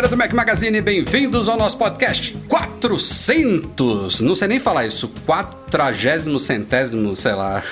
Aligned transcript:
Galera 0.00 0.08
do 0.08 0.16
Mac 0.16 0.32
Magazine, 0.32 0.80
bem-vindos 0.80 1.46
ao 1.46 1.58
nosso 1.58 1.76
podcast 1.76 2.32
400. 2.48 4.22
Não 4.22 4.34
sei 4.34 4.48
nem 4.48 4.58
falar 4.58 4.86
isso, 4.86 5.12
quadragésimo, 5.26 6.38
centésimo, 6.38 7.14
sei 7.14 7.34
lá. 7.34 7.62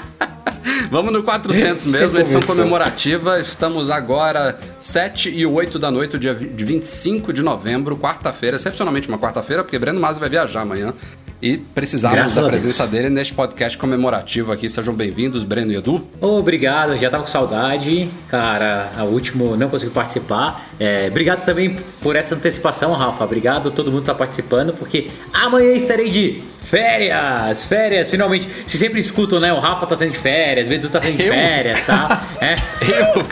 Vamos 0.90 1.12
no 1.12 1.22
400 1.22 1.84
mesmo, 1.84 2.18
edição 2.18 2.40
comemorativa. 2.40 3.38
Estamos 3.38 3.90
agora 3.90 4.58
7 4.80 5.28
e 5.28 5.44
8 5.44 5.78
da 5.78 5.90
noite, 5.90 6.18
dia 6.18 6.34
de 6.34 6.64
25 6.64 7.30
de 7.30 7.42
novembro, 7.42 7.94
quarta-feira, 7.94 8.56
excepcionalmente 8.56 9.06
uma 9.06 9.18
quarta-feira, 9.18 9.62
porque 9.62 9.78
Breno 9.78 10.00
Masi 10.00 10.18
vai 10.18 10.30
viajar 10.30 10.62
amanhã. 10.62 10.94
E 11.40 11.56
precisávamos 11.56 12.34
da 12.34 12.42
presença 12.46 12.84
dele 12.86 13.08
neste 13.08 13.32
podcast 13.32 13.78
comemorativo 13.78 14.50
aqui. 14.50 14.68
Sejam 14.68 14.92
bem-vindos, 14.92 15.44
Breno 15.44 15.70
e 15.70 15.76
Edu. 15.76 16.02
Obrigado, 16.20 16.96
já 16.96 17.08
tava 17.08 17.22
com 17.22 17.30
saudade. 17.30 18.10
Cara, 18.28 18.90
a 18.96 19.04
último 19.04 19.56
não 19.56 19.68
consegui 19.68 19.92
participar. 19.92 20.68
É, 20.80 21.06
obrigado 21.08 21.44
também 21.44 21.76
por 22.02 22.16
essa 22.16 22.34
antecipação, 22.34 22.92
Rafa. 22.92 23.22
Obrigado, 23.22 23.70
todo 23.70 23.92
mundo 23.92 24.02
tá 24.02 24.14
participando, 24.14 24.72
porque 24.72 25.10
amanhã 25.32 25.74
estarei 25.74 26.10
de 26.10 26.42
férias, 26.62 27.64
férias, 27.64 28.08
finalmente. 28.08 28.48
Vocês 28.66 28.80
sempre 28.80 29.00
escutam, 29.00 29.40
né? 29.40 29.52
O 29.52 29.58
Rafa 29.58 29.86
tá 29.86 29.96
saindo 29.96 30.12
de 30.12 30.18
férias, 30.18 30.68
o 30.68 30.72
Edu 30.72 30.88
tá 30.88 31.00
saindo 31.00 31.16
de 31.16 31.24
Eu? 31.26 31.32
férias, 31.32 31.86
tá? 31.86 32.22
É. 32.40 32.54
Eu? 32.82 33.26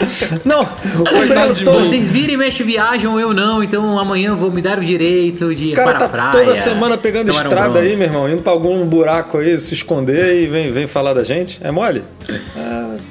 Não, 0.45 0.65
de 1.55 1.65
todo, 1.65 1.87
Vocês 1.87 2.11
viram 2.11 2.35
e 2.35 2.37
mexem 2.37 2.67
viajam, 2.67 3.21
eu 3.21 3.33
não, 3.33 3.63
então 3.63 3.97
amanhã 3.99 4.31
eu 4.31 4.37
vou 4.37 4.51
me 4.51 4.61
dar 4.61 4.79
o 4.79 4.85
direito 4.85 5.55
de 5.55 5.73
cara 5.73 5.91
para 5.91 5.99
tá 6.01 6.05
a 6.07 6.09
praia. 6.09 6.31
toda 6.33 6.55
semana 6.57 6.99
pegando 6.99 7.31
um 7.31 7.35
estrada 7.35 7.71
bronze. 7.75 7.89
aí, 7.89 7.97
meu 7.97 8.09
irmão, 8.09 8.29
indo 8.29 8.43
pra 8.43 8.51
algum 8.53 8.85
buraco 8.85 9.39
aí, 9.39 9.57
se 9.61 9.75
esconder 9.75 10.43
e 10.43 10.47
vem, 10.49 10.73
vem 10.73 10.87
falar 10.89 11.15
da 11.15 11.23
gente. 11.23 11.61
É 11.63 11.71
mole? 11.71 12.03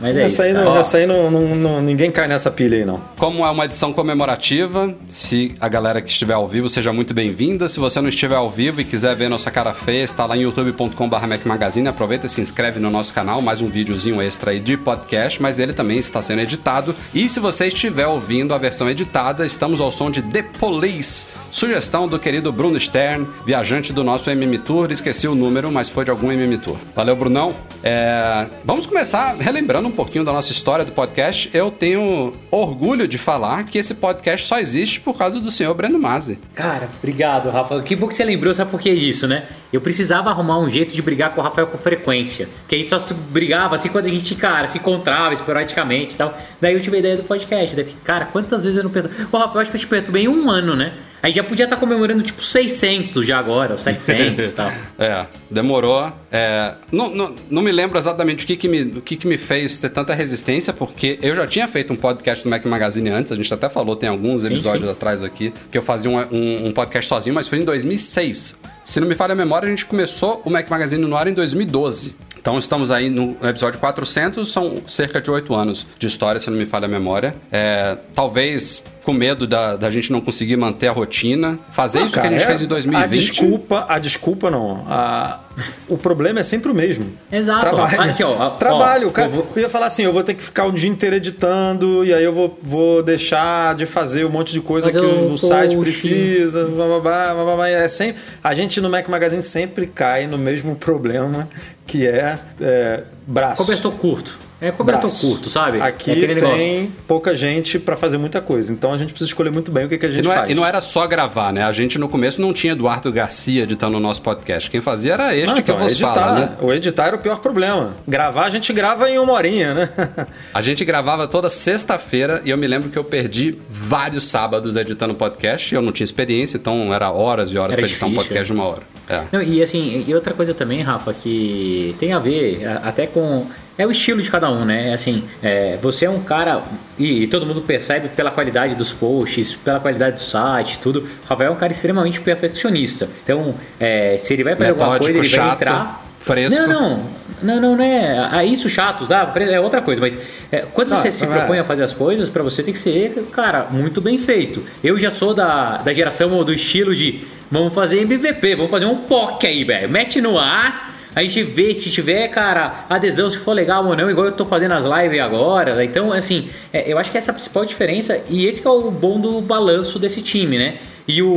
Mas 0.01 0.15
é 0.15 0.23
essa 0.23 0.25
isso, 0.25 0.41
aí, 0.43 0.53
cara. 0.53 0.65
não, 0.65 0.77
essa 0.77 0.97
aí 0.97 1.05
não, 1.07 1.31
não- 1.31 1.55
não- 1.55 1.81
ninguém 1.81 2.11
cai 2.11 2.27
nessa 2.27 2.51
pilha 2.51 2.77
aí, 2.77 2.85
não. 2.85 2.99
Como 3.17 3.45
é 3.45 3.49
uma 3.49 3.65
edição 3.65 3.93
comemorativa, 3.93 4.93
se 5.07 5.55
a 5.59 5.67
galera 5.67 6.01
que 6.01 6.09
estiver 6.09 6.33
ao 6.33 6.47
vivo 6.47 6.67
seja 6.69 6.91
muito 6.91 7.13
bem-vinda. 7.13 7.67
Se 7.67 7.79
você 7.79 8.01
não 8.01 8.09
estiver 8.09 8.35
ao 8.35 8.49
vivo 8.49 8.81
e 8.81 8.83
quiser 8.83 9.15
ver 9.15 9.29
nossa 9.29 9.49
cara 9.49 9.73
feia, 9.73 10.03
está 10.03 10.25
lá 10.25 10.35
em 10.35 10.41
youtube.com.br 10.41 11.27
Mac 11.27 11.45
Magazine. 11.45 11.87
Aproveita 11.87 12.25
e 12.25 12.29
se 12.29 12.41
inscreve 12.41 12.79
no 12.79 12.89
nosso 12.89 13.13
canal, 13.13 13.41
mais 13.41 13.61
um 13.61 13.67
videozinho 13.67 14.21
extra 14.21 14.51
aí 14.51 14.59
de 14.59 14.75
podcast, 14.77 15.41
mas 15.41 15.59
ele 15.59 15.73
também 15.73 15.97
está 15.97 16.21
sendo 16.21 16.41
editado. 16.41 16.95
E 17.13 17.29
se 17.29 17.39
você 17.39 17.67
estiver 17.67 18.07
ouvindo 18.07 18.53
a 18.53 18.57
versão 18.57 18.89
editada, 18.89 19.45
estamos 19.45 19.79
ao 19.79 19.91
som 19.91 20.11
de 20.11 20.21
The 20.21 20.43
Police, 20.59 21.25
sugestão 21.51 22.07
do 22.07 22.19
querido 22.19 22.51
Bruno 22.51 22.79
Stern, 22.79 23.25
viajante 23.45 23.93
do 23.93 24.03
nosso 24.03 24.29
MM 24.29 24.57
Tour. 24.59 24.91
Esqueci 24.91 25.27
o 25.27 25.35
número, 25.35 25.71
mas 25.71 25.87
foi 25.89 26.03
de 26.03 26.11
algum 26.11 26.31
MM 26.31 26.57
Tour. 26.57 26.77
Valeu, 26.95 27.15
Brunão. 27.15 27.53
É, 27.83 28.45
Vamos 28.65 28.85
começar 28.85 29.04
relembrando 29.39 29.87
um 29.87 29.91
pouquinho 29.91 30.23
da 30.23 30.31
nossa 30.31 30.51
história 30.51 30.85
do 30.85 30.91
podcast. 30.91 31.49
Eu 31.53 31.69
tenho 31.69 32.33
orgulho 32.49 33.07
de 33.07 33.17
falar 33.17 33.63
que 33.65 33.77
esse 33.77 33.95
podcast 33.95 34.47
só 34.47 34.59
existe 34.59 34.99
por 34.99 35.17
causa 35.17 35.39
do 35.39 35.51
senhor 35.51 35.73
Breno 35.73 35.99
Masi. 35.99 36.39
Cara, 36.53 36.89
obrigado, 36.97 37.49
Rafa. 37.49 37.81
Que 37.81 37.95
bom 37.95 38.07
que 38.07 38.13
você 38.13 38.23
lembrou, 38.23 38.53
sabe 38.53 38.71
por 38.71 38.79
que 38.79 38.95
disso, 38.95 39.27
né? 39.27 39.45
Eu 39.71 39.81
precisava 39.81 40.29
arrumar 40.29 40.59
um 40.59 40.69
jeito 40.69 40.93
de 40.93 41.01
brigar 41.01 41.33
com 41.33 41.41
o 41.41 41.43
Rafael 41.43 41.67
com 41.67 41.77
frequência. 41.77 42.47
Porque 42.61 42.75
a 42.75 42.77
gente 42.77 42.87
só 42.87 42.97
se 42.97 43.13
brigava 43.13 43.75
assim 43.75 43.89
quando 43.89 44.05
a 44.05 44.09
gente, 44.09 44.33
cara, 44.35 44.67
se 44.67 44.77
encontrava 44.77 45.33
esporadicamente 45.33 46.15
e 46.15 46.17
tal. 46.17 46.37
Daí 46.61 46.73
eu 46.73 46.81
tive 46.81 46.95
a 46.95 46.99
ideia 46.99 47.17
do 47.17 47.23
podcast. 47.23 47.75
Daí, 47.75 47.85
cara, 48.03 48.25
quantas 48.25 48.63
vezes 48.63 48.77
eu 48.77 48.83
não 48.83 48.91
penso. 48.91 49.09
Ô, 49.31 49.37
Rafael, 49.37 49.61
acho 49.61 49.71
que 49.71 49.77
eu 49.77 49.81
te 49.81 49.87
perturbei 49.87 50.23
em 50.23 50.27
um 50.27 50.49
ano, 50.49 50.75
né? 50.75 50.93
Aí 51.25 51.31
já 51.33 51.43
podia 51.43 51.63
estar 51.63 51.77
comemorando 51.77 52.21
tipo 52.21 52.43
600 52.43 53.25
já 53.25 53.39
agora, 53.39 53.71
ou 53.71 53.79
700 53.79 54.45
e 54.45 54.51
tal. 54.51 54.71
É, 54.99 55.25
demorou. 55.49 56.13
É, 56.31 56.75
não, 56.91 57.09
não, 57.09 57.35
não 57.49 57.61
me 57.63 57.71
lembro 57.71 57.97
exatamente 57.97 58.45
o 58.45 58.47
que, 58.47 58.55
que, 58.55 58.67
me, 58.67 58.83
o 58.83 59.01
que, 59.01 59.17
que 59.17 59.27
me 59.27 59.35
fez 59.35 59.79
ter 59.79 59.89
tanta 59.89 60.13
resistência, 60.13 60.71
porque 60.71 61.17
eu 61.23 61.35
já 61.35 61.47
tinha 61.47 61.67
feito 61.67 61.91
um 61.91 61.95
podcast 61.95 62.45
no 62.45 62.51
Mac 62.51 62.63
Magazine 62.65 63.09
antes, 63.09 63.31
a 63.31 63.35
gente 63.35 63.51
até 63.51 63.67
falou, 63.67 63.95
tem 63.95 64.07
alguns 64.07 64.43
Sim, 64.43 64.49
episódios 64.49 64.85
sim. 64.85 64.91
atrás 64.91 65.23
aqui, 65.23 65.51
que 65.71 65.77
eu 65.77 65.81
fazia 65.81 66.11
um, 66.11 66.17
um, 66.17 66.67
um 66.67 66.71
podcast 66.71 67.09
sozinho, 67.09 67.33
mas 67.33 67.47
foi 67.47 67.57
em 67.57 67.65
2006. 67.65 68.59
Se 68.83 68.99
não 68.99 69.07
me 69.07 69.15
falha 69.15 69.31
a 69.31 69.35
memória, 69.35 69.65
a 69.65 69.69
gente 69.69 69.85
começou 69.85 70.43
o 70.45 70.49
Mac 70.51 70.69
Magazine 70.69 71.03
no 71.03 71.17
ar 71.17 71.27
em 71.27 71.33
2012. 71.33 72.15
Então 72.45 72.59
estamos 72.59 72.91
aí 72.91 73.09
no 73.09 73.35
episódio 73.41 73.79
400, 73.79 74.47
são 74.47 74.75
cerca 74.85 75.19
de 75.19 75.31
oito 75.31 75.55
anos 75.55 75.87
de 75.97 76.05
história, 76.05 76.39
se 76.39 76.47
não 76.47 76.55
me 76.55 76.67
falha 76.67 76.85
a 76.85 76.87
memória. 76.87 77.35
É, 77.51 77.97
talvez 78.13 78.83
com 79.03 79.13
medo 79.13 79.47
da, 79.47 79.75
da 79.75 79.89
gente 79.89 80.11
não 80.11 80.19
conseguir 80.21 80.55
manter 80.55 80.87
a 80.87 80.91
rotina, 80.91 81.57
fazer 81.71 81.99
Não, 81.99 82.05
isso 82.05 82.15
cara, 82.15 82.27
que 82.27 82.33
a 82.35 82.37
gente 82.37 82.43
é- 82.43 82.47
fez 82.47 82.61
em 82.61 82.67
2020. 82.67 83.03
A 83.03 83.07
desculpa, 83.07 83.85
a 83.89 83.99
desculpa 83.99 84.51
não. 84.51 84.83
A- 84.87 85.39
o 85.87 85.95
problema 85.97 86.39
é 86.39 86.43
sempre 86.43 86.71
o 86.71 86.75
mesmo. 86.75 87.11
Exato. 87.31 87.61
Trabalho. 87.61 88.01
Assim, 88.01 88.23
ó, 88.23 88.31
ó, 88.31 88.49
Trabalho. 88.51 89.07
ó, 89.07 89.09
o 89.09 89.13
cara, 89.13 89.27
eu 89.27 89.31
vou- 89.31 89.47
eu 89.55 89.61
ia 89.63 89.69
falar 89.69 89.85
assim, 89.87 90.03
eu 90.03 90.11
vou 90.13 90.23
ter 90.23 90.33
que 90.35 90.43
ficar 90.43 90.65
o 90.65 90.71
dia 90.71 90.89
inteiro 90.89 91.15
editando 91.15 92.03
e 92.05 92.13
aí 92.13 92.23
eu 92.23 92.33
vou, 92.33 92.57
vou 92.61 93.01
deixar 93.03 93.73
de 93.75 93.85
fazer 93.85 94.25
um 94.25 94.29
monte 94.29 94.53
de 94.53 94.59
coisa 94.61 94.91
Fazer 94.91 94.99
que 94.99 95.05
o, 95.05 95.29
um 95.29 95.33
o 95.33 95.37
site 95.37 95.77
precisa. 95.77 96.65
Blá, 96.65 96.85
blá, 96.87 96.99
blá, 96.99 97.33
blá, 97.33 97.43
blá, 97.43 97.55
blá. 97.55 97.69
É 97.69 97.87
sempre, 97.87 98.21
a 98.43 98.53
gente 98.55 98.81
no 98.81 98.89
Mac 98.89 99.07
Magazine 99.07 99.41
sempre 99.43 99.85
cai 99.87 100.25
no 100.27 100.37
mesmo 100.37 100.75
problema 100.75 101.47
que 101.85 102.07
é, 102.07 102.39
é 102.61 103.03
braço. 103.27 103.57
Cobertor 103.63 103.91
curto. 103.93 104.44
É 104.61 104.71
cobertor 104.71 105.01
Braço. 105.09 105.27
curto, 105.27 105.49
sabe? 105.49 105.81
Aqui 105.81 106.11
é 106.11 106.15
tem 106.15 106.35
negócio. 106.35 106.91
pouca 107.05 107.35
gente 107.35 107.77
pra 107.77 107.95
fazer 107.97 108.17
muita 108.17 108.39
coisa. 108.39 108.71
Então 108.71 108.93
a 108.93 108.97
gente 108.97 109.09
precisa 109.09 109.29
escolher 109.29 109.51
muito 109.51 109.69
bem 109.69 109.85
o 109.85 109.89
que, 109.89 109.97
que 109.97 110.05
a 110.05 110.09
E 110.09 110.11
gente 110.13 110.25
não, 110.25 110.31
é- 110.31 110.35
faz. 110.35 110.49
e 110.49 110.53
não 110.55 110.65
era 110.65 110.79
só 110.79 111.05
gravar, 111.05 111.51
né? 111.51 111.63
A 111.63 111.71
gente 111.73 111.99
no 111.99 112.07
começo 112.07 112.39
não 112.39 112.53
tinha 112.53 112.71
Eduardo 112.71 113.11
Garcia 113.11 113.63
editando 113.63 113.97
o 113.97 113.99
nosso 113.99 114.21
podcast. 114.21 114.69
Quem 114.69 114.79
fazia 114.79 115.13
era 115.13 115.35
este 115.35 115.47
Não, 115.47 115.55
que 115.55 115.59
então, 115.61 115.77
vos 115.77 115.91
editar. 115.91 116.13
fala, 116.13 116.39
né? 116.39 116.49
O 116.61 116.71
editar 116.73 117.07
era 117.07 117.15
o 117.17 117.19
pior 117.19 117.39
problema. 117.39 117.97
Gravar, 118.07 118.45
a 118.45 118.49
gente 118.49 118.71
grava 118.71 119.09
em 119.09 119.19
uma 119.19 119.33
horinha, 119.33 119.73
né? 119.73 119.89
A 120.53 120.61
gente 120.61 120.85
gravava 120.85 121.27
toda 121.27 121.49
sexta-feira 121.49 122.41
e 122.45 122.49
eu 122.49 122.57
me 122.57 122.65
lembro 122.65 122.89
que 122.89 122.97
eu 122.97 123.03
perdi 123.03 123.57
vários 123.69 124.25
sábados 124.25 124.77
editando 124.77 125.13
podcast. 125.13 125.75
Eu 125.75 125.81
não 125.81 125.91
tinha 125.91 126.05
experiência, 126.05 126.55
então 126.57 126.93
era 126.93 127.11
horas 127.11 127.49
e 127.51 127.57
horas 127.57 127.73
Era 127.73 127.81
pra 127.81 127.89
editar 127.89 128.05
um 128.05 128.13
podcast 128.15 128.45
de 128.45 128.53
uma 128.53 128.63
hora. 128.65 128.83
É. 129.09 129.21
Não, 129.33 129.41
e 129.41 129.61
assim, 129.61 130.05
e 130.07 130.15
outra 130.15 130.33
coisa 130.33 130.53
também, 130.53 130.81
Rafa, 130.81 131.13
que 131.13 131.93
tem 131.99 132.13
a 132.13 132.19
ver 132.19 132.65
a- 132.65 132.87
até 132.87 133.05
com. 133.05 133.45
É 133.77 133.85
o 133.85 133.91
estilo 133.91 134.21
de 134.21 134.31
cada 134.31 134.49
um, 134.49 134.63
né? 134.63 134.93
Assim, 134.93 135.23
é, 135.43 135.77
você 135.81 136.05
é 136.05 136.09
um 136.09 136.21
cara, 136.21 136.63
e, 136.97 137.23
e 137.23 137.27
todo 137.27 137.45
mundo 137.45 137.61
percebe 137.61 138.07
pela 138.09 138.31
qualidade 138.31 138.73
dos 138.75 138.93
posts, 138.93 139.53
pela 139.53 139.79
qualidade 139.81 140.15
do 140.15 140.21
site, 140.21 140.79
tudo. 140.79 141.01
O 141.01 141.27
Rafael 141.27 141.49
é 141.49 141.53
um 141.53 141.57
cara 141.57 141.71
extremamente 141.73 142.21
perfeccionista. 142.21 143.09
Então, 143.23 143.55
é, 143.79 144.15
se 144.17 144.33
ele 144.33 144.43
vai 144.45 144.55
fazer 144.55 144.69
alguma 144.69 144.93
Metódico, 144.93 145.13
coisa, 145.13 145.19
ele 145.27 145.37
vai 145.37 145.47
chato, 145.49 145.61
entrar. 145.61 146.05
fresco. 146.19 146.59
Não, 146.61 146.67
não. 146.67 147.25
Não, 147.43 147.59
não, 147.59 147.75
não 147.75 147.83
é. 147.83 148.29
É 148.41 148.45
isso 148.45 148.69
chato, 148.69 149.05
tá? 149.05 149.29
É 149.41 149.59
outra 149.59 149.81
coisa, 149.81 149.99
mas 149.99 150.17
é, 150.49 150.59
quando 150.73 150.93
Ah, 150.93 151.01
você 151.01 151.11
se 151.11 151.25
é. 151.25 151.27
propõe 151.27 151.59
a 151.59 151.63
fazer 151.65 151.83
as 151.83 151.91
coisas, 151.91 152.29
pra 152.29 152.41
você 152.41 152.63
tem 152.63 152.73
que 152.73 152.79
ser, 152.79 153.27
cara, 153.29 153.67
muito 153.69 153.99
bem 153.99 154.17
feito. 154.17 154.63
Eu 154.81 154.97
já 154.97 155.11
sou 155.11 155.33
da, 155.33 155.79
da 155.79 155.91
geração 155.91 156.41
do 156.45 156.53
estilo 156.53 156.95
de 156.95 157.19
vamos 157.51 157.73
fazer 157.73 157.99
MVP, 158.03 158.55
vamos 158.55 158.71
fazer 158.71 158.85
um 158.85 158.99
POC 158.99 159.45
aí, 159.47 159.63
velho. 159.65 159.89
Mete 159.89 160.21
no 160.21 160.39
ar. 160.39 160.94
A 161.15 161.23
gente 161.23 161.43
vê 161.43 161.73
se 161.73 161.89
tiver, 161.89 162.27
cara, 162.27 162.85
adesão, 162.89 163.29
se 163.29 163.37
for 163.37 163.53
legal 163.53 163.85
ou 163.85 163.95
não, 163.95 164.11
igual 164.11 164.25
eu 164.25 164.33
tô 164.33 164.45
fazendo 164.45 164.73
as 164.73 164.83
lives 164.83 165.21
agora. 165.21 165.83
Então, 165.85 166.11
assim, 166.11 166.49
é, 166.73 166.91
eu 166.91 166.97
acho 166.97 167.09
que 167.09 167.17
essa 167.17 167.29
é 167.29 167.31
a 167.31 167.33
principal 167.33 167.63
diferença 167.63 168.21
e 168.29 168.45
esse 168.45 168.67
é 168.67 168.69
o 168.69 168.91
bom 168.91 169.17
do 169.17 169.39
balanço 169.39 169.97
desse 169.97 170.21
time, 170.21 170.57
né? 170.57 170.77
E 171.07 171.21
o, 171.21 171.27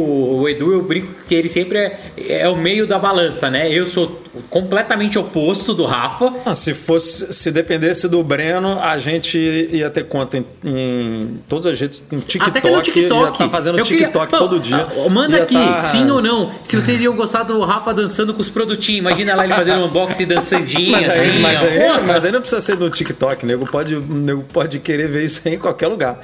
o 0.40 0.48
Edu, 0.48 0.72
eu 0.72 0.82
brinco 0.82 1.08
que 1.28 1.34
ele 1.34 1.48
sempre 1.48 1.78
é, 1.78 1.98
é 2.16 2.48
o 2.48 2.56
meio 2.56 2.86
da 2.86 2.98
balança, 2.98 3.50
né? 3.50 3.70
Eu 3.70 3.84
sou 3.84 4.22
completamente 4.48 5.18
oposto 5.18 5.74
do 5.74 5.84
Rafa. 5.84 6.32
Não, 6.46 6.54
se 6.54 6.72
fosse, 6.72 7.32
se 7.34 7.50
dependesse 7.50 8.08
do 8.08 8.22
Breno, 8.22 8.78
a 8.80 8.96
gente 8.96 9.36
ia 9.38 9.90
ter 9.90 10.04
conta 10.06 10.38
em, 10.38 10.44
em 10.64 11.38
todas 11.48 11.66
as 11.66 11.78
redes, 11.78 12.02
em 12.10 12.16
TikTok, 12.16 12.50
Até 12.50 12.60
que 12.62 12.70
no 12.70 12.80
TikTok. 12.80 13.22
ia 13.24 13.28
estar 13.30 13.48
fazendo 13.50 13.78
Eu 13.78 13.84
queria- 13.84 14.06
TikTok 14.06 14.30
Pô, 14.30 14.38
todo 14.38 14.58
dia. 14.58 14.86
ah, 15.04 15.08
Manda 15.10 15.36
Ia 15.36 15.42
aqui, 15.42 15.54
tá- 15.54 15.82
sim 15.82 16.08
ou 16.10 16.22
não. 16.22 16.50
Se 16.64 16.74
vocês 16.74 16.98
iam 17.02 17.14
gostar 17.14 17.42
do 17.42 17.60
Rafa 17.60 17.92
dançando 17.92 18.32
com 18.32 18.40
os 18.40 18.48
produtinhos. 18.48 19.00
Imagina 19.00 19.34
lá 19.34 19.44
ele 19.44 19.52
fazendo 19.52 19.80
um 19.80 19.84
unboxing 19.86 20.24
dançandinho, 20.26 20.92
Mas 20.92 21.08
aí, 21.10 21.28
assim. 21.30 21.38
mas, 21.40 21.62
aí, 21.62 22.06
mas 22.06 22.24
aí 22.24 22.32
não 22.32 22.40
precisa 22.40 22.60
ser 22.62 22.76
no 22.78 22.88
TikTok, 22.88 23.44
nego 23.44 23.66
pode, 23.66 23.96
nego 23.96 24.44
pode 24.50 24.78
querer 24.78 25.08
ver 25.08 25.24
isso 25.24 25.42
aí 25.44 25.54
em 25.54 25.58
qualquer 25.58 25.88
lugar. 25.88 26.18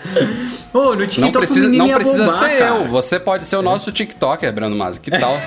Ô, 0.72 0.94
no 0.94 1.06
TikTok 1.06 1.20
Não 1.20 1.32
precisa, 1.32 1.68
não 1.68 1.88
precisa 1.90 2.24
bombar, 2.24 2.38
ser 2.38 2.58
cara. 2.58 2.76
eu. 2.76 2.88
Você 2.88 3.20
pode 3.20 3.33
pode 3.34 3.48
ser 3.48 3.56
o 3.56 3.62
nosso 3.62 3.90
TikToker, 3.90 4.52
Breno 4.52 4.76
Masi. 4.76 5.00
Que 5.00 5.10
tal? 5.10 5.36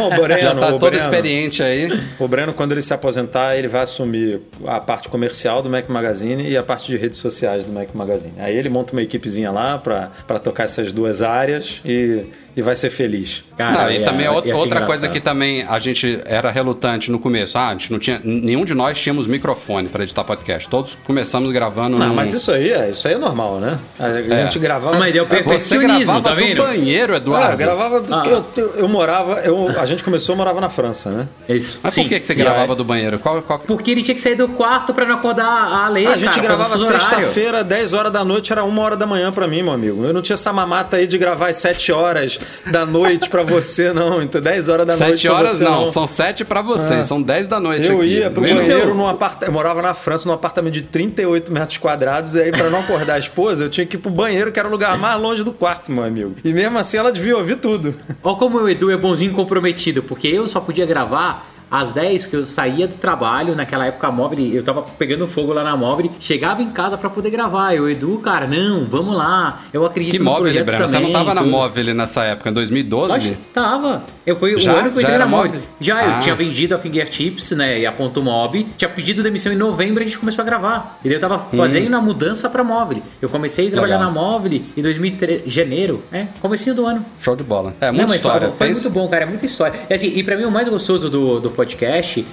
O 0.00 0.22
Breno, 0.22 0.40
Já 0.40 0.54
tá 0.54 0.70
todo 0.70 0.80
Breno. 0.80 0.96
experiente 0.96 1.62
aí. 1.62 1.88
O 2.18 2.28
Breno, 2.28 2.52
quando 2.54 2.72
ele 2.72 2.82
se 2.82 2.94
aposentar, 2.94 3.56
ele 3.56 3.66
vai 3.66 3.82
assumir 3.82 4.40
a 4.66 4.78
parte 4.78 5.08
comercial 5.08 5.60
do 5.62 5.68
Mac 5.68 5.88
Magazine 5.88 6.48
e 6.48 6.56
a 6.56 6.62
parte 6.62 6.86
de 6.86 6.96
redes 6.96 7.18
sociais 7.18 7.64
do 7.64 7.72
Mac 7.72 7.88
Magazine. 7.92 8.34
Aí 8.38 8.56
ele 8.56 8.68
monta 8.68 8.92
uma 8.92 9.02
equipezinha 9.02 9.50
lá 9.50 9.78
pra 9.78 10.38
tocar 10.38 10.64
essas 10.64 10.92
duas 10.92 11.22
áreas 11.22 11.80
e, 11.84 12.24
e 12.56 12.62
vai 12.62 12.76
ser 12.76 12.90
feliz. 12.90 13.42
Não, 13.58 13.90
e 13.90 13.98
ia- 13.98 14.04
também 14.04 14.22
ia 14.22 14.32
outra, 14.32 14.50
ser 14.52 14.56
outra 14.58 14.86
coisa 14.86 15.08
que 15.08 15.20
também 15.20 15.62
a 15.68 15.78
gente 15.78 16.20
era 16.24 16.50
relutante 16.50 17.10
no 17.10 17.18
começo. 17.18 17.56
Ah, 17.58 17.68
a 17.68 17.72
gente 17.72 17.90
não 17.92 17.98
tinha. 17.98 18.20
Nenhum 18.24 18.64
de 18.64 18.74
nós 18.74 18.98
tínhamos 18.98 19.26
microfone 19.26 19.88
para 19.88 20.02
editar 20.04 20.24
podcast. 20.24 20.68
Todos 20.68 20.94
começamos 21.04 21.50
gravando 21.52 21.98
Não, 21.98 22.08
num- 22.08 22.14
mas 22.14 22.32
isso 22.32 22.50
aí 22.52 22.70
é, 22.70 22.90
isso 22.90 23.06
aí 23.08 23.14
é 23.14 23.18
normal, 23.18 23.58
né? 23.60 23.78
A 23.98 24.42
gente 24.44 24.58
gravava. 24.58 24.98
Mas 24.98 25.12
deu 25.12 25.26
perfeccionismo, 25.26 25.96
gravava 26.04 26.22
tá 26.22 26.30
do 26.30 26.36
vendo? 26.36 26.62
banheiro, 26.62 27.14
Ah, 27.14 27.16
Eduardo. 27.16 27.52
eu 27.52 27.56
gravava. 27.58 28.00
do- 28.00 28.14
Ah. 28.14 28.22
Eu, 28.26 28.44
eu, 28.56 28.70
eu 28.76 28.88
morava. 28.88 29.40
Eu, 29.40 29.68
a 29.80 29.86
gente 29.86 30.02
começou, 30.04 30.34
eu 30.34 30.36
morava 30.36 30.60
na 30.60 30.68
França, 30.68 31.10
né? 31.10 31.28
Isso. 31.48 31.80
Mas 31.82 31.94
Sim. 31.94 32.02
por 32.02 32.08
que, 32.10 32.20
que 32.20 32.26
você 32.26 32.32
E 32.32 32.36
gravava 32.36 32.72
aí? 32.72 32.76
do 32.76 32.84
banheiro? 32.84 33.18
Qual, 33.18 33.42
qual... 33.42 33.58
Porque 33.58 33.90
ele 33.90 34.02
tinha 34.02 34.14
que 34.14 34.20
sair 34.20 34.34
do 34.36 34.48
quarto 34.48 34.92
pra 34.94 35.04
não 35.04 35.14
acordar 35.16 35.44
a 35.46 35.88
lei. 35.88 36.06
a 36.06 36.16
gente 36.16 36.30
cara, 36.30 36.42
gravava 36.42 36.76
do 36.76 36.84
sexta-feira, 36.84 37.64
10 37.64 37.94
horas 37.94 38.12
da 38.12 38.24
noite, 38.24 38.52
era 38.52 38.64
uma 38.64 38.82
hora 38.82 38.96
da 38.96 39.06
manhã 39.06 39.32
pra 39.32 39.46
mim, 39.48 39.62
meu 39.62 39.72
amigo. 39.72 40.04
Eu 40.04 40.12
não 40.12 40.22
tinha 40.22 40.34
essa 40.34 40.52
mamata 40.52 40.96
aí 40.96 41.06
de 41.06 41.18
gravar 41.18 41.48
às 41.48 41.56
7 41.56 41.90
horas 41.92 42.38
da 42.70 42.84
noite 42.86 43.28
pra 43.28 43.42
você, 43.42 43.92
não. 43.92 44.22
Então, 44.22 44.40
10 44.40 44.68
horas 44.68 44.86
da 44.86 44.96
noite 44.96 45.10
Sete 45.12 45.26
pra 45.28 45.36
horas 45.36 45.52
você, 45.52 45.64
não, 45.64 45.86
são 45.86 46.06
sete 46.06 46.44
pra 46.44 46.62
vocês, 46.62 47.00
Ah. 47.00 47.02
são 47.02 47.20
dez 47.22 47.46
da 47.46 47.58
noite 47.60 47.88
Eu 47.88 47.98
aqui. 47.98 48.06
ia 48.08 48.30
pro 48.30 48.40
banheiro 48.42 48.94
num 48.94 49.06
apartamento. 49.06 49.48
Eu 49.48 49.52
morava 49.52 49.82
na 49.82 49.94
França, 49.94 50.26
num 50.28 50.34
apartamento 50.34 50.74
de 50.74 50.82
38 50.82 51.52
metros 51.52 51.78
quadrados, 51.78 52.34
e 52.34 52.40
aí, 52.42 52.50
pra 52.52 52.70
não 52.70 52.80
acordar 52.80 53.14
a 53.14 53.18
esposa, 53.18 53.64
eu 53.64 53.70
tinha 53.70 53.86
que 53.86 53.96
ir 53.96 53.98
pro 53.98 54.10
banheiro, 54.10 54.50
que 54.52 54.58
era 54.58 54.68
o 54.68 54.70
lugar 54.70 54.96
mais 54.98 55.20
longe 55.20 55.42
do 55.42 55.52
quarto, 55.52 55.90
meu 55.92 56.04
amigo. 56.04 56.34
E 56.44 56.52
mesmo 56.52 56.78
assim, 56.78 56.96
ela 56.96 57.12
devia 57.12 57.36
ouvir 57.36 57.56
tudo. 57.56 57.94
Olha 58.22 58.36
como 58.36 58.58
o 58.58 58.68
Edu 58.68 58.90
é 58.90 58.96
bonzinho 58.96 59.32
e 59.32 59.34
comprometido, 59.34 60.02
porque 60.02 60.28
eu 60.28 60.46
só 60.48 60.60
podia 60.60 60.86
gravar 60.86 61.53
às 61.80 61.92
10, 61.92 62.22
porque 62.22 62.36
eu 62.36 62.46
saía 62.46 62.86
do 62.86 62.96
trabalho, 62.96 63.54
naquela 63.54 63.86
época 63.86 64.06
a 64.06 64.10
Mobile, 64.12 64.54
eu 64.54 64.62
tava 64.62 64.82
pegando 64.82 65.26
fogo 65.26 65.52
lá 65.52 65.64
na 65.64 65.76
Mobile, 65.76 66.10
chegava 66.20 66.62
em 66.62 66.70
casa 66.70 66.96
pra 66.96 67.10
poder 67.10 67.30
gravar. 67.30 67.74
E 67.74 67.80
o 67.80 67.88
Edu, 67.88 68.18
cara, 68.18 68.46
não, 68.46 68.86
vamos 68.86 69.16
lá. 69.16 69.62
Eu 69.72 69.84
acredito 69.84 70.12
Que 70.12 70.18
no 70.18 70.24
móvel, 70.26 70.42
projeto 70.44 70.66
Breno? 70.66 70.88
Você 70.88 70.94
também. 70.96 71.12
não 71.12 71.18
tava 71.24 71.34
na 71.34 71.42
móvel 71.42 71.94
nessa 71.94 72.24
época, 72.24 72.50
em 72.50 72.52
2012? 72.52 73.12
Lógico, 73.12 73.36
Tava. 73.52 74.02
Eu 74.26 74.36
fui 74.36 74.56
Já? 74.58 74.72
o 74.74 74.76
ano 74.76 74.90
que 74.90 74.98
eu 74.98 75.02
entrei 75.02 75.18
na 75.18 75.26
Mob. 75.26 75.48
Mob? 75.48 75.60
Já, 75.80 76.04
eu 76.04 76.10
Ah. 76.14 76.18
tinha 76.18 76.34
vendido 76.34 76.74
a 76.74 76.78
Fingertips, 76.78 77.50
né, 77.52 77.80
e 77.80 77.86
a 77.86 77.92
Ponto 77.92 78.22
Mob. 78.22 78.66
Tinha 78.76 78.88
pedido 78.88 79.22
demissão 79.22 79.52
em 79.52 79.56
novembro 79.56 80.02
e 80.02 80.04
a 80.04 80.06
gente 80.06 80.18
começou 80.18 80.42
a 80.42 80.44
gravar. 80.44 80.98
E 81.04 81.08
daí 81.08 81.16
eu 81.16 81.20
tava 81.20 81.38
fazendo 81.38 81.94
a 81.94 82.00
mudança 82.00 82.48
pra 82.48 82.62
Móvel. 82.64 83.02
Eu 83.20 83.28
comecei 83.28 83.68
a 83.68 83.70
trabalhar 83.70 83.96
Hum. 83.96 83.98
Legal. 84.00 84.12
na 84.14 84.20
Móvel 84.20 84.60
em 84.76 84.82
2013, 84.82 85.42
janeiro, 85.46 86.02
é, 86.12 86.26
comecinho 86.40 86.74
do 86.74 86.86
ano. 86.86 87.04
Show 87.20 87.34
de 87.36 87.42
bola. 87.44 87.74
É, 87.80 87.86
Não, 87.86 87.92
muita 87.94 88.06
mas 88.08 88.16
história. 88.16 88.48
Foi, 88.48 88.56
foi 88.56 88.66
muito 88.68 88.90
bom, 88.90 89.08
cara. 89.08 89.24
É 89.24 89.26
muita 89.26 89.44
história. 89.46 89.80
E, 89.88 89.94
assim, 89.94 90.12
e 90.14 90.22
pra 90.22 90.36
mim 90.36 90.44
o 90.44 90.50
mais 90.50 90.68
gostoso 90.68 91.08
do, 91.10 91.40
do 91.40 91.50
podcast, 91.50 91.63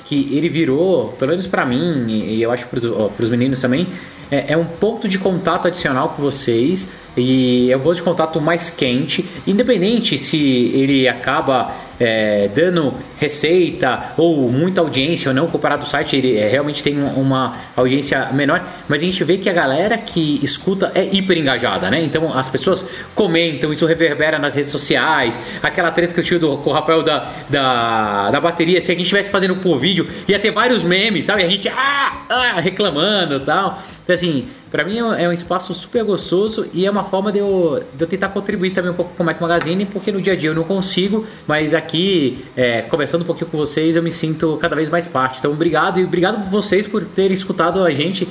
que 0.05 0.35
ele 0.35 0.49
virou, 0.49 1.09
pelo 1.19 1.31
menos 1.31 1.47
pra 1.47 1.65
mim, 1.65 2.05
e, 2.07 2.41
eu 2.41 2.51
acho 2.51 2.67
ó, 2.85 3.07
pros 3.07 3.29
meninos 3.29 3.61
também, 3.61 3.87
é, 4.29 4.53
é 4.53 4.57
um 4.57 4.65
ponto 4.65 5.07
de 5.07 5.19
contato 5.19 5.67
adicional 5.67 6.09
com 6.09 6.21
vocês. 6.21 6.93
E 7.17 7.71
é 7.71 7.75
um 7.77 7.79
ponto 7.79 7.95
de 7.95 8.03
contato 8.03 8.39
mais 8.39 8.69
quente. 8.69 9.25
Independente 9.45 10.17
se 10.17 10.71
ele 10.73 11.07
acaba 11.07 11.73
é, 11.99 12.49
dando 12.55 12.95
receita 13.19 14.13
ou 14.17 14.49
muita 14.49 14.81
audiência 14.81 15.29
ou 15.29 15.35
não, 15.35 15.45
comparado 15.45 15.83
ao 15.83 15.87
site, 15.87 16.15
ele 16.15 16.35
é, 16.35 16.47
realmente 16.49 16.81
tem 16.81 16.97
um- 16.97 17.21
uma 17.21 17.51
audiência 17.75 18.29
menor. 18.33 18.65
Mas 18.87 19.03
a 19.03 19.05
gente 19.05 19.23
vê 19.23 19.37
que 19.37 19.47
a 19.47 19.53
galera 19.53 19.97
que 19.99 20.39
escuta 20.41 20.91
é 20.95 21.03
hiper 21.03 21.37
engajada, 21.37 21.91
né? 21.91 22.01
Então 22.01 22.33
as 22.35 22.49
pessoas 22.49 23.05
comentam, 23.13 23.71
isso 23.71 23.85
reverbera 23.85 24.39
nas 24.39 24.55
redes 24.55 24.71
sociais. 24.71 25.39
Aquela 25.61 25.91
treta 25.91 26.13
que 26.13 26.19
eu 26.19 26.23
tive 26.23 26.39
do, 26.39 26.57
com 26.57 26.71
o 26.71 26.73
Rafael 26.73 27.03
da, 27.03 27.31
da, 27.49 28.31
da 28.31 28.41
bateria, 28.41 28.81
se 28.81 28.91
a 28.91 28.95
gente 28.95 29.03
estivesse 29.03 29.29
fazendo 29.29 29.57
por 29.57 29.77
vídeo, 29.77 30.07
ia 30.27 30.39
ter 30.39 30.49
vários 30.51 30.83
memes, 30.83 31.25
sabe? 31.25 31.43
A 31.43 31.47
gente 31.47 31.67
ah, 31.69 32.23
ah, 32.29 32.59
reclamando 32.59 33.35
e 33.35 33.39
tal. 33.41 33.79
Então, 34.03 34.15
assim, 34.15 34.45
pra 34.71 34.83
mim 34.85 34.97
é 34.97 35.03
um- 35.03 35.13
é 35.13 35.27
um 35.29 35.33
espaço 35.33 35.73
super 35.73 36.03
gostoso 36.03 36.65
e 36.73 36.85
é 36.85 36.89
uma 36.91 37.03
forma 37.03 37.31
de 37.31 37.39
eu, 37.39 37.83
de 37.95 38.03
eu 38.03 38.07
tentar 38.07 38.29
contribuir 38.29 38.71
também 38.71 38.91
um 38.91 38.95
pouco 38.95 39.13
com 39.15 39.21
o 39.21 39.25
Mac 39.25 39.39
Magazine, 39.41 39.85
porque 39.85 40.11
no 40.11 40.21
dia 40.21 40.33
a 40.33 40.35
dia 40.35 40.49
eu 40.49 40.55
não 40.55 40.63
consigo, 40.63 41.25
mas 41.45 41.73
aqui, 41.75 42.39
é, 42.55 42.81
conversando 42.83 43.21
um 43.21 43.25
pouquinho 43.25 43.49
com 43.51 43.57
vocês, 43.57 43.95
eu 43.95 44.01
me 44.03 44.09
sinto 44.11 44.57
cada 44.61 44.75
vez 44.75 44.89
mais 44.89 45.07
parte. 45.07 45.39
Então, 45.39 45.51
obrigado 45.51 45.99
e 45.99 46.03
obrigado 46.05 46.49
vocês 46.49 46.87
por 46.87 47.03
terem 47.07 47.33
escutado 47.33 47.83
a 47.83 47.91
gente 47.91 48.27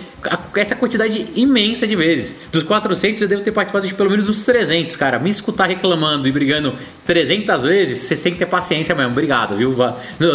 essa 0.57 0.75
quantidade 0.75 1.27
imensa 1.37 1.87
de 1.87 1.95
vezes. 1.95 2.35
Dos 2.51 2.63
400, 2.65 3.21
eu 3.23 3.29
devo 3.29 3.43
ter 3.43 3.53
participado 3.53 3.87
de 3.87 3.95
pelo 3.95 4.11
menos 4.11 4.29
uns 4.29 4.45
300, 4.45 4.97
cara. 4.97 5.19
Me 5.19 5.29
escutar 5.31 5.67
reclamando 5.67 6.27
e 6.29 6.33
brigando 6.33 6.75
300 7.05 7.65
vezes, 7.65 7.99
você 7.99 8.17
tem 8.17 8.33
que 8.33 8.39
ter 8.39 8.47
paciência 8.47 8.95
mesmo. 8.95 9.13
Obrigado, 9.13 9.57
viu? 9.57 9.75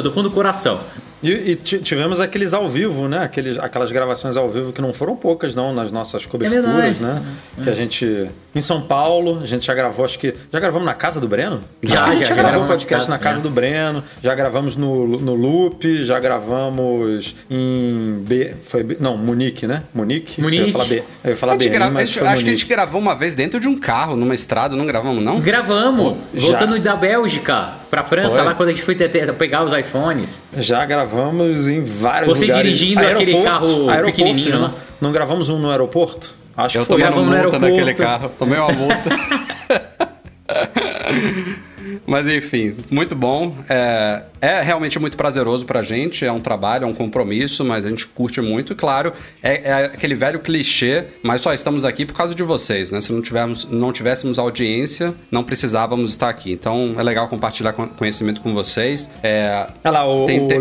Do 0.02 0.12
fundo 0.12 0.30
do 0.30 0.32
coração. 0.36 0.80
E, 1.28 1.52
e 1.52 1.56
ti- 1.56 1.80
tivemos 1.80 2.20
aqueles 2.22 2.54
ao 2.54 2.68
vivo, 2.68 3.08
né? 3.08 3.20
Aqueles, 3.20 3.58
aquelas 3.60 3.92
gravações 3.92 4.38
ao 4.38 4.50
vivo 4.50 4.72
que 4.72 4.82
não 4.82 4.94
foram 4.94 5.16
poucas, 5.16 5.56
não, 5.56 5.74
nas 5.74 5.92
nossas 5.92 6.26
coberturas, 6.26 6.66
verdade. 6.66 7.02
né? 7.02 7.24
Que 7.64 7.70
a 7.70 7.74
gente. 7.74 8.30
Em 8.54 8.62
São 8.62 8.82
Paulo, 8.82 9.40
a 9.42 9.46
gente 9.46 9.66
já 9.66 9.74
gravou, 9.74 10.06
acho 10.06 10.18
que. 10.20 10.34
Já 10.52 10.60
gravamos 10.60 10.86
na 10.86 10.94
casa 10.94 11.20
do 11.20 11.28
Breno? 11.28 11.64
Já, 11.84 11.96
acho 11.96 12.04
que 12.04 12.10
a 12.10 12.14
gente 12.14 12.22
já 12.22 12.26
já 12.30 12.36
gravou 12.36 12.52
gravamos 12.52 12.70
o 12.70 12.74
podcast 12.74 13.10
na 13.10 13.16
na 13.16 13.20
casa 13.20 13.36
casa- 13.40 13.44
do 13.44 13.50
Breno, 13.50 14.04
já 14.24 14.34
gravamos 14.36 14.76
no, 14.78 15.06
no 15.20 15.34
Loop, 15.34 16.04
já 16.04 16.20
gravamos 16.20 17.36
em 17.50 18.24
B. 18.26 18.54
Foi 18.64 18.84
B, 18.84 18.98
não, 19.00 19.18
Munique, 19.18 19.68
né? 19.68 19.84
Munique? 19.94 20.42
Eu 20.42 20.50
ia 20.50 20.60
Munique. 20.60 20.72
falar 20.72 20.86
B. 20.86 21.04
Eu 21.24 21.30
ia 21.32 21.36
falar 21.38 21.52
A 21.54 21.56
gente 21.56 21.64
Berlim, 21.64 21.80
grava- 21.80 22.00
a 22.00 22.06
gente- 22.06 22.10
acho 22.12 22.20
que 22.20 22.26
a 22.28 22.32
Munique. 22.32 22.50
gente 22.52 22.66
gravou 22.68 23.02
uma 23.02 23.16
vez 23.16 23.36
dentro 23.36 23.60
de 23.60 23.68
um 23.68 23.78
carro, 23.78 24.16
numa 24.16 24.34
estrada, 24.36 24.76
não 24.76 24.86
gravamos, 24.86 25.24
não? 25.24 25.40
Gravamos, 25.40 26.18
já. 26.34 26.48
voltando 26.48 26.80
da 26.80 26.96
Bélgica 26.96 27.76
pra 27.96 28.04
França, 28.04 28.36
Foi? 28.36 28.44
lá 28.44 28.54
quando 28.54 28.70
a 28.70 28.72
gente 28.74 28.84
foi 28.84 28.96
pegar 29.34 29.64
os 29.64 29.72
iPhones. 29.72 30.44
Já 30.58 30.86
gravamos 30.86 31.70
em 31.70 31.84
vários 31.84 32.38
Você 32.38 32.46
lugares. 32.48 32.78
dirigindo 32.78 33.00
aquele 33.08 33.42
carro 33.44 33.68
pequenininho, 34.04 34.52
não, 34.60 34.68
né? 34.68 34.74
não 35.00 35.12
gravamos 35.14 35.48
um 35.48 35.58
no 35.58 35.72
aeroporto? 35.72 36.36
Acho 36.58 36.78
Eu 36.80 36.82
que 36.82 36.88
foi. 36.88 37.02
tomando 37.02 37.14
Gravamos 37.14 37.38
no 37.38 37.44
multa 37.44 37.60
naquele 37.60 37.94
carro. 37.94 38.32
Tomei 38.38 38.60
uma 38.60 38.72
multa. 38.74 39.10
Mas 42.06 42.28
enfim, 42.28 42.76
muito 42.90 43.16
bom. 43.16 43.56
É, 43.70 44.24
é 44.46 44.62
realmente 44.62 45.00
muito 45.00 45.18
prazeroso 45.18 45.66
pra 45.66 45.82
gente. 45.84 46.26
É 46.26 46.32
um 46.32 46.40
trabalho, 46.40 46.84
é 46.86 46.88
um 46.88 46.94
compromisso, 46.94 47.64
mas 47.66 47.86
a 47.86 47.90
gente 47.90 48.06
curte 48.08 48.42
muito. 48.42 48.74
E 48.74 48.76
claro, 48.76 49.12
é, 49.42 49.62
é 49.70 49.74
aquele 49.86 50.16
velho 50.16 50.40
clichê, 50.40 51.04
mas 51.24 51.42
só 51.42 51.54
estamos 51.54 51.86
aqui 51.86 52.06
por 52.06 52.14
causa 52.14 52.34
de 52.36 52.44
vocês, 52.44 52.92
né? 52.92 53.02
Se 53.02 53.12
não, 53.12 53.22
tivermos, 53.22 53.66
não 53.70 53.92
tivéssemos 53.92 54.38
audiência, 54.40 55.14
não 55.32 55.44
precisávamos 55.44 56.10
estar 56.12 56.30
aqui. 56.30 56.52
Então 56.52 56.96
é 56.98 57.04
legal 57.04 57.28
compartilhar 57.28 57.74
con- 57.74 57.88
conhecimento 57.88 58.42
com 58.42 58.54
vocês. 58.54 59.10
É, 59.24 59.68
Olha 59.84 59.92
lá, 59.92 60.08
o, 60.08 60.26
Tem- 60.26 60.44
o 60.44 60.48
tem- 60.48 60.60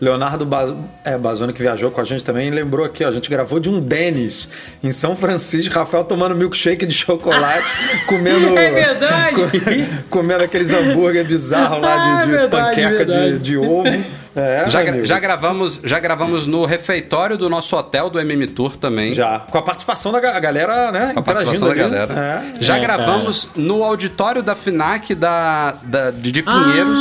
Leonardo, 0.00 0.48
é, 1.04 1.16
Bazoni, 1.18 1.52
que 1.52 1.60
viajou 1.62 1.90
com 1.90 2.00
a 2.00 2.04
gente 2.04 2.24
também, 2.24 2.50
lembrou 2.50 2.84
aqui, 2.86 3.04
ó, 3.04 3.08
a 3.08 3.12
gente 3.12 3.28
gravou 3.30 3.60
de 3.60 3.68
um 3.68 3.80
Denis 3.80 4.48
em 4.82 4.92
São 4.92 5.14
Francisco, 5.16 5.74
Rafael 5.74 6.04
tomando 6.04 6.34
milkshake 6.34 6.86
de 6.86 6.94
chocolate, 6.94 7.64
comendo... 8.06 8.56
É 8.58 8.70
verdade! 8.70 9.34
co- 10.00 10.08
comendo 10.08 10.44
aqueles 10.44 10.72
hambúrguer 10.72 11.24
bizarros 11.24 11.80
lá 11.80 11.94
Ah, 11.94 12.20
de, 12.20 12.26
de 12.26 12.32
verdade, 12.32 12.76
panqueca 12.76 13.04
de, 13.06 13.12
verdade. 13.22 13.38
de 13.44 13.56
ovo. 13.58 13.84
É, 14.36 14.70
já, 14.70 14.80
gra- 14.84 15.04
já 15.04 15.18
gravamos, 15.18 15.80
já 15.82 15.98
gravamos 15.98 16.46
no 16.46 16.64
refeitório 16.64 17.36
do 17.36 17.50
nosso 17.50 17.76
hotel 17.76 18.08
do 18.08 18.20
MM 18.20 18.46
Tour 18.46 18.76
também. 18.76 19.12
Já, 19.12 19.40
com 19.40 19.58
a 19.58 19.62
participação 19.62 20.12
da 20.12 20.20
ga- 20.20 20.38
galera, 20.38 20.92
né, 20.92 21.10
Com 21.14 21.18
a 21.18 21.22
participação 21.24 21.66
da 21.66 21.72
ali. 21.74 21.80
galera. 21.82 22.14
É. 22.56 22.62
Já 22.62 22.76
É, 22.76 22.80
gravamos 22.80 23.48
no 23.56 23.82
auditório 23.82 24.40
da 24.40 24.54
FINAC 24.54 25.16
da, 25.16 25.74
da- 25.82 26.10
de, 26.12 26.30
de 26.30 26.42
Pinheiros. 26.44 27.00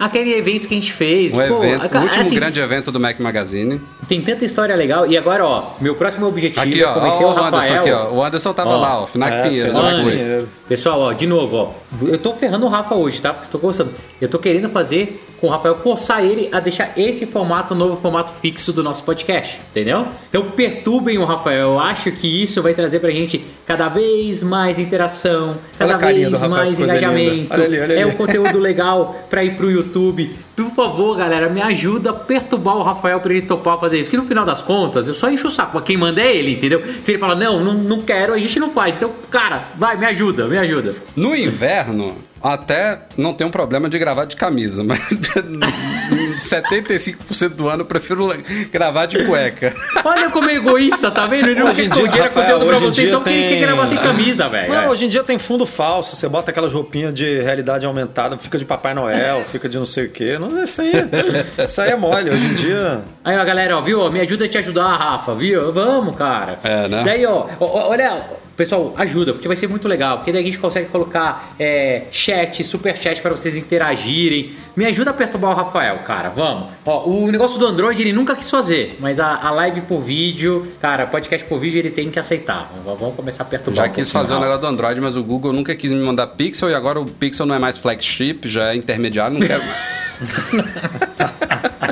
Ah, 0.00 0.06
aquele 0.06 0.32
evento 0.32 0.66
que 0.68 0.74
a 0.74 0.80
gente 0.80 0.90
fez. 0.90 1.34
o, 1.34 1.36
Pô, 1.36 1.62
evento, 1.62 1.94
a- 1.94 1.98
o 2.00 2.02
último 2.02 2.22
assim, 2.24 2.34
grande 2.34 2.58
evento 2.58 2.90
do 2.90 2.98
Mac 2.98 3.20
Magazine. 3.20 3.78
Tem 4.08 4.22
tanta 4.22 4.46
história 4.46 4.74
legal. 4.74 5.06
E 5.06 5.18
agora, 5.18 5.44
ó, 5.44 5.72
meu 5.82 5.94
próximo 5.94 6.26
objetivo 6.28 6.62
Aqui, 6.62 6.82
é 6.82 6.86
ó, 6.86 6.94
convencer 6.94 7.26
ó, 7.26 7.28
o 7.28 7.34
o 7.34 7.38
Anderson 7.44 7.56
Rafael. 7.74 7.80
aqui, 7.82 7.92
ó. 7.92 8.10
O 8.14 8.24
Anderson 8.24 8.52
tava 8.54 8.70
Ó, 8.70 8.78
lá, 8.78 9.02
ó. 9.02 9.06
FINAC 9.06 9.32
é, 9.34 9.42
Pinheiros, 9.42 9.76
FINAC. 9.76 9.96
Pinheiros. 10.16 10.48
Pessoal, 10.70 11.00
ó, 11.00 11.12
de 11.12 11.26
novo, 11.26 11.56
ó. 11.56 11.72
Eu 12.06 12.16
tô 12.16 12.32
ferrando 12.32 12.64
o 12.64 12.68
Rafa 12.68 12.94
hoje, 12.94 13.20
tá? 13.20 13.34
Porque 13.34 13.48
tô 13.50 13.58
gostando. 13.58 13.90
Eu 14.20 14.28
tô 14.28 14.38
querendo 14.38 14.70
fazer 14.70 15.20
com 15.40 15.48
o 15.48 15.50
Rafael, 15.50 15.74
forçar 15.74 16.24
ele 16.24 16.48
a 16.52 16.60
deixar 16.60 16.92
esse 16.96 17.26
formato, 17.26 17.74
o 17.74 17.76
novo 17.76 17.96
formato 17.96 18.32
fixo 18.34 18.72
do 18.72 18.80
nosso 18.80 19.02
podcast, 19.02 19.60
entendeu? 19.70 20.06
Então 20.28 20.52
perturbem 20.52 21.18
o 21.18 21.24
Rafael. 21.24 21.72
Eu 21.72 21.80
acho 21.80 22.12
que 22.12 22.42
isso 22.42 22.62
vai 22.62 22.72
trazer 22.72 23.00
pra 23.00 23.10
gente 23.10 23.44
cada 23.66 23.88
vez 23.88 24.44
mais 24.44 24.78
interação, 24.78 25.56
cada 25.76 25.96
vez 25.96 26.40
mais 26.44 26.78
engajamento. 26.78 27.52
Olha 27.52 27.64
ali, 27.64 27.80
olha 27.80 27.92
é 27.94 28.02
ali. 28.02 28.12
um 28.12 28.14
conteúdo 28.16 28.60
legal 28.60 29.26
pra 29.28 29.42
ir 29.42 29.56
pro 29.56 29.68
YouTube. 29.68 30.30
Por 30.60 30.74
favor, 30.74 31.16
galera, 31.16 31.48
me 31.48 31.62
ajuda 31.62 32.10
a 32.10 32.12
perturbar 32.12 32.76
o 32.76 32.82
Rafael 32.82 33.18
pra 33.20 33.32
ele 33.32 33.42
topar 33.42 33.80
fazer 33.80 33.96
isso. 33.98 34.10
Porque 34.10 34.18
no 34.18 34.24
final 34.24 34.44
das 34.44 34.60
contas, 34.60 35.08
eu 35.08 35.14
só 35.14 35.30
encho 35.30 35.46
o 35.48 35.50
saco. 35.50 35.72
Mas 35.74 35.84
quem 35.84 35.96
manda 35.96 36.20
é 36.20 36.36
ele, 36.36 36.52
entendeu? 36.52 36.82
Se 37.00 37.12
ele 37.12 37.18
fala, 37.18 37.34
não, 37.34 37.64
não, 37.64 37.74
não 37.74 38.00
quero, 38.00 38.34
a 38.34 38.38
gente 38.38 38.60
não 38.60 38.70
faz. 38.70 38.96
Então, 38.96 39.10
cara, 39.30 39.68
vai, 39.76 39.96
me 39.96 40.04
ajuda, 40.04 40.46
me 40.46 40.58
ajuda. 40.58 40.94
No 41.16 41.34
inverno, 41.34 42.14
até 42.42 43.06
não 43.16 43.32
tem 43.32 43.46
um 43.46 43.50
problema 43.50 43.88
de 43.88 43.98
gravar 43.98 44.26
de 44.26 44.36
camisa, 44.36 44.84
mas 44.84 45.00
75% 46.10 47.48
do 47.50 47.68
ano 47.68 47.82
eu 47.82 47.86
prefiro 47.86 48.32
gravar 48.70 49.06
de 49.06 49.24
cueca. 49.24 49.74
Olha 50.04 50.30
como 50.30 50.48
é 50.50 50.54
egoísta, 50.54 51.10
tá 51.10 51.26
vendo? 51.26 51.48
Ele 51.48 51.60
não 51.60 51.70
Hoje 51.70 51.82
em 51.84 51.88
quer 51.90 52.08
dia, 52.08 52.22
Rafael, 52.24 52.30
conteúdo 52.58 52.66
pra 52.70 52.78
vocês 52.78 52.94
dia 52.94 53.10
só 53.10 53.16
porque 53.18 53.30
ele 53.30 53.40
tem- 53.48 53.58
quer 53.58 53.66
gravar 53.66 53.86
sem 53.86 53.98
camisa, 53.98 54.48
velho. 54.48 54.72
Não, 54.72 54.82
É. 54.82 54.88
hoje 54.88 55.04
em 55.06 55.08
dia 55.08 55.22
tem 55.22 55.38
fundo 55.38 55.64
falso, 55.66 56.16
você 56.16 56.28
bota 56.28 56.50
aquelas 56.50 56.72
roupinhas 56.72 57.14
de 57.14 57.40
realidade 57.40 57.86
aumentada, 57.86 58.36
fica 58.38 58.58
de 58.58 58.64
Papai 58.64 58.94
Noel, 58.94 59.42
fica 59.50 59.68
de 59.68 59.78
não 59.78 59.86
sei 59.86 60.06
o 60.06 60.10
quê. 60.10 60.38
Não, 60.38 60.62
isso, 60.62 60.80
aí, 60.82 60.92
isso 61.64 61.80
aí 61.80 61.90
é 61.90 61.96
mole. 61.96 62.30
Hoje 62.30 62.46
em 62.46 62.54
dia. 62.54 63.02
Aí, 63.24 63.38
ó, 63.38 63.44
galera, 63.44 63.76
ó, 63.76 63.80
viu? 63.80 64.10
Me 64.10 64.20
ajuda 64.20 64.44
a 64.44 64.48
te 64.48 64.58
ajudar, 64.58 64.96
Rafa, 64.96 65.34
viu? 65.34 65.72
Vamos, 65.72 66.16
cara. 66.16 66.58
É, 66.64 66.88
né? 66.88 67.02
Daí, 67.04 67.26
ó, 67.26 67.46
olha, 67.60 68.22
pessoal, 68.60 68.92
ajuda, 68.98 69.32
porque 69.32 69.48
vai 69.48 69.56
ser 69.56 69.68
muito 69.68 69.88
legal. 69.88 70.18
Porque 70.18 70.30
daí 70.30 70.42
a 70.42 70.44
gente 70.44 70.58
consegue 70.58 70.88
colocar 70.88 71.54
é, 71.58 72.02
chat, 72.10 72.62
super 72.62 72.94
chat 72.94 73.22
pra 73.22 73.30
vocês 73.30 73.56
interagirem. 73.56 74.52
Me 74.76 74.84
ajuda 74.84 75.10
a 75.10 75.14
perturbar 75.14 75.52
o 75.52 75.54
Rafael, 75.54 75.98
cara, 76.00 76.28
vamos. 76.28 76.68
Ó, 76.84 77.08
o 77.08 77.30
negócio 77.30 77.58
do 77.58 77.66
Android 77.66 78.00
ele 78.02 78.12
nunca 78.12 78.36
quis 78.36 78.50
fazer, 78.50 78.98
mas 79.00 79.18
a, 79.18 79.34
a 79.34 79.50
live 79.50 79.80
por 79.82 80.00
vídeo, 80.02 80.66
cara, 80.78 81.06
podcast 81.06 81.46
por 81.46 81.58
vídeo 81.58 81.78
ele 81.78 81.90
tem 81.90 82.10
que 82.10 82.18
aceitar. 82.18 82.70
Vamos 82.84 83.00
vamos 83.00 83.16
começar 83.16 83.44
a 83.44 83.46
perturbar 83.46 83.86
Já 83.86 83.90
um 83.90 83.94
quis 83.94 84.12
fazer 84.12 84.34
o 84.34 84.40
negócio 84.40 84.60
do 84.60 84.66
Android, 84.66 85.00
mas 85.00 85.16
o 85.16 85.24
Google 85.24 85.54
nunca 85.54 85.74
quis 85.74 85.90
me 85.90 86.00
mandar 86.00 86.26
Pixel 86.26 86.68
e 86.68 86.74
agora 86.74 87.00
o 87.00 87.06
Pixel 87.06 87.46
não 87.46 87.54
é 87.54 87.58
mais 87.58 87.78
flagship, 87.78 88.40
já 88.44 88.72
é 88.72 88.76
intermediário, 88.76 89.38
não 89.38 89.46
quero 89.46 89.62
mais. 89.64 90.00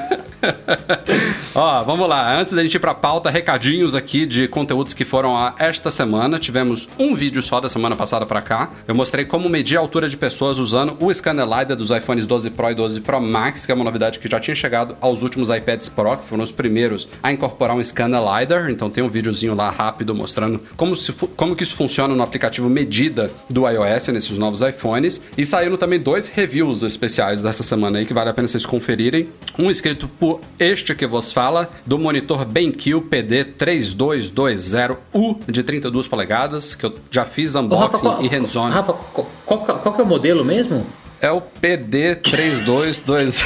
Ó, 1.54 1.82
vamos 1.84 2.08
lá. 2.08 2.38
Antes 2.38 2.52
da 2.52 2.62
gente 2.62 2.74
ir 2.74 2.78
pra 2.78 2.94
pauta, 2.94 3.30
recadinhos 3.30 3.94
aqui 3.94 4.26
de 4.26 4.46
conteúdos 4.48 4.94
que 4.94 5.04
foram 5.04 5.36
a 5.36 5.54
esta 5.58 5.90
semana. 5.90 6.38
Tivemos 6.38 6.88
um 6.98 7.14
vídeo 7.14 7.42
só 7.42 7.60
da 7.60 7.68
semana 7.68 7.96
passada 7.96 8.26
pra 8.26 8.42
cá. 8.42 8.70
Eu 8.86 8.94
mostrei 8.94 9.24
como 9.24 9.48
medir 9.48 9.76
a 9.76 9.80
altura 9.80 10.08
de 10.08 10.16
pessoas 10.16 10.58
usando 10.58 10.96
o 11.00 11.12
Scanner 11.12 11.46
LiDAR 11.46 11.76
dos 11.76 11.90
iPhones 11.90 12.26
12 12.26 12.50
Pro 12.50 12.70
e 12.70 12.74
12 12.74 13.00
Pro 13.00 13.20
Max, 13.20 13.64
que 13.64 13.72
é 13.72 13.74
uma 13.74 13.84
novidade 13.84 14.18
que 14.18 14.28
já 14.28 14.38
tinha 14.38 14.54
chegado 14.54 14.96
aos 15.00 15.22
últimos 15.22 15.50
iPads 15.50 15.88
Pro, 15.88 16.16
que 16.16 16.24
foram 16.24 16.44
os 16.44 16.52
primeiros 16.52 17.08
a 17.22 17.32
incorporar 17.32 17.76
um 17.76 17.82
Scanner 17.82 18.20
LiDAR. 18.20 18.70
Então 18.70 18.90
tem 18.90 19.02
um 19.02 19.08
videozinho 19.08 19.54
lá 19.54 19.70
rápido 19.70 20.14
mostrando 20.14 20.60
como, 20.76 20.94
se 20.96 21.12
como 21.12 21.56
que 21.56 21.62
isso 21.62 21.74
funciona 21.74 22.14
no 22.14 22.22
aplicativo 22.22 22.68
Medida 22.68 23.30
do 23.48 23.68
iOS 23.68 24.08
nesses 24.08 24.36
novos 24.36 24.60
iPhones. 24.60 25.20
E 25.36 25.46
saíram 25.46 25.76
também 25.76 25.98
dois 25.98 26.28
reviews 26.28 26.82
especiais 26.82 27.40
dessa 27.40 27.62
semana 27.62 27.98
aí 27.98 28.06
que 28.06 28.12
vale 28.12 28.30
a 28.30 28.34
pena 28.34 28.46
vocês 28.46 28.66
conferirem. 28.66 29.30
Um 29.58 29.70
escrito 29.86 30.08
por 30.08 30.40
este 30.58 30.94
que 30.96 31.06
vos 31.06 31.30
fala, 31.32 31.70
do 31.86 31.96
monitor 31.98 32.44
BenQ 32.44 33.00
PD3220U 33.08 35.38
de 35.46 35.62
32 35.62 36.08
polegadas, 36.08 36.74
que 36.74 36.84
eu 36.86 36.94
já 37.10 37.24
fiz 37.24 37.54
unboxing 37.54 38.00
qual- 38.00 38.22
e 38.22 38.28
hands-on. 38.28 38.70
Rafa, 38.70 38.92
qual, 38.92 39.28
qual, 39.44 39.60
qual 39.78 39.94
que 39.94 40.00
é 40.00 40.04
o 40.04 40.06
modelo 40.06 40.44
mesmo? 40.44 40.84
É 41.20 41.30
o 41.30 41.42
PD3220. 41.62 43.44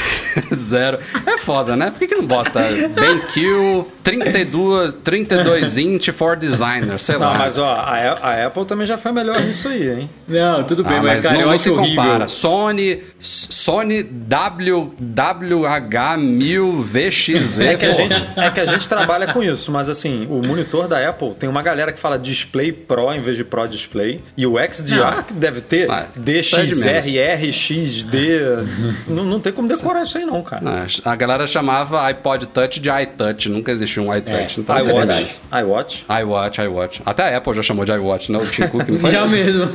É 1.26 1.38
foda, 1.38 1.76
né? 1.76 1.90
Por 1.90 1.98
que, 1.98 2.06
que 2.08 2.14
não 2.14 2.26
bota 2.26 2.60
BenQ 2.60 3.86
32, 4.02 4.94
32 5.04 5.78
inch 5.78 6.10
for 6.12 6.36
designer? 6.36 6.98
Sei 6.98 7.16
Não, 7.16 7.26
lá. 7.28 7.38
mas 7.38 7.56
ó, 7.58 7.66
a, 7.68 8.18
a 8.22 8.46
Apple 8.46 8.64
também 8.64 8.86
já 8.86 8.96
foi 8.98 9.12
melhor 9.12 9.40
nisso 9.40 9.68
aí, 9.68 9.88
hein? 10.00 10.10
Não, 10.28 10.64
tudo 10.64 10.82
bem, 10.84 10.96
Ah, 10.98 11.02
mas, 11.02 11.14
mas 11.16 11.24
cara, 11.32 11.46
não, 11.46 11.58
se 11.58 11.70
horrível. 11.70 11.96
compara. 12.02 12.28
Sony, 12.28 13.02
Sony 13.18 14.02
W, 14.02 14.90
WH1000VXZ. 15.00 17.64
É 17.66 17.76
que, 17.76 17.86
a 17.86 17.92
gente, 17.92 18.26
é 18.36 18.50
que 18.50 18.60
a 18.60 18.66
gente 18.66 18.88
trabalha 18.88 19.32
com 19.32 19.42
isso, 19.42 19.70
mas 19.72 19.88
assim, 19.88 20.26
o 20.30 20.42
monitor 20.42 20.86
da 20.88 21.08
Apple 21.08 21.34
tem 21.34 21.48
uma 21.48 21.62
galera 21.62 21.92
que 21.92 21.98
fala 22.00 22.18
Display 22.18 22.72
Pro 22.72 23.12
em 23.12 23.20
vez 23.20 23.36
de 23.36 23.44
Pro 23.44 23.66
Display. 23.68 24.20
E 24.36 24.46
o 24.46 24.54
XDR 24.58 25.22
que 25.26 25.34
deve 25.34 25.60
ter 25.60 25.90
Ah, 25.90 26.06
isso 26.16 26.56
RXD. 27.68 29.06
não, 29.08 29.24
não 29.24 29.40
tem 29.40 29.52
como 29.52 29.68
decorar 29.68 30.02
isso 30.02 30.18
aí, 30.18 30.24
não, 30.24 30.42
cara. 30.42 30.62
Não, 30.62 30.86
A 31.04 31.16
galera 31.16 31.46
chamava 31.46 32.02
iPod 32.06 32.46
Touch 32.46 32.80
de 32.80 32.88
iTouch, 32.88 33.48
nunca 33.48 33.70
existiu 33.72 34.02
um 34.04 34.14
iTouch. 34.16 34.58
É, 34.58 34.60
então 34.60 34.76
é 34.76 34.82
verdade. 34.82 35.40
iWatch, 35.52 36.04
iWatch, 36.04 36.04
iWatch, 36.22 36.58
iWatch. 36.60 37.00
Até 37.04 37.34
a 37.34 37.36
Apple 37.38 37.54
já 37.54 37.62
chamou 37.62 37.84
de 37.84 37.92
iWatch, 37.92 38.30
né? 38.30 38.38
O 38.38 38.46
Tim 38.46 38.66
Cook 38.68 38.88
não 38.88 38.98
foi? 39.00 39.10
Já 39.10 39.26
mesmo. 39.26 39.70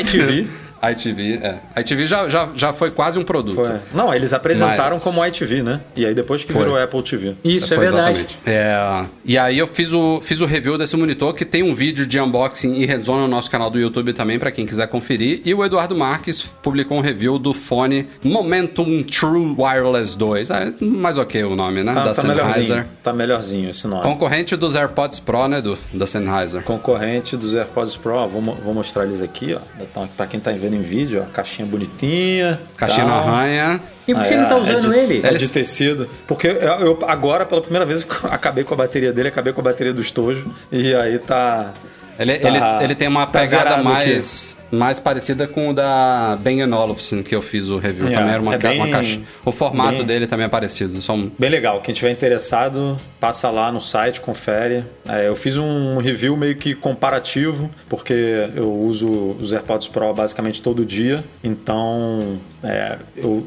iTV. 0.00 0.48
ITV, 0.82 1.40
é. 1.42 1.56
ITV 1.80 2.06
já, 2.06 2.28
já, 2.28 2.48
já 2.54 2.72
foi 2.72 2.90
quase 2.90 3.18
um 3.18 3.24
produto. 3.24 3.54
Foi. 3.56 3.78
Não, 3.92 4.14
eles 4.14 4.32
apresentaram 4.32 4.96
Mas- 4.96 5.02
como 5.02 5.24
iTV, 5.26 5.62
né? 5.62 5.80
E 5.94 6.06
aí 6.06 6.14
depois 6.14 6.42
que 6.44 6.52
Foi. 6.52 6.62
virou 6.62 6.78
Apple 6.78 7.02
TV. 7.02 7.34
Isso, 7.44 7.66
é 7.72 7.76
Foi 7.76 7.84
verdade. 7.86 8.18
exatamente. 8.20 8.38
É, 8.46 9.04
e 9.24 9.36
aí 9.38 9.58
eu 9.58 9.66
fiz 9.66 9.92
o, 9.92 10.20
fiz 10.22 10.40
o 10.40 10.46
review 10.46 10.78
desse 10.78 10.96
monitor, 10.96 11.34
que 11.34 11.44
tem 11.44 11.62
um 11.62 11.74
vídeo 11.74 12.06
de 12.06 12.18
unboxing 12.18 12.74
e 12.80 12.86
hands-on 12.86 13.18
no 13.18 13.28
nosso 13.28 13.50
canal 13.50 13.68
do 13.70 13.78
YouTube 13.78 14.12
também, 14.12 14.38
pra 14.38 14.50
quem 14.50 14.64
quiser 14.66 14.86
conferir. 14.88 15.42
E 15.44 15.52
o 15.52 15.64
Eduardo 15.64 15.96
Marques 15.96 16.42
publicou 16.42 16.96
um 16.98 17.00
review 17.00 17.38
do 17.38 17.52
fone 17.52 18.08
Momentum 18.24 19.02
True 19.02 19.54
Wireless 19.58 20.16
2. 20.16 20.50
É 20.50 20.72
mais 20.80 21.18
ok 21.18 21.44
o 21.44 21.54
nome, 21.54 21.82
né? 21.82 21.92
Tá, 21.92 22.04
da 22.04 22.12
tá 22.14 22.22
Sennheiser. 22.22 22.44
melhorzinho. 22.46 22.86
Tá 23.02 23.12
melhorzinho 23.12 23.70
esse 23.70 23.86
nome. 23.86 24.02
Concorrente 24.02 24.56
dos 24.56 24.76
AirPods 24.76 25.20
Pro, 25.20 25.46
né, 25.46 25.60
do, 25.60 25.78
da 25.92 26.06
Sennheiser. 26.06 26.62
Concorrente 26.62 27.36
dos 27.36 27.54
AirPods 27.54 27.96
Pro, 27.96 28.14
ó, 28.14 28.26
vou, 28.26 28.40
vou 28.42 28.72
mostrar 28.74 29.04
eles 29.04 29.20
aqui, 29.20 29.54
ó. 29.54 29.60
Então, 29.80 30.08
pra 30.16 30.26
quem 30.26 30.40
tá 30.40 30.50
vendo 30.52 30.69
em 30.76 30.82
vídeo, 30.82 31.24
ó, 31.26 31.32
caixinha 31.32 31.66
bonitinha. 31.66 32.60
Caixinha 32.76 33.04
no 33.06 33.12
tal. 33.12 33.28
arranha. 33.28 33.80
E 34.08 34.14
por 34.14 34.22
que 34.22 34.28
Ah, 34.28 34.30
você 34.30 34.36
não 34.36 34.48
tá 34.48 34.54
é, 34.56 34.60
usando 34.60 34.92
é 34.94 34.96
de, 34.96 34.98
ele? 35.12 35.26
É 35.26 35.34
de 35.34 35.48
tecido. 35.48 36.08
Porque 36.26 36.46
eu, 36.48 36.54
eu 36.56 36.98
agora, 37.06 37.44
pela 37.46 37.60
primeira 37.60 37.84
vez, 37.84 38.06
acabei 38.30 38.64
com 38.64 38.74
a 38.74 38.76
bateria 38.76 39.12
dele, 39.12 39.28
acabei 39.28 39.52
com 39.52 39.60
a 39.60 39.64
bateria 39.64 39.92
do 39.92 40.00
estojo. 40.00 40.50
E 40.72 40.94
aí 40.94 41.18
tá. 41.18 41.72
Ele, 42.20 42.38
Tá- 42.38 42.48
ele, 42.48 42.84
ele 42.84 42.94
tem 42.94 43.08
uma 43.08 43.26
tá 43.26 43.40
pegada 43.40 43.82
mais, 43.82 44.56
mais 44.70 45.00
parecida 45.00 45.48
com 45.48 45.70
o 45.70 45.72
da 45.72 46.36
Bang 46.38 46.62
Olufsen, 46.62 47.22
que 47.22 47.34
eu 47.34 47.40
fiz 47.40 47.68
o 47.68 47.78
review. 47.78 48.08
É, 48.08 48.10
também 48.10 48.30
era 48.34 48.42
uma, 48.42 48.54
é 48.54 48.58
bem- 48.58 48.78
uma 48.78 48.88
caixa. 48.90 49.18
O 49.42 49.50
formato 49.50 49.96
bem- 49.98 50.04
dele 50.06 50.26
também 50.26 50.44
é 50.44 50.48
parecido. 50.48 51.00
São 51.00 51.32
Bem 51.38 51.48
legal. 51.48 51.80
Quem 51.80 51.94
tiver 51.94 52.10
interessado, 52.10 52.96
passa 53.18 53.48
lá 53.48 53.72
no 53.72 53.80
site, 53.80 54.20
confere. 54.20 54.84
É, 55.08 55.26
eu 55.28 55.34
fiz 55.34 55.56
um 55.56 55.96
review 55.96 56.36
meio 56.36 56.56
que 56.56 56.74
comparativo, 56.74 57.70
porque 57.88 58.50
eu 58.54 58.70
uso 58.70 59.08
os 59.40 59.54
AirPods 59.54 59.88
Pro 59.88 60.12
basicamente 60.12 60.60
todo 60.60 60.84
dia. 60.84 61.24
Então, 61.42 62.38
é, 62.62 62.98
eu 63.16 63.46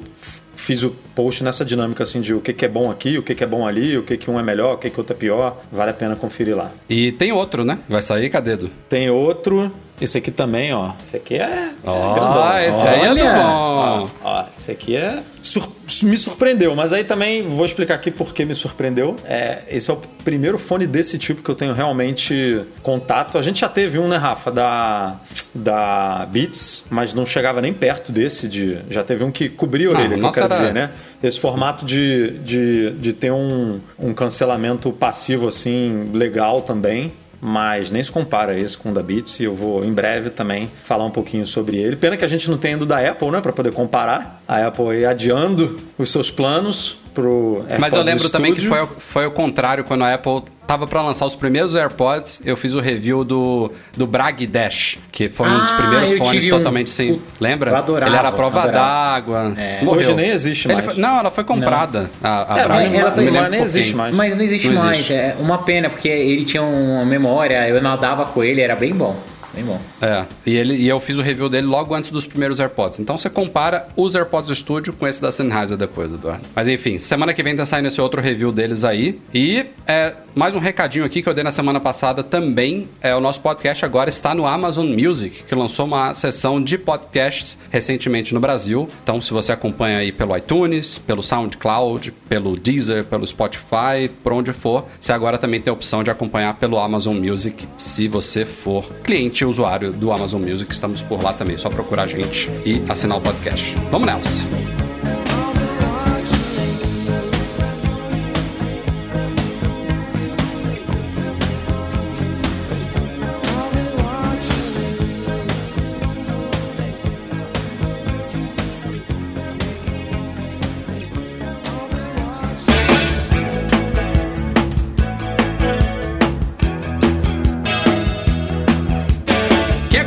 fiz 0.63 0.81
o 0.81 0.91
post 1.13 1.43
nessa 1.43 1.65
dinâmica 1.65 2.03
assim 2.03 2.21
de 2.21 2.33
o 2.33 2.39
que, 2.39 2.53
que 2.53 2.63
é 2.63 2.69
bom 2.69 2.89
aqui, 2.89 3.17
o 3.17 3.23
que, 3.23 3.35
que 3.35 3.43
é 3.43 3.47
bom 3.47 3.67
ali, 3.67 3.97
o 3.97 4.03
que, 4.03 4.15
que 4.15 4.31
um 4.31 4.39
é 4.39 4.43
melhor, 4.43 4.75
o 4.75 4.77
que, 4.77 4.89
que 4.89 4.99
outro 4.99 5.13
é 5.13 5.19
pior. 5.19 5.61
Vale 5.71 5.91
a 5.91 5.93
pena 5.93 6.15
conferir 6.15 6.55
lá. 6.55 6.71
E 6.89 7.11
tem 7.11 7.31
outro, 7.33 7.65
né? 7.65 7.79
Vai 7.89 8.01
sair, 8.01 8.29
cadê? 8.29 8.57
Tem 8.87 9.09
outro. 9.09 9.71
Esse 10.03 10.17
aqui 10.17 10.31
também, 10.31 10.73
ó. 10.73 10.91
Esse 11.03 11.15
aqui 11.15 11.35
é. 11.35 11.69
Ó, 11.85 12.13
grandão. 12.13 12.59
esse 12.59 12.85
aí 12.87 13.01
é 13.19 13.33
bom. 13.35 14.09
Ó, 14.21 14.43
esse 14.57 14.71
aqui 14.71 14.97
é. 14.97 15.23
sur- 15.41 15.71
me 16.03 16.17
surpreendeu, 16.17 16.75
mas 16.75 16.91
aí 16.91 17.03
também 17.05 17.47
vou 17.47 17.65
explicar 17.65 17.95
aqui 17.95 18.11
por 18.11 18.33
que 18.33 18.43
me 18.43 18.53
surpreendeu. 18.53 19.15
É, 19.23 19.59
esse 19.69 19.89
é 19.89 19.93
o 19.93 19.97
primeiro 20.25 20.57
fone 20.59 20.85
desse 20.87 21.17
tipo 21.17 21.41
que 21.41 21.49
eu 21.49 21.55
tenho 21.55 21.73
realmente 21.73 22.61
contato. 22.81 23.37
A 23.37 23.41
gente 23.41 23.61
já 23.61 23.69
teve 23.69 23.97
um, 23.97 24.07
né, 24.09 24.17
Rafa, 24.17 24.51
da, 24.51 25.15
da 25.55 26.27
Beats, 26.29 26.85
mas 26.89 27.13
não 27.13 27.25
chegava 27.25 27.61
nem 27.61 27.73
perto 27.73 28.11
desse. 28.11 28.47
De, 28.49 28.79
já 28.89 29.03
teve 29.05 29.23
um 29.23 29.31
que 29.31 29.47
cobria 29.47 29.87
a 29.87 29.91
Ah, 29.91 29.95
orelha, 29.95 30.17
o 30.17 30.19
que 30.19 30.25
eu 30.25 30.31
quero 30.31 30.45
era- 30.47 30.55
dizer, 30.55 30.73
né? 30.73 30.89
Esse 31.23 31.39
formato 31.39 31.85
de, 31.85 32.39
de, 32.39 32.91
de 32.99 33.13
ter 33.13 33.31
um, 33.31 33.79
um 33.97 34.13
cancelamento 34.13 34.91
passivo 34.91 35.47
assim 35.47 36.09
legal 36.13 36.61
também. 36.61 37.13
Mas 37.45 37.91
nem 37.91 38.01
se 38.01 38.09
compara 38.09 38.57
esse 38.57 38.77
com 38.77 38.91
o 38.91 38.93
da 38.93 39.03
Beats 39.03 39.37
e 39.41 39.43
eu 39.43 39.53
vou 39.53 39.83
em 39.83 39.91
breve 39.91 40.29
também 40.29 40.71
falar 40.81 41.03
um 41.03 41.11
pouquinho 41.11 41.45
sobre 41.45 41.75
ele. 41.75 41.97
Pena 41.97 42.15
que 42.15 42.23
a 42.23 42.27
gente 42.27 42.49
não 42.49 42.57
tem 42.57 42.77
do 42.77 42.85
da 42.85 43.05
Apple, 43.05 43.29
né, 43.31 43.41
para 43.41 43.51
poder 43.51 43.73
comparar. 43.73 44.41
A 44.47 44.65
Apple 44.65 45.05
adiando 45.05 45.77
os 45.97 46.09
seus 46.09 46.31
planos 46.31 47.02
pro 47.13 47.57
AirPods 47.59 47.79
Mas 47.79 47.93
eu 47.93 48.01
lembro 48.01 48.29
também 48.29 48.53
que 48.53 48.61
Studio. 48.61 48.85
foi, 48.87 48.95
o- 48.97 48.99
foi 48.99 49.25
o 49.27 49.31
contrário, 49.31 49.83
quando 49.83 50.03
a 50.03 50.13
Apple 50.13 50.41
tava 50.65 50.87
pra 50.87 51.01
lançar 51.01 51.25
os 51.25 51.35
primeiros 51.35 51.75
AirPods, 51.75 52.41
eu 52.45 52.55
fiz 52.55 52.73
o 52.73 52.79
review 52.79 53.23
do, 53.23 53.71
do 53.97 54.07
Brag 54.07 54.47
Dash, 54.47 54.97
que 55.11 55.27
foi 55.29 55.49
um 55.49 55.59
dos 55.59 55.71
Ah, 55.71 55.75
primeiros 55.75 56.17
fones 56.17 56.47
um. 56.47 56.49
totalmente 56.49 56.89
sem. 56.89 57.21
Lembra? 57.39 57.71
eu 57.71 57.75
adorava, 57.75 58.09
Ele 58.09 58.17
era 58.17 58.29
a 58.29 58.31
prova 58.31 58.67
d'água. 58.67 59.53
É. 59.57 59.81
Hoje 59.85 60.13
nem 60.13 60.29
existe 60.29 60.67
mais. 60.67 60.85
foi- 60.85 60.93
não, 60.95 61.19
ela 61.19 61.29
foi 61.31 61.43
comprada. 61.43 62.09
A, 62.23 62.53
a 62.55 62.59
É, 62.59 62.63
Brag. 62.63 62.85
mas- 62.89 62.93
ela 62.99 63.11
foi- 63.11 63.31
mas 63.31 63.51
nem 63.51 63.59
um 63.59 63.63
existe 63.63 63.95
mais. 63.95 64.15
Mas 64.15 64.35
não 64.35 64.43
existe 64.43 64.67
Não 64.69 64.83
mais. 64.83 64.91
existe. 64.97 65.13
É 65.13 65.35
uma 65.39 65.57
pena, 65.59 65.89
porque 65.89 66.07
ele 66.07 66.45
tinha 66.45 66.63
uma 66.63 67.05
memória, 67.05 67.67
eu 67.67 67.81
nadava 67.81 68.25
com 68.25 68.43
ele, 68.43 68.61
era 68.61 68.75
bem 68.75 68.93
bom. 68.93 69.17
Bem 69.53 69.63
bom. 69.63 69.79
É, 70.01 70.25
e, 70.45 70.55
ele, 70.55 70.75
e 70.75 70.89
eu 70.89 70.99
fiz 70.99 71.17
o 71.19 71.21
review 71.21 71.47
dele 71.47 71.67
logo 71.67 71.93
antes 71.93 72.09
dos 72.09 72.25
primeiros 72.25 72.59
AirPods. 72.59 72.99
Então 72.99 73.17
você 73.17 73.29
compara 73.29 73.87
os 73.95 74.15
AirPods 74.15 74.47
do 74.47 74.53
estúdio 74.53 74.93
com 74.93 75.07
esse 75.07 75.21
da 75.21 75.31
Sennheiser 75.31 75.77
depois, 75.77 76.11
Eduardo. 76.11 76.43
Mas 76.55 76.67
enfim, 76.67 76.97
semana 76.97 77.33
que 77.33 77.43
vem 77.43 77.55
tá 77.55 77.65
saindo 77.65 77.87
esse 77.87 78.01
outro 78.01 78.19
review 78.19 78.51
deles 78.51 78.83
aí. 78.83 79.21
E 79.33 79.65
é, 79.85 80.15
mais 80.33 80.55
um 80.55 80.59
recadinho 80.59 81.05
aqui 81.05 81.21
que 81.21 81.29
eu 81.29 81.33
dei 81.33 81.43
na 81.43 81.51
semana 81.51 81.79
passada 81.79 82.23
também. 82.23 82.89
É, 82.99 83.15
o 83.15 83.21
nosso 83.21 83.41
podcast 83.41 83.85
agora 83.85 84.09
está 84.09 84.33
no 84.33 84.47
Amazon 84.47 84.87
Music, 84.87 85.43
que 85.43 85.53
lançou 85.53 85.85
uma 85.85 86.13
seção 86.15 86.61
de 86.61 86.77
podcasts 86.77 87.57
recentemente 87.69 88.33
no 88.33 88.39
Brasil. 88.39 88.87
Então 89.03 89.21
se 89.21 89.31
você 89.31 89.51
acompanha 89.51 89.99
aí 89.99 90.11
pelo 90.11 90.35
iTunes, 90.35 90.97
pelo 90.97 91.21
SoundCloud, 91.21 92.11
pelo 92.27 92.57
Deezer, 92.57 93.03
pelo 93.03 93.27
Spotify, 93.27 94.09
por 94.23 94.33
onde 94.33 94.51
for, 94.51 94.87
você 94.99 95.13
agora 95.13 95.37
também 95.37 95.61
tem 95.61 95.69
a 95.69 95.73
opção 95.73 96.03
de 96.03 96.09
acompanhar 96.09 96.55
pelo 96.55 96.79
Amazon 96.79 97.15
Music 97.15 97.67
se 97.77 98.07
você 98.07 98.45
for 98.45 98.83
cliente 99.03 99.42
usuário 99.45 99.91
do 99.91 100.11
Amazon 100.11 100.41
Music. 100.41 100.71
Estamos 100.71 101.01
por 101.01 101.21
lá 101.23 101.33
também. 101.33 101.55
É 101.55 101.59
só 101.59 101.69
procurar 101.69 102.03
a 102.03 102.07
gente 102.07 102.49
e 102.65 102.83
assinar 102.89 103.17
o 103.17 103.21
podcast. 103.21 103.75
Vamos 103.91 104.07
nessa. 104.07 104.82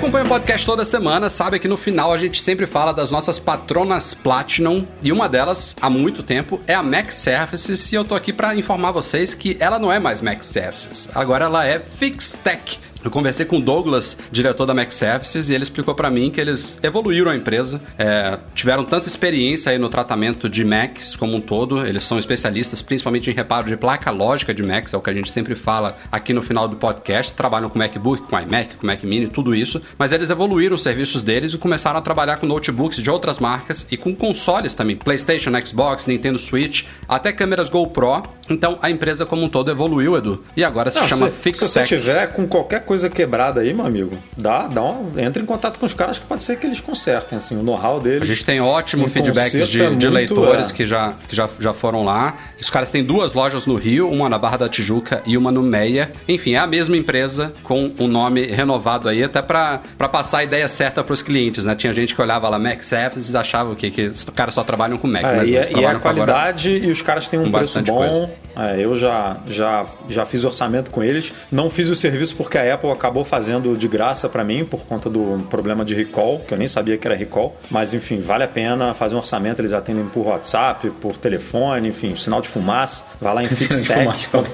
Acompanha 0.07 0.25
o 0.25 0.29
podcast 0.29 0.65
toda 0.65 0.85
semana 0.85 1.29
sabe 1.29 1.59
que 1.59 1.67
no 1.67 1.77
final 1.77 2.13
a 2.13 2.17
gente 2.17 2.41
sempre 2.41 2.65
fala 2.65 2.93
das 2.93 3.11
nossas 3.11 3.41
patronas 3.41 4.15
Platinum 4.15 4.87
e 5.03 5.11
uma 5.11 5.29
delas, 5.29 5.75
há 5.81 5.91
muito 5.91 6.23
tempo, 6.23 6.61
é 6.65 6.75
a 6.75 6.83
Mac 6.83 7.11
Services 7.11 7.91
e 7.91 7.97
eu 7.97 8.05
tô 8.05 8.15
aqui 8.15 8.33
para 8.33 8.55
informar 8.55 8.93
vocês 8.93 9.35
que 9.35 9.57
ela 9.59 9.81
não 9.81 9.93
é 9.93 9.99
mais 9.99 10.23
Mac 10.23 10.45
Services, 10.45 11.11
agora 11.13 11.47
ela 11.47 11.67
é 11.67 11.81
Fixtech. 11.81 12.79
Eu 13.07 13.11
conversei 13.13 13.47
com 13.47 13.59
o 13.59 13.63
Douglas, 13.63 14.19
diretor 14.33 14.67
da 14.67 14.75
Mac 14.75 14.91
Services, 14.91 15.49
e 15.49 15.55
ele 15.55 15.63
explicou 15.63 15.95
para 15.95 16.11
mim 16.11 16.29
que 16.29 16.41
eles 16.41 16.81
evoluíram 16.83 17.31
a 17.31 17.37
empresa, 17.37 17.81
é, 17.97 18.37
tiveram 18.53 18.85
tanta 18.85 19.07
experiência 19.07 19.71
aí 19.71 19.79
no 19.79 19.89
tratamento 19.89 20.49
de 20.49 20.65
Macs 20.65 21.15
como 21.15 21.37
um 21.37 21.41
todo. 21.41 21.87
Eles 21.87 22.03
são 22.03 22.19
especialistas, 22.19 22.83
principalmente 22.83 23.31
em 23.31 23.33
reparo 23.33 23.69
de 23.69 23.77
placa 23.77 24.11
lógica 24.11 24.53
de 24.53 24.61
Macs, 24.61 24.93
é 24.93 24.97
o 24.97 25.01
que 25.01 25.09
a 25.09 25.15
gente 25.15 25.31
sempre 25.31 25.55
fala 25.55 25.95
aqui 26.11 26.33
no 26.33 26.43
final 26.43 26.67
do 26.67 26.75
podcast. 26.75 27.33
Trabalham 27.33 27.71
com 27.71 27.79
MacBook, 27.79 28.29
com 28.29 28.41
iMac, 28.41 28.75
com 28.75 28.85
Mac 28.85 29.01
Mini, 29.05 29.29
tudo 29.29 29.55
isso. 29.55 29.81
Mas 29.97 30.11
eles 30.11 30.29
evoluíram 30.29 30.75
os 30.75 30.83
serviços 30.83 31.23
deles 31.23 31.55
e 31.55 31.59
começaram 31.59 32.01
a 32.01 32.03
trabalhar 32.03 32.39
com 32.39 32.47
notebooks 32.47 33.01
de 33.01 33.09
outras 33.09 33.39
marcas 33.39 33.87
e 33.89 33.97
com 33.97 34.17
consoles 34.17 34.75
também, 34.75 34.97
PlayStation, 34.97 35.53
Xbox, 35.65 36.07
Nintendo 36.07 36.41
Switch, 36.41 36.83
até 37.09 37.33
câmeras 37.33 37.69
GoPro. 37.69 38.25
Então 38.49 38.79
a 38.83 38.91
empresa 38.91 39.25
como 39.27 39.43
um 39.45 39.49
todo 39.49 39.71
evoluiu, 39.71 40.17
Edu, 40.17 40.43
e 40.57 40.63
agora 40.65 40.91
se 40.91 40.99
Não, 41.01 41.09
chama 41.09 41.31
Fixtech. 41.31 41.59
se 41.59 41.69
você 41.69 41.83
tiver 41.85 42.27
com 42.33 42.47
qualquer 42.47 42.81
coisa 42.85 43.09
quebrada 43.11 43.61
aí, 43.61 43.73
meu 43.73 43.85
amigo, 43.87 44.17
dá, 44.37 44.67
dá 44.67 44.83
um, 44.83 45.11
entra 45.19 45.43
em 45.43 45.47
contato 45.47 45.79
com 45.79 45.87
os 45.87 45.95
caras 45.95 46.19
que 46.19 46.27
pode 46.27 46.43
ser 46.43 46.57
que 46.59 46.67
eles 46.67 46.81
consertem, 46.81 47.39
assim, 47.39 47.57
o 47.59 47.63
know-how 47.63 48.01
deles. 48.01 48.23
A 48.23 48.25
gente 48.33 48.45
tem 48.45 48.61
ótimo 48.61 49.07
de, 49.09 49.21
é 49.39 49.49
de 49.67 49.83
muito, 49.83 50.11
leitores 50.11 50.71
é. 50.71 50.75
que, 50.75 50.87
já, 50.87 51.15
que 51.29 51.35
já, 51.35 51.49
já 51.59 51.73
foram 51.73 52.05
lá. 52.05 52.37
Os 52.61 52.71
caras 52.71 52.91
têm 52.91 53.03
duas 53.05 53.33
lojas 53.33 53.67
no 53.67 53.75
Rio, 53.75 54.09
uma 54.11 54.29
na 54.29 54.39
Barra 54.39 54.59
da 54.59 54.69
Tijuca 54.69 55.23
e 55.27 55.37
uma 55.37 55.51
no 55.51 55.63
Meia. 55.63 56.13
Enfim, 56.29 56.55
é 56.55 56.59
a 56.59 56.67
mesma 56.67 56.97
empresa 56.97 57.53
com 57.63 57.91
um 57.99 58.07
nome 58.07 58.47
renovado 58.47 59.09
aí, 59.09 59.23
até 59.25 59.43
pra 59.43 59.81
pra 59.99 60.09
passar 60.09 60.39
a 60.39 60.45
ideia 60.45 60.69
certa 60.69 61.03
pros 61.03 61.23
clientes, 61.23 61.65
né? 61.67 61.75
Tinha 61.75 61.93
gente 61.93 62.15
que 62.15 62.21
olhava 62.23 62.49
lá 62.49 62.59
Mac 62.59 62.83
Services 62.83 63.33
e 63.33 63.37
achava 63.37 63.73
o 63.73 63.77
quê? 63.77 63.91
Que 63.91 64.07
os 64.07 64.25
caras 64.35 64.55
só 64.55 64.63
trabalham 64.63 64.99
com 64.99 65.07
Mac, 65.07 65.25
É, 65.25 65.37
mas 65.37 65.49
e, 65.49 65.55
eles 65.55 65.69
é- 65.69 65.73
e 65.73 65.75
é 65.75 65.79
a 65.79 65.81
com 65.81 65.87
agora- 65.89 65.99
qualidade 66.01 66.71
e 66.71 66.91
os 66.91 67.03
caras 67.03 67.29
têm 67.29 67.39
um 67.41 67.51
preço 67.51 67.81
bom. 67.83 67.97
coisa. 67.97 68.31
É, 68.57 68.81
eu 68.81 68.97
já, 68.97 69.37
já, 69.47 69.85
já 70.09 70.25
fiz 70.25 70.43
orçamento 70.43 70.91
com 70.91 71.03
eles. 71.03 71.33
Não 71.53 71.69
fiz 71.69 71.91
o 71.91 71.95
serviço 71.95 72.35
porque 72.37 72.57
a 72.57 72.75
Apple 72.75 72.91
acabou 72.91 73.23
fazendo 73.23 73.77
de 73.77 73.87
graça 73.87 74.29
para 74.31 74.43
mim 74.43 74.65
por 74.65 74.81
conta 74.87 75.11
do 75.11 75.47
problema 75.51 75.85
de 75.85 75.95
recall, 75.95 76.41
que 76.41 76.55
eu 76.55 76.59
nem 76.59 76.67
sabia 76.67 76.97
que 76.97 77.07
era 77.07 77.15
recall. 77.15 77.55
Mas 77.71 77.93
enfim, 77.93 78.19
vale 78.19 78.45
a 78.45 78.49
pena 78.49 78.95
fazer 78.95 79.15
um 79.15 79.19
orçamento. 79.19 79.61
Eles 79.61 79.75
atendem 79.75 80.07
por 80.07 80.27
WhatsApp, 80.27 80.89
por 81.01 81.19
telefone, 81.19 81.89
enfim, 81.89 82.17
sinal 82.17 82.41
de 82.41 82.49
fumaça. 82.49 83.05
Vai 83.21 83.35
lá 83.35 83.45
em 83.45 83.49
fixtech.com.br 83.51 84.51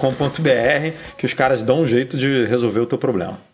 que 1.17 1.25
os 1.25 1.33
caras 1.33 1.63
dão 1.63 1.83
um 1.83 1.87
jeito 1.87 2.17
de 2.17 2.45
resolver 2.47 2.81
o 2.81 2.87
teu 2.87 2.99
problema. 2.99 3.52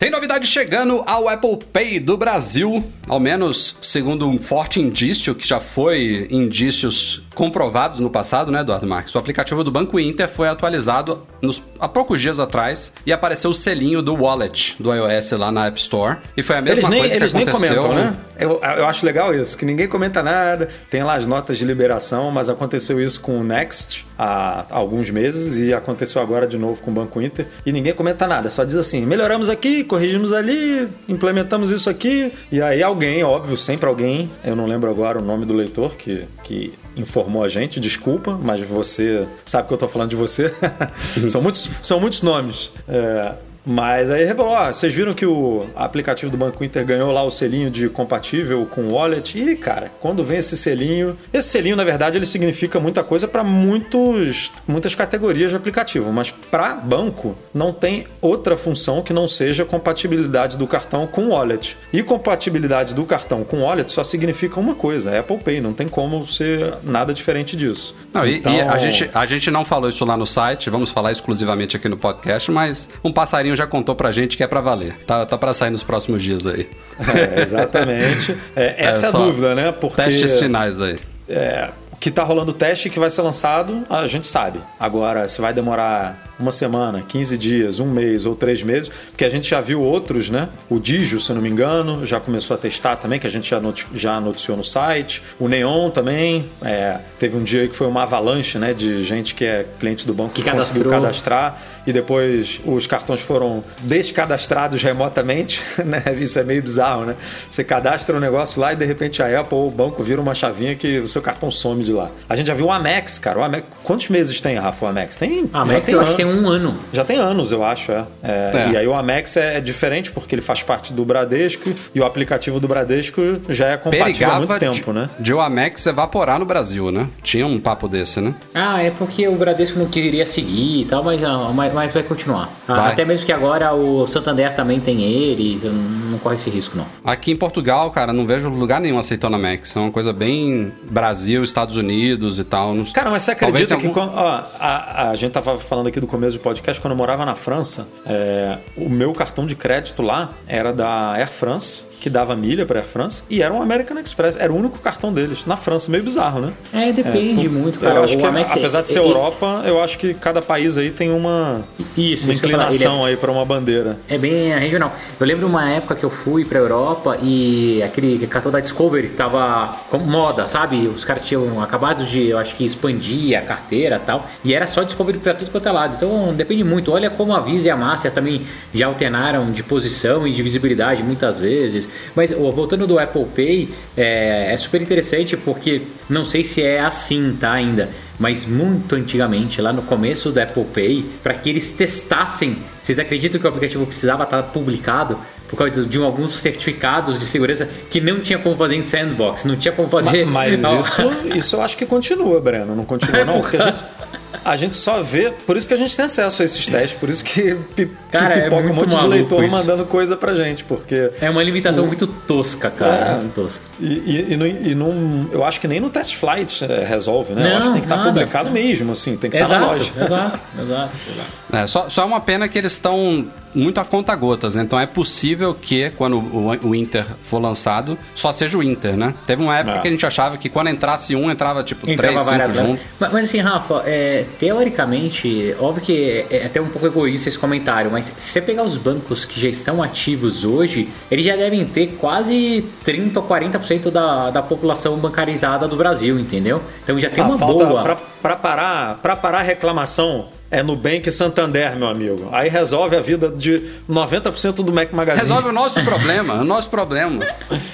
Tem 0.00 0.12
novidade 0.12 0.46
chegando 0.46 1.02
ao 1.08 1.28
Apple 1.28 1.58
Pay 1.72 1.98
do 1.98 2.16
Brasil, 2.16 2.84
ao 3.08 3.18
menos 3.18 3.76
segundo 3.82 4.28
um 4.28 4.38
forte 4.38 4.78
indício, 4.80 5.34
que 5.34 5.44
já 5.44 5.58
foi 5.58 6.28
indícios 6.30 7.20
comprovados 7.34 7.98
no 7.98 8.08
passado, 8.08 8.52
né, 8.52 8.60
Eduardo 8.60 8.86
Marques? 8.86 9.12
O 9.16 9.18
aplicativo 9.18 9.64
do 9.64 9.72
Banco 9.72 9.98
Inter 9.98 10.28
foi 10.28 10.48
atualizado 10.48 11.26
nos- 11.42 11.60
há 11.80 11.88
poucos 11.88 12.20
dias 12.22 12.38
atrás 12.38 12.92
e 13.04 13.12
apareceu 13.12 13.50
o 13.50 13.54
selinho 13.54 14.00
do 14.00 14.14
Wallet 14.14 14.76
do 14.78 14.94
iOS 14.94 15.32
lá 15.32 15.50
na 15.50 15.66
App 15.66 15.80
Store. 15.80 16.18
E 16.36 16.44
foi 16.44 16.58
a 16.58 16.62
mesma 16.62 16.78
Eles 16.78 16.88
nem, 16.90 17.00
coisa 17.00 17.16
que 17.16 17.22
eles 17.22 17.32
nem 17.34 17.42
aconteceu... 17.48 17.82
comentam, 17.82 18.04
né? 18.12 18.16
Eu, 18.38 18.60
eu 18.62 18.86
acho 18.86 19.04
legal 19.04 19.34
isso, 19.34 19.58
que 19.58 19.64
ninguém 19.64 19.88
comenta 19.88 20.22
nada, 20.22 20.68
tem 20.88 21.02
lá 21.02 21.14
as 21.14 21.26
notas 21.26 21.58
de 21.58 21.64
liberação, 21.64 22.30
mas 22.30 22.48
aconteceu 22.48 23.02
isso 23.02 23.20
com 23.20 23.40
o 23.40 23.42
Next 23.42 24.06
há 24.16 24.64
alguns 24.70 25.10
meses 25.10 25.56
e 25.58 25.74
aconteceu 25.74 26.22
agora 26.22 26.46
de 26.46 26.56
novo 26.56 26.80
com 26.82 26.92
o 26.92 26.94
Banco 26.94 27.20
Inter 27.20 27.48
e 27.66 27.72
ninguém 27.72 27.92
comenta 27.92 28.28
nada, 28.28 28.48
só 28.48 28.62
diz 28.62 28.76
assim: 28.76 29.04
melhoramos 29.04 29.48
aqui, 29.50 29.82
corrigimos 29.88 30.32
ali, 30.32 30.86
implementamos 31.08 31.70
isso 31.70 31.90
aqui, 31.90 32.32
e 32.52 32.62
aí 32.62 32.82
alguém, 32.82 33.24
óbvio, 33.24 33.56
sempre 33.56 33.88
alguém, 33.88 34.30
eu 34.44 34.54
não 34.54 34.66
lembro 34.66 34.88
agora 34.90 35.18
o 35.18 35.22
nome 35.22 35.44
do 35.44 35.52
leitor 35.52 35.96
que, 35.96 36.24
que 36.44 36.72
informou 36.96 37.42
a 37.42 37.48
gente, 37.48 37.80
desculpa, 37.80 38.38
mas 38.40 38.60
você 38.60 39.26
sabe 39.44 39.68
que 39.68 39.74
eu 39.74 39.78
tô 39.78 39.88
falando 39.88 40.10
de 40.10 40.16
você. 40.16 40.52
são, 41.28 41.40
muitos, 41.40 41.70
são 41.82 42.00
muitos 42.00 42.22
nomes. 42.22 42.70
É, 42.88 43.34
mas 43.70 44.10
aí 44.10 44.24
revelou, 44.24 44.50
ó, 44.52 44.72
vocês 44.72 44.94
viram 44.94 45.12
que 45.12 45.26
o 45.26 45.66
aplicativo 45.76 46.32
do 46.32 46.38
Banco 46.38 46.64
Inter 46.64 46.84
ganhou 46.86 47.12
lá 47.12 47.22
o 47.22 47.30
selinho 47.30 47.70
de 47.70 47.86
compatível 47.90 48.66
com 48.66 48.88
o 48.88 48.94
Wallet? 48.94 49.38
E, 49.38 49.54
cara, 49.56 49.92
quando 50.00 50.24
vem 50.24 50.38
esse 50.38 50.56
selinho... 50.56 51.14
Esse 51.34 51.50
selinho, 51.50 51.76
na 51.76 51.84
verdade, 51.84 52.16
ele 52.16 52.24
significa 52.24 52.80
muita 52.80 53.04
coisa 53.04 53.28
para 53.28 53.44
muitos 53.44 54.50
muitas 54.66 54.94
categorias 54.94 55.50
de 55.50 55.56
aplicativo, 55.56 56.10
mas 56.12 56.30
para 56.30 56.74
banco 56.74 57.36
não 57.52 57.70
tem 57.70 58.06
outra 58.22 58.56
função 58.56 59.02
que 59.02 59.12
não 59.12 59.28
seja 59.28 59.66
compatibilidade 59.66 60.56
do 60.56 60.66
cartão 60.66 61.06
com 61.06 61.26
o 61.26 61.28
Wallet. 61.32 61.76
E 61.92 62.02
compatibilidade 62.02 62.94
do 62.94 63.04
cartão 63.04 63.44
com 63.44 63.58
o 63.58 63.62
Wallet 63.64 63.92
só 63.92 64.02
significa 64.02 64.58
uma 64.58 64.74
coisa, 64.74 65.18
Apple 65.18 65.38
Pay, 65.38 65.60
não 65.60 65.74
tem 65.74 65.88
como 65.88 66.24
ser 66.26 66.74
nada 66.82 67.12
diferente 67.12 67.56
disso. 67.56 67.94
Não, 68.14 68.24
e- 68.26 68.38
Então- 68.38 68.54
e, 68.54 68.60
a, 68.62 68.78
gente, 68.78 69.10
a 69.12 69.26
gente 69.26 69.50
não 69.50 69.64
falou 69.64 69.90
isso 69.90 70.04
lá 70.04 70.16
no 70.16 70.26
site, 70.26 70.70
vamos 70.70 70.90
falar 70.90 71.12
exclusivamente 71.12 71.76
aqui 71.76 71.88
no 71.88 71.96
podcast, 71.98 72.50
mas 72.50 72.88
um 73.04 73.12
passarinho 73.12 73.57
já 73.58 73.66
contou 73.66 73.94
pra 73.94 74.10
gente 74.10 74.36
que 74.36 74.42
é 74.42 74.46
pra 74.46 74.60
valer. 74.60 74.96
Tá, 75.06 75.26
tá 75.26 75.36
pra 75.36 75.52
sair 75.52 75.70
nos 75.70 75.82
próximos 75.82 76.22
dias 76.22 76.46
aí. 76.46 76.68
É, 76.98 77.42
exatamente. 77.42 78.36
É, 78.56 78.74
essa 78.88 79.06
é, 79.06 79.08
a 79.08 79.12
dúvida, 79.12 79.54
né? 79.54 79.72
Porque 79.72 80.02
Testes 80.02 80.38
finais 80.38 80.80
aí. 80.80 80.98
é, 81.28 81.68
que 82.00 82.10
tá 82.10 82.22
rolando 82.22 82.52
o 82.52 82.54
teste 82.54 82.88
que 82.88 82.98
vai 82.98 83.10
ser 83.10 83.22
lançado, 83.22 83.84
a 83.90 84.06
gente 84.06 84.26
sabe. 84.26 84.60
Agora, 84.78 85.26
se 85.28 85.40
vai 85.40 85.52
demorar 85.52 86.27
uma 86.38 86.52
semana, 86.52 87.02
15 87.06 87.36
dias, 87.36 87.80
um 87.80 87.90
mês 87.90 88.26
ou 88.26 88.34
três 88.34 88.62
meses, 88.62 88.88
porque 88.88 89.24
a 89.24 89.28
gente 89.28 89.50
já 89.50 89.60
viu 89.60 89.82
outros, 89.82 90.30
né? 90.30 90.48
O 90.68 90.78
Digio, 90.78 91.18
se 91.18 91.32
não 91.32 91.42
me 91.42 91.48
engano, 91.48 92.06
já 92.06 92.20
começou 92.20 92.54
a 92.54 92.58
testar 92.58 92.96
também, 92.96 93.18
que 93.18 93.26
a 93.26 93.30
gente 93.30 93.50
já, 93.50 93.60
já 93.94 94.20
noticiou 94.20 94.56
no 94.56 94.64
site. 94.64 95.22
O 95.38 95.48
Neon 95.48 95.90
também. 95.90 96.48
é, 96.62 96.98
teve 97.18 97.36
um 97.36 97.42
dia 97.42 97.62
aí 97.62 97.68
que 97.68 97.76
foi 97.76 97.86
uma 97.86 98.02
avalanche, 98.02 98.58
né? 98.58 98.72
De 98.72 99.02
gente 99.02 99.34
que 99.34 99.44
é 99.44 99.66
cliente 99.78 100.06
do 100.06 100.14
banco 100.14 100.32
que, 100.32 100.42
Que 100.42 100.50
conseguiu 100.50 100.90
cadastrar 100.90 101.60
e 101.86 101.92
depois 101.92 102.60
os 102.64 102.86
cartões 102.86 103.20
foram 103.20 103.64
descadastrados 103.80 104.82
remotamente, 104.82 105.62
né? 105.84 106.02
Isso 106.18 106.38
é 106.38 106.44
meio 106.44 106.62
bizarro, 106.62 107.06
né? 107.06 107.16
Você 107.48 107.64
cadastra 107.64 108.16
um 108.16 108.20
negócio 108.20 108.60
lá 108.60 108.72
e 108.72 108.76
de 108.76 108.84
repente 108.84 109.22
a 109.22 109.40
Apple 109.40 109.56
ou 109.56 109.68
o 109.68 109.70
banco 109.70 110.02
vira 110.02 110.20
uma 110.20 110.34
chavinha 110.34 110.74
que 110.74 110.98
o 110.98 111.08
seu 111.08 111.22
cartão 111.22 111.50
some 111.50 111.82
de 111.82 111.92
lá. 111.92 112.10
A 112.28 112.36
gente 112.36 112.46
já 112.46 112.54
viu 112.54 112.66
o 112.66 112.72
Amex, 112.72 113.18
cara. 113.18 113.38
O 113.38 113.42
Amex, 113.42 113.66
quantos 113.82 114.08
meses 114.08 114.40
tem, 114.40 114.56
Rafa, 114.56 114.84
o 114.84 114.88
Amex? 114.88 115.16
Tem. 115.16 115.48
A 115.52 115.58
já 115.58 115.64
Max 115.64 115.88
eu 115.88 116.00
acho 116.00 116.10
que 116.10 116.16
tem 116.16 116.26
um 116.28 116.48
ano. 116.48 116.76
Já 116.92 117.04
tem 117.04 117.18
anos, 117.18 117.50
eu 117.52 117.64
acho, 117.64 117.92
é. 117.92 118.06
É, 118.22 118.52
É. 118.68 118.70
E 118.72 118.76
aí 118.76 118.86
o 118.86 118.94
Amex 118.94 119.36
é, 119.36 119.58
é 119.58 119.60
diferente 119.60 120.10
porque 120.10 120.34
ele 120.34 120.42
faz 120.42 120.62
parte 120.62 120.92
do 120.92 121.04
Bradesco 121.04 121.70
e 121.94 122.00
o 122.00 122.04
aplicativo 122.04 122.58
do 122.60 122.68
Bradesco 122.68 123.20
já 123.48 123.68
é 123.68 123.76
compatível 123.76 124.30
há 124.30 124.38
muito 124.38 124.58
tempo, 124.58 124.92
de, 124.92 124.98
né? 124.98 125.10
de 125.18 125.32
o 125.34 125.40
Amex 125.40 125.86
evaporar 125.86 126.38
no 126.38 126.44
Brasil, 126.44 126.90
né? 126.90 127.08
Tinha 127.22 127.46
um 127.46 127.58
papo 127.60 127.88
desse, 127.88 128.20
né? 128.20 128.34
Ah, 128.54 128.82
é 128.82 128.90
porque 128.90 129.26
o 129.28 129.34
Bradesco 129.36 129.78
não 129.78 129.86
queria 129.86 130.24
seguir 130.26 130.82
e 130.82 130.84
tal, 130.84 131.02
mas, 131.04 131.22
ah, 131.22 131.50
mas, 131.54 131.72
mas 131.72 131.92
vai 131.94 132.02
continuar. 132.02 132.50
Ah, 132.66 132.74
Vai. 132.74 132.92
Até 132.92 133.04
mesmo 133.04 133.24
que 133.26 133.32
agora 133.32 133.72
o 133.74 134.06
Santander 134.06 134.54
também 134.54 134.80
tem 134.80 135.02
eles, 135.02 135.64
eu 135.64 135.72
não, 135.72 136.18
corre 136.18 136.34
esse 136.36 136.50
risco 136.50 136.76
não. 136.76 136.86
Aqui 137.04 137.30
em 137.32 137.36
Portugal, 137.36 137.90
cara, 137.90 138.12
não 138.12 138.26
vejo 138.26 138.48
lugar 138.48 138.80
nenhum 138.80 138.98
aceitando 138.98 139.36
a 139.36 139.38
Amex. 139.38 139.74
É 139.76 139.80
uma 139.80 139.90
coisa 139.90 140.12
bem 140.12 140.72
Brasil, 140.90 141.42
Estados 141.44 141.76
Unidos 141.76 142.38
e 142.38 142.44
tal. 142.44 142.74
Cara, 142.92 143.10
mas 143.10 143.22
você 143.22 143.32
acredita 143.32 143.76
que 143.76 143.86
algum- 143.86 143.92
quando- 143.92 144.12
ó, 144.14 144.42
a, 144.58 145.10
a 145.10 145.16
gente 145.16 145.32
tava 145.32 145.58
falando 145.58 145.86
aqui 145.88 146.00
do 146.00 146.06
começo 146.18 146.36
do 146.36 146.42
podcast, 146.42 146.82
quando 146.82 146.94
eu 146.94 146.96
morava 146.96 147.24
na 147.24 147.36
França, 147.36 147.86
é, 148.04 148.58
o 148.76 148.88
meu 148.88 149.12
cartão 149.12 149.46
de 149.46 149.54
crédito 149.54 150.02
lá 150.02 150.32
era 150.48 150.72
da 150.72 151.12
Air 151.12 151.30
France 151.30 151.84
que 152.00 152.08
dava 152.08 152.34
milha 152.36 152.64
para 152.64 152.80
Air 152.80 152.88
France 152.88 153.22
e 153.28 153.42
era 153.42 153.52
um 153.52 153.60
American 153.60 153.98
Express. 153.98 154.36
Era 154.36 154.52
o 154.52 154.56
único 154.56 154.78
cartão 154.78 155.12
deles. 155.12 155.44
Na 155.46 155.56
França, 155.56 155.90
meio 155.90 156.02
bizarro, 156.02 156.40
né? 156.40 156.52
É, 156.72 156.92
depende 156.92 157.46
É, 157.46 157.48
muito, 157.48 157.76
eu 157.78 157.88
cara. 157.88 158.00
acho 158.02 158.14
O 158.14 158.18
que, 158.18 158.26
Amex- 158.26 158.52
apesar 158.56 158.82
de 158.82 158.88
ser 158.88 158.98
Europa, 158.98 159.62
eu 159.66 159.82
acho 159.82 159.98
que 159.98 160.14
cada 160.14 160.40
país 160.40 160.78
aí 160.78 160.90
tem 160.90 161.10
uma, 161.10 161.62
Isso, 161.96 162.24
uma 162.24 162.32
isso 162.32 162.44
eu 162.44 162.50
é- 162.50 162.52
inclinação 162.52 163.04
aí 163.04 163.16
para 163.16 163.30
uma 163.32 163.44
bandeira. 163.44 163.98
É 164.08 164.16
bem 164.16 164.56
regional. 164.58 164.92
Eu 165.18 165.26
lembro 165.26 165.46
uma 165.46 165.68
época 165.70 165.94
que 165.94 166.04
eu 166.04 166.10
fui 166.10 166.44
pra 166.44 166.58
Europa 166.58 167.18
e 167.22 167.82
aquele 167.82 168.26
cartão 168.26 168.50
da 168.52 168.60
Discovery 168.60 169.10
tava 169.10 169.76
com 169.88 169.98
moda, 169.98 170.46
sabe? 170.46 170.86
Os 170.88 171.04
caras 171.04 171.22
tinham 171.24 171.60
acabado 171.60 172.04
de, 172.04 172.28
eu 172.28 172.38
acho 172.38 172.54
que, 172.54 172.64
expandir 172.64 173.36
a 173.38 173.42
carteira 173.42 173.96
e 173.96 174.06
tal. 174.06 174.26
E 174.44 174.54
era 174.54 174.66
só 174.66 174.82
Discovery 174.82 175.18
pra 175.18 175.34
tudo 175.34 175.50
quanto 175.50 175.68
é 175.68 175.72
lado. 175.72 175.94
Então 175.96 176.32
depende 176.34 176.62
muito. 176.64 176.92
Olha 176.92 177.10
como 177.10 177.34
a 177.34 177.40
Visa 177.40 177.68
e 177.68 177.70
a 177.70 177.76
Master 177.76 178.12
também 178.12 178.42
já 178.72 178.86
alternaram 178.86 179.50
de 179.50 179.62
posição 179.62 180.26
e 180.26 180.32
de 180.32 180.42
visibilidade 180.42 181.02
muitas 181.02 181.38
vezes. 181.40 181.87
Mas 182.14 182.30
voltando 182.30 182.86
do 182.86 182.98
Apple 182.98 183.26
Pay, 183.34 183.68
é, 183.96 184.52
é 184.52 184.56
super 184.56 184.80
interessante 184.80 185.36
porque 185.36 185.82
não 186.08 186.24
sei 186.24 186.42
se 186.44 186.62
é 186.62 186.80
assim, 186.80 187.36
tá? 187.38 187.52
Ainda. 187.52 187.90
Mas 188.18 188.44
muito 188.44 188.96
antigamente, 188.96 189.60
lá 189.60 189.72
no 189.72 189.82
começo 189.82 190.32
do 190.32 190.40
Apple 190.40 190.64
Pay, 190.64 191.04
para 191.22 191.34
que 191.34 191.50
eles 191.50 191.70
testassem, 191.72 192.58
vocês 192.80 192.98
acreditam 192.98 193.40
que 193.40 193.46
o 193.46 193.48
aplicativo 193.48 193.86
precisava 193.86 194.24
estar 194.24 194.42
publicado 194.44 195.16
por 195.48 195.56
causa 195.56 195.86
de 195.86 195.98
alguns 195.98 196.32
certificados 196.32 197.18
de 197.18 197.24
segurança 197.24 197.68
que 197.90 198.00
não 198.00 198.20
tinha 198.20 198.38
como 198.38 198.56
fazer 198.56 198.76
em 198.76 198.82
sandbox, 198.82 199.44
não 199.44 199.56
tinha 199.56 199.72
como 199.72 199.88
fazer. 199.88 200.26
Mas 200.26 200.60
Não. 200.62 200.80
isso, 200.80 201.02
isso 201.34 201.56
eu 201.56 201.62
acho 201.62 201.76
que 201.76 201.86
continua, 201.86 202.40
Breno. 202.40 202.76
Não 202.76 202.84
continua, 202.84 203.20
É, 203.20 203.24
não. 203.24 203.40
Porque 203.40 203.56
a 203.56 203.62
gente, 203.62 203.84
a 204.44 204.56
gente 204.56 204.76
só 204.76 205.00
vê. 205.02 205.32
Por 205.46 205.56
isso 205.56 205.66
que 205.68 205.74
a 205.74 205.76
gente 205.76 205.94
tem 205.96 206.04
acesso 206.04 206.42
a 206.42 206.44
esses 206.44 206.66
testes. 206.66 206.98
Por 206.98 207.08
isso 207.08 207.24
que, 207.24 207.54
pi- 207.74 207.86
que 207.86 207.92
Cara, 208.10 208.34
é 208.38 208.44
pipoca 208.44 208.62
um 208.70 208.74
muito 208.74 208.90
monte 208.90 209.00
de 209.02 209.08
leitor 209.08 209.44
isso. 209.44 209.56
mandando 209.56 209.84
coisa 209.86 210.16
pra 210.16 210.34
gente. 210.34 210.64
Porque. 210.64 211.10
É 211.20 211.28
uma 211.30 211.42
limitação 211.42 211.86
muito 211.86 212.06
tosca, 212.06 212.70
cara. 212.70 212.92
É. 212.92 213.12
Muito 213.12 213.30
tosca. 213.30 213.64
E, 213.80 213.86
e, 213.86 214.26
e, 214.32 214.36
não, 214.36 214.46
e 214.46 214.74
não- 214.74 215.28
eu 215.32 215.44
acho 215.44 215.60
que 215.60 215.68
nem 215.68 215.80
no 215.80 215.90
test 215.90 216.14
flight 216.16 216.64
é, 216.64 216.84
resolve, 216.84 217.32
né? 217.34 217.42
eu 217.46 217.48
Não, 217.50 217.56
acho 217.58 217.66
que 217.68 217.72
tem 217.72 217.80
que 217.82 217.86
estar 217.86 217.96
nada. 217.96 218.10
publicado 218.12 218.50
mesmo, 218.50 218.92
assim, 218.92 219.16
tem 219.16 219.30
que 219.30 219.36
estar 219.36 219.48
na 219.48 219.56
Exato, 219.56 219.72
loja. 219.72 219.92
exato, 220.04 220.40
exato, 220.62 220.96
exato. 221.12 221.28
É, 221.52 221.66
só, 221.66 221.88
só 221.88 222.02
é 222.02 222.04
uma 222.04 222.20
pena 222.20 222.48
que 222.48 222.58
eles 222.58 222.72
estão 222.72 223.26
muito 223.54 223.78
a 223.80 223.84
conta 223.84 224.14
gotas, 224.14 224.54
né? 224.54 224.62
Então 224.62 224.78
é 224.78 224.86
possível 224.86 225.54
que 225.54 225.90
quando 225.90 226.18
o, 226.18 226.68
o 226.68 226.74
Inter 226.74 227.04
for 227.22 227.40
lançado, 227.40 227.98
só 228.14 228.32
seja 228.32 228.56
o 228.58 228.62
Inter, 228.62 228.96
né? 228.96 229.14
Teve 229.26 229.42
uma 229.42 229.56
época 229.56 229.76
É. 229.78 229.80
que 229.80 229.88
a 229.88 229.90
gente 229.90 230.04
achava 230.06 230.36
que 230.36 230.48
quando 230.48 230.68
entrasse 230.68 231.14
um, 231.16 231.30
entrava 231.30 231.62
tipo 231.62 231.88
Entrava 231.88 232.14
três, 232.14 232.26
várias 232.28 232.52
cinco 232.52 232.66
juntos. 232.66 232.84
Mas, 232.98 233.12
mas 233.12 233.24
assim, 233.24 233.38
Rafa, 233.38 233.82
é, 233.86 234.24
teoricamente, 234.38 235.54
óbvio 235.58 235.82
que 235.82 236.24
é 236.30 236.44
até 236.46 236.60
um 236.60 236.68
pouco 236.68 236.86
egoísta 236.86 237.28
esse 237.28 237.38
comentário, 237.38 237.90
mas 237.90 238.12
se 238.16 238.30
você 238.30 238.40
pegar 238.40 238.62
os 238.62 238.76
bancos 238.76 239.24
que 239.24 239.40
já 239.40 239.48
estão 239.48 239.82
ativos 239.82 240.44
hoje, 240.44 240.88
eles 241.10 241.24
já 241.24 241.36
devem 241.36 241.64
ter 241.64 241.96
quase 242.00 242.64
30 242.84 243.20
ou 243.20 243.26
40% 243.26 243.90
da, 243.90 244.30
da 244.30 244.42
população 244.42 244.96
bancarizada 244.98 245.66
do 245.66 245.76
Brasil, 245.76 246.18
entendeu? 246.18 246.60
Então 246.84 246.98
já 246.98 247.08
tem 247.10 247.24
Ah, 247.24 247.28
uma 247.28 247.38
falta 247.38 247.64
boa. 247.66 247.82
pra, 247.82 247.96
pra 248.22 248.36
parar, 248.36 248.98
pra 249.02 249.16
parar 249.16 249.38
a 249.40 249.42
reclamação 249.42 250.28
é 250.50 250.62
Nubank 250.62 251.06
e 251.06 251.12
Santander, 251.12 251.76
meu 251.76 251.88
amigo. 251.88 252.30
Aí 252.32 252.48
resolve 252.48 252.96
a 252.96 253.00
vida 253.00 253.28
de 253.28 253.62
90% 253.88 254.64
do 254.64 254.72
Mac 254.72 254.90
Magazine. 254.92 255.28
Resolve 255.28 255.50
o 255.50 255.52
nosso 255.52 255.82
problema, 255.84 256.34
o 256.34 256.44
nosso 256.44 256.70
problema. 256.70 257.26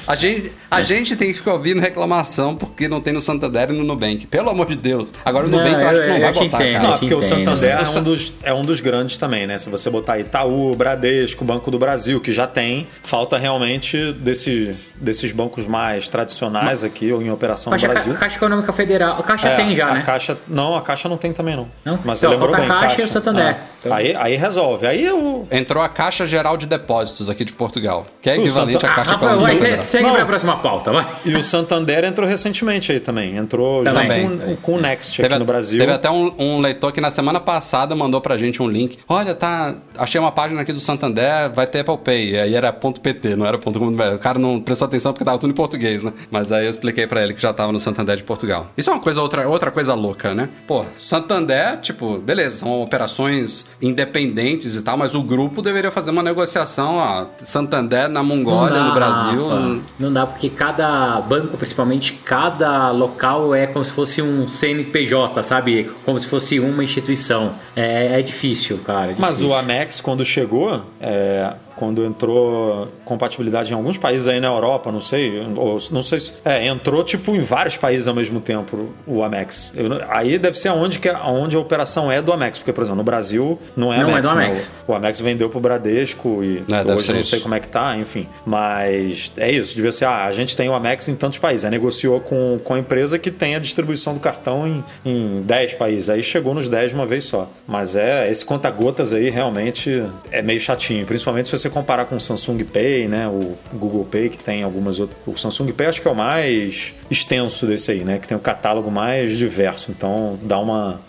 A 0.08 0.16
gente, 0.16 0.50
a 0.68 0.82
gente 0.82 1.14
tem 1.14 1.28
que 1.28 1.34
ficar 1.38 1.52
ouvindo 1.52 1.80
reclamação 1.80 2.56
porque 2.56 2.88
não 2.88 3.00
tem 3.00 3.12
no 3.12 3.20
Santander 3.20 3.70
e 3.70 3.72
no 3.74 3.84
Nubank. 3.84 4.26
Pelo 4.26 4.50
amor 4.50 4.66
de 4.66 4.74
Deus. 4.76 5.12
Agora 5.24 5.46
o 5.46 5.48
Não, 5.48 5.58
Nubank 5.58 5.80
eu, 5.80 5.88
acho 5.88 6.00
que 6.00 6.06
não 6.08 6.20
vai 6.20 6.32
botar, 6.32 6.44
entendo. 6.46 6.72
cara. 6.72 6.82
Não, 6.82 6.98
porque 6.98 7.14
o 7.14 7.18
entendo. 7.18 7.28
Santander 7.56 7.70
é 7.78 7.98
um, 7.98 8.02
dos, 8.02 8.32
é 8.42 8.54
um 8.54 8.64
dos 8.64 8.80
grandes 8.80 9.18
também, 9.18 9.46
né? 9.46 9.56
Se 9.56 9.70
você 9.70 9.88
botar 9.88 10.18
Itaú, 10.18 10.74
Bradesco, 10.74 11.44
Banco 11.44 11.70
do 11.70 11.78
Brasil, 11.78 12.20
que 12.20 12.32
já 12.32 12.48
tem, 12.48 12.88
falta 13.04 13.38
realmente 13.38 14.12
desses, 14.14 14.74
desses 14.96 15.30
bancos 15.30 15.64
mais 15.68 16.08
tradicionais 16.08 16.82
aqui, 16.82 17.12
ou 17.12 17.22
em 17.22 17.30
operação 17.30 17.72
no 17.72 17.78
Caixa, 17.78 17.86
Brasil. 17.88 18.14
Caixa 18.14 18.36
Econômica 18.36 18.72
Federal. 18.72 19.20
A 19.20 19.22
Caixa 19.22 19.46
É, 19.48 19.54
tem 19.54 19.76
já, 19.76 19.90
a 19.90 19.94
né? 19.94 20.02
Caixa, 20.04 20.33
não, 20.46 20.76
a 20.76 20.82
Caixa 20.82 21.08
não 21.08 21.16
tem 21.16 21.32
também, 21.32 21.56
não. 21.56 21.68
Não? 21.84 21.98
Mas 22.04 22.18
Então, 22.22 22.30
lembrou 22.30 22.50
falta 22.50 22.66
bem, 22.66 22.76
a 22.76 22.80
Caixa 22.80 23.00
e 23.00 23.04
o 23.04 23.08
Santander. 23.08 23.46
É. 23.46 23.60
Então- 23.84 23.96
Aí, 23.96 24.14
aí 24.16 24.36
resolve. 24.36 24.86
Aí 24.86 25.04
eu... 25.04 25.46
Entrou 25.50 25.82
a 25.82 25.88
Caixa 25.88 26.26
Geral 26.26 26.56
de 26.56 26.66
Depósitos 26.66 27.28
aqui 27.28 27.44
de 27.44 27.52
Portugal, 27.52 28.06
que 28.20 28.30
é 28.30 28.36
equivalente 28.36 28.72
Santa- 28.80 28.86
à 28.86 28.90
Ah, 28.90 28.94
Caixa 28.94 29.10
Rafael, 29.12 29.30
Econômica 29.32 29.52
vai, 29.52 29.60
Federal. 29.60 29.84
segue 29.84 30.04
Não. 30.04 30.14
pra 30.14 30.26
próxima 30.26 30.56
pauta, 30.58 30.92
vai. 30.92 31.06
E 31.24 31.34
o 31.34 31.42
Santander 31.42 32.04
entrou 32.04 32.28
recentemente 32.28 32.90
aí 32.92 33.00
também. 33.00 33.36
Entrou 33.36 33.84
junto 33.84 33.94
Também. 33.94 34.38
com, 34.38 34.56
com 34.56 34.74
o 34.76 34.80
Next 34.80 35.16
Teve, 35.16 35.28
aqui 35.28 35.38
no 35.38 35.44
Brasil. 35.44 35.78
teve 35.78 35.92
até 35.92 36.10
um, 36.10 36.32
um 36.38 36.60
leitor 36.60 36.92
que 36.92 37.00
na 37.00 37.10
semana 37.10 37.40
passada 37.40 37.94
mandou 37.94 38.20
pra 38.20 38.36
gente 38.36 38.62
um 38.62 38.68
link. 38.68 38.98
Olha, 39.08 39.34
tá. 39.34 39.74
Achei 39.98 40.20
uma 40.20 40.32
página 40.32 40.60
aqui 40.62 40.72
do 40.72 40.80
Santander, 40.80 41.50
vai 41.54 41.66
ter 41.66 41.80
Apple 41.80 41.98
Pay. 41.98 42.30
E 42.30 42.38
aí 42.40 42.54
era 42.54 42.72
.pt, 42.72 43.36
não 43.36 43.46
era 43.46 43.58
.com.br. 43.58 44.14
O 44.14 44.18
cara 44.18 44.38
não 44.38 44.60
prestou 44.60 44.86
atenção 44.86 45.12
porque 45.12 45.24
tava 45.24 45.38
tudo 45.38 45.50
em 45.50 45.54
português, 45.54 46.02
né? 46.02 46.12
Mas 46.30 46.50
aí 46.52 46.64
eu 46.64 46.70
expliquei 46.70 47.06
pra 47.06 47.22
ele 47.22 47.34
que 47.34 47.40
já 47.42 47.52
tava 47.52 47.72
no 47.72 47.78
Santander 47.80 48.16
de 48.16 48.22
Portugal. 48.24 48.68
Isso 48.76 48.90
é 48.90 48.92
uma 48.92 49.00
coisa, 49.02 49.20
outra, 49.20 49.46
outra 49.48 49.70
coisa 49.70 49.94
louca, 49.94 50.34
né? 50.34 50.48
Pô, 50.66 50.84
Santander, 50.98 51.78
tipo, 51.80 52.18
beleza, 52.18 52.56
são 52.56 52.80
operações 52.82 53.66
independentes 53.80 54.76
e 54.76 54.82
tal, 54.82 54.96
mas 54.96 55.14
o 55.14 55.22
grupo 55.22 55.62
deveria 55.62 55.90
fazer 55.90 56.10
uma 56.10 56.22
negociação, 56.22 56.96
ó. 56.96 57.26
Santander 57.42 58.08
na 58.08 58.22
Mongólia, 58.22 58.78
Não 58.78 58.88
no 58.88 58.88
dá, 58.88 58.94
Brasil. 58.94 59.48
Rafa. 59.48 59.78
Não 59.98 60.12
dá, 60.12 60.26
porque 60.26 60.48
cada 60.48 61.20
banco, 61.20 61.56
principalmente 61.56 62.12
cada 62.24 62.90
local, 62.90 63.54
é 63.54 63.66
como 63.66 63.84
se 63.84 63.92
fosse 63.92 64.22
um 64.22 64.46
CNPJ, 64.48 65.42
sabe? 65.42 65.90
Como 66.04 66.18
se 66.18 66.26
fosse 66.26 66.58
uma 66.60 66.82
instituição. 66.82 67.54
É, 67.76 68.18
é 68.18 68.22
difícil, 68.22 68.78
cara. 68.84 69.12
é 69.12 69.14
Mas 69.18 69.36
difícil. 69.38 69.48
o 69.50 69.58
Amex, 69.58 70.00
quando 70.00 70.24
chegou, 70.24 70.82
é, 71.00 71.52
quando 71.76 72.04
entrou 72.04 72.88
compatibilidade 73.04 73.72
em 73.72 73.74
alguns 73.74 73.98
países 73.98 74.28
aí 74.28 74.40
na 74.40 74.48
Europa, 74.48 74.90
não 74.92 75.00
sei, 75.00 75.40
ou 75.56 75.76
não 75.90 76.02
sei 76.02 76.20
se. 76.20 76.34
É, 76.44 76.66
entrou 76.66 77.02
tipo 77.02 77.34
em 77.34 77.40
vários 77.40 77.76
países 77.76 78.06
ao 78.08 78.14
mesmo 78.14 78.40
tempo 78.40 78.90
o 79.06 79.22
Amex. 79.22 79.72
Eu 79.76 79.88
não- 79.88 80.00
aí 80.08 80.38
deve 80.38 80.58
ser 80.58 80.70
onde, 80.70 80.98
que, 80.98 81.08
é- 81.08 81.16
onde 81.16 81.56
a 81.56 81.58
operação 81.60 82.10
é 82.10 82.20
do 82.22 82.32
Amex, 82.32 82.58
porque, 82.58 82.72
por 82.72 82.82
exemplo, 82.82 82.98
no 82.98 83.04
Brasil 83.04 83.58
não 83.76 83.92
é 83.92 83.98
Não, 83.98 84.10
Amex. 84.10 84.18
é 84.18 84.22
do? 84.22 84.30
Amex. 84.30 84.72
O, 84.88 84.92
o 84.92 84.94
Amex 84.94 85.20
vendeu 85.20 85.48
pro 85.50 85.60
Bradesco 85.60 86.42
e 86.44 86.58
É, 86.70 86.92
hoje 86.94 87.12
não 87.12 87.20
isso. 87.20 87.30
sei 87.30 87.40
como 87.40 87.54
é 87.54 87.60
que 87.60 87.68
tá, 87.68 87.96
enfim. 87.96 88.26
Mas 88.46 89.32
é 89.36 89.50
isso, 89.50 89.74
devia 89.74 89.92
ser, 89.92 90.04
ah, 90.06 90.24
a 90.24 90.32
gente 90.32 90.56
tem 90.56 90.68
o 90.68 90.74
Amex 90.74 91.08
em 91.08 91.14
tantos 91.16 91.38
países. 91.38 91.64
Aí 91.64 91.70
negociou 91.70 92.20
com, 92.20 92.58
com 92.62 92.74
a 92.74 92.78
empresa 92.78 93.18
que 93.18 93.30
tem 93.30 93.54
a 93.56 93.58
distribuição 93.58 94.14
do 94.14 94.20
cartão 94.20 94.66
em, 94.66 94.84
em 95.04 95.42
10 95.42 95.74
países. 95.74 96.08
Aí 96.08 96.22
chegou 96.22 96.54
nos 96.54 96.68
10 96.68 96.90
de 96.90 96.94
uma 96.94 97.06
vez 97.06 97.24
só. 97.24 97.48
Mas 97.66 97.96
é, 97.96 98.30
esse 98.30 98.44
conta-gotas 98.44 99.12
aí 99.12 99.28
realmente 99.30 100.02
é 100.30 100.40
meio 100.42 100.60
chatinho. 100.60 101.04
Principalmente 101.06 101.48
se 101.48 101.56
você 101.58 101.63
comparar 101.70 102.04
com 102.06 102.16
o 102.16 102.20
Samsung 102.20 102.64
Pay, 102.64 103.08
né? 103.08 103.28
O 103.28 103.56
Google 103.72 104.04
Pay, 104.04 104.28
que 104.28 104.38
tem 104.38 104.62
algumas 104.62 105.00
outras. 105.00 105.18
O 105.26 105.36
Samsung 105.36 105.72
Pay 105.72 105.86
acho 105.86 106.02
que 106.02 106.08
é 106.08 106.10
o 106.10 106.14
mais 106.14 106.94
extenso 107.10 107.66
desse 107.66 107.90
aí, 107.90 108.04
né? 108.04 108.18
Que 108.18 108.28
tem 108.28 108.36
o 108.36 108.40
catálogo 108.40 108.90
mais 108.90 109.36
diverso. 109.36 109.90
Então 109.90 110.38
dá 110.42 110.58
uma, 110.58 111.00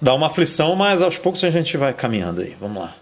dá 0.00 0.14
uma 0.14 0.26
aflição, 0.26 0.74
mas 0.76 1.02
aos 1.02 1.18
poucos 1.18 1.42
a 1.44 1.50
gente 1.50 1.76
vai 1.76 1.92
caminhando 1.92 2.40
aí. 2.40 2.56
Vamos 2.60 2.82
lá. 2.82 2.99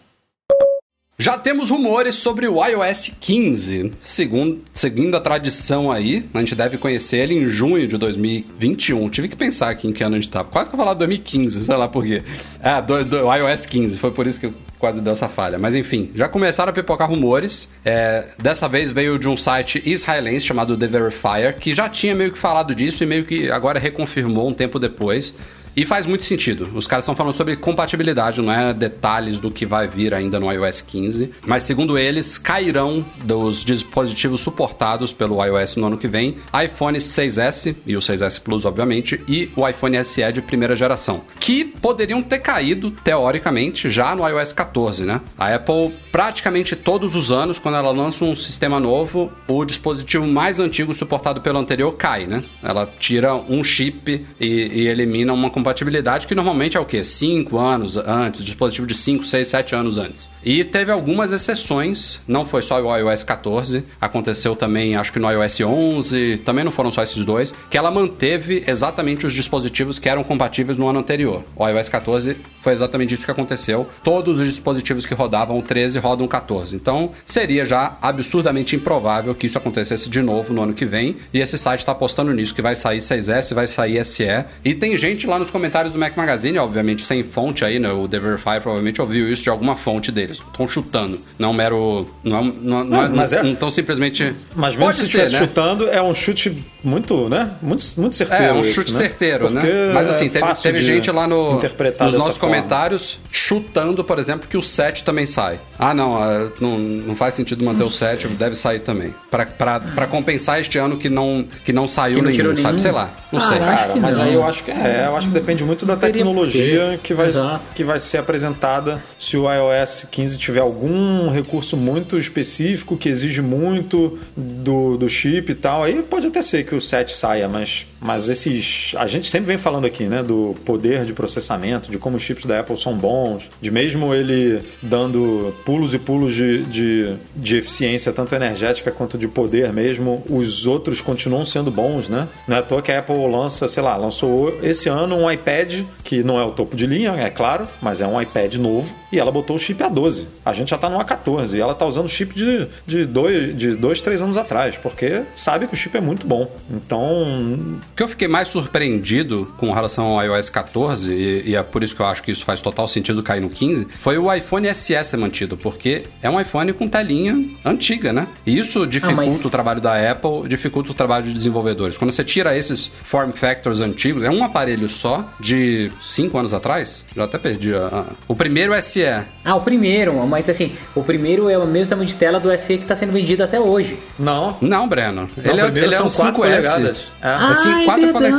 Já 1.20 1.36
temos 1.36 1.68
rumores 1.68 2.14
sobre 2.14 2.46
o 2.46 2.64
iOS 2.64 3.10
15. 3.20 3.92
Segundo, 4.00 4.62
seguindo 4.72 5.16
a 5.16 5.20
tradição 5.20 5.90
aí, 5.90 6.24
a 6.32 6.38
gente 6.38 6.54
deve 6.54 6.78
conhecer 6.78 7.16
ele 7.16 7.34
em 7.34 7.48
junho 7.48 7.88
de 7.88 7.98
2021. 7.98 9.10
Tive 9.10 9.26
que 9.26 9.34
pensar 9.34 9.70
aqui 9.70 9.88
em 9.88 9.92
que 9.92 10.04
ano 10.04 10.14
a 10.14 10.20
gente 10.20 10.30
tava. 10.30 10.48
Quase 10.48 10.70
que 10.70 10.76
eu 10.76 10.78
falar 10.78 10.94
2015, 10.94 11.64
sei 11.64 11.76
lá 11.76 11.88
por 11.88 12.04
quê. 12.04 12.22
Ah, 12.62 12.80
do, 12.80 13.04
do 13.04 13.34
iOS 13.34 13.66
15. 13.66 13.98
Foi 13.98 14.12
por 14.12 14.28
isso 14.28 14.38
que 14.38 14.46
eu 14.46 14.54
quase 14.78 15.00
dei 15.00 15.12
essa 15.12 15.28
falha. 15.28 15.58
Mas 15.58 15.74
enfim, 15.74 16.12
já 16.14 16.28
começaram 16.28 16.70
a 16.70 16.72
pipocar 16.72 17.10
rumores. 17.10 17.68
É, 17.84 18.26
dessa 18.40 18.68
vez 18.68 18.92
veio 18.92 19.18
de 19.18 19.28
um 19.28 19.36
site 19.36 19.82
israelense 19.84 20.46
chamado 20.46 20.76
The 20.76 20.86
Verifier, 20.86 21.56
que 21.58 21.74
já 21.74 21.88
tinha 21.88 22.14
meio 22.14 22.30
que 22.30 22.38
falado 22.38 22.72
disso 22.76 23.02
e 23.02 23.06
meio 23.08 23.24
que 23.24 23.50
agora 23.50 23.80
reconfirmou 23.80 24.48
um 24.48 24.54
tempo 24.54 24.78
depois. 24.78 25.34
E 25.78 25.84
faz 25.84 26.06
muito 26.06 26.24
sentido. 26.24 26.68
Os 26.74 26.88
caras 26.88 27.04
estão 27.04 27.14
falando 27.14 27.34
sobre 27.34 27.54
compatibilidade, 27.54 28.42
não 28.42 28.52
é 28.52 28.74
detalhes 28.74 29.38
do 29.38 29.48
que 29.48 29.64
vai 29.64 29.86
vir 29.86 30.12
ainda 30.12 30.40
no 30.40 30.50
iOS 30.50 30.80
15. 30.80 31.30
Mas 31.46 31.62
segundo 31.62 31.96
eles, 31.96 32.36
cairão 32.36 33.06
dos 33.22 33.64
dispositivos 33.64 34.40
suportados 34.40 35.12
pelo 35.12 35.40
iOS 35.40 35.76
no 35.76 35.86
ano 35.86 35.96
que 35.96 36.08
vem 36.08 36.34
iPhone 36.64 36.98
6S 36.98 37.76
e 37.86 37.96
o 37.96 38.00
6S 38.00 38.40
Plus, 38.40 38.64
obviamente, 38.64 39.20
e 39.28 39.52
o 39.54 39.68
iPhone 39.68 40.04
SE 40.04 40.32
de 40.32 40.42
primeira 40.42 40.74
geração, 40.74 41.22
que 41.38 41.64
poderiam 41.64 42.24
ter 42.24 42.40
caído 42.40 42.90
teoricamente 42.90 43.88
já 43.88 44.16
no 44.16 44.28
iOS 44.28 44.52
14, 44.52 45.04
né? 45.04 45.20
A 45.38 45.54
Apple 45.54 45.94
praticamente 46.10 46.74
todos 46.74 47.14
os 47.14 47.30
anos, 47.30 47.56
quando 47.56 47.76
ela 47.76 47.92
lança 47.92 48.24
um 48.24 48.34
sistema 48.34 48.80
novo, 48.80 49.30
o 49.46 49.64
dispositivo 49.64 50.26
mais 50.26 50.58
antigo 50.58 50.92
suportado 50.92 51.40
pelo 51.40 51.60
anterior 51.60 51.92
cai, 51.92 52.26
né? 52.26 52.42
Ela 52.64 52.84
tira 52.98 53.32
um 53.32 53.62
chip 53.62 54.26
e, 54.40 54.44
e 54.44 54.88
elimina 54.88 55.32
uma 55.32 55.48
compatibilidade 55.48 55.67
compatibilidade 55.68 56.26
que 56.26 56.34
normalmente 56.34 56.76
é 56.76 56.80
o 56.80 56.84
quê? 56.84 57.04
5 57.04 57.58
anos 57.58 57.96
antes, 57.98 58.42
dispositivo 58.42 58.86
de 58.86 58.94
5, 58.94 59.24
6, 59.24 59.48
7 59.48 59.74
anos 59.74 59.98
antes. 59.98 60.30
E 60.42 60.64
teve 60.64 60.90
algumas 60.90 61.30
exceções, 61.30 62.20
não 62.26 62.46
foi 62.46 62.62
só 62.62 62.80
o 62.80 62.96
iOS 62.96 63.22
14, 63.22 63.84
aconteceu 64.00 64.56
também, 64.56 64.96
acho 64.96 65.12
que 65.12 65.18
no 65.18 65.30
iOS 65.30 65.60
11, 65.60 66.38
também 66.38 66.64
não 66.64 66.72
foram 66.72 66.90
só 66.90 67.02
esses 67.02 67.22
dois, 67.24 67.54
que 67.68 67.76
ela 67.76 67.90
manteve 67.90 68.64
exatamente 68.66 69.26
os 69.26 69.34
dispositivos 69.34 69.98
que 69.98 70.08
eram 70.08 70.24
compatíveis 70.24 70.78
no 70.78 70.88
ano 70.88 71.00
anterior. 71.00 71.44
O 71.54 71.68
iOS 71.68 71.88
14 71.90 72.36
foi 72.60 72.72
exatamente 72.72 73.14
isso 73.14 73.24
que 73.24 73.30
aconteceu. 73.30 73.86
Todos 74.02 74.38
os 74.38 74.48
dispositivos 74.48 75.04
que 75.04 75.14
rodavam 75.14 75.58
o 75.58 75.62
13 75.62 75.98
rodam 75.98 76.24
o 76.24 76.28
14. 76.28 76.74
Então, 76.74 77.12
seria 77.26 77.64
já 77.64 77.94
absurdamente 78.00 78.74
improvável 78.74 79.34
que 79.34 79.46
isso 79.46 79.58
acontecesse 79.58 80.08
de 80.08 80.22
novo 80.22 80.52
no 80.52 80.62
ano 80.62 80.72
que 80.72 80.86
vem. 80.86 81.16
E 81.32 81.40
esse 81.40 81.58
site 81.58 81.80
está 81.80 81.92
apostando 81.92 82.32
nisso, 82.32 82.54
que 82.54 82.62
vai 82.62 82.74
sair 82.74 82.98
6S, 82.98 83.54
vai 83.54 83.66
sair 83.66 84.04
SE. 84.04 84.24
E 84.64 84.74
tem 84.74 84.96
gente 84.96 85.26
lá 85.26 85.38
nos 85.38 85.50
comentários 85.50 85.57
do 85.58 85.98
Mac 85.98 86.16
Magazine, 86.16 86.58
obviamente 86.58 87.06
sem 87.06 87.22
fonte 87.22 87.64
aí, 87.64 87.78
né? 87.78 87.90
O 87.90 88.08
The 88.08 88.18
Verify 88.18 88.60
provavelmente 88.60 89.00
ouviu 89.00 89.30
isso 89.32 89.42
de 89.42 89.50
alguma 89.50 89.76
fonte 89.76 90.10
deles. 90.10 90.38
Estão 90.38 90.68
chutando. 90.68 91.18
Não 91.38 91.50
é 91.50 91.54
mero. 91.54 92.08
Não, 92.22 92.44
não, 92.44 92.84
não, 92.84 93.02
é, 93.02 93.08
mas 93.08 93.32
é, 93.32 93.42
não 93.42 93.52
estão 93.52 93.70
simplesmente. 93.70 94.34
Mas 94.54 94.76
mesmo 94.76 94.94
se 94.94 95.02
estivesse 95.02 95.32
né? 95.34 95.38
chutando, 95.38 95.88
é 95.88 96.02
um 96.02 96.14
chute 96.14 96.64
muito, 96.82 97.28
né? 97.28 97.50
Muito, 97.60 97.84
muito 97.98 98.14
certeiro. 98.14 98.44
É, 98.44 98.52
um 98.52 98.64
chute 98.64 98.80
esse, 98.80 98.92
né? 98.92 98.98
certeiro, 98.98 99.50
né? 99.50 99.62
Mas 99.92 100.08
assim, 100.08 100.28
teve, 100.28 100.46
teve 100.62 100.78
gente 100.78 101.10
lá 101.10 101.26
no, 101.26 101.54
nos 101.54 102.14
nossos 102.14 102.38
forma. 102.38 102.56
comentários 102.56 103.18
chutando, 103.30 104.04
por 104.04 104.18
exemplo, 104.18 104.48
que 104.48 104.56
o 104.56 104.62
7 104.62 105.04
também 105.04 105.26
sai. 105.26 105.60
Ah, 105.78 105.92
não, 105.92 106.16
ah, 106.16 106.48
não, 106.60 106.78
não 106.78 107.16
faz 107.16 107.34
sentido 107.34 107.64
manter 107.64 107.80
não 107.80 107.86
o 107.86 107.90
7, 107.90 108.28
deve 108.28 108.54
sair 108.54 108.80
também. 108.80 109.14
para 109.30 110.06
compensar 110.06 110.60
este 110.60 110.78
ano 110.78 110.96
que 110.96 111.08
não, 111.08 111.46
que 111.64 111.72
não 111.72 111.88
saiu 111.88 112.16
que 112.16 112.22
não 112.22 112.30
nenhum, 112.30 112.56
sabe? 112.56 112.62
Nenhum. 112.62 112.78
Sei 112.78 112.92
lá. 112.92 113.10
Não 113.32 113.40
ah, 113.40 113.42
sei. 113.42 113.58
Cara, 113.58 113.96
mas 113.96 114.16
não. 114.16 114.24
aí 114.24 114.34
eu 114.34 114.44
acho 114.44 114.64
que 114.64 114.70
é, 114.70 115.04
eu 115.06 115.16
acho 115.16 115.28
que 115.28 115.37
depende 115.40 115.64
muito 115.64 115.86
da 115.86 115.96
tecnologia 115.96 116.98
que 117.02 117.14
vai, 117.14 117.28
que 117.74 117.84
vai 117.84 117.98
ser 117.98 118.18
apresentada. 118.18 119.02
Se 119.18 119.36
o 119.36 119.46
iOS 119.50 120.06
15 120.10 120.38
tiver 120.38 120.60
algum 120.60 121.30
recurso 121.30 121.76
muito 121.76 122.18
específico 122.18 122.96
que 122.96 123.08
exige 123.08 123.40
muito 123.40 124.18
do, 124.36 124.96
do 124.96 125.08
chip 125.08 125.50
e 125.50 125.54
tal, 125.54 125.84
aí 125.84 126.02
pode 126.02 126.26
até 126.26 126.42
ser 126.42 126.64
que 126.64 126.74
o 126.74 126.80
7 126.80 127.12
saia, 127.12 127.48
mas, 127.48 127.86
mas 128.00 128.28
esses. 128.28 128.94
A 128.96 129.06
gente 129.06 129.28
sempre 129.28 129.48
vem 129.48 129.58
falando 129.58 129.86
aqui, 129.86 130.04
né, 130.04 130.22
do 130.22 130.54
poder 130.64 131.04
de 131.04 131.12
processamento, 131.12 131.90
de 131.90 131.98
como 131.98 132.16
os 132.16 132.22
chips 132.22 132.46
da 132.46 132.60
Apple 132.60 132.76
são 132.76 132.96
bons, 132.96 133.50
de 133.60 133.70
mesmo 133.70 134.14
ele 134.14 134.62
dando 134.82 135.54
pulos 135.64 135.94
e 135.94 135.98
pulos 135.98 136.34
de, 136.34 136.64
de, 136.64 137.14
de 137.34 137.56
eficiência, 137.56 138.12
tanto 138.12 138.34
energética 138.34 138.90
quanto 138.90 139.16
de 139.16 139.28
poder 139.28 139.72
mesmo, 139.72 140.22
os 140.28 140.66
outros 140.66 141.00
continuam 141.00 141.44
sendo 141.44 141.70
bons, 141.70 142.08
né? 142.08 142.28
Não 142.46 142.56
é 142.56 142.60
à 142.60 142.62
toa 142.62 142.82
que 142.82 142.92
a 142.92 142.98
Apple 142.98 143.30
lança, 143.30 143.68
sei 143.68 143.82
lá, 143.82 143.96
lançou 143.96 144.58
esse 144.62 144.88
ano 144.88 145.16
um 145.16 145.27
iPad, 145.30 145.82
que 146.04 146.22
não 146.22 146.38
é 146.38 146.44
o 146.44 146.50
topo 146.50 146.76
de 146.76 146.86
linha, 146.86 147.12
é 147.12 147.30
claro, 147.30 147.68
mas 147.80 148.00
é 148.00 148.06
um 148.06 148.20
iPad 148.20 148.54
novo, 148.56 148.94
e 149.12 149.18
ela 149.18 149.30
botou 149.30 149.56
o 149.56 149.58
chip 149.58 149.82
A12. 149.82 150.26
A 150.44 150.52
gente 150.52 150.70
já 150.70 150.78
tá 150.78 150.88
no 150.88 150.98
A14 150.98 151.54
e 151.54 151.60
ela 151.60 151.74
tá 151.74 151.86
usando 151.86 152.06
o 152.06 152.08
chip 152.08 152.34
de, 152.34 152.66
de, 152.86 153.04
dois, 153.04 153.56
de 153.56 153.74
dois, 153.74 154.00
três 154.00 154.22
anos 154.22 154.36
atrás, 154.36 154.76
porque 154.76 155.22
sabe 155.34 155.66
que 155.66 155.74
o 155.74 155.76
chip 155.76 155.96
é 155.96 156.00
muito 156.00 156.26
bom. 156.26 156.50
Então. 156.70 157.78
O 157.92 157.96
que 157.96 158.02
eu 158.02 158.08
fiquei 158.08 158.28
mais 158.28 158.48
surpreendido 158.48 159.52
com 159.58 159.72
relação 159.72 160.06
ao 160.06 160.24
iOS 160.24 160.50
14, 160.50 161.10
e, 161.10 161.50
e 161.50 161.56
é 161.56 161.62
por 161.62 161.82
isso 161.82 161.94
que 161.94 162.02
eu 162.02 162.06
acho 162.06 162.22
que 162.22 162.32
isso 162.32 162.44
faz 162.44 162.60
total 162.60 162.88
sentido 162.88 163.22
cair 163.22 163.40
no 163.40 163.50
15, 163.50 163.88
foi 163.98 164.18
o 164.18 164.32
iPhone 164.32 164.72
SE 164.74 165.04
ser 165.04 165.16
mantido, 165.16 165.56
porque 165.56 166.04
é 166.22 166.28
um 166.28 166.40
iPhone 166.40 166.72
com 166.72 166.86
telinha 166.88 167.48
antiga, 167.64 168.12
né? 168.12 168.28
E 168.46 168.58
isso 168.58 168.86
dificulta 168.86 169.22
ah, 169.22 169.26
mas... 169.26 169.44
o 169.44 169.50
trabalho 169.50 169.80
da 169.80 170.10
Apple, 170.10 170.48
dificulta 170.48 170.90
o 170.90 170.94
trabalho 170.94 171.24
de 171.24 171.32
desenvolvedores. 171.32 171.96
Quando 171.96 172.12
você 172.12 172.24
tira 172.24 172.56
esses 172.56 172.90
form 173.02 173.30
factors 173.30 173.80
antigos, 173.80 174.22
é 174.24 174.30
um 174.30 174.44
aparelho 174.44 174.88
só 174.88 175.17
de 175.40 175.90
5 176.00 176.38
anos 176.38 176.54
atrás, 176.54 177.04
já 177.14 177.24
até 177.24 177.38
perdi 177.38 177.74
a... 177.74 178.04
O 178.26 178.34
primeiro 178.34 178.80
SE. 178.82 179.04
Ah, 179.44 179.56
o 179.56 179.60
primeiro, 179.60 180.14
mas 180.26 180.48
assim, 180.48 180.72
o 180.94 181.02
primeiro 181.02 181.48
é 181.48 181.58
o 181.58 181.66
mesmo 181.66 181.90
tamanho 181.90 182.08
de 182.08 182.16
tela 182.16 182.38
do 182.38 182.56
SE 182.58 182.76
que 182.76 182.84
está 182.84 182.94
sendo 182.94 183.12
vendido 183.12 183.42
até 183.42 183.58
hoje. 183.58 183.98
Não. 184.18 184.56
Não, 184.60 184.88
Breno. 184.88 185.30
Não, 185.36 185.52
ele, 185.52 185.60
é, 185.60 185.84
ele 185.84 185.94
é 185.94 186.02
um 186.02 186.08
5S. 186.08 186.32
Polegadas. 186.32 187.12
É. 187.20 187.28
Ah, 187.28 187.50
assim, 187.50 187.84
4, 187.84 188.06
é 188.06 188.12
pole... 188.12 188.30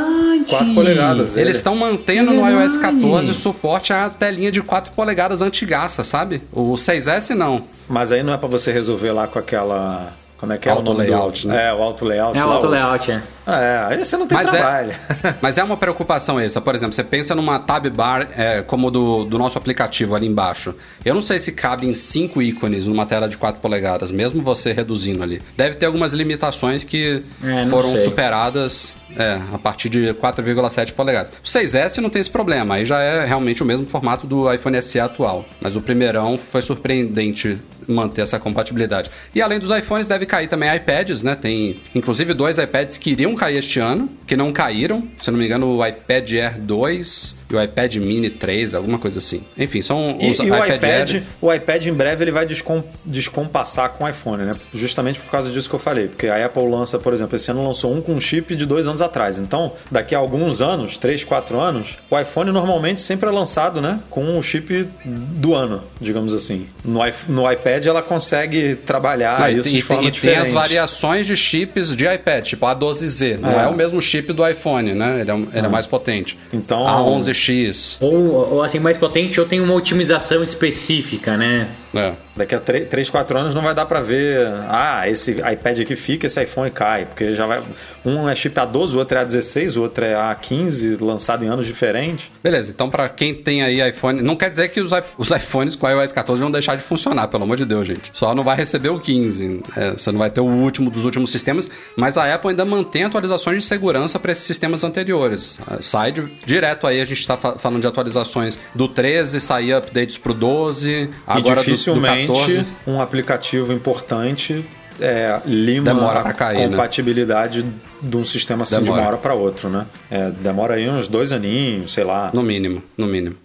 4 0.50 0.74
polegadas. 0.74 1.38
Eles 1.38 1.58
estão 1.58 1.76
mantendo 1.76 2.32
é 2.32 2.36
no 2.36 2.62
iOS 2.62 2.78
14 2.78 3.32
o 3.32 3.34
suporte 3.34 3.94
à 3.94 4.10
telinha 4.10 4.52
de 4.52 4.62
4 4.62 4.92
polegadas 4.94 5.42
antigaça, 5.42 6.04
sabe? 6.04 6.42
O 6.52 6.74
6S 6.74 7.36
não. 7.36 7.64
Mas 7.88 8.12
aí 8.12 8.24
não 8.24 8.34
é 8.34 8.38
para 8.38 8.50
você 8.50 8.72
resolver 8.72 9.12
lá 9.12 9.28
com 9.28 9.40
aquela 9.40 10.14
como 10.40 10.54
é 10.54 10.58
que 10.58 10.70
é 10.70 10.72
auto 10.72 10.82
o 10.82 10.94
nome 10.94 11.06
layout, 11.06 11.42
do... 11.42 11.50
né? 11.50 11.68
É, 11.68 11.74
o 11.74 11.84
auto 11.84 12.06
layout. 12.06 12.38
É 12.38 12.46
o 12.46 12.50
auto 12.50 12.68
layout, 12.68 13.12
é. 13.12 13.22
É, 13.46 13.86
aí 13.90 13.98
você 13.98 14.16
não 14.16 14.26
tem 14.26 14.38
mas 14.38 14.48
é- 14.48 14.52
trabalho. 14.52 14.92
É, 14.92 15.36
mas 15.42 15.58
é 15.58 15.64
uma 15.64 15.76
preocupação 15.76 16.40
essa. 16.40 16.62
Por 16.62 16.74
exemplo, 16.74 16.94
você 16.94 17.04
pensa 17.04 17.36
numa 17.36 17.60
tab 17.60 17.88
bar 17.90 18.26
é, 18.38 18.62
como 18.62 18.90
do, 18.90 19.26
do 19.26 19.38
nosso 19.38 19.58
aplicativo 19.58 20.16
ali 20.16 20.28
embaixo. 20.28 20.74
Eu 21.04 21.14
não 21.14 21.22
sei 21.22 21.40
se 21.40 21.52
cabe 21.52 21.88
em 21.88 21.94
cinco 21.94 22.42
ícones 22.42 22.88
numa 22.88 23.06
tela 23.06 23.28
de 23.28 23.38
4 23.38 23.60
polegadas, 23.60 24.12
mesmo 24.12 24.42
você 24.42 24.72
reduzindo 24.72 25.22
ali. 25.22 25.42
Deve 25.58 25.76
ter 25.76 25.88
algumas 25.88 26.14
limitações 26.14 26.86
que 26.86 27.22
é, 27.44 27.66
foram 27.68 27.92
sei. 27.92 28.06
superadas 28.06 28.94
é, 29.18 29.40
a 29.54 29.58
partir 29.58 29.90
de 29.90 30.14
4,7 30.14 30.94
polegadas. 30.94 31.34
O 31.34 31.48
6S 31.48 31.98
não 31.98 32.10
tem 32.10 32.20
esse 32.20 32.30
problema, 32.30 32.76
aí 32.76 32.86
já 32.86 33.00
é 33.00 33.26
realmente 33.26 33.62
o 33.64 33.66
mesmo 33.66 33.86
formato 33.86 34.28
do 34.28 34.52
iPhone 34.52 34.82
SE 34.82 35.00
atual. 35.00 35.46
Mas 35.62 35.76
o 35.76 35.82
primeirão 35.82 36.38
foi 36.38 36.62
surpreendente 36.62 37.60
manter 37.88 38.22
essa 38.22 38.40
compatibilidade. 38.40 39.10
E 39.34 39.42
além 39.42 39.60
dos 39.60 39.76
iPhones, 39.76 40.08
deve 40.08 40.26
cair 40.26 40.48
também 40.48 40.74
iPads, 40.76 41.24
né? 41.24 41.36
Tem 41.36 41.80
inclusive 41.94 42.34
dois 42.34 42.58
iPads 42.58 42.98
que 42.98 43.12
iriam 43.12 43.36
cair 43.36 43.58
este 43.58 43.80
ano, 43.80 44.10
que 44.28 44.38
não 44.38 44.52
caíram. 44.52 45.08
Se 45.20 45.32
não 45.32 45.38
me 45.38 45.46
engano, 45.46 45.78
o 45.78 45.86
iPad 45.86 46.32
Air 46.32 46.60
2 46.60 47.40
e 47.50 47.56
o 47.56 47.62
iPad 47.62 47.96
Mini 47.96 48.30
3, 48.30 48.76
alguma 48.76 49.00
coisa 49.00 49.20
assim. 49.20 49.44
Enfim, 49.58 49.82
são 49.82 50.18
os 50.18 50.40
e, 50.40 50.44
e 50.44 50.46
iPad 50.46 50.52
o 50.52 50.76
iPad, 50.76 51.14
Air... 51.14 51.24
o 51.42 51.54
iPad 51.54 51.86
em 51.88 51.94
breve 51.94 52.24
ele 52.24 52.32
vai 52.32 52.46
descom, 52.46 52.84
descompassar 53.04 53.90
com 53.92 54.04
o 54.04 54.10
iPhone, 54.10 54.44
né? 54.44 54.56
Justamente 54.74 55.20
por 55.20 55.32
causa 55.32 55.50
disso 55.50 55.68
que 55.68 55.76
eu 55.76 55.80
falei, 55.80 56.08
porque 56.08 56.28
a 56.28 56.46
Apple 56.46 56.68
lança, 56.70 57.00
por 57.00 57.14
exemplo, 57.14 57.36
esse 57.36 57.50
ano 57.50 57.66
lançou 57.66 57.94
um 57.94 58.02
com 58.02 58.20
chip 58.20 58.56
de 58.56 58.66
dois 58.66 58.88
anos 58.88 58.99
atrás. 59.02 59.40
Então, 59.40 59.74
daqui 59.92 60.16
a 60.16 60.18
alguns 60.18 60.62
anos, 60.62 60.98
3, 60.98 61.24
4 61.24 61.60
anos, 61.60 61.98
o 62.10 62.20
iPhone 62.20 62.52
normalmente 62.52 63.02
sempre 63.02 63.30
é 63.30 63.32
lançado, 63.32 63.82
né, 63.82 64.00
com 64.10 64.38
o 64.38 64.44
chip 64.44 64.88
do 65.06 65.54
ano, 65.54 65.84
digamos 66.00 66.34
assim. 66.34 66.68
No, 66.84 67.00
no 67.28 67.52
iPad 67.52 67.86
ela 67.86 68.02
consegue 68.02 68.76
trabalhar 68.76 69.54
isso 69.54 69.70
e, 69.70 69.74
de 69.74 69.82
forma 69.82 70.04
e 70.04 70.12
diferente. 70.12 70.36
Tem 70.36 70.44
as 70.44 70.52
variações 70.52 71.26
de 71.26 71.36
chips 71.36 71.96
de 71.96 72.06
iPad, 72.06 72.46
tipo 72.46 72.66
a 72.66 72.76
12Z, 72.76 73.40
não 73.40 73.50
é, 73.50 73.64
é 73.64 73.68
o 73.68 73.74
mesmo 73.74 74.02
chip 74.02 74.32
do 74.34 74.48
iPhone, 74.48 74.94
né? 74.94 75.22
Ele 75.22 75.32
é, 75.32 75.36
ele 75.36 75.68
é 75.68 75.70
mais 75.70 75.88
potente. 75.88 76.38
Então, 76.52 76.88
a 76.88 76.98
11X. 77.00 77.98
Ou, 78.00 78.54
ou 78.54 78.64
assim, 78.64 78.80
mais 78.80 78.98
potente 78.98 79.40
ou 79.40 79.46
tem 79.46 79.60
uma 79.60 79.74
otimização 79.74 80.44
específica, 80.44 81.38
né? 81.38 81.70
É. 81.94 82.14
Daqui 82.36 82.56
a 82.56 82.60
3, 82.60 83.10
4 83.10 83.38
anos 83.38 83.56
não 83.56 83.62
vai 83.62 83.74
dar 83.74 83.86
para 83.86 84.02
ver, 84.02 84.48
ah, 84.70 85.10
esse 85.10 85.32
iPad 85.32 85.80
aqui 85.80 85.96
fica, 85.96 86.28
esse 86.28 86.42
iPhone 86.42 86.70
cai, 86.72 87.06
porque 87.06 87.34
já 87.34 87.46
vai. 87.46 87.62
Um 88.06 88.30
é 88.30 88.36
chip 88.36 88.56
A12, 88.56 88.94
o 88.94 88.98
outro 89.00 89.18
é 89.18 89.26
A16, 89.26 89.78
o 89.78 89.82
outro 89.82 90.06
é 90.06 90.14
A15, 90.14 91.02
lançado 91.02 91.44
em 91.44 91.48
anos 91.48 91.66
diferentes. 91.66 92.32
Beleza, 92.44 92.72
então 92.72 92.90
para 92.90 93.10
quem 93.10 93.34
tem 93.34 93.64
aí 93.64 93.88
iPhone, 93.90 94.22
não 94.22 94.36
quer 94.36 94.50
dizer 94.50 94.70
que 94.70 94.80
os, 94.80 94.92
os 95.18 95.32
iPhones 95.32 95.76
com 95.76 95.90
iOS 95.90 96.12
14 96.12 96.42
vão 96.42 96.52
deixar 96.52 96.76
de 96.76 96.84
funcionar, 96.84 97.28
pelo 97.28 97.44
amor 97.44 97.58
de 97.58 97.66
Deus, 97.66 97.88
gente. 97.88 98.10
Só 98.14 98.34
não 98.34 98.44
vai 98.44 98.56
receber 98.56 98.90
o 98.90 99.00
15. 99.00 99.62
É, 99.76 99.92
você 99.92 100.12
não 100.12 100.20
vai 100.20 100.30
ter 100.30 100.42
o 100.42 100.46
último 100.46 100.90
dos 100.90 101.06
últimos 101.06 101.32
sistemas, 101.32 101.70
mas 101.96 102.18
a 102.18 102.34
Apple 102.34 102.52
ainda 102.52 102.64
mantém 102.64 103.04
atualizações 103.04 103.64
de 103.64 103.68
segurança 103.68 104.20
para 104.20 104.32
esses 104.32 104.44
sistemas 104.44 104.84
anteriores. 104.84 105.58
É, 105.70 105.82
sai 105.82 106.12
de, 106.12 106.26
direto 106.46 106.88
aí, 106.88 107.02
a 107.02 107.06
gente 107.06 107.20
está 107.20 107.36
falando 107.36 107.82
de 107.82 107.88
atualizações 107.88 108.58
do 108.74 108.88
13, 108.88 109.40
sair 109.40 109.74
updates 109.74 110.18
pro 110.18 110.34
12, 110.34 111.10
agora 111.28 111.64
do 111.64 111.79
dificilmente 111.80 112.66
um 112.86 113.02
aplicativo 113.02 113.74
importante 113.74 114.66
é, 115.02 115.42
lima 115.46 116.12
a 116.12 116.34
cair, 116.34 116.60
né? 116.60 116.68
compatibilidade 116.70 117.64
né? 117.64 117.72
de 118.02 118.18
um 118.18 118.26
sistema 118.26 118.64
assim 118.64 118.76
demora. 118.76 118.94
de 118.94 119.00
uma 119.00 119.08
hora 119.08 119.18
para 119.18 119.34
outro, 119.34 119.70
né? 119.70 119.86
É, 120.12 120.30
demora 120.30 120.76
aí 120.76 120.90
uns 120.90 121.08
dois 121.08 121.32
aninhos, 121.32 121.94
sei 121.94 122.04
lá. 122.04 122.30
No 122.34 122.44
mínimo, 122.44 122.84
no 122.98 123.08
mínimo. 123.08 123.36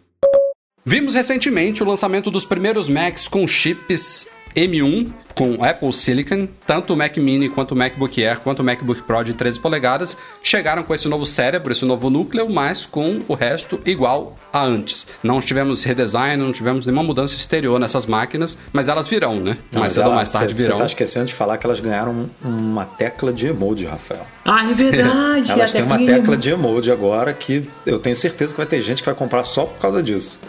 Vimos 0.84 1.14
recentemente 1.14 1.82
o 1.82 1.86
lançamento 1.86 2.30
dos 2.30 2.44
primeiros 2.44 2.88
Macs 2.88 3.26
com 3.26 3.46
chips 3.46 4.28
M1 4.54 5.10
com 5.34 5.64
Apple 5.64 5.92
Silicon, 5.92 6.48
tanto 6.66 6.92
o 6.92 6.96
Mac 6.96 7.16
Mini 7.16 7.48
quanto 7.48 7.72
o 7.72 7.76
MacBook 7.76 8.24
Air 8.24 8.40
quanto 8.40 8.60
o 8.60 8.64
MacBook 8.64 9.02
Pro 9.02 9.22
de 9.22 9.34
13 9.34 9.60
polegadas 9.60 10.16
chegaram 10.42 10.82
com 10.82 10.94
esse 10.94 11.08
novo 11.08 11.26
cérebro, 11.26 11.72
esse 11.72 11.84
novo 11.84 12.08
núcleo, 12.08 12.48
mas 12.48 12.86
com 12.86 13.18
o 13.26 13.34
resto 13.34 13.80
igual 13.84 14.34
a 14.52 14.62
antes. 14.62 15.06
Não 15.22 15.40
tivemos 15.40 15.82
redesign, 15.82 16.42
não 16.42 16.52
tivemos 16.52 16.86
nenhuma 16.86 17.02
mudança 17.02 17.34
exterior 17.34 17.78
nessas 17.78 18.06
máquinas, 18.06 18.56
mas 18.72 18.88
elas 18.88 19.06
virão, 19.06 19.40
né? 19.40 19.56
Não, 19.72 19.80
mais 19.80 19.94
cedo 19.94 20.08
ou 20.08 20.14
mais 20.14 20.30
tarde 20.30 20.54
cê, 20.54 20.62
virão. 20.62 20.76
Você 20.76 20.82
tá 20.82 20.86
esquecendo 20.86 21.26
de 21.26 21.34
falar 21.34 21.58
que 21.58 21.66
elas 21.66 21.80
ganharam 21.80 22.28
uma 22.42 22.84
tecla 22.84 23.32
de 23.32 23.48
emoji, 23.48 23.86
Rafael. 23.86 24.26
Ah, 24.44 24.70
é 24.70 24.74
verdade! 24.74 25.50
elas 25.52 25.72
têm 25.72 25.82
uma 25.82 25.98
tecla 25.98 26.36
de 26.36 26.50
emoji 26.50 26.90
agora 26.90 27.32
que 27.32 27.68
eu 27.84 27.98
tenho 27.98 28.14
certeza 28.14 28.52
que 28.52 28.58
vai 28.58 28.66
ter 28.66 28.80
gente 28.80 29.02
que 29.02 29.06
vai 29.06 29.14
comprar 29.14 29.44
só 29.44 29.64
por 29.64 29.78
causa 29.80 30.02
disso. 30.02 30.40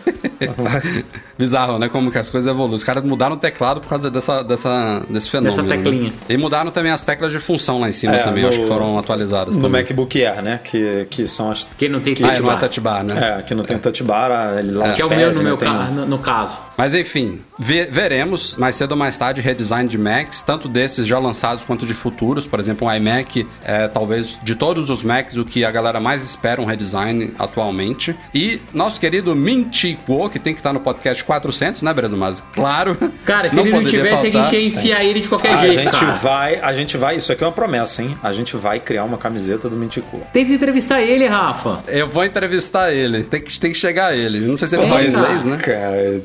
Bizarro, 1.37 1.79
né? 1.79 1.89
Como 1.89 2.11
que 2.11 2.17
as 2.17 2.29
coisas 2.29 2.49
evoluem. 2.49 2.75
Os 2.75 2.83
caras 2.83 3.03
mudaram 3.03 3.35
o 3.35 3.39
teclado 3.39 3.81
por 3.81 3.89
causa 3.89 4.09
dessa, 4.09 4.41
dessa 4.43 4.74
dessa, 4.75 5.13
desse 5.13 5.29
fenômeno. 5.29 5.55
Dessa 5.55 5.67
teclinha. 5.75 6.03
Né? 6.09 6.13
E 6.29 6.37
mudaram 6.37 6.71
também 6.71 6.91
as 6.91 7.01
teclas 7.01 7.31
de 7.31 7.39
função 7.39 7.79
lá 7.79 7.89
em 7.89 7.91
cima 7.91 8.15
É, 8.15 8.23
também, 8.23 8.43
no- 8.43 8.49
acho 8.49 8.59
que 8.59 8.67
foram 8.67 8.97
atualizadas 8.97 9.55
No 9.57 9.63
também. 9.63 9.81
MacBook 9.81 10.23
Air, 10.23 10.41
né? 10.41 10.59
Que, 10.63 11.07
que 11.09 11.25
são 11.27 11.51
as. 11.51 11.67
Que 11.77 11.87
não 11.89 11.99
tem 11.99 12.13
Ah, 12.13 12.17
touch 12.27 12.41
não 12.41 12.49
é 12.49 12.53
bar. 12.53 12.59
touch 12.59 12.79
bar, 12.81 13.03
né? 13.03 13.37
É, 13.39 13.41
que 13.43 13.53
não 13.55 13.63
tem 13.63 13.77
touch 13.77 14.03
bar, 14.03 14.31
ah, 14.31 14.59
ele 14.59 14.71
lá 14.71 14.93
Que 14.93 15.01
é 15.01 15.05
o 15.05 15.09
meu 15.09 15.33
no, 15.33 15.41
meu 15.43 15.57
ca- 15.57 15.85
no, 15.85 16.05
no 16.05 16.19
caso. 16.19 16.57
Mas 16.77 16.93
enfim, 16.93 17.39
ve- 17.57 17.87
veremos 17.89 18.55
mais 18.57 18.75
cedo 18.75 18.91
ou 18.91 18.97
mais 18.97 19.17
tarde 19.17 19.39
redesign 19.41 19.87
de 19.89 19.97
Macs, 19.97 20.41
tanto 20.41 20.67
desses 20.67 21.07
já 21.07 21.17
lançados 21.17 21.63
quanto 21.63 21.85
de 21.85 21.93
futuros. 21.93 22.45
Por 22.45 22.59
exemplo, 22.59 22.87
um 22.87 22.93
iMac 22.93 23.47
é 23.63 23.87
talvez 23.87 24.37
de 24.43 24.55
todos 24.55 24.89
os 24.89 25.01
Macs 25.03 25.37
o 25.37 25.45
que 25.45 25.63
a 25.63 25.71
galera 25.71 25.99
mais 25.99 26.21
espera 26.23 26.61
um 26.61 26.65
redesign 26.65 27.31
atualmente. 27.39 28.13
E 28.33 28.59
nosso 28.73 28.99
querido 28.99 29.33
Minty 29.35 29.97
Kuo, 30.05 30.29
que 30.29 30.37
tem 30.39 30.53
que 30.53 30.59
estar 30.59 30.73
no 30.73 30.79
podcast 30.81 31.23
400, 31.23 31.81
né, 31.81 31.93
Breno? 31.93 32.17
Mas 32.17 32.41
claro. 32.53 32.97
Cara, 33.23 33.49
se 33.49 33.57
ele 33.59 33.71
não 33.71 33.79
poderia 33.79 34.03
tivesse, 34.03 34.27
a 34.27 34.31
faltar. 34.31 34.51
gente 34.51 34.61
ia 34.61 34.64
enfiar 34.67 35.03
ele 35.03 35.21
de 35.21 35.27
qualquer 35.29 35.53
A 35.53 35.57
jeito, 35.57 35.81
gente 35.81 35.99
cara. 35.99 36.11
vai, 36.13 36.59
a 36.61 36.73
gente 36.73 36.97
vai, 36.97 37.15
isso 37.17 37.31
aqui 37.31 37.43
é 37.43 37.47
uma 37.47 37.53
promessa, 37.53 38.01
hein? 38.01 38.17
A 38.23 38.31
gente 38.33 38.55
vai 38.55 38.79
criar 38.79 39.03
uma 39.03 39.17
camiseta 39.17 39.69
do 39.69 39.75
Minticu. 39.75 40.21
Tem 40.33 40.45
que 40.45 40.53
entrevistar 40.53 41.01
ele, 41.01 41.25
Rafa. 41.27 41.83
Eu 41.87 42.07
vou 42.07 42.23
entrevistar 42.25 42.91
ele, 42.93 43.23
tem 43.23 43.41
que, 43.41 43.59
tem 43.59 43.71
que 43.71 43.77
chegar 43.77 44.15
ele. 44.15 44.39
Não 44.39 44.57
sei 44.57 44.67
se 44.67 44.75
ele 44.75 44.87
fala 44.87 45.03
inglês, 45.03 45.43
né? 45.45 45.57
Cara, 45.57 46.21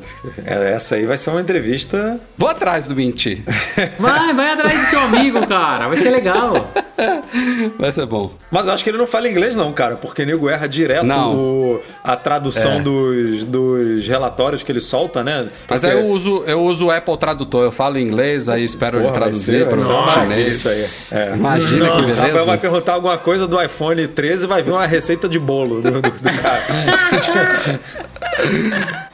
é, 0.46 0.72
essa 0.72 0.96
aí 0.96 1.06
vai 1.06 1.16
ser 1.16 1.30
uma 1.30 1.40
entrevista. 1.40 2.18
Vou 2.36 2.48
atrás 2.48 2.86
do 2.88 2.94
Minty. 2.96 3.42
Vai, 3.98 4.32
vai 4.34 4.50
atrás 4.52 4.78
do 4.80 4.84
seu 4.86 5.00
amigo, 5.00 5.46
cara. 5.46 5.88
Vai 5.88 5.96
ser 5.96 6.10
legal. 6.10 6.70
Vai 7.78 7.92
ser 7.92 8.06
bom. 8.06 8.32
Mas 8.50 8.66
eu 8.66 8.72
acho 8.72 8.84
que 8.84 8.90
ele 8.90 8.98
não 8.98 9.06
fala 9.06 9.28
inglês, 9.28 9.54
não, 9.54 9.72
cara, 9.72 9.96
porque 9.96 10.24
nego 10.24 10.48
erra 10.48 10.66
direto 10.68 11.04
Não. 11.06 11.34
o- 11.34 11.80
a 12.04 12.16
tradução 12.16 12.72
É. 12.78 12.80
dos, 12.82 13.44
dos 13.44 14.06
relatórios 14.06 14.62
que 14.62 14.70
ele 14.70 14.80
solta, 14.80 15.22
né? 15.24 15.48
Mas 15.68 15.80
Porque- 15.82 15.86
aí 15.96 16.00
eu 16.02 16.06
uso, 16.08 16.42
eu 16.46 16.62
uso 16.62 16.86
o 16.86 16.90
Apple 16.90 17.16
Tradutor. 17.16 17.64
Eu 17.64 17.72
falo 17.72 17.98
inglês, 17.98 18.29
aí 18.48 18.64
espero 18.64 18.96
ele 18.98 19.04
Porra, 19.04 19.12
vai 19.12 19.20
traduzir 19.28 19.66
para 19.66 19.76
o 19.78 20.24
chinês. 20.24 20.46
isso 20.48 20.68
aí. 21.14 21.20
É. 21.20 21.34
Imagina 21.34 21.90
que 21.90 22.00
O 22.00 22.06
Rafael 22.08 22.32
vai 22.32 22.44
beleza. 22.44 22.58
perguntar 22.58 22.92
alguma 22.94 23.18
coisa 23.18 23.46
do 23.46 23.60
iPhone 23.62 24.06
13 24.08 24.44
e 24.44 24.48
vai 24.48 24.62
vir 24.62 24.70
uma 24.72 24.86
receita 24.86 25.28
de 25.28 25.38
bolo 25.38 25.80
do, 25.80 25.90
do- 25.90 26.00
do 26.00 26.10
cara. 26.10 26.62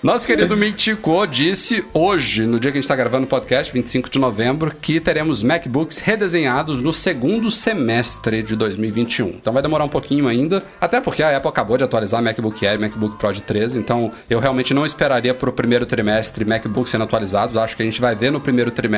Nosso 0.03 0.27
querido 0.27 0.57
Mintico 0.57 1.27
disse 1.27 1.85
hoje, 1.93 2.43
no 2.47 2.61
dia 2.61 2.71
que 2.71 2.79
a 2.79 2.81
gente 2.81 2.85
está 2.85 2.95
gravando 2.95 3.25
o 3.25 3.29
podcast, 3.29 3.73
25 3.73 4.09
de 4.11 4.19
novembro, 4.19 4.71
que 4.81 5.01
teremos 5.01 5.43
MacBooks 5.43 5.99
redesenhados 5.99 6.81
no 6.81 6.93
segundo 6.93 7.51
semestre 7.51 8.43
de 8.43 8.55
2021. 8.55 9.29
Então 9.29 9.53
vai 9.53 9.63
demorar 9.63 9.85
um 9.85 9.89
pouquinho 9.89 10.29
ainda, 10.29 10.63
até 10.81 11.01
porque 11.01 11.23
a 11.23 11.37
Apple 11.37 11.49
acabou 11.49 11.77
de 11.77 11.83
atualizar 11.85 12.23
MacBook 12.23 12.65
Air 12.65 12.77
e 12.77 12.83
MacBook 12.83 13.17
Pro 13.19 13.33
de 13.33 13.43
13, 13.43 13.79
então 13.79 14.13
eu 14.31 14.39
realmente 14.39 14.73
não 14.73 14.87
esperaria 14.87 15.35
para 15.35 15.51
o 15.51 15.53
primeiro 15.53 15.87
trimestre 15.87 16.45
MacBooks 16.45 16.91
sendo 16.91 17.05
atualizados. 17.05 17.57
Acho 17.57 17.77
que 17.77 17.83
a 17.83 17.87
gente 17.87 18.01
vai 18.01 18.15
ver 18.15 18.31
no 18.31 18.41
primeiro 18.41 18.71
trimestre 18.71 18.97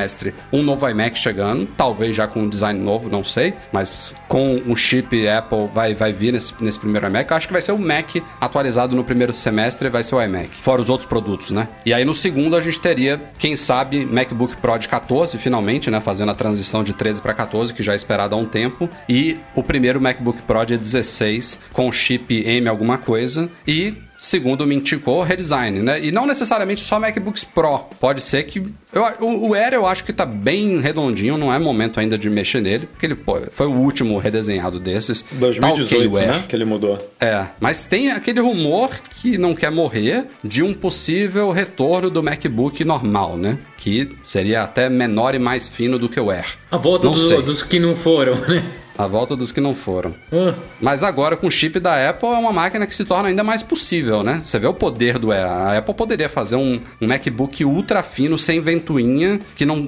um 0.51 0.63
novo 0.63 0.87
iMac 0.87 1.17
chegando, 1.17 1.67
talvez 1.77 2.15
já 2.15 2.27
com 2.27 2.41
um 2.41 2.49
design 2.49 2.79
novo, 2.79 3.09
não 3.09 3.23
sei, 3.23 3.53
mas 3.71 4.13
com 4.27 4.61
um 4.65 4.75
chip 4.75 5.27
Apple 5.27 5.69
vai, 5.73 5.93
vai 5.93 6.13
vir 6.13 6.33
nesse, 6.33 6.53
nesse 6.59 6.79
primeiro 6.79 7.07
iMac. 7.07 7.29
Eu 7.29 7.37
acho 7.37 7.47
que 7.47 7.53
vai 7.53 7.61
ser 7.61 7.71
o 7.71 7.77
Mac 7.77 8.15
atualizado 8.39 8.95
no 8.95 9.03
primeiro 9.03 9.33
semestre, 9.33 9.89
vai 9.89 10.03
ser 10.03 10.15
o 10.15 10.21
iMac, 10.21 10.49
fora 10.61 10.81
os 10.81 10.89
outros 10.89 11.07
produtos, 11.07 11.51
né? 11.51 11.67
E 11.85 11.93
aí 11.93 12.05
no 12.05 12.13
segundo 12.13 12.55
a 12.55 12.61
gente 12.61 12.79
teria, 12.79 13.19
quem 13.37 13.55
sabe, 13.55 14.05
MacBook 14.05 14.57
Pro 14.57 14.77
de 14.77 14.87
14, 14.87 15.37
finalmente, 15.37 15.89
né? 15.89 15.99
Fazendo 15.99 16.31
a 16.31 16.35
transição 16.35 16.83
de 16.83 16.93
13 16.93 17.21
para 17.21 17.33
14, 17.33 17.73
que 17.73 17.83
já 17.83 17.93
é 17.93 17.95
esperado 17.95 18.35
há 18.35 18.37
um 18.37 18.45
tempo. 18.45 18.89
E 19.07 19.39
o 19.55 19.63
primeiro 19.63 20.01
MacBook 20.01 20.41
Pro 20.43 20.65
de 20.65 20.77
16, 20.77 21.59
com 21.71 21.91
chip 21.91 22.33
M 22.45 22.67
alguma 22.67 22.97
coisa. 22.97 23.49
E 23.67 24.08
segundo 24.19 24.61
o 24.61 24.67
Mintico, 24.67 25.21
redesign, 25.23 25.81
né? 25.81 26.03
E 26.05 26.11
não 26.11 26.27
necessariamente 26.27 26.81
só 26.81 26.99
MacBooks 26.99 27.43
Pro. 27.45 27.79
Pode 27.99 28.21
ser 28.21 28.43
que. 28.43 28.61
Eu, 28.91 29.03
o, 29.21 29.49
o 29.49 29.53
Air 29.53 29.73
eu 29.73 29.85
acho 29.87 30.03
que 30.03 30.11
tá 30.11 30.25
bem 30.25 30.79
redondinho, 30.81 31.37
não 31.37 31.53
é 31.53 31.57
momento 31.57 31.99
ainda 31.99 32.17
de 32.17 32.29
mexer 32.29 32.59
nele, 32.61 32.85
porque 32.87 33.05
ele 33.05 33.15
pô, 33.15 33.39
foi 33.49 33.65
o 33.67 33.71
último 33.71 34.17
redesenhado 34.17 34.79
desses. 34.79 35.21
Tá 35.21 35.35
2018, 35.37 35.95
ok 35.95 36.07
o 36.07 36.17
Air. 36.19 36.27
né? 36.39 36.43
Que 36.47 36.55
ele 36.55 36.65
mudou. 36.65 37.13
É, 37.19 37.45
mas 37.59 37.85
tem 37.85 38.11
aquele 38.11 38.41
rumor 38.41 38.89
que 39.21 39.37
não 39.37 39.55
quer 39.55 39.71
morrer 39.71 40.25
de 40.43 40.61
um 40.61 40.73
possível 40.73 41.51
retorno 41.51 42.09
do 42.09 42.21
MacBook 42.21 42.83
normal, 42.83 43.37
né? 43.37 43.57
Que 43.77 44.11
seria 44.23 44.63
até 44.63 44.89
menor 44.89 45.33
e 45.33 45.39
mais 45.39 45.67
fino 45.67 45.97
do 45.97 46.09
que 46.09 46.19
o 46.19 46.29
Air. 46.29 46.45
A 46.69 46.77
volta 46.77 47.07
do- 47.07 47.41
dos 47.41 47.63
que 47.63 47.79
não 47.79 47.95
foram, 47.95 48.35
né? 48.45 48.63
A 48.99 49.07
volta 49.07 49.33
dos 49.33 49.49
que 49.49 49.61
não 49.61 49.73
foram. 49.73 50.13
Ah. 50.29 50.55
Mas 50.81 51.03
agora 51.03 51.37
com 51.37 51.47
o 51.47 51.51
chip 51.51 51.79
da 51.79 52.09
Apple 52.09 52.27
é 52.27 52.37
uma 52.37 52.51
máquina 52.51 52.85
que 52.85 52.93
se 52.93 53.05
torna 53.05 53.29
ainda 53.29 53.45
mais 53.45 53.63
possível, 53.63 54.23
né? 54.23 54.41
Você 54.43 54.59
vê 54.59 54.67
o 54.67 54.73
poder 54.73 55.17
do. 55.17 55.31
A 55.31 55.77
Apple 55.77 55.93
poderia 55.93 56.27
fazer 56.27 56.57
um, 56.57 56.81
um 56.99 57.07
MacBook 57.07 57.63
ultra 57.63 58.03
fino, 58.03 58.37
sem 58.37 58.59
ventoinha, 58.59 59.39
que 59.55 59.65
não, 59.65 59.87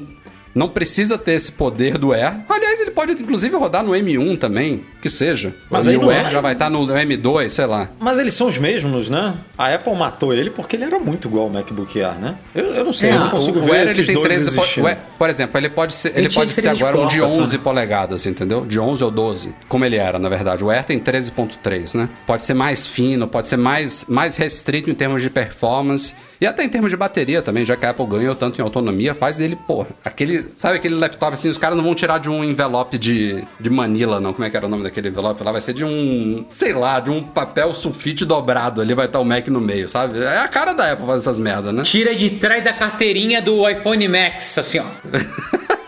não 0.54 0.68
precisa 0.70 1.18
ter 1.18 1.34
esse 1.34 1.52
poder 1.54 1.98
do 1.98 2.14
Air. 2.14 2.34
Aliás, 2.50 2.80
ele 2.80 2.92
pode 2.92 3.12
inclusive 3.14 3.56
rodar 3.56 3.84
no 3.84 3.92
M1 3.92 4.38
também, 4.38 4.84
que 5.02 5.10
seja. 5.10 5.54
Mas 5.70 5.88
e 5.88 5.92
aí 5.92 5.98
o 5.98 6.10
Air 6.10 6.28
é- 6.28 6.30
já 6.32 6.42
vai 6.42 6.54
estar 6.54 6.70
no 6.70 6.86
M2, 6.88 7.50
sei 7.50 7.66
lá. 7.66 7.90
Mas 8.00 8.20
eles 8.20 8.34
são 8.34 8.48
os 8.48 8.58
mesmos, 8.58 9.10
né? 9.10 9.34
A 9.58 9.74
Apple 9.74 9.96
matou 9.96 10.34
ele 10.34 10.50
porque 10.50 10.76
ele 10.76 10.84
era 10.86 11.00
muito 11.00 11.28
igual 11.28 11.46
ao 11.46 11.50
MacBook 11.50 12.02
Air, 12.02 12.20
né? 12.20 12.36
Eu, 12.54 12.66
eu 12.76 12.86
não 12.86 12.94
sei, 12.94 13.10
É, 13.10 13.14
mas 13.14 13.26
eu 13.26 13.32
consigo 13.32 13.60
o 13.60 13.62
ver 13.64 13.72
Air, 13.74 13.84
esses 13.90 14.08
dois 14.08 14.20
13 14.28 14.52
po- 14.56 14.62
existindo. 14.62 14.86
o 14.86 14.90
Air- 14.90 14.98
por 15.18 15.30
exemplo, 15.30 15.58
ele 15.60 15.70
pode 15.70 15.94
ser, 15.94 16.10
ele 16.10 16.28
Ele 16.28 16.34
pode 16.34 16.54
ser 16.54 16.68
agora 16.68 16.98
um 17.00 17.08
de 17.08 17.20
porta, 17.20 17.34
só. 17.36 17.42
11 17.42 17.58
polegadas, 17.58 18.26
entendeu? 18.26 18.66
De 18.66 18.80
11 18.80 19.04
ou 19.04 19.12
12, 19.12 19.54
como 19.68 19.86
ele 19.86 19.96
era, 19.96 20.18
na 20.20 20.30
verdade. 20.30 20.64
O 20.64 20.70
Air 20.70 20.84
tem 20.84 21.00
13.3, 21.00 21.94
né? 21.98 22.10
Pode 22.28 22.44
ser 22.46 22.54
mais 22.54 22.86
fino, 22.86 23.28
pode 23.28 23.48
ser 23.48 23.58
mais, 23.58 24.06
mais 24.08 24.36
restrito 24.38 24.90
em 24.90 24.94
termos 24.96 25.22
de 25.22 25.30
performance 25.30 26.14
e 26.42 26.48
até 26.48 26.64
em 26.64 26.70
termos 26.70 26.90
de 26.90 26.98
bateria 26.98 27.40
também, 27.40 27.64
já 27.64 27.78
que 27.78 27.86
a 27.86 27.92
Apple 27.92 28.08
ganhou 28.08 28.34
tanto 28.34 28.60
em 28.60 28.64
autonomia, 28.64 29.14
faz 29.14 29.38
dele, 29.38 29.56
porra, 29.56 29.90
aquele, 30.04 30.42
sabe 30.58 30.78
aquele 30.78 30.96
laptop 30.96 31.36
assim, 31.36 31.50
os 31.50 31.58
caras 31.58 31.78
não 31.78 31.84
vão 31.84 31.94
tirar 31.94 32.18
de 32.18 32.30
um 32.30 32.44
envelope 32.44 32.98
de, 32.98 33.44
de 33.60 33.70
Manila, 33.70 34.20
não, 34.20 34.34
como 34.34 34.44
é 34.44 34.50
que 34.50 34.58
era 34.58 34.66
o 34.66 34.70
nome 34.70 34.82
daquele 34.82 35.10
envelope 35.10 35.44
lá? 35.44 35.52
Vai 35.52 35.62
ser 35.62 35.74
de 35.74 35.86
um, 35.86 36.44
sei 36.50 36.74
lá, 36.74 37.00
de 37.00 37.12
um 37.12 37.22
papel 37.22 37.72
sulfite 37.76 38.26
dobrado, 38.26 38.82
ali 38.82 38.96
vai 38.96 39.06
estar 39.06 39.20
o 39.20 39.24
Mac 39.24 39.48
no 39.50 39.62
meio, 39.62 39.88
sabe? 39.88 40.20
É 40.20 40.40
a 40.40 40.48
cara 40.48 40.74
da 40.74 40.92
Apple 40.92 41.06
fazer 41.06 41.22
essas 41.22 41.38
merdas, 41.38 41.72
né? 41.74 41.84
Tira 41.84 42.16
de 42.16 42.32
trás 42.32 42.66
a 42.66 42.74
carteirinha 42.74 43.40
do 43.40 43.70
iPhone 43.70 44.08
Max, 44.08 44.58
assim, 44.58 44.80
ó. 44.80 44.86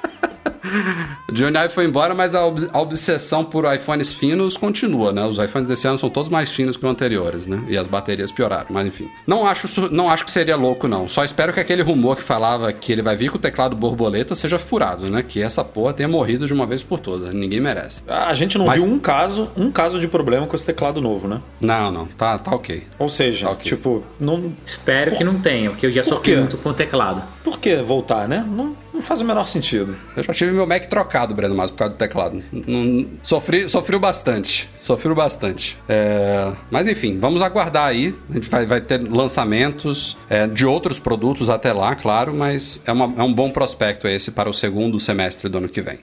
Johnny 1.32 1.58
Ive 1.58 1.74
foi 1.74 1.86
embora, 1.86 2.14
mas 2.14 2.34
a, 2.36 2.46
ob- 2.46 2.70
a 2.72 2.80
obsessão 2.82 3.44
por 3.44 3.72
iPhones 3.74 4.12
finos 4.14 4.56
continua, 4.58 5.12
né? 5.12 5.26
Os 5.26 5.38
iPhones 5.38 5.68
desse 5.68 5.88
ano 5.88 5.98
são 5.98 6.10
todos 6.10 6.30
mais 6.30 6.50
finos 6.50 6.78
que 6.78 6.86
os 6.86 6.92
anteriores, 6.92 7.48
né? 7.48 7.64
E 7.68 7.78
as 7.78 7.88
baterias 7.88 8.32
pioraram, 8.32 8.68
mas 8.70 8.88
enfim. 8.88 9.10
Não 9.28 9.46
acho, 9.46 9.90
não 9.92 10.10
acho 10.10 10.24
que 10.26 10.32
seria 10.32 10.56
louco, 10.56 10.88
não. 10.88 11.08
Só 11.10 11.24
espero 11.24 11.54
que 11.54 11.60
aquele 11.60 11.82
rumor 11.82 12.16
que 12.16 12.24
falava 12.24 12.72
que 12.72 12.92
ele 12.92 13.02
vai 13.02 13.16
vir 13.16 13.30
com 13.32 13.38
o 13.38 13.42
teclado 13.42 13.76
borboleta 13.76 14.36
seja 14.36 14.58
furado, 14.60 15.10
né? 15.10 15.24
Que 15.24 15.42
essa 15.42 15.64
porra 15.64 15.94
tenha 15.94 16.08
morrido 16.10 16.46
de 16.48 16.54
uma 16.54 16.66
vez 16.66 16.84
por 16.84 17.00
todas. 17.00 17.34
Ninguém 17.34 17.60
merece. 17.60 18.04
A 18.08 18.34
gente 18.34 18.58
não 18.58 18.66
Mas- 18.68 18.82
viu 18.82 18.92
um 18.92 19.00
caso, 19.00 19.50
um 19.58 19.72
caso 19.72 20.00
de 20.00 20.08
problema 20.08 20.48
com 20.48 20.56
esse 20.56 20.66
teclado 20.66 21.02
novo, 21.02 21.28
né? 21.28 21.42
Não, 21.60 21.92
não. 21.92 22.06
Tá, 22.06 22.38
tá 22.38 22.52
ok. 22.56 22.84
Ou 23.00 23.10
seja, 23.10 23.50
Ok. 23.50 23.64
tipo, 23.66 24.04
não, 24.20 24.54
Espero 24.66 25.16
que 25.16 25.24
não 25.24 25.40
tenha, 25.40 25.70
porque 25.72 25.86
eu 25.88 25.92
já 25.92 26.02
Por 26.04 26.10
sofri 26.16 26.36
muito 26.38 26.58
com 26.58 26.70
o 26.70 26.74
teclado. 26.74 27.24
por 27.44 27.60
que 27.60 27.76
voltar, 27.78 28.28
né? 28.28 28.46
Não, 28.48 28.76
não 28.94 29.02
faz 29.02 29.22
o 29.22 29.26
menor 29.26 29.48
sentido. 29.48 29.96
Eu 30.16 30.24
já 30.24 30.34
tive 30.34 30.52
meu 30.52 30.68
Mac 30.68 30.86
trocado, 30.86 31.34
Breno, 31.34 31.56
mas 31.56 31.72
por 31.72 31.78
causa 31.78 31.94
do 31.94 31.98
teclado. 31.98 32.44
Sofri, 33.22 33.68
sofreu 33.68 34.00
bastante. 34.00 34.70
Sofreu 34.76 35.16
bastante. 35.16 35.78
É, 35.90 36.52
mas 36.70 36.88
enfim, 36.88 37.20
vamos 37.20 37.42
aguardar 37.42 37.88
aí. 37.88 38.16
A 38.30 38.34
gente 38.34 38.50
vai, 38.50 38.66
vai 38.66 38.82
ter 38.82 39.02
lançamentos 39.10 40.18
é, 40.30 40.46
de 40.48 40.66
outros 40.66 41.00
produtos 41.00 41.50
até 41.50 41.74
lá, 41.74 41.96
claro, 41.96 42.34
mas 42.34 42.82
é, 42.86 42.92
uma- 42.92 43.14
é 43.18 43.24
um 43.24 43.34
bom 43.34 43.50
prospecto 43.50 44.08
esse 44.08 44.32
para 44.32 44.50
o 44.50 44.54
segundo 44.54 45.00
semestre 45.00 45.50
do 45.50 45.58
ano 45.58 45.70
que 45.70 45.82
vem. 45.82 46.00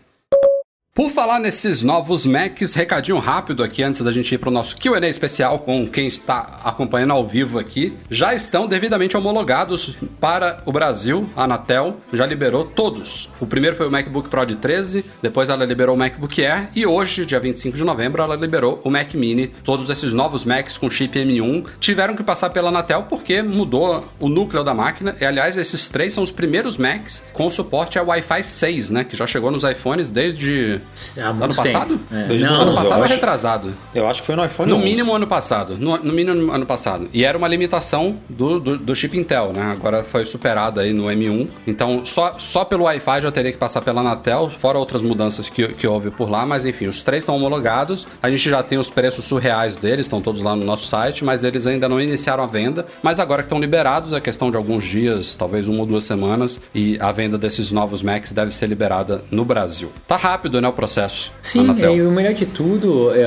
Por 0.93 1.09
falar 1.13 1.39
nesses 1.39 1.83
novos 1.83 2.27
Macs, 2.27 2.75
recadinho 2.75 3.19
rápido 3.19 3.63
aqui 3.63 3.81
antes 3.81 4.01
da 4.01 4.11
gente 4.11 4.35
ir 4.35 4.39
para 4.39 4.49
o 4.49 4.53
nosso 4.53 4.75
QA 4.77 5.07
especial 5.07 5.61
com 5.61 5.87
quem 5.87 6.09
está 6.09 6.61
acompanhando 6.65 7.13
ao 7.13 7.25
vivo 7.25 7.61
aqui. 7.61 7.97
Já 8.11 8.35
estão 8.35 8.67
devidamente 8.67 9.17
homologados 9.17 9.95
para 10.19 10.61
o 10.67 10.73
Brasil. 10.73 11.31
A 11.37 11.45
Anatel 11.45 11.99
já 12.13 12.27
liberou 12.27 12.65
todos. 12.65 13.31
O 13.39 13.47
primeiro 13.47 13.77
foi 13.77 13.87
o 13.87 13.91
MacBook 13.91 14.29
Pro 14.29 14.45
de 14.45 14.57
13, 14.57 15.05
depois 15.23 15.49
ela 15.49 15.65
liberou 15.65 15.95
o 15.95 15.99
MacBook 15.99 16.45
Air 16.45 16.71
e 16.75 16.85
hoje, 16.85 17.25
dia 17.25 17.39
25 17.39 17.77
de 17.77 17.85
novembro, 17.85 18.21
ela 18.21 18.35
liberou 18.35 18.81
o 18.83 18.91
Mac 18.91 19.15
Mini. 19.15 19.47
Todos 19.63 19.89
esses 19.91 20.13
novos 20.13 20.45
Macs 20.45 20.77
com 20.77 20.91
chip 20.91 21.17
M1 21.17 21.67
tiveram 21.79 22.17
que 22.17 22.25
passar 22.25 22.51
pela 22.51 22.69
Anatel 22.69 23.05
porque 23.05 23.43
mudou 23.43 24.09
o 24.19 24.29
núcleo 24.29 24.65
da 24.65 24.75
máquina. 24.75 25.17
E 25.21 25.25
aliás, 25.25 25.57
esses 25.57 25.89
três 25.89 26.13
são 26.13 26.25
os 26.25 26.33
primeiros 26.33 26.77
Macs 26.77 27.23
com 27.33 27.49
suporte 27.49 27.97
a 27.97 28.03
Wi-Fi 28.03 28.43
6, 28.43 28.91
né? 28.91 29.05
Que 29.05 29.17
já 29.17 29.27
chegou 29.29 29.53
nos 29.53 29.63
iPhones 29.63 30.11
desde 30.11 30.80
Há 31.19 31.29
Ano 31.29 31.35
muito 31.41 31.57
passado? 31.57 31.99
tempo. 31.99 32.15
É. 32.15 32.27
Desde 32.29 32.47
Não, 32.47 32.61
Ano 32.63 32.75
passado 32.75 32.99
ou 32.99 33.05
acho. 33.05 33.15
retrasado? 33.15 33.75
Eu 33.95 34.09
acho 34.09 34.21
que 34.21 34.27
foi 34.27 34.37
no 34.37 34.45
iPhone 34.45 34.69
No 34.71 34.77
11. 34.77 34.85
mínimo 34.85 35.15
ano 35.15 35.27
passado. 35.27 35.77
No, 35.79 35.97
no 35.99 36.13
mínimo 36.13 36.53
ano 36.53 36.67
passado. 36.67 37.09
E 37.13 37.25
era 37.25 37.37
uma 37.37 37.49
limitação 37.49 38.17
do, 38.29 38.59
do, 38.61 38.79
do 38.79 38.95
chip 38.97 39.17
Intel, 39.19 39.53
né? 39.53 39.63
Agora 39.63 40.05
foi 40.05 40.25
superada 40.25 40.81
aí 40.83 40.93
no 40.93 41.05
M1. 41.05 41.49
Então, 41.67 42.05
só, 42.05 42.35
só 42.39 42.65
pelo 42.65 42.85
Wi-Fi 42.85 43.23
já 43.23 43.31
teria 43.33 43.53
que 43.53 43.59
passar 43.59 43.81
pela 43.83 44.01
Anatel, 44.01 44.49
fora 44.51 44.79
outras 44.79 45.03
mudanças 45.03 45.49
que, 45.49 45.69
que 45.75 45.87
houve 45.87 46.11
por 46.11 46.29
lá. 46.31 46.45
Mas 46.47 46.67
enfim, 46.67 46.87
os 46.87 47.03
três 47.03 47.23
estão 47.23 47.37
homologados. 47.37 48.07
A 48.23 48.31
gente 48.31 48.49
já 48.49 48.63
tem 48.63 48.79
os 48.79 48.91
preços 48.91 49.25
surreais 49.25 49.77
deles, 49.77 50.07
estão 50.07 50.21
todos 50.21 50.41
lá 50.41 50.55
no 50.57 50.65
nosso 50.65 50.87
site, 50.87 51.25
mas 51.25 51.45
eles 51.45 51.67
ainda 51.67 51.89
não 51.89 52.01
iniciaram 52.01 52.45
a 52.45 52.47
venda. 52.47 52.87
Mas 53.03 53.19
agora 53.21 53.43
que 53.43 53.47
estão 53.47 53.61
liberados, 53.61 54.13
é 54.13 54.21
questão 54.21 54.51
de 54.51 54.57
alguns 54.57 54.85
dias, 54.85 55.35
talvez 55.35 55.69
uma 55.69 55.81
ou 55.81 55.87
duas 55.87 56.05
semanas, 56.05 56.61
e 56.75 56.99
a 57.01 57.11
venda 57.13 57.37
desses 57.39 57.71
novos 57.71 58.03
Macs 58.03 58.33
deve 58.33 58.55
ser 58.55 58.67
liberada 58.67 59.23
no 59.31 59.45
Brasil. 59.45 59.91
Tá 60.07 60.17
rápido, 60.17 60.61
né, 60.61 60.69
o 60.71 60.73
processo. 60.73 61.33
Sim, 61.43 61.75
e 61.79 62.03
o 62.03 62.11
melhor 62.11 62.33
de 62.33 62.47
tudo, 62.47 63.13
é, 63.15 63.25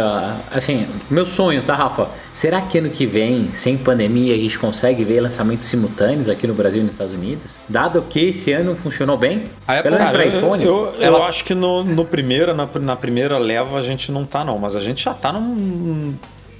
assim, 0.52 0.88
meu 1.10 1.26
sonho, 1.26 1.62
tá, 1.64 1.76
Rafa? 1.76 2.10
Será 2.30 2.62
que 2.62 2.78
ano 2.80 2.90
que 2.90 3.06
vem, 3.06 3.50
sem 3.54 3.78
pandemia, 3.78 4.34
a 4.34 4.38
gente 4.38 4.58
consegue 4.58 5.04
ver 5.04 5.20
lançamentos 5.22 5.66
simultâneos 5.68 6.30
aqui 6.30 6.48
no 6.48 6.54
Brasil 6.54 6.82
e 6.82 6.84
nos 6.84 6.94
Estados 6.94 7.14
Unidos? 7.14 7.60
Dado 7.70 8.02
que 8.10 8.26
esse 8.30 8.52
ano 8.52 8.76
funcionou 8.76 9.18
bem, 9.18 9.44
A 9.68 9.74
Apple- 9.74 9.84
pelo 9.84 9.96
menos 9.98 10.12
Cara, 10.12 10.24
para 10.30 10.38
iPhone. 10.38 10.64
Eu, 10.66 10.94
eu 10.98 11.02
Ela- 11.02 11.26
acho 11.28 11.44
que 11.44 11.54
no, 11.54 11.84
no 11.84 12.06
primeira, 12.06 12.54
na, 12.54 12.68
na 12.80 12.96
primeira 12.96 13.38
leva 13.38 13.78
a 13.78 13.82
gente 13.82 14.12
não 14.12 14.26
tá, 14.26 14.44
não. 14.44 14.58
Mas 14.60 14.76
a 14.76 14.80
gente 14.82 15.04
já 15.04 15.14
tá 15.14 15.32
num, 15.34 16.14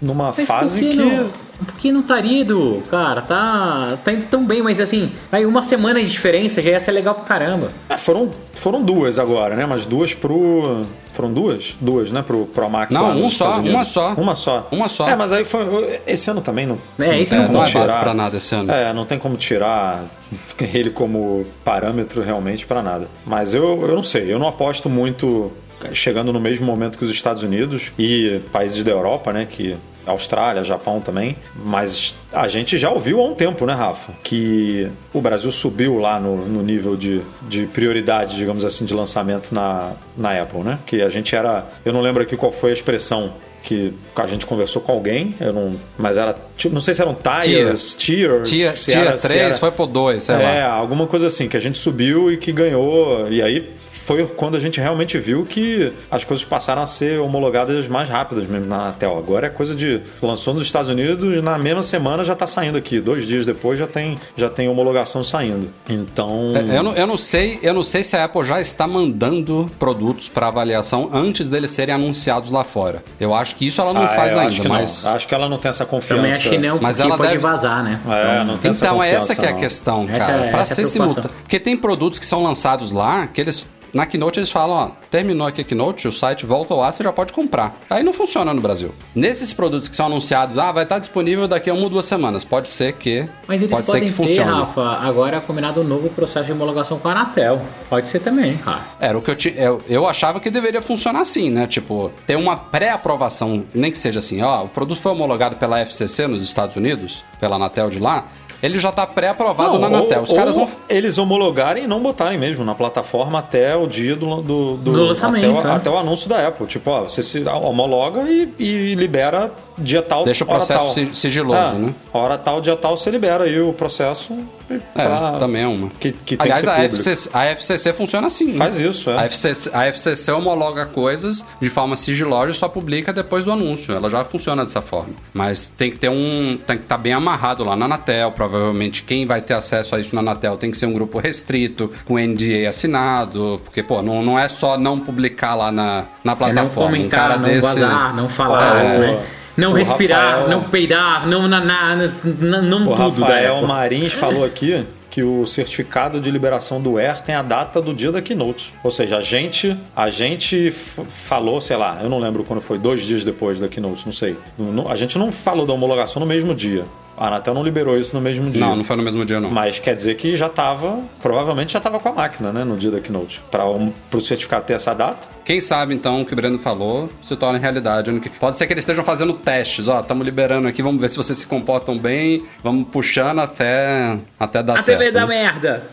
numa 0.04 0.34
Mas 0.36 0.46
fase 0.46 0.80
por 0.82 0.90
que. 0.90 0.96
Não, 0.96 1.30
por 1.66 1.76
que 1.76 1.92
não 1.92 2.02
estaria, 2.02 2.42
Edu? 2.42 2.84
Cara, 2.90 3.22
tá, 3.22 3.98
tá 4.04 4.12
indo 4.12 4.26
tão 4.26 4.46
bem, 4.46 4.62
mas 4.62 4.82
assim, 4.82 5.12
aí 5.32 5.46
uma 5.46 5.62
semana 5.62 6.02
de 6.02 6.10
diferença 6.10 6.62
já 6.62 6.72
ia 6.72 6.80
ser 6.80 6.92
legal 6.92 7.16
pra 7.16 7.24
caramba. 7.24 7.72
É, 7.88 7.98
foram, 7.98 8.32
foram 8.54 8.84
duas 8.84 9.18
agora, 9.18 9.56
né? 9.56 9.66
Mas 9.66 9.86
duas 9.86 10.14
pro. 10.14 10.86
Foram 11.14 11.32
duas? 11.32 11.76
Duas, 11.80 12.12
né? 12.12 12.24
Pro 12.24 12.46
Pro 12.48 12.70
Max 12.70 12.94
Não, 12.94 13.08
lá 13.08 13.16
um 13.16 13.30
só, 13.30 13.60
uma 13.60 13.86
só. 13.86 14.14
Uma 14.14 14.36
só. 14.36 14.68
Uma 14.72 14.90
só. 14.90 15.08
É, 15.08 15.16
mas 15.16 15.32
aí 15.32 15.46
foi. 15.46 16.00
Esse 16.06 16.30
ano 16.30 16.42
também 16.42 16.66
não. 16.66 16.78
É, 17.00 17.20
esse 17.20 17.30
tem 17.30 17.40
não 17.40 17.46
É, 17.46 17.48
como 17.48 17.86
não 17.86 17.94
é 17.94 18.00
pra 18.00 18.14
nada 18.14 18.38
esse 18.38 18.54
ano. 18.54 18.72
É, 18.72 18.92
não 18.94 19.06
tem 19.06 19.18
como 19.18 19.38
tirar 19.38 20.04
ele 20.74 20.90
como 20.90 21.46
parâmetro 21.64 22.22
realmente 22.22 22.66
pra 22.66 22.82
nada. 22.82 23.08
Mas 23.26 23.54
eu, 23.54 23.82
eu 23.88 23.96
não 23.96 24.04
sei, 24.04 24.34
eu 24.34 24.40
não 24.40 24.48
aposto 24.48 24.90
muito 24.90 25.52
chegando 25.92 26.32
no 26.32 26.40
mesmo 26.40 26.66
momento 26.66 26.98
que 26.98 27.04
os 27.04 27.12
Estados 27.12 27.44
Unidos 27.44 27.92
e 27.98 28.40
países 28.52 28.84
da 28.84 28.92
Europa, 28.92 29.34
né? 29.34 29.46
Que 29.50 29.76
Austrália, 30.06 30.64
Japão 30.64 31.00
também, 31.00 31.36
mas 31.56 32.16
a 32.32 32.48
gente 32.48 32.78
já 32.78 32.90
ouviu 32.90 33.20
há 33.22 33.24
um 33.26 33.34
tempo, 33.34 33.66
né, 33.66 33.74
Rafa? 33.74 34.14
Que 34.24 34.88
o 35.14 35.22
Brasil 35.22 35.52
subiu 35.52 35.98
lá 36.00 36.20
no, 36.20 36.38
no 36.46 36.62
nível 36.62 36.96
de, 36.96 37.22
de 37.44 37.66
prioridade, 37.68 38.36
digamos 38.36 38.66
assim, 38.66 38.86
de 38.86 38.94
lançamento 38.94 39.54
na, 39.54 39.92
na 40.18 40.42
Apple, 40.42 40.62
né? 40.62 40.80
Que 40.86 41.02
a 41.02 41.10
gente 41.10 41.36
era. 41.36 41.66
Eu 41.86 41.94
não 41.94 42.02
lembro 42.02 42.22
aqui 42.24 42.36
qual 42.36 42.52
foi 42.52 42.72
a 42.72 42.74
expressão 42.74 43.32
que 43.64 43.94
a 44.18 44.28
gente 44.28 44.46
conversou 44.46 44.82
com 44.82 44.92
alguém, 44.92 45.36
eu 45.40 45.54
não, 45.54 45.76
mas 45.98 46.18
era. 46.18 46.36
tipo, 46.58 46.74
Não 46.74 46.82
sei 46.82 46.94
se 46.94 47.02
eram 47.02 47.16
tiers, 47.42 47.96
tiers, 47.96 48.50
Tier, 48.50 48.76
se 48.78 48.92
tier 48.92 49.06
era- 49.08 49.18
se 49.18 49.28
3 49.30 49.42
era- 49.42 49.54
foi 49.54 49.72
pro 49.72 49.86
2, 49.88 50.22
sei 50.22 50.36
é, 50.36 50.66
lá. 50.68 50.74
alguma 50.74 51.08
coisa 51.08 51.28
assim, 51.28 51.48
que 51.48 51.56
a 51.56 51.60
gente 51.62 51.78
subiu 51.78 52.30
e 52.30 52.36
que 52.36 52.52
ganhou. 52.52 53.30
E 53.32 53.42
aí 53.42 53.72
foi 54.06 54.26
quando 54.26 54.56
a 54.56 54.60
gente 54.60 54.80
realmente 54.80 55.18
viu 55.18 55.46
que 55.46 55.92
as 56.12 56.24
coisas 56.26 56.44
passaram 56.46 56.82
a 56.82 56.86
ser 56.86 57.20
homologadas 57.20 57.88
mais 57.88 58.10
rápidas 58.10 58.48
mesmo 58.48 58.68
na 58.68 58.76
Anatel. 58.78 59.18
Agora 59.18 59.48
é 59.48 59.50
coisa 59.50 59.74
de. 59.76 60.02
Lançou 60.22 60.54
nos 60.54 60.64
Estados 60.64 60.90
Unidos, 60.90 61.42
na 61.42 61.58
mesma 61.58 61.82
semana 61.82 62.24
já 62.24 62.34
está 62.34 62.46
saindo 62.46 62.78
aqui. 62.78 63.00
Dois 63.00 63.26
dias 63.26 63.46
depois 63.46 63.80
já 63.80 63.88
tem, 63.88 64.18
já 64.36 64.50
tem 64.50 64.68
homologação 64.68 65.24
saindo. 65.24 65.70
Então. 65.90 66.52
É, 66.56 66.78
Eu 66.78 66.84
não, 66.84 66.94
eu, 66.94 67.08
não 67.08 67.18
sei, 67.18 67.60
eu 67.64 67.74
não 67.74 67.84
sei 67.84 68.04
se 68.04 68.16
a 68.18 68.26
Apple 68.26 68.44
já 68.46 68.60
está 68.60 68.88
mandando 68.88 69.70
produtos 69.80 70.30
para 70.30 70.48
avaliação 70.48 71.10
antes 71.14 71.50
deles 71.50 71.72
serem 71.72 71.96
anunciados 71.96 72.50
lá 72.50 72.64
fora. 72.64 73.04
Eu 73.20 73.34
acho 73.34 73.56
que 73.56 73.68
isso 73.68 73.80
ela 73.80 73.94
não 73.94 74.04
Ah, 74.04 74.08
faz 74.10 74.34
eu 74.34 74.40
ainda, 74.40 74.50
acho 74.50 74.62
que 74.62 74.68
mas. 74.68 75.04
não. 75.04 75.16
Acho 75.16 75.28
que 75.28 75.36
ela 75.36 75.48
não 75.50 75.58
tem 75.58 75.70
essa 75.70 75.86
confiança. 75.86 76.16
Também 76.16 76.32
acho 76.32 76.50
que 76.50 76.58
não, 76.58 76.80
Mas 76.82 77.00
ela 77.00 77.16
pode 77.18 77.30
deve- 77.30 77.40
vazar, 77.42 77.84
né? 77.84 78.00
É, 78.08 78.44
não 78.44 78.58
tem 78.58 78.72
essa 78.72 78.86
Então, 78.86 78.98
confiança. 78.98 79.32
essa 79.34 79.42
que 79.42 79.48
é 79.48 79.50
a 79.50 79.54
questão, 79.54 80.08
Essa 80.12 80.32
cara. 80.32 80.46
é- 80.46 80.52
Pra 80.52 80.62
essa 80.62 80.74
é 80.74 80.76
ser 80.76 80.86
simultâneo. 80.86 81.30
Porque 81.42 81.60
tem 81.60 81.78
produtos 81.78 82.20
que 82.20 82.26
são 82.26 82.44
lançados 82.44 82.92
lá 82.92 83.28
que 83.28 83.40
eles. 83.42 83.68
Na 83.94 84.08
Keynote 84.08 84.40
eles 84.40 84.50
falam, 84.50 84.76
ó, 84.76 84.92
terminou 85.12 85.46
aqui 85.46 85.62
a 85.62 85.64
Keynote, 85.64 86.08
o 86.08 86.12
site 86.12 86.48
volta 86.48 86.74
ao 86.74 86.82
ar, 86.82 86.92
você 86.92 87.04
já 87.04 87.14
pode 87.14 87.32
comprar. 87.32 87.78
Aí 87.88 88.02
não 88.02 88.12
funciona 88.12 88.52
no 88.52 88.60
Brasil. 88.60 88.94
Nesses 89.14 89.54
produtos 89.54 89.88
que 89.88 89.96
são 89.96 90.08
anunciados, 90.08 90.58
ah, 90.58 90.72
vai 90.72 90.82
estar 90.82 90.98
disponível 90.98 91.48
daqui 91.48 91.70
a 91.70 91.74
uma 91.76 91.84
ou 91.84 91.90
duas 91.92 92.06
semanas. 92.08 92.44
Pode 92.44 92.70
ser 92.70 92.94
que. 92.94 93.30
Mas 93.48 93.62
eles 93.62 93.72
pode 93.72 93.86
ser 93.86 93.92
podem 93.92 94.10
que 94.10 94.18
ter, 94.18 94.24
funcione. 94.24 94.52
Rafa, 94.52 94.82
agora 94.82 95.40
combinado 95.40 95.82
um 95.82 95.84
novo 95.84 96.10
processo 96.10 96.48
de 96.48 96.54
homologação 96.54 96.98
com 96.98 97.08
a 97.08 97.12
Anatel. 97.12 97.62
Pode 97.88 98.10
ser 98.10 98.20
também, 98.20 98.58
cara. 98.58 98.82
Era 99.00 99.16
o 99.16 99.22
que 99.22 99.30
eu 99.30 99.36
tinha. 99.36 99.54
Eu, 99.54 99.80
eu 99.88 100.08
achava 100.08 100.40
que 100.40 100.50
deveria 100.50 100.82
funcionar 100.82 101.22
assim, 101.22 101.52
né? 101.52 101.68
Tipo, 101.68 102.12
ter 102.26 102.36
uma 102.36 102.58
pré-aprovação, 102.58 103.64
nem 103.76 103.92
que 103.92 103.98
seja 104.00 104.18
assim, 104.18 104.42
ó, 104.42 104.64
o 104.64 104.68
produto 104.70 105.00
foi 105.00 105.12
homologado 105.12 105.56
pela 105.58 105.80
FCC 105.80 106.26
nos 106.26 106.42
Estados 106.42 106.76
Unidos, 106.76 107.24
pela 107.40 107.58
Anatel 107.58 107.92
de 107.92 108.00
lá, 108.00 108.26
ele 108.64 108.80
já 108.80 108.92
tá 108.92 109.06
pré-aprovado 109.06 109.78
na 109.78 109.88
Anatel. 109.88 110.20
ou, 110.20 110.24
Os 110.24 110.34
caras 110.34 110.56
ou 110.56 110.62
não. 110.62 110.70
eles 110.90 111.18
homologarem 111.18 111.84
e 111.84 111.88
não 111.88 112.02
botarem 112.02 112.38
mesmo 112.38 112.64
na 112.64 112.74
plataforma 112.74 113.38
até 113.40 113.76
o 113.76 113.86
dia 113.86 114.16
do, 114.16 114.42
do, 114.42 114.78
Do 114.78 115.06
lançamento, 115.06 115.58
Até, 115.58 115.68
o- 115.68 115.72
é. 115.72 115.76
até 115.76 115.90
o 115.90 115.98
anúncio 115.98 116.30
da 116.30 116.48
Apple. 116.48 116.66
Tipo, 116.66 116.90
ó, 116.92 117.02
você 117.04 117.22
se 117.22 117.44
homologa 117.48 118.22
e, 118.22 118.54
e 118.58 118.96
libera 118.96 119.52
dia 119.78 120.02
tal. 120.02 120.26
Deixa 120.26 120.44
o 120.44 120.48
processo 120.48 120.80
tal. 120.86 120.94
si- 120.94 121.10
sigiloso, 121.14 121.76
É, 121.76 121.80
né? 121.80 121.94
Hora 122.14 122.38
tal, 122.38 122.62
dia 122.62 122.76
tal, 122.76 122.96
você 122.98 123.10
libera 123.10 123.44
aí 123.46 123.60
o 123.62 123.74
processo. 123.74 124.38
É, 124.70 124.78
pra- 124.94 125.34
também 125.40 125.64
é 125.64 125.68
uma. 125.68 125.90
Que, 126.00 126.12
que 126.12 126.38
tem 126.38 126.52
Aliás, 126.52 126.60
que 126.62 126.66
ser 126.66 126.72
a. 126.72 126.84
FCC, 126.86 127.30
a 127.34 127.46
FCC 127.48 127.94
funciona 127.94 128.28
assim. 128.28 128.46
né? 128.52 128.58
Faz 128.58 128.80
isso, 128.80 129.10
é. 129.10 129.18
A 129.20 129.26
FCC, 129.26 129.70
a 129.74 129.86
FCC 129.88 130.32
homologa 130.32 130.86
coisas 130.86 131.46
de 131.60 131.70
forma 131.70 131.96
sigilosa 131.96 132.52
e 132.52 132.54
só 132.54 132.68
publica 132.68 133.12
depois 133.12 133.44
do 133.46 133.52
anúncio. 133.52 133.94
Ela 133.94 134.10
já 134.10 134.24
funciona 134.24 134.64
dessa 134.64 134.82
forma. 134.82 135.14
Mas 135.34 135.66
tem 135.66 135.92
que 135.92 135.98
ter 135.98 136.10
um. 136.10 136.58
Tem 136.66 136.78
que 136.78 136.84
estar 136.84 136.98
bem 136.98 137.14
amarrado 137.14 137.64
lá 137.64 137.76
na 137.76 137.86
Anatel. 137.86 138.32
Provavelmente 138.32 139.04
quem 139.04 139.26
vai 139.28 139.42
ter 139.42 139.54
acesso 139.54 139.96
a 139.96 140.00
isso 140.00 140.16
na 140.16 140.22
Anatel 140.22 140.56
tem 140.58 140.72
que 140.72 140.78
ser 140.78 140.86
um 140.86 140.94
grupo 140.94 141.20
restrito, 141.20 141.92
com 142.06 142.18
NDA 142.18 142.70
assinado. 142.70 143.60
Porque, 143.64 143.84
pô, 143.84 144.02
não, 144.02 144.22
não 144.24 144.40
é 144.40 144.48
só 144.50 144.78
não 144.78 145.00
publicar 145.00 145.56
lá 145.56 145.72
na, 145.72 146.06
na 146.24 146.32
É 146.32 146.36
não 146.36 146.36
plataforma. 146.38 146.90
um 146.90 146.92
comentar, 146.94 147.20
cara 147.20 147.38
não 147.38 147.48
desse. 147.50 147.62
vazar, 147.62 148.16
não 148.16 148.30
falar, 148.30 148.78
É, 148.84 148.98
né? 148.98 149.24
Não 149.56 149.72
o 149.72 149.76
respirar, 149.76 150.32
Rafael- 150.40 150.50
não 150.50 150.64
peidar, 150.64 151.28
não 151.28 151.48
na, 151.48 151.60
na, 151.60 151.96
na- 151.96 152.62
não 152.62 152.88
O 152.92 152.96
tudo 152.96 153.22
Rafael. 153.22 153.62
Marins 153.68 154.14
falou 154.14 154.44
aqui 154.44 154.86
que 155.12 155.22
o 155.22 155.46
certificado 155.46 156.20
de 156.20 156.32
liberação 156.32 156.82
do 156.82 156.98
Air 156.98 157.22
tem 157.22 157.36
a 157.36 157.44
data 157.44 157.80
do 157.80 157.94
dia 157.94 158.12
da 158.12 158.20
keynote. 158.20 158.74
Ou 158.84 158.90
seja, 158.90 159.18
a 159.18 159.22
gente, 159.22 159.78
a 159.96 160.10
gente 160.10 160.72
falou, 160.72 161.62
sei 161.62 161.78
lá, 161.78 162.00
eu 162.02 162.10
não 162.10 162.18
lembro 162.18 162.44
quando 162.44 162.62
foi, 162.62 162.80
dois 162.80 163.02
dias 163.04 163.24
depois 163.24 163.60
da 163.60 163.68
keynote, 163.68 164.06
não 164.08 164.14
sei. 164.14 164.36
Não- 164.58 164.90
A 164.90 164.96
gente 164.96 165.18
não 165.20 165.32
falou 165.32 165.68
da 165.68 165.74
homologação 165.74 166.20
no 166.20 166.26
mesmo 166.26 166.56
dia. 166.56 166.84
A 167.18 167.28
Anatel 167.28 167.54
não 167.54 167.64
liberou 167.64 167.98
isso 167.98 168.16
no 168.16 168.22
mesmo 168.22 168.50
dia. 168.50 168.60
Não, 168.60 168.76
não 168.76 168.84
foi 168.84 168.96
no 168.96 169.04
mesmo 169.04 169.24
dia, 169.26 169.40
não. 169.40 169.50
Mas 169.50 169.80
quer 169.80 169.96
dizer 169.96 170.16
que 170.16 170.36
já 170.36 170.48
estava, 170.48 171.00
provavelmente 171.22 171.74
já 171.74 171.78
estava 171.78 172.00
com 172.00 172.10
a 172.10 172.14
máquina, 172.14 172.52
né, 172.52 172.64
no 172.64 172.76
dia 172.76 172.90
da 172.92 173.00
keynote. 173.00 173.42
Para 173.52 173.66
o 173.66 174.22
certificado 174.22 174.66
ter 174.66 174.74
essa 174.74 174.94
data. 174.94 175.28
Quem 175.46 175.62
sabe, 175.62 175.94
então, 175.94 176.22
o 176.22 176.26
que 176.26 176.34
o 176.34 176.36
Breno 176.36 176.58
falou 176.58 177.10
se 177.22 177.36
torna 177.36 177.60
realidade. 177.60 178.12
Pode 178.40 178.58
ser 178.58 178.66
que 178.66 178.74
eles 178.74 178.84
estejam 178.84 179.04
fazendo 179.04 179.34
testes. 179.34 179.88
Ó, 179.88 180.00
estamos 180.00 180.26
liberando 180.26 180.68
aqui, 180.68 180.82
vamos 180.82 181.00
ver 181.00 181.10
se 181.10 181.18
vocês 181.18 181.38
se 181.38 181.48
comportam 181.48 181.98
bem. 181.98 182.46
Vamos 182.64 182.88
puxando 182.90 183.40
até, 183.40 184.18
até 184.40 184.64
dar 184.64 184.78
A 184.78 184.82
certo. 184.82 185.00
TV 185.00 185.12
da 185.12 185.22
né? 185.22 185.28
merda. 185.28 185.84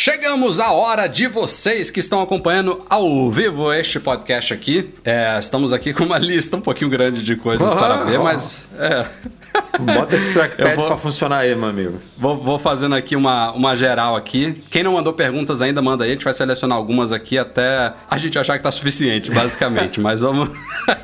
Chegamos 0.00 0.60
à 0.60 0.70
hora 0.70 1.08
de 1.08 1.26
vocês 1.26 1.90
que 1.90 1.98
estão 1.98 2.22
acompanhando 2.22 2.78
ao 2.88 3.32
vivo 3.32 3.72
este 3.74 3.98
podcast 3.98 4.54
aqui. 4.54 4.94
É, 5.04 5.36
estamos 5.40 5.72
aqui 5.72 5.92
com 5.92 6.04
uma 6.04 6.18
lista 6.22 6.56
um 6.56 6.60
pouquinho 6.60 6.88
grande 6.88 7.20
de 7.20 7.34
coisas 7.34 7.74
para 7.74 8.04
ver, 8.04 8.20
mas... 8.20 8.68
é. 8.78 9.06
Bota 9.80 10.14
esse 10.14 10.32
trackpad 10.32 10.74
vou- 10.76 10.86
para 10.86 10.96
funcionar 10.96 11.38
aí, 11.38 11.54
meu 11.56 11.68
amigo. 11.68 11.98
Vou, 12.16 12.36
vou 12.36 12.60
fazendo 12.60 12.94
aqui 12.94 13.16
uma, 13.16 13.50
uma 13.50 13.74
geral 13.74 14.14
aqui. 14.14 14.62
Quem 14.70 14.84
não 14.84 14.92
mandou 14.92 15.12
perguntas 15.12 15.60
ainda, 15.60 15.82
manda 15.82 16.04
aí. 16.04 16.10
A 16.10 16.12
gente 16.12 16.22
vai 16.24 16.32
selecionar 16.32 16.78
algumas 16.78 17.10
aqui 17.10 17.36
até 17.36 17.92
a 18.08 18.18
gente 18.18 18.38
achar 18.38 18.56
que 18.56 18.62
tá 18.62 18.70
suficiente, 18.70 19.32
basicamente. 19.32 19.98
Mas 20.00 20.20
vamos, 20.20 20.50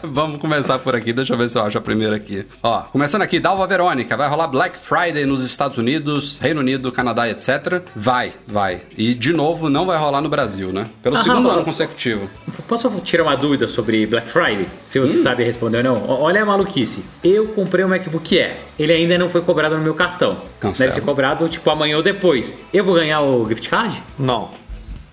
vamos 0.05 0.41
começar 0.41 0.79
por 0.79 0.95
aqui. 0.95 1.13
Deixa 1.13 1.35
eu 1.35 1.39
ver 1.39 1.49
se 1.49 1.59
eu 1.59 1.65
acho 1.65 1.77
a 1.77 1.81
primeira 1.81 2.15
aqui. 2.15 2.47
Ó, 2.63 2.83
começando 2.83 3.23
aqui, 3.23 3.41
Dalva 3.41 3.67
Verônica. 3.67 4.17
Vai 4.17 4.29
rolar 4.29 4.47
Black 4.47 4.77
Friday 4.77 5.27
nos 5.27 5.45
Estados 5.45 5.77
Unidos, 5.77 6.39
Reino 6.41 6.61
Unido, 6.61 6.93
Canadá, 6.93 7.29
etc. 7.29 7.83
Vai, 7.97 8.33
vai. 8.47 8.83
E, 8.97 9.15
de 9.15 9.33
novo, 9.33 9.69
não 9.69 9.87
vai 9.87 9.99
rolar 9.99 10.21
no 10.21 10.29
Brasil, 10.29 10.73
né? 10.73 10.87
Pelo 11.03 11.17
Ah, 11.17 11.23
segundo 11.23 11.51
ano 11.51 11.65
consecutivo. 11.65 12.29
Posso 12.69 12.89
tirar 13.05 13.25
uma 13.25 13.37
dúvida 13.37 13.67
sobre 13.69 14.07
Black 14.07 14.29
Friday? 14.29 14.67
Se 14.85 14.99
Hum. 15.01 15.07
você 15.07 15.15
sabe 15.15 15.43
responder 15.45 15.79
ou 15.79 15.83
não. 15.97 16.09
Olha 16.09 16.43
a 16.43 16.47
maluquice. 16.47 17.05
Eu 17.23 17.49
comprei 17.49 17.85
um 17.85 17.89
MacBook 17.89 18.39
Air. 18.39 18.57
Ele 18.79 18.93
ainda 18.93 19.19
não 19.19 19.29
foi 19.29 19.41
cobrado 19.41 19.77
no 19.77 19.83
meu 19.83 19.95
cartão. 19.95 20.37
Cancela. 20.61 20.89
Deve 20.91 21.01
ser 21.01 21.05
cobrado 21.07 21.49
tipo 21.49 21.69
amanhã 21.71 21.97
ou 21.97 22.03
depois. 22.03 22.55
Eu 22.73 22.85
vou 22.85 22.95
ganhar 22.95 23.21
o 23.21 23.49
gift 23.49 23.69
card? 23.69 24.03
Não. 24.19 24.49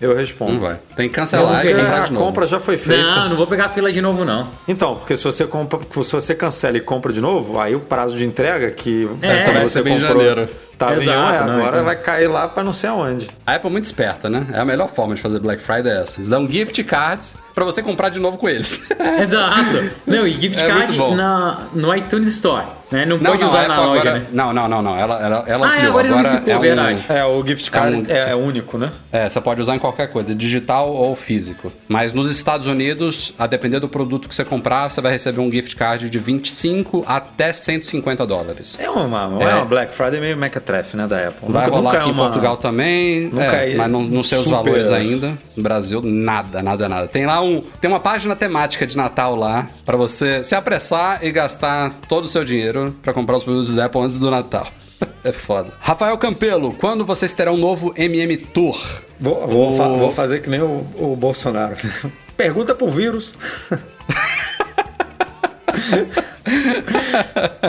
Eu 0.00 0.16
respondo. 0.16 0.54
Não 0.54 0.60
vai. 0.60 0.78
Tem 0.96 1.08
que 1.08 1.14
cancelar 1.14 1.64
e 1.64 1.72
comprar 1.74 1.96
a 2.02 2.04
de 2.06 2.12
novo. 2.12 2.26
compra 2.26 2.44
já 2.44 2.58
foi 2.58 2.76
feita. 2.76 3.02
Não, 3.04 3.28
não 3.28 3.36
vou 3.36 3.46
pegar 3.46 3.66
a 3.66 3.68
fila 3.68 3.92
de 3.92 4.00
novo, 4.00 4.24
não. 4.24 4.48
Então, 4.66 4.96
porque 4.96 5.16
se 5.16 5.22
você 5.22 5.46
compra, 5.46 5.78
se 6.02 6.12
você 6.12 6.34
cancela 6.34 6.76
e 6.76 6.80
compra 6.80 7.12
de 7.12 7.20
novo, 7.20 7.60
aí 7.60 7.76
o 7.76 7.80
prazo 7.80 8.16
de 8.16 8.24
entrega 8.24 8.68
que 8.72 9.08
É, 9.22 9.62
você 9.62 9.78
comprou 9.80 10.00
janeiro. 10.00 10.48
Tava 10.86 10.94
em 10.94 10.98
um, 10.98 11.00
Exato, 11.02 11.34
é, 11.42 11.46
não, 11.46 11.52
agora 11.54 11.68
então- 11.68 11.84
vai 11.84 11.96
cair 11.96 12.28
lá 12.28 12.48
pra 12.48 12.62
não 12.64 12.72
sei 12.72 12.90
aonde. 12.90 13.30
A 13.46 13.54
Apple 13.54 13.68
é 13.68 13.72
muito 13.72 13.84
esperta, 13.84 14.28
né? 14.28 14.46
É 14.52 14.58
a 14.60 14.64
melhor 14.64 14.88
forma 14.88 15.14
de 15.14 15.20
fazer 15.20 15.38
Black 15.40 15.62
Friday 15.62 15.92
é 15.92 16.02
essa. 16.02 16.16
Eles 16.18 16.28
dão 16.28 16.46
gift 16.48 16.82
cards 16.84 17.34
pra 17.54 17.64
você 17.64 17.82
comprar 17.82 18.08
de 18.08 18.18
novo 18.18 18.38
com 18.38 18.48
eles. 18.48 18.80
Exato. 19.22 19.90
Não, 20.06 20.26
e 20.26 20.32
gift 20.40 20.60
É 20.62 20.66
card 20.68 20.96
na, 21.14 21.66
no 21.74 21.94
iTunes 21.94 22.28
Store, 22.28 22.66
né? 22.90 23.04
Não, 23.06 23.18
pode 23.18 23.42
a 23.42 23.46
usar 23.46 23.68
na 23.68 23.74
Apple 23.76 23.86
loja, 23.88 24.00
agora- 24.00 24.18
né? 24.18 24.26
Não, 24.32 24.52
não, 24.52 24.68
não, 24.68 24.82
não. 24.82 24.98
Ela, 24.98 25.20
ela, 25.20 25.44
ela 25.46 25.70
Ah, 25.72 25.78
é, 25.78 25.86
agora 25.86 26.06
ele 26.06 26.14
unificou, 26.14 26.52
é 26.52 26.56
um- 26.56 26.60
verdade. 26.60 27.04
É, 27.08 27.24
o 27.24 27.46
gift 27.46 27.70
card 27.70 27.96
um- 27.96 28.04
é, 28.08 28.30
é 28.30 28.34
único, 28.34 28.76
né? 28.78 28.90
É, 29.12 29.28
você 29.28 29.40
pode 29.40 29.60
usar 29.60 29.74
em 29.76 29.78
qualquer 29.78 30.08
coisa, 30.08 30.34
digital 30.34 30.90
ou 30.92 31.14
físico. 31.16 31.72
Mas 31.88 32.12
nos 32.12 32.30
Estados 32.30 32.66
Unidos, 32.66 33.32
a 33.38 33.46
depender 33.46 33.80
do 33.80 33.88
produto 33.88 34.28
que 34.28 34.34
você 34.34 34.44
comprar, 34.44 34.88
você 34.90 35.00
vai 35.00 35.12
receber 35.12 35.40
um 35.40 35.50
gift 35.50 35.76
card 35.76 36.08
de 36.10 36.18
25 36.18 37.04
até 37.06 37.52
150 37.52 38.26
dólares. 38.26 38.76
É 38.78 38.88
uma, 38.90 39.38
é. 39.40 39.44
É. 39.44 39.54
uma 39.56 39.64
Black 39.64 39.94
Friday 39.94 40.20
meio 40.20 40.36
mequetrefe, 40.36 40.96
né, 40.96 41.06
da 41.06 41.28
Apple. 41.28 41.50
Vai 41.52 41.64
Nunca- 41.64 41.76
rolar 41.76 41.82
nunca 41.92 41.98
aqui 41.98 42.08
é 42.08 42.10
em 42.10 42.14
uma- 42.14 42.24
Portugal 42.24 42.56
também, 42.56 43.24
Nunca 43.32 43.44
é, 43.56 43.72
é 43.72 43.76
mas 43.76 43.90
não, 43.90 44.02
não 44.02 44.22
sei 44.22 44.38
os 44.38 44.46
valores 44.46 44.90
ainda. 44.90 45.38
No 45.56 45.62
Brasil, 45.62 46.00
nada, 46.02 46.62
nada, 46.62 46.88
nada. 46.88 47.06
Tem 47.08 47.26
lá 47.26 47.41
um, 47.42 47.60
tem 47.80 47.90
uma 47.90 48.00
página 48.00 48.34
temática 48.34 48.86
de 48.86 48.96
Natal 48.96 49.34
lá 49.36 49.68
pra 49.84 49.96
você 49.96 50.42
se 50.44 50.54
apressar 50.54 51.22
e 51.24 51.30
gastar 51.30 51.90
todo 52.08 52.24
o 52.24 52.28
seu 52.28 52.44
dinheiro 52.44 52.96
pra 53.02 53.12
comprar 53.12 53.36
os 53.36 53.44
produtos 53.44 53.74
da 53.74 53.84
Apple 53.86 54.00
antes 54.02 54.18
do 54.18 54.30
Natal. 54.30 54.66
É 55.24 55.32
foda. 55.32 55.72
Rafael 55.80 56.16
Campelo, 56.16 56.72
quando 56.74 57.04
vocês 57.04 57.34
terão 57.34 57.54
um 57.54 57.56
novo 57.56 57.92
MM 57.96 58.36
Tour? 58.36 58.80
Vou, 59.20 59.46
vou, 59.48 59.76
fa- 59.76 59.88
O- 59.88 59.98
vou 59.98 60.10
fazer 60.12 60.40
que 60.40 60.48
nem 60.48 60.60
o, 60.60 60.86
o 60.96 61.16
Bolsonaro. 61.16 61.76
Pergunta 62.36 62.72
pro 62.72 62.86
vírus. 62.88 63.36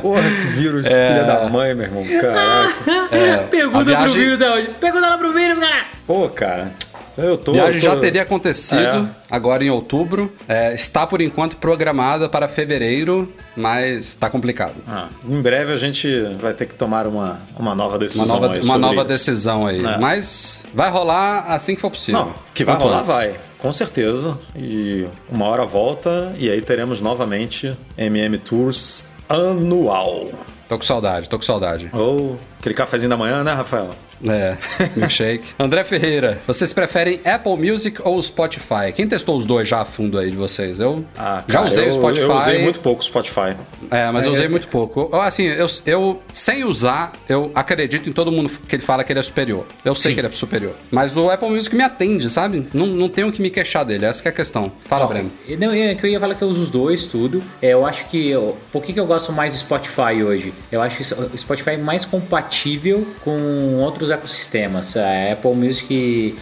Porra, 0.01 0.21
que 0.21 0.47
vírus, 0.47 0.85
filha 0.87 1.23
da 1.23 1.47
mãe, 1.49 1.73
meu 1.73 1.85
irmão. 1.85 2.03
Caraca. 2.19 3.47
Pergunta 3.49 3.79
a 3.79 3.83
viagem- 3.83 4.03
pro 4.05 4.13
vírus 4.13 4.39
da 4.39 4.53
onde? 4.53 4.67
Pergunta 4.79 5.07
lá 5.09 5.17
pro 5.17 5.33
vírus, 5.33 5.59
cara! 5.59 5.85
Pô, 6.05 6.29
cara. 6.29 6.71
Eu 7.17 7.37
tô. 7.37 7.51
Viagem 7.53 7.75
eu 7.75 7.81
tô- 7.81 7.95
já 7.95 7.99
teria 8.01 8.21
acontecido 8.23 8.79
É. 8.81 9.05
agora 9.29 9.63
em 9.63 9.69
outubro. 9.69 10.33
É, 10.47 10.73
está 10.73 11.05
por 11.05 11.21
enquanto 11.21 11.55
programada 11.57 12.27
para 12.27 12.47
fevereiro, 12.47 13.31
mas 13.55 14.05
está 14.09 14.29
complicado. 14.29 14.75
Ah, 14.87 15.07
em 15.27 15.41
breve 15.41 15.73
a 15.73 15.77
gente 15.77 16.09
vai 16.41 16.53
ter 16.53 16.65
que 16.65 16.73
tomar 16.73 17.05
uma, 17.07 17.39
uma 17.57 17.75
nova 17.75 17.97
decisão. 17.99 18.25
Uma 18.25 18.39
nova, 18.47 18.59
uma 18.63 18.77
nova 18.77 19.03
decisão 19.05 19.65
aí. 19.67 19.85
É. 19.85 19.97
Mas 19.97 20.63
vai 20.73 20.89
rolar 20.89 21.45
assim 21.49 21.75
que 21.75 21.81
for 21.81 21.91
possível. 21.91 22.21
Não, 22.21 22.33
que 22.53 22.63
vai 22.65 22.75
Quanto 22.75 22.83
rolar, 22.83 22.97
antes. 22.99 23.09
vai. 23.09 23.35
Com 23.59 23.71
certeza. 23.71 24.37
E 24.55 25.07
uma 25.29 25.45
hora 25.45 25.65
volta 25.65 26.33
e 26.37 26.49
aí 26.49 26.61
teremos 26.61 26.99
novamente 26.99 27.73
MM 27.97 28.37
Tours 28.39 29.05
anual. 29.29 30.27
Tô 30.67 30.77
com 30.77 30.83
saudade, 30.83 31.29
tô 31.29 31.37
com 31.37 31.43
saudade. 31.43 31.89
Ou 31.93 32.39
aquele 32.59 32.73
cafezinho 32.75 33.09
da 33.09 33.17
manhã, 33.17 33.43
né, 33.43 33.53
Rafael? 33.53 33.89
É, 34.25 34.55
milkshake. 34.95 35.49
André 35.59 35.83
Ferreira, 35.83 36.41
vocês 36.47 36.71
preferem 36.71 37.19
Apple 37.25 37.57
Music 37.57 37.99
ou 38.05 38.21
Spotify? 38.23 38.93
Quem 38.95 39.05
testou 39.05 39.35
os 39.35 39.45
dois 39.45 39.67
já 39.67 39.81
a 39.81 39.85
fundo 39.85 40.17
aí 40.17 40.31
de 40.31 40.37
vocês? 40.37 40.79
Eu 40.79 41.03
já 41.17 41.43
cara, 41.45 41.67
usei 41.67 41.83
eu, 41.85 41.89
o 41.89 41.93
Spotify. 41.93 42.21
Eu 42.21 42.33
usei 42.35 42.63
muito 42.63 42.79
pouco 42.79 43.01
o 43.01 43.03
Spotify. 43.03 43.53
É, 43.91 44.09
mas 44.11 44.23
eu 44.23 44.31
É, 44.31 44.33
usei 44.35 44.45
eu- 44.45 44.49
muito 44.51 44.69
pouco. 44.69 45.09
Eu, 45.11 45.21
assim, 45.21 45.43
eu, 45.43 45.67
eu, 45.85 46.21
sem 46.31 46.63
usar, 46.63 47.11
eu 47.27 47.51
acredito 47.53 48.09
em 48.09 48.13
todo 48.13 48.31
mundo 48.31 48.49
que 48.49 48.75
ele 48.77 48.83
fala 48.83 49.03
que 49.03 49.11
ele 49.11 49.19
é 49.19 49.23
superior. 49.23 49.67
Eu 49.83 49.93
sei 49.93 50.11
Sim. 50.11 50.15
que 50.15 50.21
ele 50.21 50.27
é 50.27 50.31
superior. 50.31 50.73
Mas 50.89 51.17
o 51.17 51.29
Apple 51.29 51.49
Music 51.49 51.75
me 51.75 51.83
atende, 51.83 52.29
sabe? 52.29 52.65
Não, 52.73 52.85
não 52.87 53.09
tenho 53.09 53.27
o 53.27 53.31
que 53.31 53.41
me 53.41 53.49
queixar 53.49 53.83
dele. 53.83 54.05
Essa 54.05 54.21
que 54.21 54.29
é 54.29 54.31
a 54.31 54.33
questão. 54.33 54.71
Fala, 54.85 55.05
Breno. 55.05 55.29
Não, 55.59 55.73
é 55.73 55.95
que 55.95 56.05
eu 56.05 56.09
ia 56.09 56.19
falar 56.19 56.35
que 56.35 56.41
eu 56.43 56.47
uso 56.47 56.61
os 56.63 56.69
dois, 56.69 57.03
tudo. 57.05 57.43
É, 57.61 57.73
eu 57.73 57.85
acho 57.85 58.05
que. 58.05 58.29
eu- 58.29 58.55
por 58.71 58.81
que, 58.81 58.93
que 58.93 58.99
eu 59.01 59.05
gosto 59.05 59.33
mais 59.33 59.51
do 59.51 59.59
Spotify 59.59 60.23
hoje? 60.23 60.52
Eu 60.71 60.81
acho 60.81 61.01
o 61.33 61.37
Spotify 61.37 61.77
mais 61.77 62.05
compatível 62.05 63.05
com 63.23 63.75
outros 63.79 64.09
ecossistemas. 64.11 64.95
A 64.97 65.31
Apple 65.33 65.53
Music. 65.55 66.35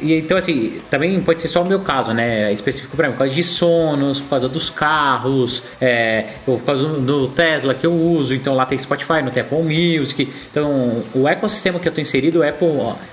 E, 0.00 0.14
então, 0.14 0.36
assim, 0.36 0.80
também 0.90 1.20
pode 1.20 1.40
ser 1.42 1.48
só 1.48 1.62
o 1.62 1.66
meu 1.66 1.80
caso, 1.80 2.12
né? 2.12 2.52
Específico 2.52 2.96
pra 2.96 3.06
mim, 3.08 3.12
por 3.14 3.18
causa 3.20 3.34
de 3.34 3.42
sonos, 3.42 4.20
por 4.20 4.30
causa 4.30 4.48
dos 4.48 4.68
carros, 4.70 5.62
é, 5.80 6.24
por 6.44 6.60
causa 6.62 6.86
do, 6.86 7.28
Tesla 7.28 7.74
que 7.74 7.86
eu 7.86 7.92
uso. 7.92 8.34
Então 8.34 8.54
lá 8.54 8.66
tem 8.66 8.78
Spotify, 8.78 9.22
não 9.22 9.30
tem 9.30 9.42
Apple 9.42 9.58
Music. 9.62 10.32
Então, 10.50 11.02
o 11.14 11.28
ecossistema 11.28 11.78
que 11.78 11.88
eu 11.88 11.92
tô 11.92 12.00
inserido, 12.00 12.40
o 12.40 12.48
Apple. 12.48 12.66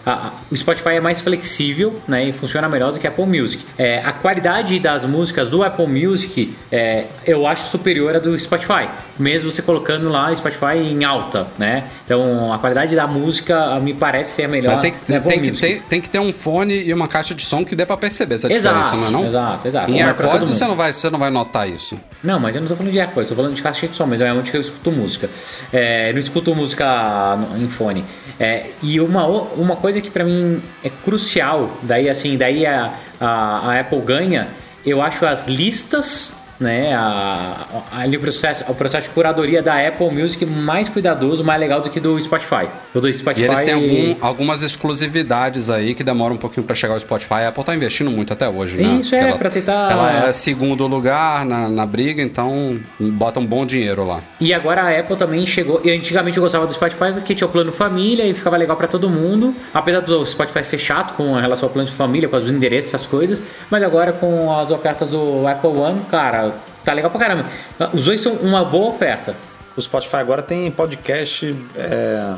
a- 0.06 0.12
a- 0.12 0.34
o 0.52 0.56
Spotify 0.56 0.90
é 0.96 1.00
mais 1.02 1.22
flexível, 1.22 1.96
né? 2.08 2.26
E 2.30 2.32
funciona 2.32 2.68
melhor 2.70 2.92
do 2.92 3.00
que 3.00 3.08
a 3.08 3.10
Apple 3.10 3.26
Music. 3.26 3.64
É, 3.78 4.00
a 4.04 4.12
qualidade 4.12 4.80
das 4.80 5.06
músicas 5.06 5.50
do 5.50 5.64
Apple 5.64 5.88
Music 5.88 6.54
é, 6.72 7.06
eu 7.26 7.46
acho 7.48 7.70
superior 7.70 8.16
à 8.16 8.20
do 8.20 8.38
Spotify, 8.38 8.88
mesmo 9.20 9.50
você 9.52 9.62
colocando 9.62 10.10
lá 10.10 10.32
Spotify 10.52 10.78
em 10.78 11.04
alta, 11.04 11.48
né? 11.58 11.86
Então 12.06 12.54
a 12.54 12.60
qualidade 12.60 12.96
da 12.96 13.08
música 13.08 13.80
me 13.80 13.94
parece 13.94 14.36
ser 14.36 14.44
a 14.44 14.48
melhor. 14.48 14.74
Mas 14.74 14.82
tem, 14.82 14.92
que, 14.92 15.16
Apple 15.16 15.32
tem, 15.32 15.52
que 15.52 15.80
tem 15.90 16.02
que 16.02 16.10
ter 16.10 16.20
um 16.20 16.34
fone 16.34 16.84
e 16.84 16.94
uma 16.94 17.08
caixa 17.08 17.34
de 17.34 17.46
som 17.46 17.64
que 17.64 17.76
dê 17.76 17.86
pra 17.86 17.98
perceber 17.98 18.36
essa 18.36 18.52
Exato, 18.52 18.76
diferença, 18.84 18.96
não 18.98 19.08
é 19.08 19.12
não? 19.12 19.28
exato, 19.28 19.68
exato. 19.68 19.92
Em 19.92 20.02
AirPods 20.02 20.48
você 20.48 20.66
não, 20.66 20.76
vai, 20.76 20.94
você 20.94 21.10
não 21.10 21.20
vai 21.20 21.30
notar 21.30 21.70
isso. 21.70 22.00
Não, 22.24 22.40
mas 22.40 22.56
eu 22.56 22.62
não 22.62 22.68
tô 22.68 22.76
falando 22.76 22.92
de 22.92 23.00
AirPods, 23.00 23.30
tô 23.30 23.36
falando 23.36 23.54
de 23.54 23.62
caixa 23.62 23.88
de 23.88 23.96
som, 23.96 24.06
mas 24.06 24.22
é 24.22 24.32
onde 24.34 24.52
que 24.52 24.58
eu 24.58 24.62
escuto 24.62 24.92
música. 24.92 25.30
É, 25.72 26.10
eu 26.10 26.14
não 26.14 26.20
escuto 26.20 26.54
música 26.56 27.38
em 27.58 27.70
fone. 27.70 28.06
É, 28.40 28.68
e 28.82 29.00
uma, 29.00 29.26
uma 29.26 29.76
coisa 29.76 30.02
que 30.02 30.10
pra 30.10 30.24
mim 30.24 30.62
é 30.84 30.90
crucial, 30.90 31.70
daí 31.84 32.10
assim, 32.10 32.38
daí 32.38 32.66
a, 32.66 32.94
a, 33.20 33.72
a 33.72 33.80
Apple 33.80 34.02
ganha, 34.02 34.50
eu 34.86 35.02
acho 35.02 35.26
as 35.26 35.48
listas. 35.48 36.34
Né, 36.64 36.94
a, 36.96 37.66
a- 37.92 38.00
ali 38.00 38.16
o 38.16 38.22
processo, 38.22 38.64
o 38.70 38.74
processo 38.74 39.10
de 39.10 39.14
curadoria 39.14 39.62
da 39.62 39.76
Apple 39.86 40.10
Music 40.10 40.46
mais 40.46 40.88
cuidadoso, 40.88 41.44
mais 41.44 41.60
legal 41.60 41.82
do 41.82 41.90
que 41.90 42.00
do 42.00 42.18
Spotify. 42.22 42.68
O 42.96 43.02
do 43.02 43.12
Spotify 43.14 43.42
E 43.42 43.46
eles 43.50 43.62
têm 43.62 43.74
algum- 43.74 44.16
algumas 44.26 44.64
exclusividades 44.64 45.70
aí 45.70 45.94
que 45.94 46.04
demoram 46.04 46.36
um 46.36 46.38
pouquinho 46.38 46.66
pra 46.66 46.74
chegar 46.76 46.94
ao 46.94 47.00
Spotify. 47.02 47.34
A 47.34 47.50
Apple 47.50 47.64
tá 47.66 47.76
investindo 47.76 48.10
muito 48.10 48.32
até 48.32 48.48
hoje, 48.48 48.78
né? 48.78 49.00
Isso, 49.02 49.14
é, 49.14 49.18
Porque 49.18 49.30
ela, 49.32 49.38
pra 49.38 49.50
tentar- 49.50 49.92
Ela 49.92 50.28
é 50.30 50.34
segundo 50.34 50.88
lugar 50.88 51.46
na, 51.46 51.68
na 51.68 51.86
briga, 51.86 52.22
então 52.22 52.80
bota 52.98 53.40
um 53.42 53.46
bom 53.46 53.66
dinheiro 53.66 54.06
lá. 54.08 54.22
E 54.40 54.54
agora 54.54 54.84
a 54.84 55.00
Apple 55.00 55.18
também 55.18 55.46
chegou. 55.46 55.82
E 55.84 55.92
antigamente 55.92 56.38
eu 56.38 56.44
gostava 56.44 56.66
do 56.66 56.72
Spotify 56.74 57.12
porque 57.14 57.36
tinha 57.36 57.48
o 57.48 57.52
plano 57.52 57.74
família 57.74 58.24
e 58.26 58.34
ficava 58.34 58.56
legal 58.56 58.78
pra 58.78 58.88
todo 58.88 59.10
mundo. 59.10 59.54
Apesar 59.74 60.00
do 60.00 60.24
Spotify 60.26 60.64
ser 60.64 60.78
chato 60.78 61.14
com 61.16 61.34
relação 61.34 61.68
ao 61.68 61.74
plano 61.74 61.90
de 61.90 61.94
família, 61.96 62.30
com 62.30 62.38
os 62.38 62.50
endereços, 62.50 62.94
essas 62.94 63.06
coisas. 63.06 63.42
Mas 63.70 63.84
agora 63.84 64.14
com 64.14 64.52
as 64.56 64.72
ofertas 64.72 65.10
do 65.10 65.48
Apple 65.48 65.70
One, 65.72 66.02
cara, 66.10 66.53
tá 66.84 66.94
legal 66.94 67.10
pra 67.12 67.20
caramba. 67.20 67.46
Os 67.94 68.06
dois 68.06 68.22
são 68.22 68.34
uma 68.34 68.64
boa 68.66 68.90
oferta. 68.90 69.36
O 69.76 69.82
Spotify 69.82 70.18
agora 70.18 70.42
tem 70.44 70.70
podcast 70.70 71.56
é, 71.76 72.34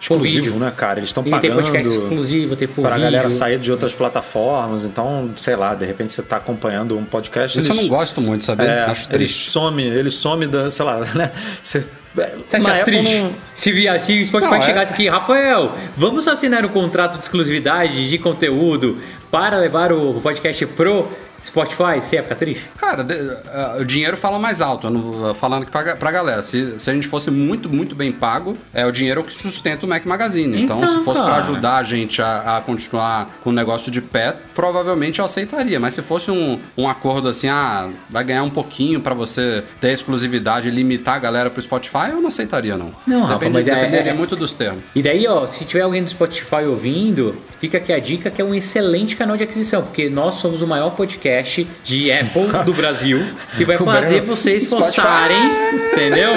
exclusivo, 0.00 0.58
né, 0.58 0.72
cara? 0.76 0.98
Eles 0.98 1.10
estão 1.10 1.22
E 1.24 1.30
tem 1.30 1.50
podcast 1.52 1.72
pagando 1.72 2.02
exclusivo, 2.02 2.56
tem 2.56 2.66
por 2.68 2.82
para 2.82 2.90
a 2.90 2.94
vídeo. 2.94 3.04
galera 3.10 3.30
sair 3.30 3.58
de 3.58 3.70
outras 3.70 3.92
plataformas. 3.94 4.84
Então, 4.84 5.30
sei 5.36 5.54
lá, 5.56 5.74
de 5.74 5.86
repente 5.86 6.12
você 6.12 6.22
tá 6.22 6.36
acompanhando 6.36 6.96
um 6.98 7.04
podcast. 7.04 7.58
Isso 7.58 7.70
eu 7.70 7.74
eles- 7.76 7.88
não 7.88 7.96
gosto 7.96 8.20
muito, 8.20 8.44
sabe? 8.44 8.64
É, 8.64 8.82
Acho 8.84 9.08
ele 9.08 9.18
triste. 9.18 9.50
some, 9.50 9.82
ele 9.82 10.10
some 10.10 10.46
da, 10.46 10.70
sei 10.70 10.84
lá, 10.84 10.98
né? 11.14 11.30
Você, 11.62 11.80
Você 11.80 12.58
na 12.58 12.70
acha 12.70 12.80
Apple 12.82 12.98
triste? 12.98 13.18
não- 13.18 13.32
Se, 13.54 13.72
via, 13.72 13.98
se 14.00 14.20
o 14.20 14.24
Spotify 14.26 14.50
Não, 14.54 14.58
é- 14.62 14.66
chegasse 14.66 14.92
aqui, 14.92 15.08
Rafael, 15.08 15.72
vamos 15.96 16.26
assinar 16.28 16.64
um 16.64 16.68
contrato 16.68 17.16
de 17.16 17.22
exclusividade 17.24 18.08
de 18.08 18.18
conteúdo 18.18 18.98
para 19.30 19.56
levar 19.58 19.92
o 19.92 20.20
podcast 20.20 20.66
pro 20.66 21.08
Spotify? 21.44 21.96
Você 22.00 22.16
ia 22.16 22.22
ficar 22.22 22.34
triste? 22.36 22.64
Cara, 22.78 23.02
de- 23.04 23.14
eh, 23.14 23.76
o 23.80 23.84
dinheiro 23.84 24.16
fala 24.16 24.38
mais 24.38 24.60
alto. 24.60 24.86
Eu 24.86 24.90
não, 24.90 25.34
falando 25.34 25.62
aqui 25.62 25.70
pra, 25.72 25.96
pra 25.96 26.10
galera. 26.10 26.42
Se, 26.42 26.78
se 26.78 26.90
a 26.90 26.94
gente 26.94 27.06
fosse 27.08 27.30
muito, 27.30 27.68
muito 27.68 27.94
bem 27.94 28.10
pago, 28.12 28.56
é 28.72 28.84
o 28.86 28.90
dinheiro 28.92 29.22
que 29.24 29.34
sustenta 29.34 29.84
o 29.86 29.88
Mac 29.88 30.04
Magazine. 30.06 30.62
Então, 30.62 30.76
Então, 30.78 30.88
se 30.88 31.04
fosse 31.04 31.20
pra 31.20 31.30
cara. 31.32 31.42
ajudar 31.42 31.76
a 31.76 31.82
gente 31.82 32.20
a, 32.22 32.56
a 32.56 32.60
continuar 32.60 33.28
com 33.42 33.50
o 33.50 33.52
negócio 33.52 33.90
de 33.90 34.00
pé, 34.00 34.34
provavelmente 34.54 35.18
eu 35.18 35.24
aceitaria. 35.24 35.78
Mas 35.78 35.94
se 35.94 36.02
fosse 36.02 36.30
um, 36.30 36.58
um 36.76 36.88
acordo 36.88 37.28
assim, 37.28 37.48
ah, 37.48 37.88
vai 38.08 38.24
ganhar 38.24 38.42
um 38.42 38.50
pouquinho 38.50 39.00
pra 39.00 39.14
você 39.14 39.62
ter 39.80 39.92
exclusividade 39.92 40.68
e 40.68 40.70
limitar 40.70 41.16
a 41.16 41.18
galera 41.18 41.50
pro 41.50 41.60
Spotify, 41.62 42.10
eu 42.10 42.20
não 42.20 42.28
aceitaria, 42.28 42.76
não. 42.76 42.92
Não, 43.06 43.22
Rafa, 43.22 43.34
Depende- 43.34 43.52
mas 43.52 43.68
é- 43.68 43.74
dependeria 43.74 44.10
é- 44.12 44.14
muito 44.14 44.34
dos 44.36 44.54
termos. 44.54 44.82
E 44.94 45.02
daí, 45.02 45.26
ó, 45.26 45.46
se 45.46 45.64
tiver 45.64 45.82
alguém 45.82 46.02
do 46.02 46.10
Spotify 46.10 46.64
ouvindo, 46.66 47.34
fica 47.60 47.78
aqui 47.78 47.92
a 47.92 47.98
dica 47.98 48.30
que 48.30 48.40
é 48.40 48.44
um 48.44 48.54
excelente 48.54 49.16
canal 49.16 49.36
de 49.36 49.42
aquisição, 49.42 49.82
porque 49.82 50.08
nós 50.08 50.34
somos 50.36 50.62
o 50.62 50.66
maior 50.66 50.90
podcast 50.90 51.33
de 51.84 52.12
Apple 52.12 52.64
do 52.64 52.72
Brasil, 52.72 53.20
que 53.56 53.64
vai 53.64 53.76
O 53.76 53.84
fazer 53.84 54.20
vocês 54.22 54.64
forçarem, 54.68 55.36
entendeu? 55.92 56.30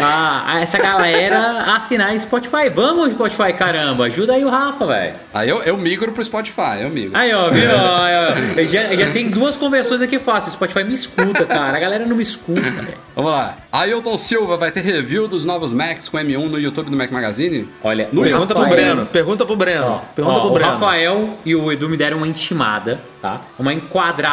A, 0.00 0.54
a 0.54 0.60
essa 0.60 0.78
galera 0.78 1.74
assinar 1.74 2.16
Spotify. 2.20 2.68
Vamos, 2.72 3.12
Spotify, 3.14 3.52
caramba, 3.52 4.04
ajuda 4.04 4.34
aí 4.34 4.44
o 4.44 4.48
Rafa, 4.48 4.86
velho. 4.86 5.14
Aí 5.34 5.48
eu, 5.48 5.60
eu 5.62 5.76
migro 5.76 6.12
pro 6.12 6.24
Spotify, 6.24 6.82
eu 6.82 6.88
migro. 6.90 7.18
Aí, 7.18 7.34
ó, 7.34 7.50
viu? 7.50 7.68
Ó, 7.74 8.60
ó, 8.60 8.62
já, 8.64 8.94
já 8.94 9.10
tem 9.10 9.28
duas 9.28 9.56
conversões 9.56 10.00
aqui 10.00 10.18
fáceis. 10.20 10.52
Spotify 10.52 10.84
me 10.84 10.94
escuta, 10.94 11.44
cara. 11.44 11.76
A 11.76 11.80
galera 11.80 12.06
não 12.06 12.14
me 12.14 12.22
escuta, 12.22 12.60
velho. 12.60 12.94
Vamos 13.16 13.32
lá. 13.32 13.56
Ailton 13.72 14.16
Silva 14.16 14.56
vai 14.56 14.70
ter 14.70 14.82
review 14.82 15.26
dos 15.26 15.44
novos 15.44 15.72
Macs 15.72 16.08
com 16.08 16.16
M1 16.16 16.48
no 16.48 16.60
YouTube 16.60 16.90
do 16.90 16.96
Mac 16.96 17.10
Magazine? 17.10 17.68
Olha, 17.82 18.08
No 18.12 18.20
o 18.20 18.24
Pergunta 18.24 18.54
pro 18.54 18.62
Rafael- 18.64 18.84
Breno, 18.84 19.06
pergunta 19.06 19.44
pro 19.46 19.56
Breno. 19.56 19.84
Ó, 19.86 19.98
pergunta 20.14 20.38
ó, 20.38 20.40
pro 20.42 20.50
o 20.50 20.54
Breno. 20.54 20.70
Rafael 20.70 21.38
e 21.44 21.56
o 21.56 21.72
Edu 21.72 21.88
me 21.88 21.96
deram 21.96 22.18
uma 22.18 22.28
intimada, 22.28 23.00
tá? 23.20 23.40
Uma 23.58 23.72
enquadrada. 23.74 24.27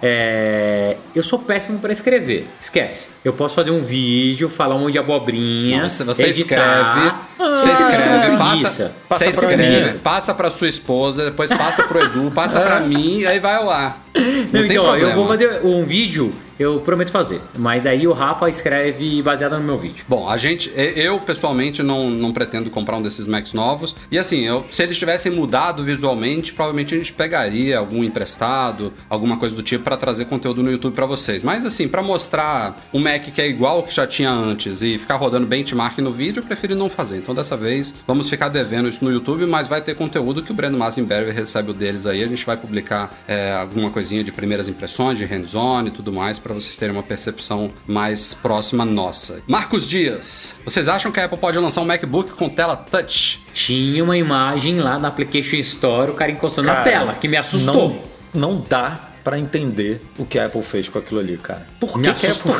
É, 0.00 0.96
Eu 1.14 1.22
sou 1.24 1.40
péssimo 1.40 1.80
pra 1.80 1.90
escrever. 1.90 2.46
Esquece. 2.60 3.08
Eu 3.24 3.32
posso 3.32 3.54
fazer 3.56 3.72
um 3.72 3.82
vídeo, 3.82 4.48
falar 4.48 4.76
um 4.76 4.80
monte 4.80 4.92
de 4.92 4.98
abobrinha. 4.98 5.82
Não, 5.82 5.90
você- 6.04 6.24
editar. 6.24 6.54
escreve. 6.54 7.14
Ah, 7.40 7.58
Você 7.58 7.68
escreve, 7.68 8.36
passa. 8.36 8.92
Passa 9.08 9.24
você 9.24 9.30
escreve, 9.30 9.92
mim. 9.92 9.98
passa 9.98 10.34
pra 10.34 10.50
sua 10.52 10.68
esposa, 10.68 11.24
depois 11.24 11.50
passa 11.52 11.82
pro 11.82 12.00
Edu, 12.04 12.30
passa 12.32 12.60
pra 12.60 12.78
mim, 12.86 13.24
aí 13.24 13.40
vai 13.40 13.56
ar. 13.70 14.00
Não, 14.14 14.22
Não, 14.22 14.50
tem 14.52 14.64
então, 14.70 14.84
ó, 14.84 14.96
eu 14.96 15.14
vou 15.14 15.26
fazer 15.26 15.60
um 15.64 15.84
vídeo, 15.84 16.32
eu 16.58 16.80
prometo 16.80 17.10
fazer. 17.10 17.40
Mas 17.56 17.86
aí 17.86 18.06
o 18.06 18.12
Rafa 18.12 18.48
escreve 18.48 19.22
baseado 19.22 19.56
no 19.58 19.64
meu 19.64 19.78
vídeo. 19.78 20.04
Bom, 20.08 20.28
a 20.28 20.36
gente, 20.36 20.72
eu 20.74 21.18
pessoalmente 21.20 21.82
não, 21.82 22.10
não 22.10 22.32
pretendo 22.32 22.70
comprar 22.70 22.96
um 22.96 23.02
desses 23.02 23.26
Macs 23.26 23.52
novos. 23.52 23.94
E 24.10 24.18
assim, 24.18 24.40
eu- 24.46 24.64
se 24.70 24.82
eles 24.82 24.98
tivessem 24.98 25.30
mudado 25.32 25.84
visualmente, 25.84 26.52
provavelmente 26.52 26.94
a 26.94 26.98
gente 26.98 27.12
pegaria 27.12 27.78
algum 27.78 28.02
emprestado, 28.04 28.92
alguma 29.08 29.36
coisa 29.36 29.54
do 29.54 29.62
tipo, 29.62 29.84
pra 29.84 29.96
trazer 29.96 30.24
conteúdo 30.26 30.62
no 30.62 30.70
YouTube 30.70 30.94
pra 30.94 31.06
vocês. 31.06 31.42
Mas 31.42 31.64
assim, 31.64 31.88
pra 31.88 32.02
mostrar 32.02 32.76
um 32.92 32.98
Mac 33.00 33.22
que 33.24 33.40
é 33.40 33.48
igual 33.48 33.76
ao 33.78 33.82
que 33.82 33.94
já 33.94 34.06
tinha 34.06 34.30
antes 34.30 34.82
e 34.82 34.98
ficar 34.98 35.16
rodando 35.16 35.46
benchmark 35.46 35.98
no 35.98 36.12
vídeo, 36.12 36.40
eu 36.40 36.44
preferi 36.44 36.74
não 36.74 36.88
fazer. 36.90 37.16
Então 37.18 37.34
dessa 37.34 37.56
vez 37.56 37.94
vamos 38.06 38.28
ficar 38.28 38.48
devendo 38.48 38.88
isso 38.88 39.04
no 39.04 39.12
YouTube, 39.12 39.46
mas 39.46 39.66
vai 39.66 39.80
ter 39.80 39.94
conteúdo 39.94 40.42
que 40.42 40.50
o 40.50 40.54
Breno 40.54 40.76
Masenberg 40.78 41.30
recebe 41.30 41.70
o 41.70 41.74
deles 41.74 42.06
aí. 42.06 42.22
A 42.22 42.26
gente 42.28 42.44
vai 42.44 42.56
publicar 42.56 43.12
é, 43.26 43.52
alguma 43.52 43.90
coisinha 43.90 44.22
de 44.24 44.32
primeiras 44.32 44.68
impressões, 44.68 45.18
de 45.18 45.24
hands-on 45.24 45.86
e 45.86 45.90
tudo 45.90 46.12
mais, 46.12 46.38
pra 46.48 46.54
vocês 46.54 46.76
terem 46.76 46.94
uma 46.94 47.02
percepção 47.02 47.70
mais 47.86 48.34
próxima 48.34 48.84
nossa. 48.84 49.42
Marcos 49.46 49.88
Dias, 49.88 50.54
vocês 50.64 50.88
acham 50.88 51.12
que 51.12 51.20
a 51.20 51.26
Apple 51.26 51.38
pode 51.38 51.58
lançar 51.58 51.82
um 51.82 51.84
MacBook 51.84 52.32
com 52.32 52.48
tela 52.48 52.74
touch? 52.76 53.40
Tinha 53.52 54.02
uma 54.02 54.16
imagem 54.16 54.80
lá 54.80 54.98
na 54.98 55.08
Application 55.08 55.56
Store, 55.56 56.10
o 56.10 56.14
cara 56.14 56.32
encostando 56.32 56.68
na 56.68 56.76
Cara, 56.76 56.90
tela, 56.90 57.14
que 57.14 57.28
me 57.28 57.36
assustou. 57.36 58.02
Não, 58.32 58.52
não 58.52 58.66
dá 58.68 59.10
pra 59.22 59.38
entender 59.38 60.02
o 60.18 60.24
que 60.24 60.38
a 60.38 60.46
Apple 60.46 60.62
fez 60.62 60.88
com 60.88 60.98
aquilo 60.98 61.20
ali, 61.20 61.36
cara. 61.36 61.66
Por 61.78 62.00
que, 62.00 62.12
que 62.14 62.26
a. 62.26 62.32
Apple. 62.32 62.52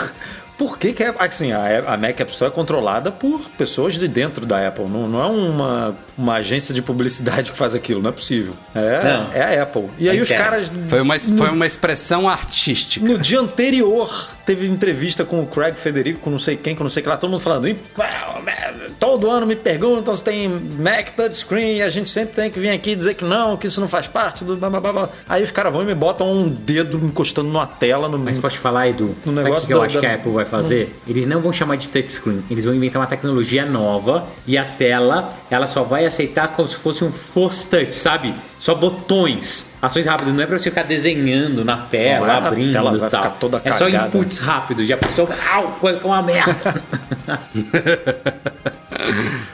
Por 0.59 0.77
que, 0.77 0.93
que 0.93 1.05
a, 1.05 1.15
assim, 1.21 1.53
a, 1.53 1.85
a 1.87 1.97
Mac 1.97 2.21
App 2.21 2.31
Store 2.33 2.51
é 2.51 2.55
controlada 2.55 3.13
por 3.13 3.41
pessoas 3.57 3.95
de 3.95 4.09
dentro 4.09 4.45
da 4.45 4.67
Apple? 4.67 4.87
Não, 4.87 5.09
não 5.09 5.23
é 5.23 5.27
uma, 5.27 5.97
uma 6.17 6.35
agência 6.35 6.75
de 6.75 6.83
publicidade 6.83 7.53
que 7.53 7.57
faz 7.57 7.75
aquilo, 7.75 8.03
não 8.03 8.11
é 8.11 8.13
possível. 8.13 8.55
É, 8.75 9.05
Não. 9.05 9.33
é 9.33 9.59
a 9.59 9.63
Apple. 9.63 9.89
E 9.99 10.11
aí 10.11 10.19
É 10.19 10.23
os 10.23 10.31
caras. 10.31 10.71
Foi 10.89 11.01
uma, 11.01 11.19
foi 11.19 11.51
uma 11.51 11.67
expressão 11.67 12.29
artística. 12.29 13.07
No 13.07 13.17
dia 13.17 13.39
anterior, 13.41 14.29
teve 14.49 14.67
entrevista 14.67 15.25
com 15.25 15.43
o 15.43 15.47
Craig 15.47 15.77
Federico, 15.77 16.21
com 16.21 16.31
não 16.31 16.39
sei 16.39 16.57
quem, 16.57 16.75
com 16.75 16.83
não 16.83 16.91
sei 16.91 17.03
que 17.03 17.09
lá, 17.09 17.17
todo 17.17 17.31
mundo 17.31 17.41
falando. 17.41 17.69
"Ih, 17.69 17.77
well, 17.99 18.43
man, 18.43 18.89
Todo 18.99 19.31
ano 19.31 19.47
me 19.47 19.55
perguntam 19.55 20.17
se 20.17 20.25
tem 20.25 20.49
Mac 20.49 21.11
touchscreen 21.11 21.77
e 21.77 21.83
a 21.83 21.89
gente 21.89 22.09
sempre 22.11 22.35
tem 22.35 22.51
que 22.51 22.59
vir 22.59 22.71
aqui 22.71 22.97
dizer 22.97 23.15
que 23.15 23.25
não, 23.25 23.57
que 23.57 23.67
isso 23.67 23.81
não 23.81 23.87
faz 23.89 24.07
parte 24.09 24.45
do. 24.45 24.57
blá, 24.57 24.69
blá, 24.71 24.81
blá, 24.81 24.93
blá." 24.93 25.09
Aí 25.29 25.43
os 25.43 25.51
caras 25.51 25.73
vão 25.73 25.83
e 25.83 25.85
me 25.85 25.95
botam 25.95 26.33
um 26.33 26.49
dedo 26.49 26.99
encostando 27.05 27.49
numa 27.49 27.67
tela. 27.67 28.09
No... 28.09 28.19
Mas 28.19 28.39
pode 28.39 28.59
falar, 28.59 28.89
Edu, 28.89 29.15
No 29.25 29.33
sabe 29.35 29.41
o 29.41 29.45
negócio 29.45 29.67
que 29.69 29.75
eu 29.75 29.79
da- 29.81 29.87
acho 29.87 30.01
que 30.01 30.07
a 30.07 30.15
Apple 30.15 30.33
vai 30.33 30.45
fazer? 30.45 30.97
Eles 31.07 31.27
não 31.27 31.41
vão 31.41 31.53
chamar 31.53 31.77
de 31.77 31.89
touchscreen, 31.89 32.43
eles 32.51 32.65
vão 32.65 32.75
inventar 32.75 33.01
uma 33.01 33.07
tecnologia 33.09 33.65
nova 33.67 34.27
e 34.47 34.57
a 34.59 34.65
tela, 34.65 35.31
ela 35.51 35.67
só 35.67 35.83
vai 35.83 36.07
aceitar 36.07 36.49
como 36.49 36.67
se 36.67 36.77
fosse 36.77 37.05
um 37.05 37.13
force 37.13 37.67
touch, 37.69 37.95
sabe? 37.95 38.35
Só 38.59 38.75
botões, 38.75 39.71
ações 39.81 40.07
rápidas, 40.07 40.35
não 40.35 40.43
é 40.43 40.47
pra 40.47 40.59
você 40.59 40.71
ficar 40.71 40.83
desenhando 40.83 41.65
na 41.65 41.77
tela, 41.79 42.27
Não 42.27 42.35
é, 42.35 42.39
abrindo 42.39 42.73
tela 42.73 42.95
e 42.95 42.99
vai 42.99 43.11
tal. 43.11 43.23
ficar 43.23 43.35
toda 43.37 43.61
é 43.65 43.73
só 43.73 43.89
inputs 43.89 44.39
rápidos, 44.39 44.87
já 44.87 44.97
pensou, 44.97 45.29
au, 45.53 45.77
foi 45.81 45.99
com 46.01 46.09
uma 46.09 46.23
merda. 46.23 46.83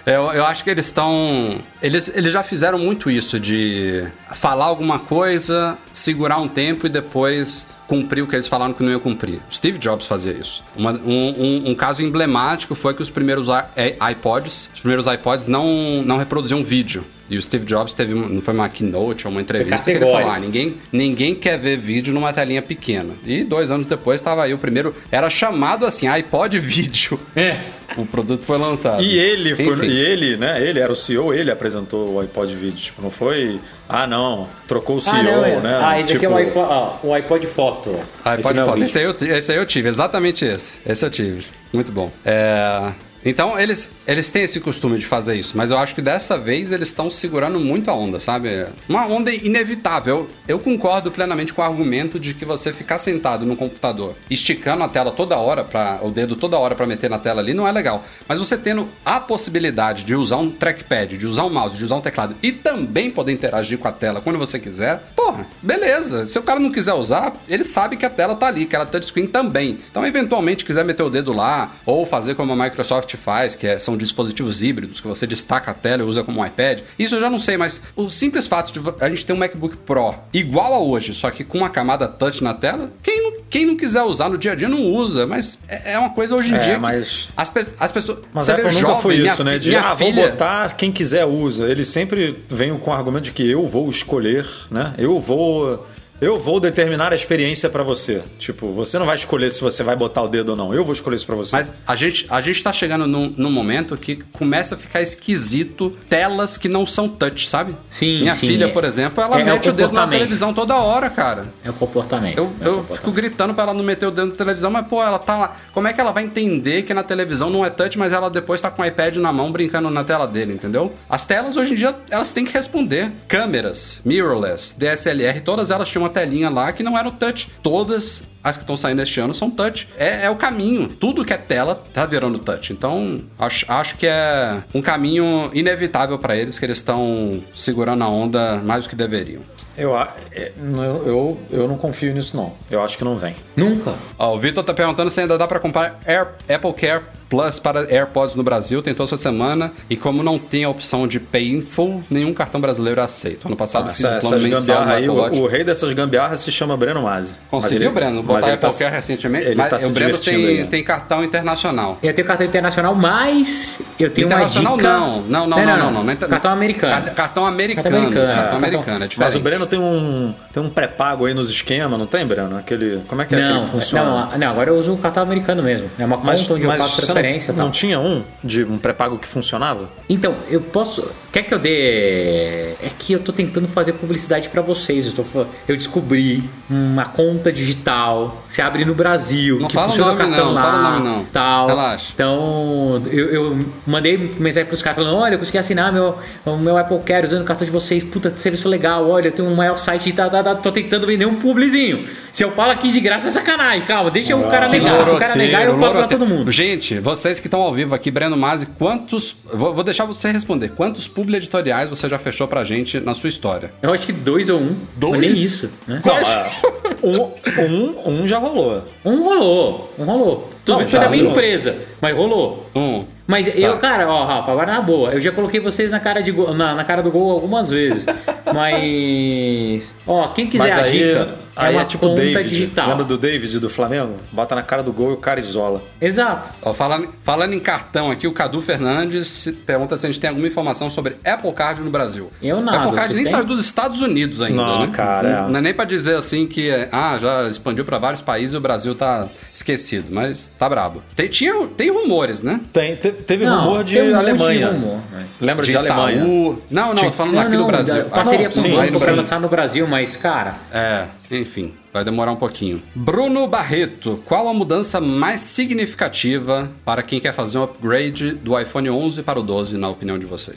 Eu, 0.07 0.33
eu 0.33 0.45
acho 0.45 0.65
que 0.65 0.71
eles 0.71 0.87
estão. 0.87 1.59
Eles, 1.83 2.11
eles 2.15 2.33
já 2.33 2.43
fizeram 2.43 2.79
muito 2.79 3.11
isso 3.11 3.39
de 3.39 4.05
falar 4.33 4.65
alguma 4.67 4.99
coisa, 4.99 5.77
segurar 5.93 6.39
um 6.39 6.49
tempo 6.49 6.87
e 6.87 6.91
depois 6.91 7.67
cumprir 7.87 8.23
o 8.23 8.27
que 8.27 8.35
eles 8.35 8.49
falaram 8.49 8.73
que 8.73 8.83
não 8.83 8.91
ia 8.91 8.99
cumprir. 8.99 9.41
Steve 9.51 9.79
Jobs 9.79 10.07
fazia 10.07 10.33
isso. 10.33 10.63
Uma- 10.77 10.93
um, 10.93 11.35
um- 11.37 11.71
um 11.71 11.75
caso 11.75 12.03
emblemático 12.03 12.75
foi 12.75 12.95
que 12.95 13.03
os 13.03 13.11
primeiros 13.11 13.49
eh, 13.77 13.95
iPods, 14.13 14.71
os 14.75 14.81
primeiros 14.81 15.07
iPods 15.07 15.47
não, 15.47 16.03
não 16.05 16.17
reproduziam 16.17 16.63
vídeo. 16.65 17.05
E 17.29 17.39
o 17.39 17.43
Steve 17.43 17.65
Jobs 17.65 17.95
teve, 17.95 18.13
uma- 18.13 18.29
não 18.29 18.43
foi 18.43 18.53
uma 18.53 18.69
keynote 18.69 19.27
ou 19.27 19.31
uma 19.33 19.41
entrevista 19.41 19.91
que 19.91 19.97
ele 19.97 20.05
falou: 20.05 20.31
ah, 20.31 20.39
ninguém, 20.39 20.77
ninguém 20.93 21.35
quer 21.35 21.59
ver 21.59 21.79
vídeo 21.79 22.13
numa 22.13 22.33
telinha 22.35 22.61
pequena. 22.61 23.15
E 23.27 23.43
dois 23.45 23.71
anos 23.71 23.87
depois 23.87 24.21
estava 24.21 24.45
aí 24.45 24.53
o 24.53 24.59
primeiro, 24.59 24.95
era 25.11 25.31
chamado 25.31 25.87
assim, 25.87 26.07
iPod 26.07 26.59
Vídeo. 26.59 27.19
É. 27.35 27.57
O 27.97 28.05
produto 28.07 28.45
foi 28.45 28.59
lançado. 28.59 29.03
E 29.03 29.17
ele 29.19 29.55
foi, 29.55 29.87
e 29.87 30.01
ele, 30.01 30.37
né? 30.37 30.61
Ele 30.67 30.81
era 30.81 30.93
o 30.93 30.97
CEO, 30.97 31.33
ele 31.33 31.51
apresentou 31.51 32.15
o 32.15 32.21
iPod 32.21 32.53
Vídeo. 32.55 32.77
Tipo, 32.79 33.03
não 33.03 33.11
foi. 33.11 33.61
Ah, 33.89 34.07
não, 34.07 34.49
trocou 34.67 34.97
o 34.97 35.01
CEO, 35.01 35.15
ah, 35.17 35.23
não, 35.23 35.45
é. 35.45 35.57
né? 35.61 35.81
ah, 35.83 36.01
esse 36.01 36.17
aqui 36.17 36.25
é 36.25 36.29
o 36.29 36.33
Tipo, 36.37 36.61
iPod, 36.61 36.67
ó, 36.71 36.97
o 37.03 37.13
iPod 37.15 37.47
Foto. 37.47 38.01
Ah, 38.25 38.35
Esse 38.35 38.43
pode 38.43 38.55
não 38.57 38.63
é 38.63 38.65
o 38.65 38.69
falar. 38.69 38.75
vídeo. 38.77 38.85
Esse 38.87 38.99
aí, 38.99 39.05
eu, 39.05 39.37
esse 39.37 39.53
aí 39.53 39.59
eu 39.59 39.67
tive, 39.67 39.89
exatamente 39.89 40.45
esse. 40.45 40.79
Esse 40.87 41.05
eu 41.05 41.11
tive. 41.11 41.45
Muito 41.73 41.93
bom. 41.93 42.11
É, 42.25 42.93
Então, 43.25 43.59
eles, 43.59 43.91
eles 44.07 44.31
têm 44.31 44.43
esse 44.43 44.61
costume 44.61 44.99
de 44.99 45.07
fazer 45.07 45.35
isso, 45.35 45.57
mas 45.57 45.71
eu 45.71 45.79
acho 45.79 45.95
que 45.95 46.03
dessa 46.03 46.37
vez 46.37 46.73
eles 46.73 46.89
estão 46.89 47.11
segurando 47.11 47.59
muito 47.59 47.91
a 47.91 47.95
onda, 47.95 48.21
sabe? 48.21 48.67
Uma 48.89 49.07
onda 49.07 49.33
inevitável. 49.33 50.29
Eu 50.47 50.59
concordo 50.59 51.11
plenamente 51.11 51.55
com 51.55 51.63
o 51.63 51.65
argumento 51.65 52.21
de 52.21 52.35
que 52.35 52.45
você 52.45 52.73
ficar 52.73 52.99
sentado 52.99 53.47
no 53.47 53.57
computador, 53.57 54.15
esticando 54.29 54.85
a 54.85 54.89
tela 54.89 55.11
toda 55.11 55.39
hora, 55.39 55.65
pra, 55.65 56.01
o 56.03 56.11
dedo 56.11 56.37
toda 56.37 56.59
hora 56.59 56.75
para 56.75 56.87
meter 56.87 57.09
na 57.09 57.19
tela 57.19 57.41
ali, 57.41 57.55
não 57.55 57.67
é 57.67 57.73
legal. 57.73 58.05
Mas 58.29 58.39
você 58.39 58.59
tendo 58.59 58.89
a 59.05 59.19
possibilidade 59.19 60.05
de 60.05 60.15
usar 60.15 60.37
um 60.37 60.51
trackpad, 60.51 61.17
de 61.17 61.27
usar 61.27 61.45
um 61.45 61.51
mouse, 61.51 61.77
de 61.77 61.85
usar 61.85 61.97
um 61.97 62.01
teclado 62.03 62.37
e 62.43 62.53
também 62.53 63.11
poder 63.11 63.33
interagir 63.33 63.79
com 63.79 63.89
a 63.89 63.93
tela 63.93 64.21
quando 64.21 64.39
você 64.39 64.59
quiser, 64.59 65.03
porra, 65.17 65.47
beleza. 65.63 66.27
Se 66.27 66.39
o 66.39 66.43
cara 66.43 66.61
não 66.61 66.71
quiser 66.71 66.93
usar, 66.93 67.33
ele 67.49 67.65
sabe 67.65 67.97
que 67.97 68.05
a 68.05 68.11
tela 68.11 68.35
tá 68.35 68.49
ali, 68.49 68.67
que 68.67 68.77
ela 68.77 68.85
touchscreen 68.85 69.27
também. 69.27 69.79
Então, 69.91 70.07
eventualmente, 70.07 70.65
quiser 70.65 70.85
meter 70.85 71.03
o 71.03 71.11
dedo 71.11 71.33
lá, 71.33 71.73
ou 71.87 72.05
fazer 72.05 72.35
como 72.35 72.53
a 72.53 72.57
Microsoft 72.57 73.14
faz, 73.17 73.55
que 73.57 73.67
é- 73.67 73.79
são 73.79 73.97
dispositivos 73.97 74.63
híbridos, 74.63 75.01
que 75.01 75.07
você 75.07 75.27
destaca 75.27 75.71
a 75.71 75.75
tela 75.75 76.03
e 76.03 76.07
usa 76.07 76.23
como 76.25 76.41
um 76.41 76.47
iPad. 76.47 76.81
Isso 76.99 77.15
eu 77.17 77.21
já 77.21 77.31
não 77.31 77.39
sei, 77.41 77.57
mas 77.57 77.81
o 77.97 78.09
simples 78.11 78.47
fato 78.47 78.73
de 78.73 78.81
a 79.01 79.09
gente 79.09 79.25
ter 79.27 79.33
um 79.33 79.37
MacBook 79.37 79.77
Pro 79.79 80.15
igual 80.33 80.73
a 80.75 80.79
hoje, 80.81 81.15
só 81.15 81.31
que 81.31 81.45
com 81.45 81.59
uma 81.59 81.71
camada 81.71 82.07
touch 82.09 82.43
na 82.43 82.55
tela, 82.55 82.91
quem 83.03 83.23
não, 83.23 83.33
quem 83.51 83.67
não 83.67 83.77
quiser 83.77 84.03
usar 84.03 84.29
no 84.29 84.37
dia 84.39 84.53
a 84.53 84.55
dia 84.55 84.69
não 84.69 84.83
usa, 84.83 85.27
mas 85.27 85.59
é, 85.69 85.93
é 85.95 85.99
uma 85.99 86.11
coisa 86.11 86.35
hoje 86.35 86.51
em 86.51 86.55
É, 86.57 86.59
dia 86.59 86.75
que 86.75 86.81
mas- 86.81 87.29
as, 87.37 87.51
pe- 87.51 87.67
as 87.79 87.93
pessoas... 87.93 88.19
Mas 88.33 88.47
você 88.47 88.53
a 88.53 88.57
vê 88.57 88.63
Apple 88.63 88.75
nunca 88.75 88.87
jovem, 88.89 89.03
foi 89.03 89.17
minha 89.19 89.33
isso, 89.33 89.45
né? 89.45 89.53
fi- 89.55 89.59
De, 89.61 89.69
minha 89.71 89.81
ah, 89.83 89.95
vou 89.95 90.09
filha- 90.09 90.31
botar, 90.31 90.73
quem 90.77 90.91
quiser 90.93 91.25
usa. 91.25 91.69
Eles 91.69 91.89
sempre 91.89 92.39
vêm 92.49 92.77
com 92.79 92.91
o 92.91 92.95
argumento 92.95 93.25
de 93.25 93.33
que 93.33 93.49
eu 93.49 93.67
vou 93.67 93.89
escolher, 93.91 94.47
né? 94.71 94.93
Eu 94.99 95.21
vou. 95.21 95.87
Eu 96.21 96.39
vou 96.39 96.61
determinar 96.61 97.13
a 97.13 97.17
experiência 97.17 97.69
pra 97.69 97.83
você. 97.83 98.23
Tipo, 98.39 98.73
você 98.73 98.99
não 98.99 99.07
vai 99.07 99.17
escolher 99.17 99.51
se 99.51 99.61
você 99.61 99.83
vai 99.83 99.97
botar 99.97 100.23
o 100.23 100.29
dedo 100.29 100.51
ou 100.51 100.57
não. 100.57 100.73
Eu 100.73 100.85
vou 100.85 100.93
escolher 100.93 101.17
isso 101.17 101.27
pra 101.27 101.35
você. 101.37 101.55
Mas 101.57 101.73
a 101.87 101.97
gente, 101.97 102.27
a 102.31 102.41
gente 102.41 102.63
tá 102.63 102.73
chegando 102.73 103.07
num, 103.07 103.35
num 103.37 103.51
momento 103.51 103.97
que 103.97 104.17
começa 104.33 104.75
a 104.75 104.79
ficar 104.79 105.03
esquisito 105.03 105.91
telas 106.09 106.57
que 106.57 106.69
não 106.69 106.87
são 106.87 107.09
touch, 107.09 107.49
sabe? 107.49 107.77
Sim, 107.89 108.21
Minha 108.21 108.35
sim, 108.35 108.49
filha, 108.49 108.67
é. 108.67 108.69
por 108.69 108.85
exemplo, 108.85 109.23
ela 109.23 109.37
É, 109.37 109.41
é 109.41 109.43
o 109.43 109.47
mete 109.47 109.69
o, 109.69 109.73
dedo 109.73 109.93
na 109.93 110.07
televisão 110.07 110.55
toda 110.55 110.77
hora, 110.77 111.11
cara. 111.11 111.47
É 111.65 111.71
o 111.71 111.75
comportamento. 111.75 112.39
Eu, 112.39 112.45
é 112.45 112.47
o 112.47 112.49
eu 112.49 112.53
comportamento. 112.77 112.97
fico 112.97 113.13
gritando 113.13 113.53
pra 113.55 113.65
ela 113.65 113.75
não 113.75 113.83
meter 113.83 114.07
o 114.07 114.11
dedo 114.11 114.29
na 114.29 114.35
televisão, 114.35 114.71
mas, 114.71 114.87
pô, 114.87 115.03
ela 115.03 115.19
tá 115.19 115.37
lá. 115.37 115.57
Como 115.73 115.89
é 115.89 115.93
que 115.93 116.01
ela 116.01 116.13
vai 116.13 116.25
entender 116.25 116.83
que 116.83 116.95
na 116.95 117.03
televisão 117.03 117.51
não 117.51 117.65
é 117.65 117.71
touch, 117.71 117.99
mas 117.99 118.13
ela 118.13 118.31
depois 118.31 118.61
tá 118.61 118.71
com 118.71 118.83
o 118.83 118.85
iPad 118.85 119.17
na 119.17 119.33
mão 119.33 119.51
brincando 119.51 119.91
na 119.91 120.05
tela 120.05 120.27
dele, 120.27 120.53
entendeu? 120.55 120.95
As 121.11 121.27
telas 121.27 121.57
hoje 121.57 121.73
em 121.73 121.77
dia, 121.77 121.95
elas 122.11 122.33
têm 122.33 122.45
que 122.45 122.53
responder. 122.53 123.11
Câmeras, 123.29 124.01
mirrorless, 124.05 124.75
DSLR, 124.79 125.41
todas 125.41 125.71
elas 125.71 125.89
tinham 125.89 126.04
uma 126.05 126.11
telinha 126.11 126.49
lá 126.51 126.73
que 126.73 126.83
não 126.83 126.97
era 126.99 127.09
o 127.09 127.13
touch. 127.13 127.51
Todas 127.63 128.23
as 128.43 128.57
que 128.57 128.63
estão 128.63 128.77
saindo 128.77 129.01
este 129.03 129.19
ano 129.21 129.33
são 129.35 129.51
touch. 129.51 129.89
É, 129.99 130.27
é 130.27 130.31
o 130.31 130.37
caminho. 130.37 130.89
Tudo 130.89 131.25
que 131.25 131.33
é 131.33 131.37
tela 131.39 131.83
tá 131.93 132.05
virando 132.07 132.39
touch. 132.39 132.73
Então, 132.73 133.23
acho, 133.39 133.65
acho 133.71 133.97
que 133.97 134.07
é 134.07 134.59
um 134.75 134.83
caminho 134.83 135.51
inevitável 135.55 136.19
pra 136.19 136.37
eles, 136.37 136.59
que 136.59 136.65
eles 136.67 136.77
estão 136.79 137.43
segurando 137.55 138.05
a 138.05 138.09
onda 138.09 138.57
mais 138.59 138.85
do 138.85 138.91
que 138.91 138.97
deveriam. 138.97 139.43
Eu, 139.77 139.97
é, 139.99 140.53
eu, 140.57 141.07
eu, 141.07 141.41
eu 141.51 141.67
não 141.69 141.77
confio 141.77 142.15
nisso, 142.15 142.37
não. 142.37 142.53
Eu 142.71 142.81
acho 142.83 142.97
que 142.97 143.03
não 143.03 143.19
vem. 143.19 143.35
Nunca. 143.57 143.95
Ó, 144.17 144.35
o 144.35 144.39
Vitor 144.39 144.63
tá 144.63 144.73
perguntando 144.73 145.11
se 145.11 145.21
ainda 145.21 145.37
dá 145.37 145.49
pra 145.49 145.59
comprar 145.59 145.99
Air- 146.07 146.29
Apple 146.49 146.73
Care 146.75 147.03
Plus 147.29 147.59
para 147.59 147.81
AirPods 147.93 148.35
no 148.35 148.43
Brasil. 148.43 148.83
Tentou 148.83 149.05
essa 149.05 149.17
semana 149.17 149.73
e 149.89 149.97
como 149.97 150.23
não 150.23 150.39
tem 150.39 150.65
a 150.65 150.69
opção 150.69 151.07
de 151.07 151.19
Painful, 151.19 152.03
nenhum 152.11 152.33
cartão 152.35 152.61
brasileiro 152.61 153.01
aceita. 153.01 153.49
Ano 153.49 153.57
passado 153.57 153.89
fiz 153.91 154.05
Essa, 154.05 154.19
o 154.27 154.29
plano 154.31 154.43
mensal 154.45 154.83
aí, 154.89 155.09
o, 155.09 155.15
o 155.15 155.47
rei 155.47 155.65
dessas 155.65 155.93
gambiarras 155.93 156.41
se 156.41 156.53
chama 156.53 156.77
Breno 156.77 157.03
Masi. 157.03 157.35
Mas 157.51 157.65
Conseguiu, 157.65 157.89
ele- 157.89 157.95
Breno? 157.95 158.17
mas 158.17 158.27
Botar 158.27 158.49
ele 158.49 158.57
tá- 158.57 158.71
Care 158.73 158.95
recentemente? 158.95 159.47
Ele 159.47 159.55
Mas 159.55 159.71
tá 159.71 159.79
se 159.79 159.87
o 159.87 159.91
Breno 159.91 160.19
tem, 160.19 160.35
aí. 160.47 160.65
tem 160.67 160.83
cartão 160.83 161.25
internacional. 161.25 161.99
Eu 162.03 162.13
tenho 162.15 162.27
cartão 162.27 162.47
internacional, 162.47 162.95
mas 162.95 163.81
eu 163.99 164.11
tenho 164.11 164.27
uma 164.27 164.35
internacional 164.35 164.77
dica... 164.77 164.89
não. 164.93 165.23
Não, 165.23 165.47
não, 165.47 165.59
não, 165.59 165.65
não. 165.65 165.93
não, 165.93 166.05
não. 166.05 166.13
Inter- 166.13 166.29
Cartão 166.29 166.51
americano. 166.51 167.07
Ca- 167.07 167.11
Cartão 167.13 167.47
americano. 167.47 167.83
Cartão 167.85 167.99
americano, 168.01 168.27
Cartão 168.27 168.43
cartão- 168.43 168.59
americano, 168.59 169.05
é 169.05 169.09
diferente. 169.09 169.19
Mas 169.21 169.35
o 169.35 169.41
Breno 169.41 169.67
tem 169.67 169.79
um, 169.79 170.35
tem 170.53 170.63
um 170.63 170.69
pré-pago 170.71 171.27
aí 171.27 171.35
nos 171.35 171.49
esquemas, 171.51 171.99
não 171.99 172.07
tem, 172.07 172.27
Breno? 172.27 172.57
Aquele, 172.59 173.01
como 173.09 173.23
é 173.23 173.25
que 173.25 173.35
é 173.35 173.39
aquele 173.39 173.55
Não, 173.55 173.65
que 173.65 173.71
funciona? 173.71 174.05
não, 174.33 174.39
não, 174.39 174.49
agora 174.51 174.71
eu 174.71 174.77
uso 174.77 174.95
o 174.95 174.99
cartão 174.99 175.23
americano 175.23 175.63
mesmo. 175.63 175.91
É 175.99 176.05
uma 176.05 176.17
Mas- 176.17 176.41
conta 176.43 176.55
onde 176.55 176.65
eu 176.65 176.69
mas 176.69 176.81
faço 176.83 177.01
você 177.01 177.13
transferência 177.15 177.53
não, 177.53 177.65
não 177.67 177.71
tinha 177.71 177.99
um 177.99 178.25
de 178.43 178.65
um 178.65 178.79
pré-pago 178.79 179.19
que 179.19 179.29
funcionava? 179.29 179.89
Então, 180.09 180.37
eu 180.49 180.61
posso. 180.61 181.11
Quer 181.35 181.43
que 181.43 181.53
eu 181.53 181.59
dê. 181.59 182.75
É 182.81 182.91
que 182.97 183.13
eu 183.13 183.19
tô 183.19 183.33
tentando 183.33 183.67
fazer 183.67 183.95
publicidade 183.95 184.49
pra 184.49 184.63
vocês. 184.63 185.05
Eu, 185.05 185.13
tô... 185.13 185.25
eu 185.67 185.77
descobri 185.77 186.49
uma 186.71 187.07
conta 187.07 187.51
digital. 187.51 188.45
Se 188.47 188.63
abre 188.63 188.85
no 188.85 188.95
Brasil. 188.95 189.59
Não 189.59 189.67
que 189.67 189.75
fala 189.75 189.89
o 189.89 189.91
funciona 189.91 190.13
o 190.13 190.17
nome, 190.17 190.31
cartão 190.31 190.47
não, 190.47 190.55
lá. 190.55 190.63
fala 190.63 190.79
o 190.79 190.83
nome, 190.83 191.05
não. 191.09 191.25
Tal. 191.25 191.67
Relaxa. 191.67 192.13
Então, 192.15 193.03
eu, 193.11 193.31
eu 193.31 193.67
mandei 193.85 194.17
mensagem 194.17 194.69
pros 194.69 194.81
caras 194.81 194.97
falando: 194.97 195.17
olha, 195.17 195.35
eu 195.35 195.39
consegui 195.41 195.59
assinar 195.59 195.93
meu, 195.93 196.17
o 196.47 196.57
meu 196.57 196.79
Apple 196.79 197.01
Care 197.01 197.27
usando 197.27 197.43
o 197.43 197.45
cartão 197.45 197.65
de 197.67 197.73
vocês. 197.73 198.05
Puta, 198.05 198.31
serviço 198.31 198.69
legal. 198.69 199.11
Olha, 199.11 199.27
eu 199.27 199.33
tenho 199.33 199.49
um 199.49 199.57
maior 199.57 199.77
site. 199.77 200.13
Tá, 200.13 200.31
tá, 200.31 200.41
tá, 200.41 200.55
tô 200.55 200.71
tentando 200.71 201.05
vender 201.05 201.27
um 201.27 201.35
publizinho. 201.35 202.07
Se 202.31 202.45
eu 202.45 202.53
falo 202.53 202.71
aqui 202.71 202.93
de 202.93 203.01
graça 203.01 203.27
é 203.27 203.31
sacanagem. 203.33 203.85
Calma, 203.87 204.09
deixa 204.09 204.37
o 204.37 204.45
cara 204.45 204.69
Que 204.69 204.79
negar. 204.79 205.05
Se 205.05 205.13
o 205.13 205.19
cara 205.19 205.35
negar, 205.35 205.65
eu 205.65 205.73
loroteiro, 205.73 205.93
falo 205.93 206.07
pra 206.07 206.17
todo 206.17 206.29
mundo. 206.29 206.53
Gente, 206.53 207.01
vocês 207.01 207.41
que 207.41 207.49
estão 207.49 207.61
ao 207.61 207.75
vivo 207.75 207.93
aqui, 207.93 208.09
Breno 208.09 208.37
Masi, 208.37 208.67
quantos. 208.67 209.35
Vou, 209.53 209.75
vou 209.75 209.83
deixar 209.83 210.05
você 210.05 210.31
responder. 210.31 210.69
Quantos 210.69 211.09
publi 211.25 211.37
editoriais 211.37 211.89
você 211.89 212.09
já 212.09 212.19
fechou 212.19 212.47
pra 212.47 212.63
gente 212.65 213.01
na 213.01 213.15
sua 213.15 213.29
história? 213.29 213.73
Eu 213.81 213.93
acho 213.93 214.07
que 214.07 214.13
dois 214.13 214.51
ou 214.51 214.61
um. 214.61 214.77
Dois? 214.97 215.13
Mas 215.13 215.21
nem 215.21 215.35
isso, 215.35 215.73
né? 215.87 216.03
Não, 216.05 216.17
é, 216.17 216.53
um, 217.03 217.33
um, 217.63 218.23
um 218.23 218.29
já 218.29 218.39
rolou. 218.39 218.85
Um 219.05 219.23
rolou, 219.23 219.93
um 219.99 220.05
rolou. 220.05 220.54
Tudo 220.65 220.81
Não, 220.81 220.89
foi 220.89 220.99
da 221.01 221.09
minha 221.11 221.25
empresa, 221.31 221.77
mas 222.01 222.17
rolou. 222.17 222.71
Um. 222.75 223.05
Mas 223.27 223.47
eu, 223.57 223.79
cara, 223.79 224.07
ó, 224.07 224.25
Rafa, 224.27 224.53
agora 224.53 224.73
na 224.73 224.81
boa, 224.83 225.11
eu 225.13 225.21
já 225.21 225.33
coloquei 225.33 225.59
vocês 225.59 225.91
na 225.91 225.99
cara, 225.99 226.21
de 226.23 226.31
go- 226.31 226.53
na, 226.53 226.75
na 226.75 226.85
cara 226.85 227.03
do 227.03 227.11
gol 227.11 227.31
algumas 227.31 227.71
vezes. 227.71 228.05
mas. 228.53 229.95
Ó, 230.07 230.29
quem 230.29 230.47
quiser 230.47 230.65
Mas 230.65 230.79
a 230.79 230.83
aí, 230.83 230.93
dica, 230.93 231.19
é 231.19 231.35
aí 231.57 231.75
uma 231.75 231.83
é 231.83 231.85
tipo 231.85 232.07
conta 232.09 232.21
David. 232.21 232.49
digital. 232.49 232.89
Lembra 232.89 233.05
do 233.05 233.17
David 233.17 233.59
do 233.61 233.69
Flamengo? 233.71 234.15
Bota 234.33 234.55
na 234.55 234.63
cara 234.63 234.83
do 234.83 234.93
gol 234.93 235.11
e 235.11 235.15
o 235.15 235.17
cara 235.17 235.41
isola. 235.41 235.83
Exato. 236.01 236.53
Ó, 236.63 236.75
falando, 236.75 237.09
falando 237.23 237.53
em 237.55 237.61
cartão 237.61 238.11
aqui, 238.11 238.27
o 238.27 238.33
Cadu 238.33 238.61
Fernandes 238.61 239.49
pergunta 239.67 239.97
se 239.97 240.07
a 240.07 240.11
gente 240.11 240.21
tem 240.21 240.29
alguma 240.29 240.47
informação 240.47 240.91
sobre 240.91 241.17
Apple 241.25 241.53
Card 241.53 241.81
no 241.81 241.91
Brasil. 241.91 242.31
Eu 242.43 242.61
nada, 242.61 242.79
Apple 242.85 242.97
Card 242.97 243.15
nem 243.15 243.25
saiu 243.27 243.45
dos 243.45 243.61
Estados 243.61 244.01
Unidos 244.01 244.43
ainda, 244.43 244.63
Não, 244.63 244.81
né? 244.81 244.91
cara, 244.93 245.29
é. 245.29 245.33
Não, 245.43 245.49
não 245.51 245.59
é 245.59 245.63
nem 245.63 245.75
pra 245.75 245.85
dizer 245.85 246.17
assim 246.17 246.47
que 246.47 246.71
ah, 246.93 247.17
já 247.21 247.49
expandiu 247.49 247.85
pra 247.85 247.99
vários 247.99 248.21
países 248.21 248.55
e 248.55 248.57
o 248.57 248.61
Brasil 248.61 248.95
tá 248.95 249.27
esquecido, 249.53 250.09
mas 250.11 250.53
tá 250.59 250.69
brabo. 250.69 251.03
Tem, 251.17 251.29
tinha, 251.29 251.67
tem 251.77 251.91
rumores, 251.91 252.43
né? 252.43 252.61
Tem, 252.73 252.97
te- 252.97 253.11
teve 253.13 253.45
Não, 253.45 253.65
rumor 253.65 253.85
de 253.85 253.99
um 253.99 254.03
monte 254.03 254.09
de 254.11 254.15
Alemanha. 254.15 254.71
rumor, 254.71 254.99
né? 255.13 255.27
Lembra 255.41 255.65
de, 255.65 255.71
Itaú. 255.73 255.85
Alemanha? 255.91 256.25
Não, 256.71 256.89
não, 256.89 256.95
Tinha- 256.95 257.11
falando 257.13 257.35
Não, 257.35 257.41
aqui 257.43 257.51
no 257.53 257.59
não, 257.59 257.67
Brasil. 257.67 257.95
da- 258.05 258.11
Parceria 258.11 258.49
Ah, 258.49 258.53
com 258.53 258.61
o 258.61 258.71
banco 258.77 259.01
pra 259.01 259.13
lançar 259.13 259.41
no 259.41 259.49
Brasil, 259.49 259.87
mas, 259.87 260.17
cara, 260.17 260.55
É, 260.73 261.07
enfim, 261.31 261.75
vai 261.93 262.05
demorar 262.05 262.31
um 262.33 262.37
pouquinho. 262.37 262.81
Bruno 262.95 263.47
Barreto, 263.47 264.23
qual 264.25 264.49
a 264.49 264.55
mudança 264.55 265.01
mais 265.01 265.41
significativa 265.41 266.71
para 266.85 267.03
quem 267.03 267.19
quer 267.21 267.35
fazer 267.35 267.59
um 267.59 267.65
upgrade 267.65 268.33
do 268.33 268.59
iPhone 268.59 268.89
11 268.91 269.23
para 269.23 269.39
o 269.39 269.43
12, 269.43 269.77
na 269.77 269.89
opinião 269.89 270.19
de 270.19 270.25
vocês? 270.27 270.57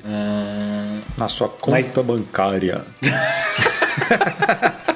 Na 1.17 1.27
sua 1.27 1.49
conta 1.49 2.01
bancária. 2.03 2.81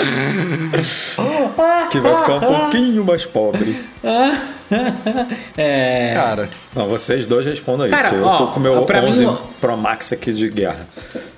que 1.90 2.00
vai 2.00 2.16
ficar 2.16 2.34
um 2.36 2.40
pouquinho 2.40 3.04
mais 3.04 3.24
pobre. 3.26 3.76
é. 5.56 6.12
Cara, 6.14 6.48
Não, 6.74 6.88
vocês 6.88 7.26
dois 7.26 7.44
respondam 7.46 7.84
aí, 7.86 7.90
Cara, 7.90 8.08
porque 8.08 8.22
eu 8.22 8.26
ó, 8.26 8.36
tô 8.36 8.46
com 8.48 8.60
o 8.60 8.62
meu 8.62 8.82
pra 8.84 9.02
mim, 9.02 9.08
11 9.08 9.26
ó- 9.26 9.36
Pro 9.60 9.76
Max 9.76 10.12
aqui 10.12 10.32
de 10.32 10.48
guerra. 10.48 10.86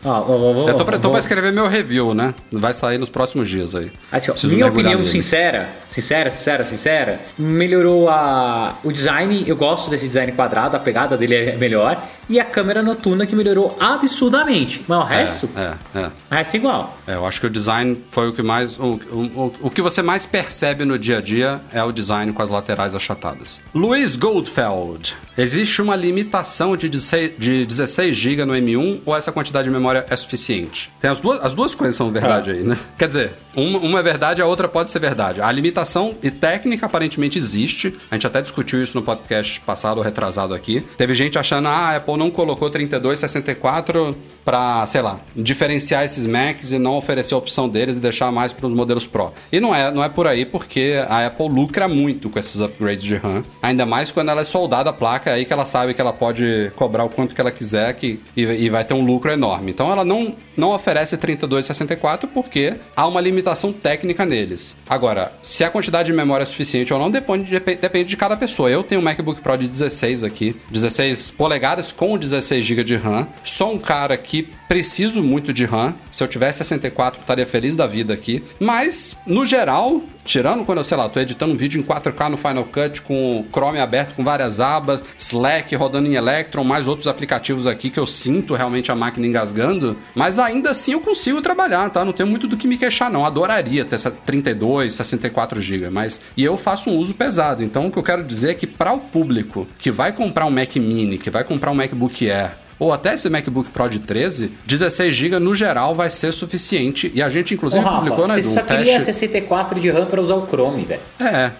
Ó, 0.04 0.10
ó, 0.10 0.64
ó, 0.64 0.68
eu 0.68 0.76
tô, 0.76 0.84
pra, 0.84 0.96
tô 0.96 1.02
vou- 1.04 1.10
pra 1.12 1.20
escrever 1.20 1.52
meu 1.52 1.66
review, 1.68 2.12
né? 2.14 2.34
Vai 2.52 2.72
sair 2.72 2.98
nos 2.98 3.08
próximos 3.08 3.48
dias 3.48 3.74
aí. 3.74 3.90
Assim, 4.10 4.32
minha 4.48 4.66
opinião 4.66 4.98
nele. 4.98 5.06
sincera, 5.08 5.70
sincera, 5.88 6.30
sincera, 6.30 6.64
sincera, 6.64 7.20
melhorou 7.38 8.08
a, 8.08 8.76
o 8.84 8.92
design. 8.92 9.44
Eu 9.46 9.56
gosto 9.56 9.90
desse 9.90 10.06
design 10.06 10.30
quadrado, 10.32 10.76
a 10.76 10.80
pegada 10.80 11.16
dele 11.16 11.34
é 11.34 11.56
melhor. 11.56 12.02
E 12.28 12.38
a 12.38 12.44
câmera 12.44 12.82
noturna 12.82 13.26
que 13.26 13.34
melhorou 13.34 13.76
absurdamente. 13.80 14.84
Mas 14.86 14.98
o 14.98 15.02
resto, 15.04 15.48
É, 15.56 15.72
é. 15.98 16.06
o 16.30 16.34
resto 16.34 16.54
é 16.54 16.56
igual. 16.58 16.96
É, 17.06 17.14
eu 17.14 17.26
acho 17.26 17.40
que 17.40 17.46
o 17.46 17.50
design 17.50 17.96
foi 18.10 18.28
o 18.28 18.32
que 18.32 18.42
mais. 18.42 18.78
O, 18.78 19.00
o, 19.10 19.31
o, 19.34 19.52
o 19.62 19.70
que 19.70 19.82
você 19.82 20.02
mais 20.02 20.26
percebe 20.26 20.84
no 20.84 20.98
dia 20.98 21.18
a 21.18 21.20
dia 21.20 21.60
é 21.72 21.82
o 21.82 21.92
design 21.92 22.32
com 22.32 22.42
as 22.42 22.50
laterais 22.50 22.94
achatadas. 22.94 23.60
Luiz 23.74 24.16
Goldfeld. 24.16 25.14
Existe 25.36 25.80
uma 25.80 25.96
limitação 25.96 26.76
de 26.76 26.88
16, 26.88 27.32
de 27.38 27.64
16 27.64 28.14
GB 28.14 28.44
no 28.44 28.52
M1 28.52 29.00
ou 29.06 29.16
essa 29.16 29.32
quantidade 29.32 29.64
de 29.64 29.70
memória 29.70 30.04
é 30.10 30.16
suficiente? 30.16 30.90
Tem 31.00 31.10
as 31.10 31.20
duas, 31.20 31.42
as 31.42 31.54
duas 31.54 31.74
coisas 31.74 31.96
são 31.96 32.10
verdade 32.10 32.50
aí, 32.50 32.62
né? 32.62 32.78
Quer 32.98 33.08
dizer, 33.08 33.32
uma, 33.56 33.78
uma 33.78 33.98
é 34.00 34.02
verdade, 34.02 34.42
a 34.42 34.46
outra 34.46 34.68
pode 34.68 34.90
ser 34.90 34.98
verdade. 34.98 35.40
A 35.40 35.50
limitação 35.50 36.14
e 36.22 36.30
técnica 36.30 36.84
aparentemente 36.84 37.38
existe. 37.38 37.94
A 38.10 38.14
gente 38.14 38.26
até 38.26 38.42
discutiu 38.42 38.82
isso 38.82 38.96
no 38.96 39.02
podcast 39.02 39.58
passado 39.60 39.98
ou 39.98 40.04
retrasado 40.04 40.54
aqui. 40.54 40.84
Teve 40.98 41.14
gente 41.14 41.38
achando, 41.38 41.68
ah, 41.68 41.90
a 41.90 41.96
Apple 41.96 42.16
não 42.18 42.30
colocou 42.30 42.68
32, 42.68 43.18
64 43.18 44.14
para, 44.44 44.84
sei 44.86 45.02
lá, 45.02 45.20
diferenciar 45.34 46.04
esses 46.04 46.26
Macs 46.26 46.72
e 46.72 46.78
não 46.78 46.96
oferecer 46.96 47.34
a 47.34 47.38
opção 47.38 47.68
deles 47.68 47.96
e 47.96 48.00
deixar 48.00 48.30
mais 48.32 48.52
para 48.52 48.66
os 48.66 48.72
modelos 48.72 49.06
Pro. 49.06 49.32
E 49.52 49.60
não 49.60 49.74
é, 49.74 49.90
não 49.90 50.02
é 50.02 50.08
por 50.08 50.26
aí, 50.26 50.44
porque 50.44 50.94
a 51.08 51.26
Apple 51.26 51.48
lucra 51.48 51.86
muito 51.88 52.30
com 52.30 52.38
esses 52.38 52.60
upgrades 52.60 53.02
de 53.02 53.16
RAM, 53.16 53.42
ainda 53.62 53.84
mais 53.84 54.10
quando 54.10 54.30
ela 54.30 54.40
é 54.40 54.44
soldada 54.44 54.90
a 54.90 54.92
placa, 54.92 55.30
é 55.30 55.34
aí 55.34 55.44
que 55.44 55.52
ela 55.52 55.64
sabe 55.66 55.94
que 55.94 56.00
ela 56.00 56.12
pode 56.12 56.72
cobrar 56.76 57.04
o 57.04 57.08
quanto 57.08 57.34
que 57.34 57.40
ela 57.40 57.50
quiser 57.50 57.94
que, 57.94 58.20
e, 58.36 58.42
e 58.42 58.70
vai 58.70 58.84
ter 58.84 58.94
um 58.94 59.04
lucro 59.04 59.30
enorme. 59.30 59.70
Então 59.70 59.90
ela 59.92 60.04
não, 60.04 60.34
não 60.56 60.70
oferece 60.70 61.16
32 61.16 61.66
64 61.66 62.28
porque 62.28 62.74
há 62.96 63.06
uma 63.06 63.20
limitação 63.20 63.72
técnica 63.72 64.24
neles. 64.24 64.74
Agora, 64.88 65.32
se 65.42 65.62
a 65.64 65.70
quantidade 65.70 66.06
de 66.06 66.12
memória 66.12 66.42
é 66.44 66.46
suficiente 66.46 66.92
ou 66.92 66.98
não, 66.98 67.10
depende, 67.10 67.50
dep- 67.50 67.80
depende 67.80 68.08
de 68.08 68.16
cada 68.16 68.36
pessoa. 68.36 68.70
Eu 68.70 68.82
tenho 68.82 69.00
um 69.00 69.04
MacBook 69.04 69.40
Pro 69.40 69.56
de 69.56 69.68
16 69.68 70.24
aqui, 70.24 70.56
16 70.70 71.30
polegadas 71.32 71.92
com 71.92 72.16
16 72.16 72.64
GB 72.64 72.84
de 72.84 72.96
RAM. 72.96 73.26
Sou 73.44 73.72
um 73.74 73.78
cara 73.78 74.16
que 74.16 74.31
preciso 74.40 75.22
muito 75.22 75.52
de 75.52 75.64
RAM. 75.64 75.94
Se 76.12 76.22
eu 76.22 76.28
tivesse 76.28 76.58
64, 76.58 77.18
eu 77.18 77.22
estaria 77.22 77.46
feliz 77.46 77.74
da 77.74 77.86
vida 77.86 78.14
aqui. 78.14 78.42
Mas, 78.60 79.16
no 79.26 79.44
geral, 79.44 80.00
tirando 80.24 80.64
quando 80.64 80.78
eu, 80.78 80.84
sei 80.84 80.96
lá, 80.96 81.08
tô 81.08 81.20
editando 81.20 81.52
um 81.52 81.56
vídeo 81.56 81.80
em 81.80 81.84
4K 81.84 82.28
no 82.28 82.36
Final 82.36 82.64
Cut 82.64 83.02
com 83.02 83.40
o 83.40 83.46
Chrome 83.50 83.78
aberto 83.78 84.14
com 84.14 84.24
várias 84.24 84.60
abas, 84.60 85.04
Slack 85.18 85.74
rodando 85.74 86.08
em 86.08 86.14
Electron, 86.14 86.64
mais 86.64 86.88
outros 86.88 87.06
aplicativos 87.06 87.66
aqui 87.66 87.90
que 87.90 87.98
eu 87.98 88.06
sinto 88.06 88.54
realmente 88.54 88.90
a 88.90 88.94
máquina 88.94 89.26
engasgando, 89.26 89.96
mas 90.14 90.38
ainda 90.38 90.70
assim 90.70 90.92
eu 90.92 91.00
consigo 91.00 91.42
trabalhar, 91.42 91.90
tá? 91.90 92.04
Não 92.04 92.12
tenho 92.12 92.28
muito 92.28 92.46
do 92.46 92.56
que 92.56 92.68
me 92.68 92.78
queixar 92.78 93.10
não. 93.10 93.26
Adoraria 93.26 93.84
ter 93.84 93.96
essa 93.96 94.10
32, 94.10 94.94
64 94.94 95.60
GB, 95.60 95.90
mas 95.90 96.20
e 96.36 96.44
eu 96.44 96.56
faço 96.56 96.90
um 96.90 96.96
uso 96.96 97.14
pesado. 97.14 97.62
Então 97.62 97.86
o 97.86 97.90
que 97.90 97.98
eu 97.98 98.02
quero 98.02 98.22
dizer 98.22 98.50
é 98.50 98.54
que 98.54 98.66
para 98.66 98.92
o 98.92 98.98
público 98.98 99.66
que 99.78 99.90
vai 99.90 100.12
comprar 100.12 100.46
um 100.46 100.50
Mac 100.50 100.76
Mini, 100.76 101.18
que 101.18 101.30
vai 101.30 101.44
comprar 101.44 101.70
um 101.70 101.74
MacBook 101.74 102.30
Air 102.30 102.62
ou 102.82 102.92
até 102.92 103.14
esse 103.14 103.30
MacBook 103.30 103.70
Pro 103.70 103.88
de 103.88 104.00
13, 104.00 104.52
16 104.66 105.14
GB 105.14 105.38
no 105.38 105.54
geral 105.54 105.94
vai 105.94 106.10
ser 106.10 106.32
suficiente. 106.32 107.12
E 107.14 107.22
a 107.22 107.28
gente, 107.28 107.54
Ô, 107.54 107.56
inclusive, 107.56 107.84
Rafa, 107.84 107.98
publicou 107.98 108.26
né, 108.26 108.34
você 108.34 108.40
Edu, 108.40 108.54
só 108.54 108.60
um 108.60 108.64
queria 108.64 108.92
teste. 108.94 109.04
64 109.04 109.78
de 109.78 109.88
RAM 109.88 110.06
para 110.06 110.20
usar 110.20 110.34
o 110.34 110.48
Chrome, 110.48 110.84
velho. 110.84 111.00
É, 111.20 111.52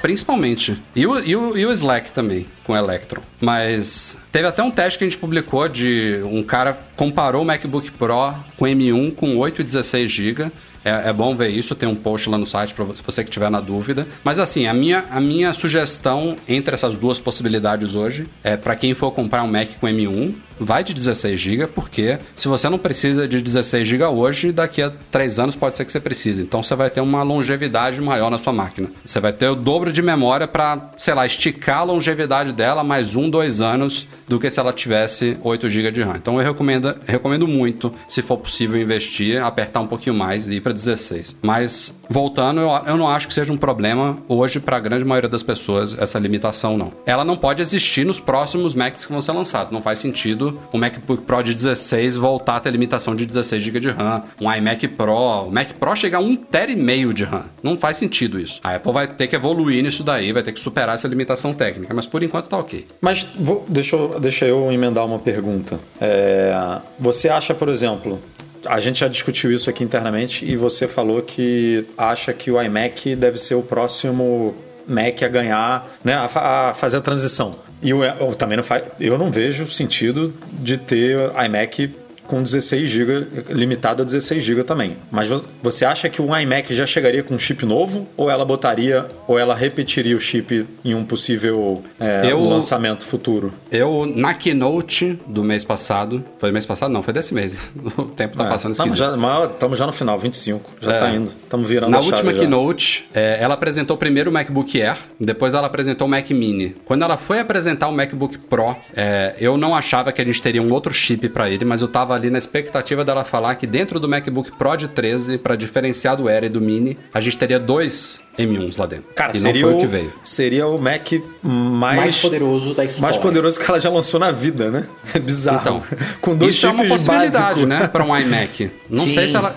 principalmente. 0.00 0.80
E 0.96 1.06
o, 1.06 1.18
e, 1.20 1.36
o, 1.36 1.54
e 1.54 1.66
o 1.66 1.72
Slack 1.72 2.12
também, 2.12 2.46
com 2.64 2.72
o 2.72 2.76
Electron. 2.76 3.20
Mas 3.42 4.16
teve 4.32 4.46
até 4.46 4.62
um 4.62 4.70
teste 4.70 4.98
que 4.98 5.04
a 5.04 5.06
gente 5.06 5.18
publicou 5.18 5.68
de 5.68 6.22
um 6.24 6.42
cara 6.42 6.78
comparou 6.96 7.42
o 7.42 7.44
MacBook 7.44 7.90
Pro 7.90 8.34
com 8.56 8.64
M1 8.64 9.14
com 9.14 9.36
8 9.36 9.60
e 9.60 9.64
16 9.64 10.10
GB. 10.10 10.50
É, 10.84 11.08
é 11.08 11.12
bom 11.12 11.34
ver 11.34 11.48
isso, 11.48 11.74
tem 11.74 11.88
um 11.88 11.94
post 11.94 12.28
lá 12.28 12.36
no 12.36 12.46
site 12.46 12.74
para 12.74 12.84
você 12.84 13.24
que 13.24 13.30
tiver 13.30 13.50
na 13.50 13.60
dúvida. 13.60 14.06
Mas 14.22 14.38
assim, 14.38 14.66
a 14.66 14.74
minha, 14.74 15.04
a 15.10 15.18
minha 15.18 15.54
sugestão 15.54 16.36
entre 16.46 16.74
essas 16.74 16.98
duas 16.98 17.18
possibilidades 17.18 17.94
hoje 17.94 18.26
é 18.42 18.56
para 18.56 18.76
quem 18.76 18.92
for 18.92 19.10
comprar 19.10 19.42
um 19.42 19.46
Mac 19.46 19.68
com 19.80 19.86
M1, 19.86 20.34
vai 20.58 20.84
de 20.84 20.94
16 20.94 21.40
GB, 21.40 21.66
porque 21.68 22.18
se 22.34 22.48
você 22.48 22.68
não 22.68 22.78
precisa 22.78 23.26
de 23.26 23.40
16 23.40 23.86
GB 23.86 24.04
hoje, 24.04 24.52
daqui 24.52 24.82
a 24.82 24.90
3 25.10 25.38
anos 25.38 25.56
pode 25.56 25.76
ser 25.76 25.84
que 25.84 25.92
você 25.92 26.00
precise. 26.00 26.42
Então 26.42 26.62
você 26.62 26.74
vai 26.74 26.90
ter 26.90 27.00
uma 27.00 27.22
longevidade 27.22 28.00
maior 28.00 28.30
na 28.30 28.38
sua 28.38 28.52
máquina. 28.52 28.88
Você 29.04 29.20
vai 29.20 29.32
ter 29.32 29.48
o 29.48 29.54
dobro 29.54 29.92
de 29.92 30.02
memória 30.02 30.46
para, 30.46 30.90
sei 30.96 31.14
lá, 31.14 31.26
esticar 31.26 31.78
a 31.78 31.84
longevidade 31.84 32.52
dela 32.52 32.84
mais 32.84 33.16
um, 33.16 33.28
dois 33.28 33.60
anos 33.60 34.06
do 34.28 34.40
que 34.40 34.50
se 34.50 34.58
ela 34.58 34.72
tivesse 34.72 35.36
8 35.42 35.68
GB 35.68 35.90
de 35.90 36.02
RAM. 36.02 36.16
Então 36.16 36.40
eu 36.40 36.44
recomendo, 36.44 36.94
recomendo 37.06 37.46
muito, 37.46 37.92
se 38.08 38.22
for 38.22 38.38
possível 38.38 38.80
investir, 38.80 39.42
apertar 39.42 39.80
um 39.80 39.86
pouquinho 39.86 40.14
mais 40.14 40.48
e 40.48 40.54
ir 40.54 40.60
para 40.60 40.72
16. 40.72 41.36
Mas 41.42 41.94
voltando, 42.08 42.60
eu, 42.60 42.70
eu 42.86 42.96
não 42.96 43.08
acho 43.08 43.26
que 43.28 43.34
seja 43.34 43.52
um 43.52 43.56
problema 43.56 44.18
hoje 44.28 44.60
para 44.60 44.76
a 44.76 44.80
grande 44.80 45.04
maioria 45.04 45.28
das 45.28 45.42
pessoas 45.42 45.96
essa 45.98 46.18
limitação 46.18 46.76
não. 46.76 46.92
Ela 47.06 47.24
não 47.24 47.36
pode 47.36 47.62
existir 47.62 48.04
nos 48.04 48.20
próximos 48.20 48.74
Macs 48.74 49.06
que 49.06 49.12
vão 49.12 49.22
ser 49.22 49.32
lançados. 49.32 49.72
Não 49.72 49.82
faz 49.82 49.98
sentido 49.98 50.58
o 50.72 50.78
MacBook 50.78 51.22
Pro 51.22 51.42
de 51.42 51.52
16 51.54 52.16
voltar 52.16 52.56
a 52.56 52.60
ter 52.60 52.70
limitação 52.70 53.14
de 53.14 53.24
16 53.26 53.62
GB 53.62 53.80
de 53.80 53.90
RAM, 53.90 54.22
um 54.40 54.52
iMac 54.52 54.86
Pro, 54.88 55.14
o 55.46 55.50
Mac 55.50 55.72
Pro 55.72 55.94
chegar 55.96 56.18
a 56.18 56.20
1 56.20 56.36
TB 56.36 56.72
e 56.72 56.76
meio 56.76 57.12
de 57.14 57.24
RAM. 57.24 57.44
Não 57.62 57.76
faz 57.76 57.96
sentido 57.96 58.38
isso. 58.38 58.60
A 58.62 58.74
Apple 58.74 58.92
vai 58.92 59.06
ter 59.06 59.26
que 59.26 59.36
evoluir 59.36 59.82
nisso 59.82 60.02
daí, 60.02 60.32
vai 60.32 60.42
ter 60.42 60.52
que 60.52 60.60
superar 60.60 60.94
essa 60.94 61.08
limitação 61.08 61.52
técnica, 61.54 61.92
mas 61.94 62.06
por 62.06 62.22
enquanto 62.22 62.48
tá 62.48 62.58
OK. 62.58 62.86
Mas 63.00 63.26
vou- 63.38 63.64
deixa, 63.68 63.96
eu, 63.96 64.18
deixa 64.20 64.46
eu 64.46 64.70
emendar 64.72 65.04
uma 65.04 65.18
pergunta. 65.18 65.78
É, 66.00 66.54
você 66.98 67.28
acha, 67.28 67.54
por 67.54 67.68
exemplo, 67.68 68.20
a 68.66 68.80
gente 68.80 69.00
já 69.00 69.08
discutiu 69.08 69.52
isso 69.52 69.68
aqui 69.70 69.84
internamente 69.84 70.44
e 70.44 70.56
você 70.56 70.86
falou 70.88 71.22
que 71.22 71.84
acha 71.96 72.32
que 72.32 72.50
o 72.50 72.60
iMac 72.60 73.14
deve 73.16 73.38
ser 73.38 73.54
o 73.54 73.62
próximo 73.62 74.54
Mac 74.86 75.22
a 75.22 75.28
ganhar, 75.28 75.88
né, 76.04 76.14
a, 76.14 76.68
a 76.70 76.74
fazer 76.74 76.98
a 76.98 77.00
transição. 77.00 77.56
E 77.82 77.90
eu, 77.90 78.02
eu 78.02 78.34
também 78.34 78.56
não 78.56 78.64
faz, 78.64 78.84
eu 79.00 79.18
não 79.18 79.30
vejo 79.30 79.66
sentido 79.66 80.32
de 80.52 80.78
ter 80.78 81.18
iMac 81.44 81.90
com 82.26 82.42
16 82.42 82.88
GB, 82.88 83.26
limitado 83.50 84.02
a 84.02 84.04
16 84.04 84.42
GB 84.42 84.64
também. 84.64 84.96
Mas 85.10 85.28
vo- 85.28 85.44
você 85.62 85.84
acha 85.84 86.08
que 86.08 86.20
o 86.22 86.36
iMac 86.36 86.74
já 86.74 86.86
chegaria 86.86 87.22
com 87.22 87.34
um 87.34 87.38
chip 87.38 87.64
novo? 87.66 88.06
Ou 88.16 88.30
ela 88.30 88.44
botaria, 88.44 89.06
ou 89.26 89.38
ela 89.38 89.54
repetiria 89.54 90.16
o 90.16 90.20
chip 90.20 90.66
em 90.84 90.94
um 90.94 91.04
possível 91.04 91.82
é, 92.00 92.30
Eu- 92.30 92.40
lançamento 92.42 93.04
futuro? 93.04 93.52
Eu, 93.70 94.06
na 94.06 94.34
keynote 94.34 95.18
do 95.26 95.42
mês 95.44 95.64
passado, 95.64 96.24
foi 96.38 96.50
mês 96.52 96.64
passado? 96.66 96.90
Não, 96.92 97.02
foi 97.02 97.12
desse 97.12 97.34
mês. 97.34 97.52
né? 97.54 97.58
O 97.98 98.04
tempo 98.04 98.36
tá 98.36 98.44
passando 98.44 98.72
Estamos 98.72 98.94
esquisito. 98.94 99.18
já, 99.20 99.44
estamos 99.46 99.78
já 99.78 99.86
no 99.86 99.92
final, 99.92 100.18
25. 100.18 100.70
Já 100.80 100.92
É. 100.92 100.98
tá 100.98 101.10
indo. 101.10 101.30
Estamos 101.30 101.68
virando 101.68 101.90
Na 101.90 101.98
a 101.98 102.00
última 102.00 102.32
já. 102.32 102.38
keynote, 102.40 103.08
é, 103.14 103.38
ela 103.40 103.54
apresentou 103.54 103.96
primeiro 103.96 104.30
o 104.30 104.32
MacBook 104.32 104.80
Air, 104.80 104.96
depois 105.18 105.54
ela 105.54 105.66
apresentou 105.66 106.06
o 106.06 106.10
Mac 106.10 106.28
Mini. 106.30 106.74
Quando 106.84 107.02
ela 107.02 107.16
foi 107.16 107.38
apresentar 107.40 107.88
o 107.88 107.92
MacBook 107.92 108.38
Pro, 108.38 108.74
é, 108.96 109.34
eu 109.40 109.56
não 109.56 109.74
achava 109.74 110.12
que 110.12 110.20
a 110.20 110.24
gente 110.24 110.40
teria 110.40 110.62
um 110.62 110.72
outro 110.72 110.92
chip 110.92 111.28
para 111.28 111.48
ele, 111.50 111.64
mas 111.64 111.80
eu 111.80 111.88
tava 111.88 112.13
ali 112.14 112.30
na 112.30 112.38
expectativa 112.38 113.04
dela 113.04 113.24
falar 113.24 113.54
que 113.56 113.66
dentro 113.66 113.98
do 114.00 114.08
MacBook 114.08 114.52
Pro 114.52 114.76
de 114.76 114.88
13, 114.88 115.38
para 115.38 115.56
diferenciar 115.56 116.16
do 116.16 116.28
Air 116.28 116.44
e 116.44 116.48
do 116.48 116.60
Mini, 116.60 116.96
a 117.12 117.20
gente 117.20 117.36
teria 117.36 117.58
dois 117.58 118.20
M1s 118.38 118.78
lá 118.78 118.86
dentro. 118.86 119.04
Cara, 119.14 119.32
e 119.32 119.36
não 119.36 119.40
seria 119.42 119.62
foi 119.62 119.72
o 119.72 119.76
o, 119.76 119.80
que 119.80 119.86
veio. 119.86 120.12
seria 120.24 120.66
o 120.66 120.78
Mac 120.78 121.12
mais, 121.42 121.96
Mais 121.96 122.20
poderoso 122.20 122.74
da 122.74 122.84
história. 122.84 123.02
mais 123.02 123.16
poderoso 123.18 123.58
que 123.60 123.70
ela 123.70 123.80
já 123.80 123.90
lançou 123.90 124.18
na 124.18 124.30
vida, 124.32 124.70
né? 124.70 124.86
É 125.14 125.18
bizarro. 125.18 125.60
Então, 125.60 125.82
Com 126.20 126.34
dois 126.36 126.54
isso 126.56 126.66
é 126.66 126.70
uma 126.70 126.84
possibilidade, 126.84 127.38
básicos. 127.38 127.66
né, 127.68 127.86
para 127.88 128.02
um 128.04 128.16
iMac. 128.16 128.70
Não 128.90 129.04
Sim. 129.04 129.14
sei 129.14 129.28
se 129.28 129.36
ela. 129.36 129.54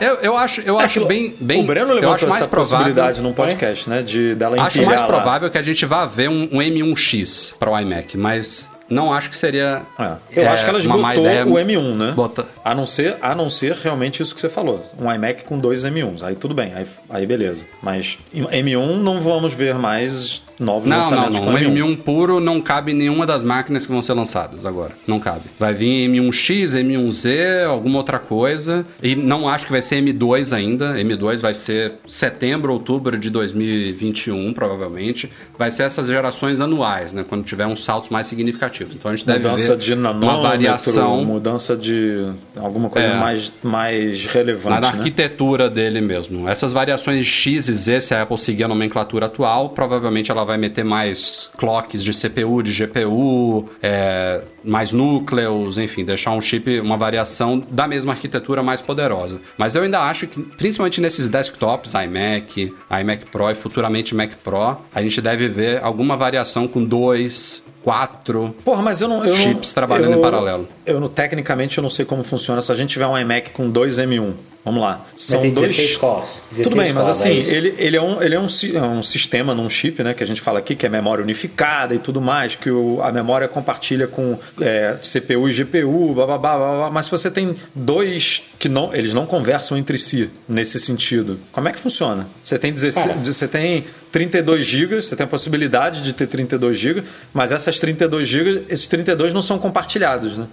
É. 0.00 0.06
Eu, 0.08 0.14
eu 0.16 0.36
acho, 0.36 0.60
eu 0.62 0.80
É 0.80 0.84
acho 0.84 1.04
bem, 1.06 1.36
bem. 1.40 1.62
o 1.62 1.66
Breno 1.66 1.90
eu 1.90 1.94
levantou 1.96 2.14
acho 2.16 2.26
mais 2.28 2.40
essa 2.40 2.48
provável. 2.48 2.78
possibilidade 2.86 3.20
num 3.20 3.32
podcast, 3.32 3.88
né? 3.90 4.02
De 4.02 4.34
dela 4.34 4.60
Acho 4.62 4.82
mais 4.84 5.00
lá. 5.00 5.06
provável 5.06 5.50
que 5.50 5.58
a 5.58 5.62
gente 5.62 5.84
vá 5.86 6.06
ver 6.06 6.28
um, 6.28 6.44
um 6.52 6.58
M1X 6.58 7.52
para 7.58 7.70
o 7.70 7.78
iMac, 7.78 8.16
mas 8.16 8.68
não 8.88 9.12
acho 9.12 9.28
que 9.30 9.36
seria. 9.36 9.82
É. 9.98 10.12
Eu 10.32 10.42
é, 10.44 10.48
acho 10.48 10.64
que 10.64 10.70
ela 10.70 10.78
esgotou 10.78 11.24
o 11.24 11.54
M1, 11.58 11.94
né? 11.96 12.12
bota- 12.12 12.46
A 12.64 12.74
não 12.74 12.86
ser, 12.86 13.16
a 13.20 13.34
não 13.34 13.48
ser 13.50 13.74
realmente 13.74 14.22
isso 14.22 14.34
que 14.34 14.40
você 14.40 14.48
falou. 14.48 14.84
Um 14.98 15.12
iMac 15.12 15.44
com 15.44 15.58
dois 15.58 15.84
M1s. 15.84 16.22
Aí 16.22 16.34
tudo 16.34 16.54
bem, 16.54 16.72
aí, 16.74 16.86
aí 17.10 17.26
beleza. 17.26 17.66
Mas 17.82 18.18
em 18.32 18.42
M1 18.44 18.96
não 18.96 19.20
vamos 19.20 19.54
ver 19.54 19.74
mais 19.76 20.42
novos 20.58 20.88
Não, 20.88 20.96
não, 20.96 21.02
lançamentos 21.04 21.38
não. 21.38 21.46
com 21.46 21.52
Um 21.52 21.56
M1. 21.58 21.74
M1 21.76 21.96
puro 22.02 22.40
não 22.40 22.60
cabe 22.60 22.92
em 22.92 22.94
nenhuma 22.94 23.24
das 23.26 23.42
máquinas 23.44 23.86
que 23.86 23.92
vão 23.92 24.02
ser 24.02 24.14
lançadas 24.14 24.66
agora. 24.66 24.92
Não 25.06 25.20
cabe. 25.20 25.44
Vai 25.58 25.72
vir 25.74 26.08
M1X, 26.10 26.74
M1Z, 26.74 27.64
alguma 27.68 27.98
outra 27.98 28.18
coisa. 28.18 28.84
E 29.02 29.14
não 29.14 29.48
acho 29.48 29.66
que 29.66 29.72
vai 29.72 29.82
ser 29.82 30.02
M2 30.02 30.54
ainda. 30.56 30.94
M2 30.94 31.40
vai 31.40 31.54
ser 31.54 31.94
setembro, 32.06 32.72
outubro 32.72 33.16
de 33.18 33.30
2021, 33.30 34.52
provavelmente. 34.52 35.30
Vai 35.58 35.70
ser 35.70 35.84
essas 35.84 36.06
gerações 36.06 36.60
anuais, 36.60 37.12
né? 37.14 37.24
Quando 37.28 37.44
tiver 37.44 37.66
uns 37.66 37.84
saltos 37.84 38.10
mais 38.10 38.26
significativos. 38.26 38.77
Então 38.84 39.10
a 39.10 39.14
gente 39.16 39.26
deve 39.26 39.38
Mudança 39.40 39.74
ver 39.76 39.78
de 39.78 39.94
uma 39.94 40.40
variação. 40.42 41.24
mudança 41.24 41.76
de 41.76 42.30
alguma 42.56 42.88
coisa 42.88 43.08
É. 43.08 43.14
mais, 43.18 43.52
mais 43.62 44.26
relevante, 44.26 44.80
na 44.80 44.92
né? 44.92 44.98
arquitetura 44.98 45.68
dele 45.70 46.00
mesmo. 46.00 46.48
Essas 46.48 46.72
variações 46.72 47.24
de 47.24 47.30
X 47.30 47.68
e 47.68 47.74
Z, 47.74 48.00
se 48.00 48.14
a 48.14 48.22
Apple 48.22 48.38
seguir 48.38 48.64
a 48.64 48.68
nomenclatura 48.68 49.26
atual, 49.26 49.70
provavelmente 49.70 50.30
ela 50.30 50.44
vai 50.44 50.56
meter 50.58 50.84
mais 50.84 51.50
clocks 51.56 52.02
de 52.02 52.12
CPU, 52.12 52.62
de 52.62 52.72
GPU, 52.72 53.68
é, 53.82 54.42
mais 54.64 54.92
núcleos, 54.92 55.78
enfim, 55.78 56.04
deixar 56.04 56.32
um 56.32 56.40
chip, 56.40 56.80
uma 56.80 56.96
variação 56.96 57.62
da 57.70 57.86
mesma 57.88 58.12
arquitetura 58.12 58.62
mais 58.62 58.82
poderosa. 58.82 59.40
Mas 59.56 59.74
eu 59.74 59.82
ainda 59.82 60.00
acho 60.00 60.26
que, 60.26 60.40
principalmente 60.40 61.00
nesses 61.00 61.28
desktops, 61.28 61.92
iMac, 61.94 62.74
iMac 63.00 63.26
Pro 63.30 63.50
e 63.50 63.54
futuramente 63.54 64.14
Mac 64.14 64.32
Pro, 64.42 64.76
a 64.94 65.02
gente 65.02 65.20
deve 65.20 65.48
ver 65.48 65.82
alguma 65.82 66.16
variação 66.16 66.66
com 66.68 66.84
dois, 66.84 67.64
quatro. 67.82 68.54
Porra, 68.64 68.82
mas 68.82 69.00
eu 69.00 69.08
não. 69.08 69.24
Eu 69.24 69.34
não- 69.36 69.42
Chips 69.42 69.72
trabalhando 69.72 70.12
eu- 70.12 70.18
em 70.18 70.22
paralelo. 70.22 70.68
Eu, 70.84 71.00
não- 71.00 71.08
tecnicamente, 71.08 71.78
eu 71.78 71.82
não 71.82 71.90
sei 71.90 72.04
como 72.04 72.22
funciona. 72.22 72.60
Se 72.62 72.70
a 72.72 72.74
gente 72.74 72.90
tiver 72.90 73.06
um 73.06 73.16
iMac 73.18 73.50
com 73.50 73.70
dois 73.70 73.98
M1, 73.98 74.34
vamos 74.68 74.82
lá. 74.82 75.04
São 75.16 75.40
ter 75.40 75.50
dois. 75.50 75.72
16 75.72 75.96
cores. 75.96 76.42
16 76.50 76.68
Tudo 76.68 76.82
bem, 76.82 76.92
mas 76.92 77.08
assim, 77.08 77.28
é 77.30 77.34
ele, 77.54 77.74
ele, 77.78 77.96
é, 77.96 78.02
um, 78.02 78.22
ele 78.22 78.34
é, 78.34 78.40
um, 78.40 78.46
é 78.74 78.82
um 78.82 79.02
sistema 79.02 79.54
num 79.54 79.68
chip, 79.68 80.02
né? 80.02 80.14
Que 80.14 80.22
a 80.22 80.26
gente 80.26 80.40
fala 80.40 80.58
aqui, 80.58 80.74
que 80.76 80.86
é 80.86 80.88
memória 80.88 81.22
unificada 81.22 81.94
e 81.94 81.98
tudo 81.98 82.20
mais, 82.20 82.54
que 82.54 82.70
o- 82.70 83.00
a 83.02 83.10
memória 83.10 83.48
compartilha 83.48 84.06
com 84.06 84.38
é, 84.60 84.96
CPU 85.02 85.48
e 85.48 85.52
GPU, 85.52 86.14
blá, 86.14 86.26
blá, 86.26 86.38
blá, 86.38 86.56
blá, 86.56 86.76
blá. 86.76 86.90
Mas 86.90 87.06
se 87.06 87.10
você 87.10 87.30
tem 87.30 87.56
dois 87.74 88.42
que 88.58 88.68
não. 88.68 88.94
Eles 88.94 89.12
não 89.12 89.26
conversam 89.26 89.76
entre 89.78 89.98
si 89.98 90.30
nesse 90.48 90.78
sentido. 90.78 91.38
Como 91.52 91.68
é 91.68 91.72
que 91.72 91.78
funciona? 91.78 92.28
Você 92.42 92.58
tem 92.58 92.72
16. 92.72 93.06
Cara. 93.06 93.18
Você 93.24 93.48
tem 93.48 93.84
32 94.10 94.66
GB, 94.66 94.96
você 95.02 95.14
tem 95.14 95.24
a 95.24 95.28
possibilidade 95.28 96.02
de 96.02 96.12
ter 96.12 96.26
32 96.26 96.76
GB, 96.78 97.04
mas 97.32 97.52
essas 97.52 97.78
32 97.78 98.26
GB, 98.26 98.64
esses 98.68 98.88
32 98.88 99.32
não 99.32 99.42
são 99.42 99.58
compartilhados, 99.58 100.36
né? 100.38 100.46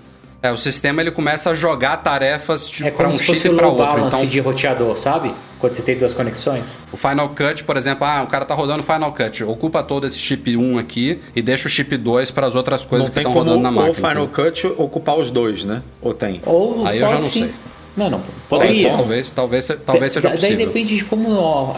É, 0.46 0.52
o 0.52 0.58
sistema 0.58 1.02
ele 1.02 1.12
começa 1.12 1.50
a 1.50 1.56
jogar 1.56 1.98
tarefas 1.98 2.70
É 2.84 2.92
para 2.92 3.08
um 3.08 3.18
chip 3.18 3.50
o 3.50 3.56
para 3.56 3.68
outro. 3.68 3.84
balance 3.86 4.16
Então, 4.18 4.26
de 4.28 4.40
roteador, 4.40 4.96
sabe? 4.98 5.34
Quando 5.60 5.74
você 5.74 5.82
tem 5.82 5.98
duas 5.98 6.14
conexões. 6.14 6.78
O 6.92 6.98
Final 6.98 7.30
Cut, 7.30 7.64
por 7.64 7.78
exemplo, 7.78 8.06
ah, 8.06 8.22
o 8.24 8.28
cara 8.28 8.46
tá 8.46 8.54
rodando 8.54 8.84
Final 8.84 9.12
Cut, 9.12 9.44
ocupa 9.44 9.82
todo 9.82 10.06
esse 10.06 10.20
chip 10.20 10.56
1 10.56 10.78
aqui 10.78 11.20
e 11.36 11.42
deixa 11.42 11.68
o 11.68 11.72
chip 11.72 11.96
2 11.98 12.30
para 12.32 12.46
as 12.46 12.54
outras 12.56 12.86
coisas 12.86 13.08
não 13.08 13.14
que 13.14 13.20
estão 13.20 13.34
rodando 13.34 13.60
na 13.62 13.72
máquina. 13.72 13.92
o 13.92 13.94
Final? 13.94 14.28
Cut 14.28 14.68
ocupar 14.78 15.18
os 15.18 15.32
dois, 15.32 15.64
né? 15.64 15.82
Ou 16.02 16.14
tem? 16.14 16.42
Ou 16.46 16.86
Aí 16.86 17.00
eu 17.00 17.08
já 17.08 17.14
não 17.16 17.22
sim. 17.22 17.40
sei. 17.46 17.54
Não, 17.98 18.10
não. 18.10 18.22
Poderia. 18.50 18.90
Talvez, 18.92 19.32
talvez, 19.32 19.68
talvez 19.86 20.12
seja 20.12 20.22
Da- 20.28 20.30
Daí 20.36 20.40
possível. 20.42 20.66
depende 20.68 20.98
de 20.98 21.06
como 21.06 21.74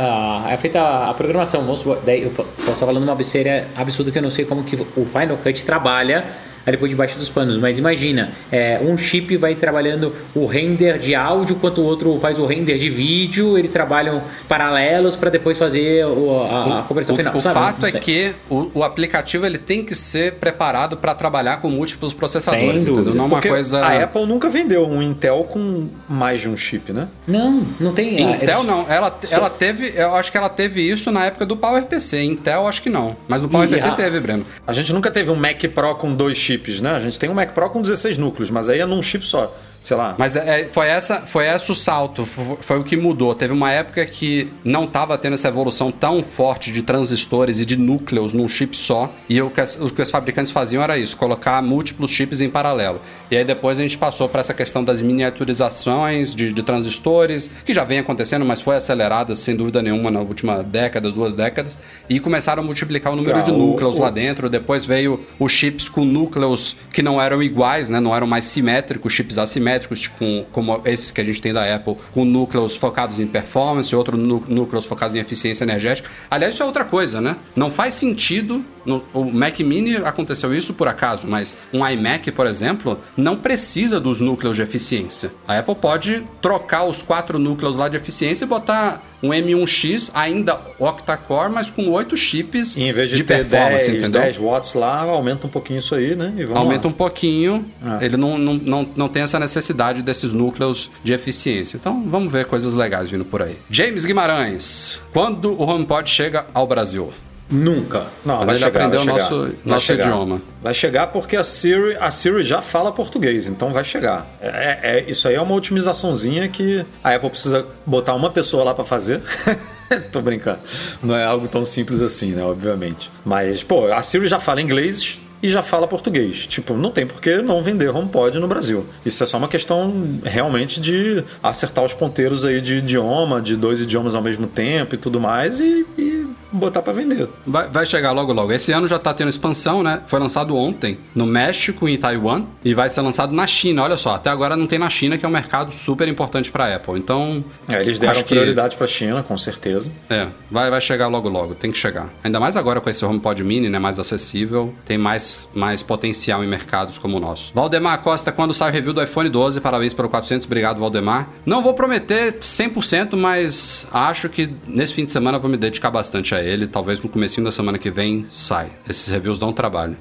é 0.49 0.57
feita 0.57 0.81
a 0.81 1.13
programação. 1.13 1.61
Vamos 1.61 1.85
daí 2.03 2.23
eu 2.23 2.31
po- 2.31 2.43
posso 2.57 2.71
estar 2.71 2.85
falando 2.87 3.03
uma 3.03 3.13
besteira 3.15 3.67
absurda 3.75 4.11
que 4.11 4.17
eu 4.17 4.23
não 4.23 4.31
sei 4.31 4.43
como 4.43 4.63
que 4.63 4.75
o 4.75 5.05
Final 5.05 5.37
Cut 5.37 5.63
trabalha 5.63 6.25
aí 6.67 6.71
depois 6.71 6.91
debaixo 6.91 7.17
dos 7.17 7.29
panos. 7.29 7.57
Mas 7.57 7.79
imagina, 7.79 8.33
é, 8.51 8.79
um 8.83 8.95
chip 8.97 9.35
vai 9.37 9.55
trabalhando 9.55 10.13
o 10.35 10.45
render 10.45 10.99
de 10.99 11.15
áudio, 11.15 11.55
enquanto 11.55 11.79
o 11.79 11.83
outro 11.85 12.19
faz 12.19 12.37
o 12.37 12.45
render 12.45 12.75
de 12.77 12.89
vídeo. 12.89 13.57
Eles 13.57 13.71
trabalham 13.71 14.21
paralelos 14.47 15.15
para 15.15 15.29
depois 15.29 15.57
fazer 15.57 16.05
o- 16.05 16.41
a, 16.41 16.79
a 16.79 16.83
conversão 16.83 17.15
O, 17.15 17.17
final. 17.17 17.35
o 17.35 17.39
sabe? 17.39 17.53
fato 17.55 17.85
é 17.85 17.91
que 17.93 18.33
o, 18.49 18.69
o 18.75 18.83
aplicativo 18.83 19.45
ele 19.45 19.57
tem 19.57 19.83
que 19.83 19.95
ser 19.95 20.33
preparado 20.33 20.97
para 20.97 21.15
trabalhar 21.15 21.57
com 21.61 21.69
múltiplos 21.69 22.13
processadores, 22.13 22.81
Sem 22.83 22.91
entendeu? 22.93 23.15
Não 23.15 23.23
é 23.23 23.27
uma 23.27 23.41
coisa. 23.41 23.79
a 23.79 24.03
Apple 24.03 24.25
nunca 24.25 24.49
vendeu 24.49 24.85
um 24.85 25.01
Intel 25.01 25.45
com 25.49 25.87
mais 26.09 26.41
de 26.41 26.49
um 26.49 26.57
chip, 26.57 26.91
né? 26.91 27.07
Não, 27.25 27.65
não 27.79 27.91
tem. 27.93 28.17
ah, 28.25 28.35
Intel 28.43 28.61
é- 28.61 28.63
não, 28.65 28.85
ela, 28.89 29.17
ela 29.31 29.49
teve, 29.49 29.93
eu 29.95 30.15
acho 30.15 30.31
que 30.31 30.37
ela 30.37 30.49
teve 30.49 30.81
isso 30.81 31.11
na 31.11 31.25
época 31.25 31.45
do 31.45 31.55
PowerPC. 31.55 32.21
Intel 32.23 32.67
acho 32.67 32.81
que 32.81 32.89
não, 32.89 33.15
mas 33.27 33.41
no 33.41 33.47
PowerPC 33.47 33.87
a- 33.87 33.91
teve, 33.91 34.19
Breno. 34.19 34.45
A 34.65 34.73
gente 34.73 34.91
nunca 34.91 35.09
teve 35.09 35.31
um 35.31 35.35
Mac 35.35 35.61
Pro 35.73 35.95
com 35.95 36.13
dois 36.13 36.37
chips, 36.37 36.56
né? 36.81 36.91
A 36.91 36.99
gente 36.99 37.19
tem 37.19 37.29
um 37.29 37.33
Mac 37.33 37.53
Pro 37.53 37.69
com 37.69 37.81
16 37.81 38.17
núcleos, 38.17 38.49
mas 38.49 38.69
aí 38.69 38.79
é 38.79 38.85
num 38.85 39.01
chip 39.01 39.25
só. 39.25 39.55
Sei 39.87 39.95
lá. 39.95 40.15
Mas 40.17 40.35
é, 40.35 40.61
é- 40.61 40.65
foi, 40.67 40.87
essa, 40.87 41.21
foi 41.21 41.45
esse 41.47 41.71
o 41.71 41.75
salto, 41.75 42.25
foi, 42.25 42.57
foi 42.57 42.77
o 42.79 42.83
que 42.83 42.97
mudou. 42.97 43.33
Teve 43.33 43.53
uma 43.53 43.71
época 43.71 44.05
que 44.05 44.51
não 44.61 44.83
estava 44.83 45.17
tendo 45.17 45.35
essa 45.35 45.47
evolução 45.47 45.93
tão 45.93 46.21
forte 46.21 46.73
de 46.73 46.81
transistores 46.81 47.61
e 47.61 47.65
de 47.65 47.77
núcleos 47.77 48.33
num 48.33 48.49
chip 48.49 48.75
só. 48.75 49.09
E 49.29 49.41
o 49.41 49.49
que, 49.49 49.61
o 49.79 49.89
que 49.89 50.01
os 50.01 50.09
fabricantes 50.09 50.51
faziam 50.51 50.83
era 50.83 50.97
isso, 50.97 51.15
colocar 51.15 51.61
múltiplos 51.61 52.11
chips 52.11 52.41
em 52.41 52.49
paralelo. 52.49 52.99
E 53.31 53.37
aí 53.37 53.45
depois 53.45 53.79
a 53.79 53.81
gente 53.81 53.97
passou 53.97 54.27
para 54.27 54.41
essa 54.41 54.53
questão 54.53 54.83
das 54.83 55.01
miniaturizações 55.01 56.35
de, 56.35 56.51
de 56.51 56.63
transistores, 56.63 57.49
que 57.65 57.73
já 57.73 57.83
vem 57.83 57.99
acontecendo, 57.99 58.43
mas 58.45 58.59
foi 58.59 58.75
acelerada 58.75 59.35
sem 59.35 59.55
dúvida 59.55 59.81
nenhuma 59.81 60.11
na 60.11 60.19
última 60.19 60.61
década, 60.63 61.09
duas 61.11 61.33
décadas. 61.33 61.79
E 62.09 62.19
começaram 62.19 62.61
a 62.61 62.65
multiplicar 62.65 63.13
o 63.13 63.15
número 63.15 63.37
Ah, 63.37 63.41
de 63.41 63.51
o- 63.51 63.57
núcleos 63.57 63.95
o- 63.95 63.99
lá 64.01 64.09
dentro. 64.09 64.49
Depois 64.49 64.83
veio 64.83 65.21
os 65.39 65.51
chips 65.51 65.87
com 65.87 66.03
núcleos 66.03 66.75
que 66.91 67.01
não 67.01 67.21
eram 67.21 67.41
iguais, 67.41 67.89
né? 67.89 67.99
Não 67.99 68.15
eram 68.15 68.27
mais 68.27 68.45
simétricos, 68.45 69.13
chips 69.13 69.37
assimétricos, 69.37 69.76
com, 69.85 70.45
como 70.51 70.81
esses 70.85 71.11
que 71.11 71.21
a 71.21 71.23
gente 71.23 71.41
tem 71.41 71.53
da 71.53 71.75
Apple, 71.75 71.95
com 72.13 72.25
núcleos 72.25 72.75
focados 72.75 73.19
em 73.19 73.27
performance, 73.27 73.95
outros 73.95 74.19
núcleos 74.19 74.85
focados 74.85 75.15
em 75.15 75.19
eficiência 75.19 75.63
energética. 75.63 76.09
Aliás, 76.31 76.53
isso 76.53 76.63
é 76.63 76.65
outra 76.65 76.85
coisa, 76.85 77.21
né? 77.21 77.35
Não 77.55 77.69
faz 77.69 77.93
sentido. 77.93 78.63
No, 78.87 79.03
o 79.13 79.25
Mac 79.25 79.59
Mini 79.59 79.97
aconteceu 79.97 80.55
isso 80.55 80.73
por 80.73 80.87
acaso, 80.87 81.27
mas 81.27 81.55
um 81.73 81.85
iMac, 81.85 82.31
por 82.31 82.47
exemplo, 82.47 82.99
não 83.15 83.35
precisa 83.35 83.99
dos 83.99 84.19
núcleos 84.21 84.55
de 84.55 84.61
eficiência. 84.63 85.31
A 85.47 85.59
Apple 85.59 85.75
pode 85.75 86.23
trocar 86.41 86.85
os 86.85 87.01
quatro 87.01 87.37
núcleos 87.37 87.75
lá 87.75 87.89
de 87.89 87.97
eficiência 87.97 88.45
e 88.45 88.47
botar 88.47 89.03
um 89.21 89.29
M1X 89.29 90.11
ainda 90.13 90.59
octa-core, 90.79 91.51
mas 91.51 91.69
com 91.71 91.89
oito 91.89 92.15
chips 92.15 92.77
E 92.77 92.83
em 92.83 92.93
vez 92.93 93.09
de, 93.09 93.17
de 93.17 93.23
ter 93.23 93.45
performance, 93.45 93.87
10, 93.87 93.97
entendeu? 94.03 94.21
10 94.21 94.37
watts 94.37 94.73
lá, 94.75 95.01
aumenta 95.01 95.47
um 95.47 95.49
pouquinho 95.49 95.79
isso 95.79 95.95
aí, 95.95 96.15
né? 96.15 96.33
Aumenta 96.53 96.87
lá. 96.87 96.93
um 96.93 96.95
pouquinho, 96.95 97.65
Ah. 97.83 97.97
ele 98.01 98.15
não, 98.15 98.37
não, 98.37 98.53
não, 98.53 98.89
não 98.95 99.09
tem 99.09 99.23
essa 99.23 99.39
necessidade 99.39 100.01
desses 100.01 100.33
núcleos 100.33 100.89
de 101.03 101.13
eficiência. 101.13 101.77
Então 101.77 102.03
vamos 102.07 102.31
ver 102.31 102.45
coisas 102.45 102.73
legais 102.75 103.09
vindo 103.09 103.25
por 103.25 103.41
aí. 103.41 103.57
James 103.69 104.05
Guimarães, 104.05 104.99
quando 105.11 105.51
o 105.51 105.63
HomePod 105.67 106.09
chega 106.09 106.45
ao 106.53 106.67
Brasil? 106.67 107.11
Nunca. 107.49 108.07
Não, 108.25 108.37
Mas 108.37 108.45
vai 108.45 108.55
ele 108.55 108.63
chegar, 108.65 108.85
aprendeu 108.85 109.05
vai 109.05 109.17
nosso- 109.21 109.45
chegar. 109.45 109.57
Nosso 109.65 109.85
chegar. 109.85 110.03
idioma. 110.07 110.41
Vai 110.61 110.73
chegar 110.73 111.07
porque 111.07 111.37
a 111.37 111.43
Siri, 111.43 111.95
a 111.99 112.11
Siri 112.11 112.43
já 112.43 112.61
fala 112.61 112.91
português, 112.91 113.47
então 113.47 113.71
vai 113.71 113.83
chegar. 113.85 114.27
É, 114.41 114.79
é- 114.83 115.05
isso 115.07 115.27
aí 115.27 115.35
é 115.35 115.41
uma 115.41 115.55
otimizaçãozinha 115.55 116.47
que 116.49 116.85
a 117.03 117.15
Apple 117.15 117.29
precisa 117.29 117.65
botar 117.85 118.13
uma 118.15 118.29
pessoa 118.29 118.63
lá 118.63 118.73
para 118.73 118.83
fazer. 118.83 119.21
Tô 120.11 120.19
brincando. 120.21 120.59
Não 121.01 121.15
é 121.15 121.23
algo 121.23 121.47
tão 121.47 121.65
simples 121.65 122.01
assim, 122.01 122.31
né? 122.33 122.43
Obviamente. 122.43 123.09
Mas, 123.23 123.63
pô, 123.63 123.91
a 123.93 124.03
Siri 124.03 124.27
já 124.27 124.37
fala 124.39 124.61
inglês 124.61 125.17
e 125.41 125.49
já 125.49 125.63
fala 125.63 125.87
português. 125.87 126.45
Tipo, 126.47 126.73
não 126.73 126.91
tem 126.91 127.07
por 127.07 127.21
que 127.21 127.37
não 127.41 127.63
vender 127.63 127.87
HomePod 127.95 128.37
no 128.39 128.47
Brasil. 128.49 128.85
Isso 129.05 129.23
é 129.23 129.25
só 129.25 129.37
uma 129.37 129.47
questão 129.47 130.19
realmente 130.25 130.81
de 130.81 131.23
acertar 131.41 131.85
os 131.85 131.93
ponteiros 131.93 132.43
aí 132.43 132.59
de 132.59 132.77
idioma, 132.77 133.41
de 133.41 133.55
dois 133.55 133.79
idiomas 133.79 134.13
ao 134.15 134.21
mesmo 134.21 134.47
tempo 134.47 134.95
e 134.95 134.97
tudo 134.97 135.21
mais, 135.21 135.61
e, 135.61 135.85
e 135.97 136.27
botar 136.51 136.81
para 136.81 136.93
vender. 136.93 137.27
Vai, 137.45 137.67
vai, 137.67 137.85
chegar 137.85 138.11
logo 138.11 138.33
logo. 138.33 138.51
Esse 138.51 138.71
ano 138.71 138.87
já 138.87 138.99
tá 138.99 139.13
tendo 139.13 139.29
expansão, 139.29 139.83
né? 139.83 140.01
Foi 140.07 140.19
lançado 140.19 140.55
ontem 140.55 140.97
no 141.13 141.25
México 141.25 141.87
e 141.87 141.93
em 141.93 141.97
Taiwan 141.97 142.45
e 142.63 142.73
vai 142.73 142.89
ser 142.89 143.01
lançado 143.01 143.33
na 143.33 143.47
China. 143.47 143.83
Olha 143.83 143.97
só, 143.97 144.15
até 144.15 144.29
agora 144.29 144.55
não 144.55 144.67
tem 144.67 144.79
na 144.79 144.89
China, 144.89 145.17
que 145.17 145.25
é 145.25 145.27
um 145.27 145.31
mercado 145.31 145.73
super 145.73 146.07
importante 146.07 146.51
para 146.51 146.75
Apple. 146.75 146.97
Então, 146.97 147.43
é, 147.67 147.81
eles 147.81 147.99
deram 147.99 148.23
prioridade 148.23 148.71
que... 148.71 148.77
para 148.77 148.87
China, 148.87 149.23
com 149.23 149.37
certeza. 149.37 149.91
É, 150.09 150.27
vai 150.49 150.69
vai 150.69 150.81
chegar 150.81 151.07
logo 151.07 151.29
logo, 151.29 151.55
tem 151.55 151.71
que 151.71 151.77
chegar. 151.77 152.09
Ainda 152.23 152.39
mais 152.39 152.55
agora 152.55 152.79
com 152.81 152.89
esse 152.89 153.03
HomePod 153.03 153.43
Mini, 153.43 153.69
né, 153.69 153.79
mais 153.79 153.99
acessível, 153.99 154.73
tem 154.85 154.97
mais 154.97 155.47
mais 155.53 155.83
potencial 155.83 156.43
em 156.43 156.47
mercados 156.47 156.97
como 156.97 157.17
o 157.17 157.19
nosso. 157.19 157.51
Valdemar 157.53 158.01
Costa, 158.01 158.31
quando 158.31 158.53
sai 158.53 158.69
o 158.69 158.73
review 158.73 158.93
do 158.93 159.01
iPhone 159.01 159.29
12, 159.29 159.61
parabéns 159.61 159.93
pelo 159.93 160.09
400, 160.09 160.45
obrigado 160.45 160.79
Valdemar. 160.79 161.29
Não 161.45 161.61
vou 161.61 161.73
prometer 161.73 162.33
100%, 162.39 163.15
mas 163.15 163.87
acho 163.91 164.29
que 164.29 164.49
nesse 164.67 164.93
fim 164.93 165.05
de 165.05 165.11
semana 165.11 165.39
vou 165.39 165.49
me 165.49 165.57
dedicar 165.57 165.91
bastante 165.91 166.35
a 166.35 166.36
ele. 166.43 166.67
Talvez 166.67 167.01
no 167.01 167.09
comecinho 167.09 167.43
da 167.43 167.51
semana 167.51 167.77
que 167.77 167.89
vem 167.89 168.25
sai. 168.31 168.67
Esses 168.89 169.07
reviews 169.07 169.37
dão 169.39 169.51
trabalho. 169.51 169.97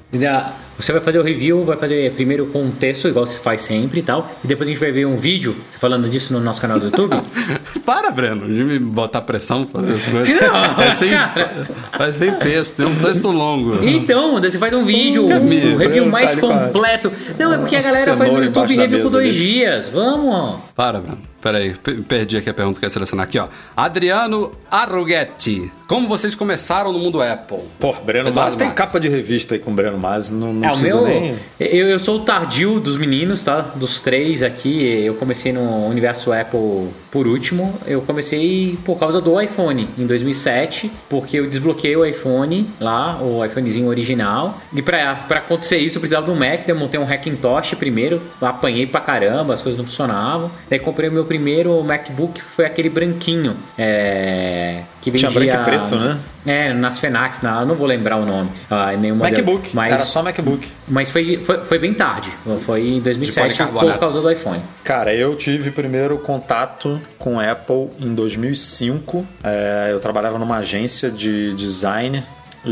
Você 0.77 0.91
vai 0.91 1.01
fazer 1.01 1.19
o 1.19 1.23
review, 1.23 1.65
vai 1.65 1.77
fazer 1.77 2.11
primeiro 2.13 2.45
com 2.47 2.63
um 2.63 2.71
texto, 2.71 3.07
igual 3.07 3.25
você 3.25 3.37
faz 3.37 3.61
sempre 3.61 3.99
e 3.99 4.03
tal. 4.03 4.31
E 4.43 4.47
depois 4.47 4.69
a 4.69 4.71
gente 4.71 4.79
vai 4.79 4.91
ver 4.91 5.07
um 5.07 5.17
vídeo 5.17 5.55
falando 5.71 6.07
disso 6.07 6.33
no 6.33 6.39
nosso 6.39 6.61
canal 6.61 6.79
do 6.79 6.85
YouTube. 6.85 7.15
Para, 7.85 8.11
Breno, 8.11 8.45
de 8.45 8.63
me 8.63 8.77
botar 8.77 9.21
pressão 9.21 9.65
pra 9.65 9.81
fazer 9.81 9.93
as 9.93 10.07
coisas. 10.07 10.41
Não, 10.41 10.75
vai, 10.75 10.91
ser 10.91 11.05
em, 11.07 11.97
vai 11.97 12.13
ser 12.13 12.27
em 12.29 12.35
texto, 12.35 12.81
é 12.81 12.85
um 12.85 12.95
texto 12.95 13.31
longo. 13.31 13.83
Então, 13.83 14.39
você 14.39 14.57
faz 14.57 14.73
um 14.73 14.85
vídeo, 14.85 15.25
um 15.25 15.77
review 15.77 16.05
mais 16.05 16.35
completo. 16.35 17.11
Não, 17.39 17.53
é 17.53 17.57
porque 17.57 17.75
a 17.75 17.81
galera 17.81 18.17
faz 18.17 18.31
no 18.31 18.43
YouTube 18.43 18.75
review 18.75 19.01
por 19.01 19.11
dois 19.11 19.33
dias. 19.33 19.89
Vamos. 19.89 20.66
Para, 20.77 20.99
Bruno. 20.99 21.17
Peraí, 21.41 21.73
perdi 22.07 22.37
aqui 22.37 22.51
a 22.51 22.53
pergunta 22.53 22.79
que 22.79 22.85
eu 22.85 22.87
ia 22.87 22.91
selecionar 22.91 23.25
aqui, 23.25 23.39
ó. 23.39 23.47
Adriano 23.75 24.51
Arruguetti. 24.69 25.71
Como 25.87 26.07
vocês 26.07 26.35
começaram 26.35 26.93
no 26.93 26.99
mundo 26.99 27.19
Apple? 27.19 27.61
Pô, 27.79 27.93
Breno 27.93 28.31
Mas 28.31 28.55
tem 28.55 28.69
capa 28.69 28.99
de 28.99 29.09
revista 29.09 29.55
aí 29.55 29.59
com 29.59 29.71
o 29.71 29.73
Breno 29.73 29.97
Mas, 29.97 30.29
não, 30.29 30.53
não 30.53 30.67
é, 30.67 30.69
precisa 30.69 31.01
meu, 31.01 31.07
nem... 31.07 31.35
Eu, 31.59 31.89
eu 31.89 31.97
sou 31.97 32.17
o 32.17 32.19
tardio 32.19 32.79
dos 32.79 32.95
meninos, 32.95 33.41
tá? 33.41 33.61
Dos 33.61 34.01
três 34.01 34.43
aqui. 34.43 34.83
Eu 35.03 35.15
comecei 35.15 35.51
no 35.51 35.87
universo 35.87 36.31
Apple 36.31 36.89
por 37.11 37.27
último. 37.27 37.75
Eu 37.85 38.01
comecei 38.01 38.77
por 38.85 38.99
causa 38.99 39.21
do 39.21 39.39
iPhone, 39.41 39.87
em 39.97 40.05
2007, 40.05 40.91
porque 41.09 41.39
eu 41.39 41.47
desbloqueei 41.47 41.95
o 41.95 42.05
iPhone 42.05 42.69
lá, 42.79 43.21
o 43.21 43.43
iPhonezinho 43.43 43.87
original. 43.87 44.59
E 44.73 44.81
pra 44.81 45.25
acontecer 45.29 45.77
isso, 45.77 45.97
eu 45.97 46.01
precisava 46.01 46.25
de 46.25 46.31
um 46.31 46.35
Mac, 46.35 46.67
eu 46.67 46.75
montei 46.75 46.99
um 46.99 47.05
Hackintosh 47.05 47.73
primeiro, 47.75 48.21
apanhei 48.41 48.85
pra 48.85 49.01
caramba, 49.01 49.53
as 49.53 49.61
coisas 49.61 49.77
não 49.77 49.85
funcionavam. 49.85 50.51
Daí 50.69 50.79
comprei 50.79 51.09
o 51.09 51.11
meu 51.11 51.25
primeiro 51.25 51.83
MacBook, 51.83 52.41
foi 52.41 52.65
aquele 52.65 52.89
branquinho. 52.89 53.55
É, 53.77 54.81
que 55.11 55.11
vendia... 55.11 55.29
Tinha 55.29 55.59
branco 55.61 55.71
e 55.71 55.77
preto, 55.77 55.95
né? 55.95 56.17
É, 56.45 56.73
nas 56.73 56.99
Fenax, 56.99 57.41
na, 57.41 57.65
não 57.65 57.75
vou 57.75 57.87
lembrar 57.87 58.17
o 58.17 58.25
nome. 58.25 58.49
Uh, 58.69 58.97
nenhum 58.97 59.15
MacBook, 59.15 59.75
mas, 59.75 59.93
era 59.93 59.99
só 59.99 60.23
MacBook. 60.23 60.67
Mas 60.87 61.09
foi, 61.09 61.43
foi, 61.43 61.63
foi 61.63 61.79
bem 61.79 61.93
tarde, 61.93 62.31
foi 62.59 62.87
em 62.87 63.01
2007 63.01 63.63
por 63.63 63.97
causa 63.97 64.21
do 64.21 64.31
iPhone. 64.31 64.61
Cara, 64.83 65.13
eu 65.13 65.35
tive 65.35 65.71
primeiro 65.71 66.17
contato 66.17 67.01
com 67.17 67.39
Apple 67.39 67.89
em 67.99 68.13
2005. 68.13 69.25
É, 69.43 69.89
eu 69.91 69.99
trabalhava 69.99 70.37
numa 70.37 70.57
agência 70.57 71.09
de 71.09 71.53
design 71.53 72.23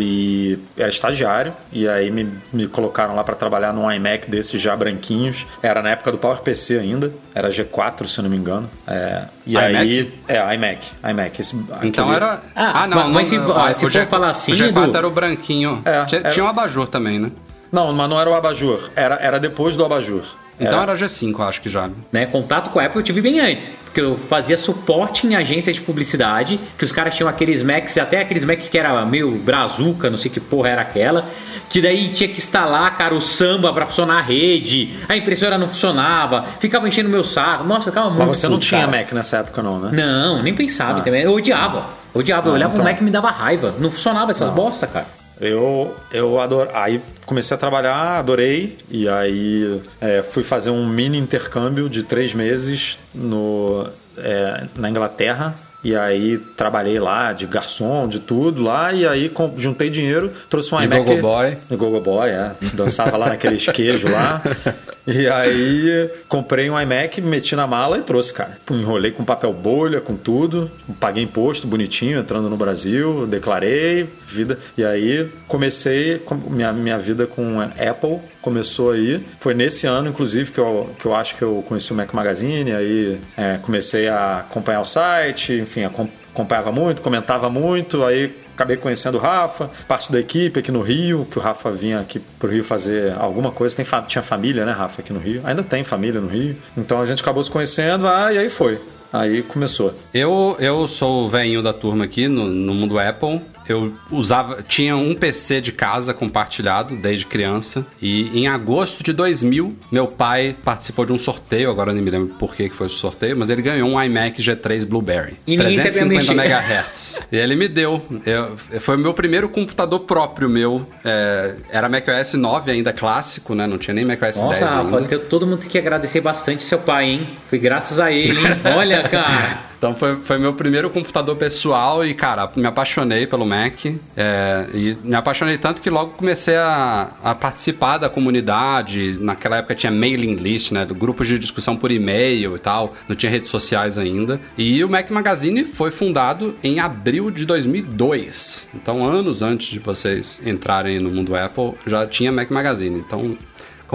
e 0.02 0.60
era 0.78 0.89
estagiário 0.89 1.54
e 1.72 1.88
aí 1.88 2.12
me, 2.12 2.30
me 2.52 2.68
colocaram 2.68 3.16
lá 3.16 3.24
para 3.24 3.36
trabalhar 3.36 3.74
num 3.74 3.91
iMac 3.91 4.30
desses 4.30 4.62
já 4.62 4.76
branquinhos. 4.76 5.46
Era 5.62 5.82
na 5.82 5.89
época 5.89 6.12
do 6.12 6.18
PowerPC 6.18 6.80
ainda 6.80 7.14
era 7.34 7.50
G4 7.50 8.08
se 8.08 8.20
eu 8.20 8.24
não 8.24 8.30
me 8.30 8.38
engano. 8.38 8.70
É, 8.88 9.24
e 9.46 9.54
iMac? 9.54 9.76
aí 9.76 10.14
é 10.28 10.56
iMac 10.56 10.88
iMac 11.10 11.41
esse, 11.41 11.56
então 11.84 12.06
aquele... 12.06 12.16
era 12.16 12.41
ah, 12.56 12.84
ah 12.84 12.88
não 12.88 12.98
mas, 12.98 13.32
não, 13.32 13.39
mas 13.54 13.78
se, 13.78 13.80
se 13.80 13.89
for 13.89 14.08
falar 14.08 14.30
assim 14.30 14.54
o 14.54 14.56
G4 14.56 14.96
era 14.96 15.08
o 15.08 15.12
branquinho. 15.12 15.82
É, 15.86 16.06
tinha, 16.06 16.22
era... 16.22 16.30
tinha 16.32 16.46
um 16.46 16.48
abajur 16.48 16.88
também 16.88 17.20
né? 17.20 17.32
Não 17.72 17.91
mas 17.91 18.10
não 18.10 18.20
era 18.20 18.30
o 18.30 18.34
abajur 18.34 18.89
era, 18.96 19.16
era 19.16 19.39
depois 19.39 19.76
do 19.76 19.84
abajur 19.84 20.26
então 20.60 20.82
era, 20.82 20.93
era 20.93 21.06
G5, 21.06 21.47
acho 21.47 21.62
que 21.62 21.70
já. 21.70 21.89
Né? 22.12 22.26
Contato 22.26 22.70
com 22.70 22.80
a 22.80 22.86
Apple 22.86 22.99
eu 22.99 23.03
tive 23.03 23.22
bem 23.22 23.39
antes. 23.39 23.72
Porque 23.84 24.01
eu 24.01 24.18
fazia 24.18 24.58
suporte 24.58 25.28
em 25.28 25.36
agências 25.36 25.76
de 25.76 25.82
publicidade, 25.82 26.60
que 26.78 26.84
os 26.84 26.91
caras 26.91 27.16
tinham 27.16 27.30
aqueles 27.30 27.64
Macs, 27.64 27.97
até 27.97 28.20
aqueles 28.20 28.43
Mac 28.43 28.60
que 28.60 28.78
era 28.78 29.06
meio 29.06 29.32
brazuca, 29.32 30.10
não 30.10 30.18
sei 30.18 30.30
que 30.32 30.39
porra 30.39 30.70
era 30.70 30.82
aquela, 30.82 31.28
que 31.70 31.82
daí 31.82 32.10
tinha 32.10 32.28
que 32.28 32.38
instalar, 32.38 32.95
cara, 32.97 33.14
o 33.14 33.22
samba 33.22 33.72
para 33.74 33.86
funcionar 33.86 34.20
a 34.20 34.22
rede, 34.22 34.93
a 35.08 35.16
impressora 35.16 35.58
não 35.58 35.68
funcionava, 35.68 36.45
ficava 36.60 36.88
enchendo 36.88 37.10
meu 37.10 37.24
saco. 37.24 37.64
Nossa, 37.64 37.89
eu 37.89 37.93
ficava 37.93 38.10
muito. 38.10 38.28
Mas 38.28 38.38
você 38.39 38.47
não 38.47 38.60
tinha 38.60 38.82
cara. 38.86 38.97
Mac 38.97 39.12
nessa 39.14 39.38
época, 39.38 39.62
não, 39.62 39.80
né? 39.80 39.89
Não, 39.91 40.41
nem 40.41 40.53
pensava 40.53 40.99
ah. 40.99 41.01
também. 41.01 41.22
Eu 41.22 41.34
odiava. 41.34 41.89
Eu 42.14 42.22
odiava. 42.22 42.47
Ah, 42.47 42.49
eu 42.49 42.53
olhava 42.53 42.74
então. 42.74 42.86
o 42.86 42.88
Mac 42.88 42.99
e 42.99 43.03
me 43.03 43.12
dava 43.12 43.30
raiva. 43.30 43.76
Não 43.78 43.91
funcionava 43.91 44.32
essas 44.32 44.49
não. 44.49 44.56
bosta, 44.56 44.88
cara. 44.88 45.25
Eu, 45.40 45.96
eu 46.12 46.40
adoro. 46.40 46.70
Aí 46.74 47.02
comecei 47.26 47.56
a 47.56 47.58
trabalhar, 47.58 48.20
adorei. 48.20 48.78
E 48.90 49.08
aí 49.08 49.82
é, 50.00 50.22
fui 50.22 50.44
fazer 50.44 50.70
um 50.70 50.88
mini 50.88 51.18
intercâmbio 51.18 51.90
de 51.90 52.04
três 52.04 52.34
meses 52.34 53.00
no, 53.14 53.88
é, 54.18 54.66
na 54.76 54.90
Inglaterra. 54.90 55.56
E 55.84 55.96
aí 55.96 56.40
trabalhei 56.58 57.00
lá 57.00 57.32
de 57.32 57.46
garçom, 57.46 58.08
de 58.08 58.20
tudo 58.20 58.64
lá. 58.64 58.92
E 58.92 59.08
aí 59.08 59.32
juntei 59.56 59.90
dinheiro, 59.90 60.32
trouxe 60.50 60.74
um 60.74 60.80
de 60.80 60.86
iMac. 60.86 61.04
Gogo 61.04 61.22
Boy. 61.22 61.58
De 61.70 61.76
Gogo 61.76 62.00
Boy, 62.00 62.30
é. 62.30 62.52
Dançava 62.74 63.18
lá 63.18 63.30
naqueles 63.30 63.66
queijos 63.68 64.10
lá. 64.10 64.42
E 65.08 65.28
aí 65.28 66.10
comprei 66.28 66.70
um 66.70 66.80
iMac, 66.80 67.22
meti 67.22 67.56
na 67.56 67.68
mala 67.68 67.97
e 67.97 68.01
trouxe, 68.01 68.34
cara. 68.34 68.58
Enrolei 68.72 69.12
com 69.12 69.24
papel 69.24 69.53
bolha, 69.53 70.01
com 70.01 70.16
tudo. 70.16 70.70
Paguei 70.99 71.24
imposto 71.24 71.68
bonitinho, 71.68 72.20
entrando 72.20 72.49
no 72.49 72.58
Brasil, 72.58 73.28
declarei, 73.28 74.08
vida. 74.20 74.58
E 74.78 74.84
aí 74.84 75.30
comecei 75.47 76.22
minha, 76.49 76.74
minha 76.74 76.97
vida 76.97 77.28
com 77.28 77.62
Apple. 77.62 78.20
Começou 78.41 78.91
aí. 78.91 79.24
Foi 79.39 79.53
nesse 79.53 79.86
ano, 79.88 80.10
inclusive, 80.10 80.51
que 80.51 80.60
eu, 80.60 80.89
que 80.99 81.06
eu 81.06 81.16
acho 81.16 81.36
que 81.36 81.41
eu 81.41 81.64
conheci 81.68 81.91
o 81.91 81.95
Mac 81.95 82.12
Magazine. 82.14 82.72
Aí 82.74 83.20
é, 83.38 83.58
comecei 83.62 84.08
a 84.08 84.39
acompanhar 84.39 84.82
o 84.82 84.86
site, 84.86 85.53
enfim, 85.53 85.84
acompanhava 85.84 86.72
muito, 86.72 87.01
comentava 87.01 87.49
muito. 87.49 88.03
Aí 88.03 88.45
acabei 88.56 88.78
conhecendo 88.78 89.16
o 89.16 89.22
Rafa, 89.22 89.70
parte 89.88 90.12
da 90.12 90.20
equipe 90.20 90.60
aqui 90.60 90.72
no 90.72 90.82
Rio, 90.82 91.28
que 91.30 91.38
o 91.38 91.41
Rafa 91.41 91.70
vinha 91.70 91.99
aqui 91.99 92.20
pro 92.39 92.49
Rio 92.49 92.64
fazer 92.64 93.14
alguma 93.20 93.51
coisa. 93.51 93.76
Tem, 93.76 93.86
tinha 94.08 94.24
família, 94.24 94.66
né, 94.66 94.72
Rafa, 94.72 95.01
aqui 95.01 95.14
no 95.14 95.20
Rio. 95.20 95.41
Ainda 95.43 95.62
tem 95.62 95.84
família 95.84 96.20
no 96.20 96.28
Rio. 96.28 96.56
Então 96.76 96.99
a 96.99 97.06
gente 97.06 97.22
acabou 97.22 97.43
se 97.43 97.51
conhecendo, 97.51 98.08
ah, 98.08 98.34
e 98.34 98.38
aí 98.38 98.49
foi. 98.49 98.80
Aí 99.12 99.43
começou. 99.43 99.93
Eu, 100.14 100.56
eu 100.60 100.88
sou 100.88 101.26
o 101.26 101.30
velhinho 101.30 101.62
da 101.62 101.72
turma 101.72 102.03
aqui 102.03 102.28
no, 102.28 102.47
no 102.47 102.74
mundo 102.74 102.97
Apple. 102.99 103.41
Eu 103.68 103.93
usava, 104.11 104.61
tinha 104.61 104.95
um 104.95 105.13
PC 105.16 105.61
de 105.61 105.72
casa 105.72 106.13
compartilhado 106.13 106.95
desde 106.95 107.26
criança 107.26 107.86
e 108.01 108.39
em 108.39 108.47
agosto 108.47 109.03
de 109.03 109.11
2000 109.13 109.76
meu 109.91 110.07
pai 110.07 110.55
participou 110.63 111.05
de 111.05 111.13
um 111.13 111.18
sorteio, 111.18 111.70
agora 111.70 111.91
eu 111.91 111.95
nem 111.95 112.03
me 112.03 112.11
lembro 112.11 112.36
por 112.36 112.55
que 112.55 112.70
foi 112.70 112.88
o 112.88 112.89
sorteio, 112.89 113.36
mas 113.38 113.49
ele 113.49 113.61
ganhou 113.61 113.89
um 113.89 114.01
iMac 114.01 114.41
G3 114.41 114.86
Blueberry, 114.86 115.36
e 115.47 115.57
350 115.57 116.32
MHz. 116.34 117.20
e 117.32 117.38
ele 117.38 117.55
me 117.55 117.68
deu. 117.68 118.01
Eu, 118.26 118.55
foi 118.80 118.95
o 118.95 118.99
meu 118.99 119.13
primeiro 119.13 119.49
computador 119.49 120.01
próprio 120.01 120.49
meu. 120.49 120.88
É, 121.03 121.55
era 121.70 121.89
macOS 121.89 122.34
9 122.34 122.72
ainda 122.72 122.93
clássico, 122.93 123.55
né? 123.55 123.68
Não 123.68 123.78
tinha 123.78 123.93
nem 123.93 124.05
macOS 124.05 124.39
Nossa, 124.39 124.59
10 124.59 124.72
Rafa, 124.72 124.97
ainda. 124.97 125.20
todo 125.20 125.45
mundo 125.45 125.59
tem 125.59 125.70
que 125.70 125.78
agradecer 125.78 126.22
bastante 126.22 126.63
seu 126.63 126.80
pai, 126.80 127.05
hein? 127.05 127.30
Foi 127.49 127.59
graças 127.59 127.99
a 127.99 128.11
ele, 128.11 128.38
hein? 128.39 128.45
Olha, 128.78 129.03
cara. 129.03 129.75
Então 129.86 129.94
foi, 129.94 130.16
foi 130.16 130.40
meu 130.40 130.52
primeiro 130.52 130.90
computador 130.90 131.36
pessoal 131.36 132.04
e, 132.04 132.16
cara, 132.16 132.52
me 132.56 132.66
apaixonei 132.66 133.28
pelo 133.28 133.46
Mac. 133.46 133.86
É, 134.18 134.66
e 134.74 134.98
me 135.04 135.14
apaixonei 135.14 135.60
tanto 135.60 135.80
que 135.80 135.92
logo 135.92 136.14
comecei 136.14 136.56
a, 136.56 137.12
a, 137.24 137.36
participar 137.36 138.00
da 138.00 138.10
comunidade. 138.10 139.16
Naquela 139.22 139.58
época 139.58 139.76
tinha 139.76 139.92
mailing 139.92 140.38
list, 140.38 140.72
né? 140.72 140.86
Do 140.86 140.96
grupos 140.96 141.28
de 141.28 141.38
discussão 141.38 141.78
por 141.78 141.92
e-mail 141.92 142.56
e 142.56 142.60
tal. 142.60 142.96
Não 143.08 143.16
tinha 143.16 143.32
redes 143.32 143.52
sociais 143.52 144.00
ainda. 144.00 144.42
E 144.58 144.84
o 144.84 144.90
Mac 144.90 145.12
Magazine 145.12 145.64
foi 145.66 145.92
fundado 145.92 146.56
em 146.64 146.80
abril 146.80 147.30
de 147.30 147.46
2002. 147.46 148.68
Então, 148.74 149.06
anos 149.06 149.44
antes 149.44 149.68
de 149.68 149.78
vocês 149.78 150.42
entrarem 150.44 150.98
no 150.98 151.12
mundo 151.12 151.36
Apple, 151.36 151.74
já 151.86 152.08
tinha 152.08 152.32
Mac 152.32 152.50
Magazine. 152.50 152.98
Então, 152.98 153.38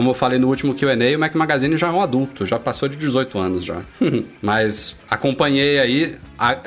como 0.01 0.13
eu 0.13 0.15
falei 0.15 0.39
no 0.39 0.49
último 0.49 0.75
Q&A, 0.75 1.15
o 1.15 1.21
Mac 1.21 1.35
Magazine 1.35 1.77
já 1.77 1.89
é 1.89 1.91
um 1.91 2.01
adulto, 2.01 2.47
já 2.47 2.59
passou 2.59 2.89
de 2.89 2.97
18 2.97 3.39
anos 3.39 3.63
já. 3.63 3.83
Mas 4.41 4.97
acompanhei 5.11 5.79
aí, 5.79 6.17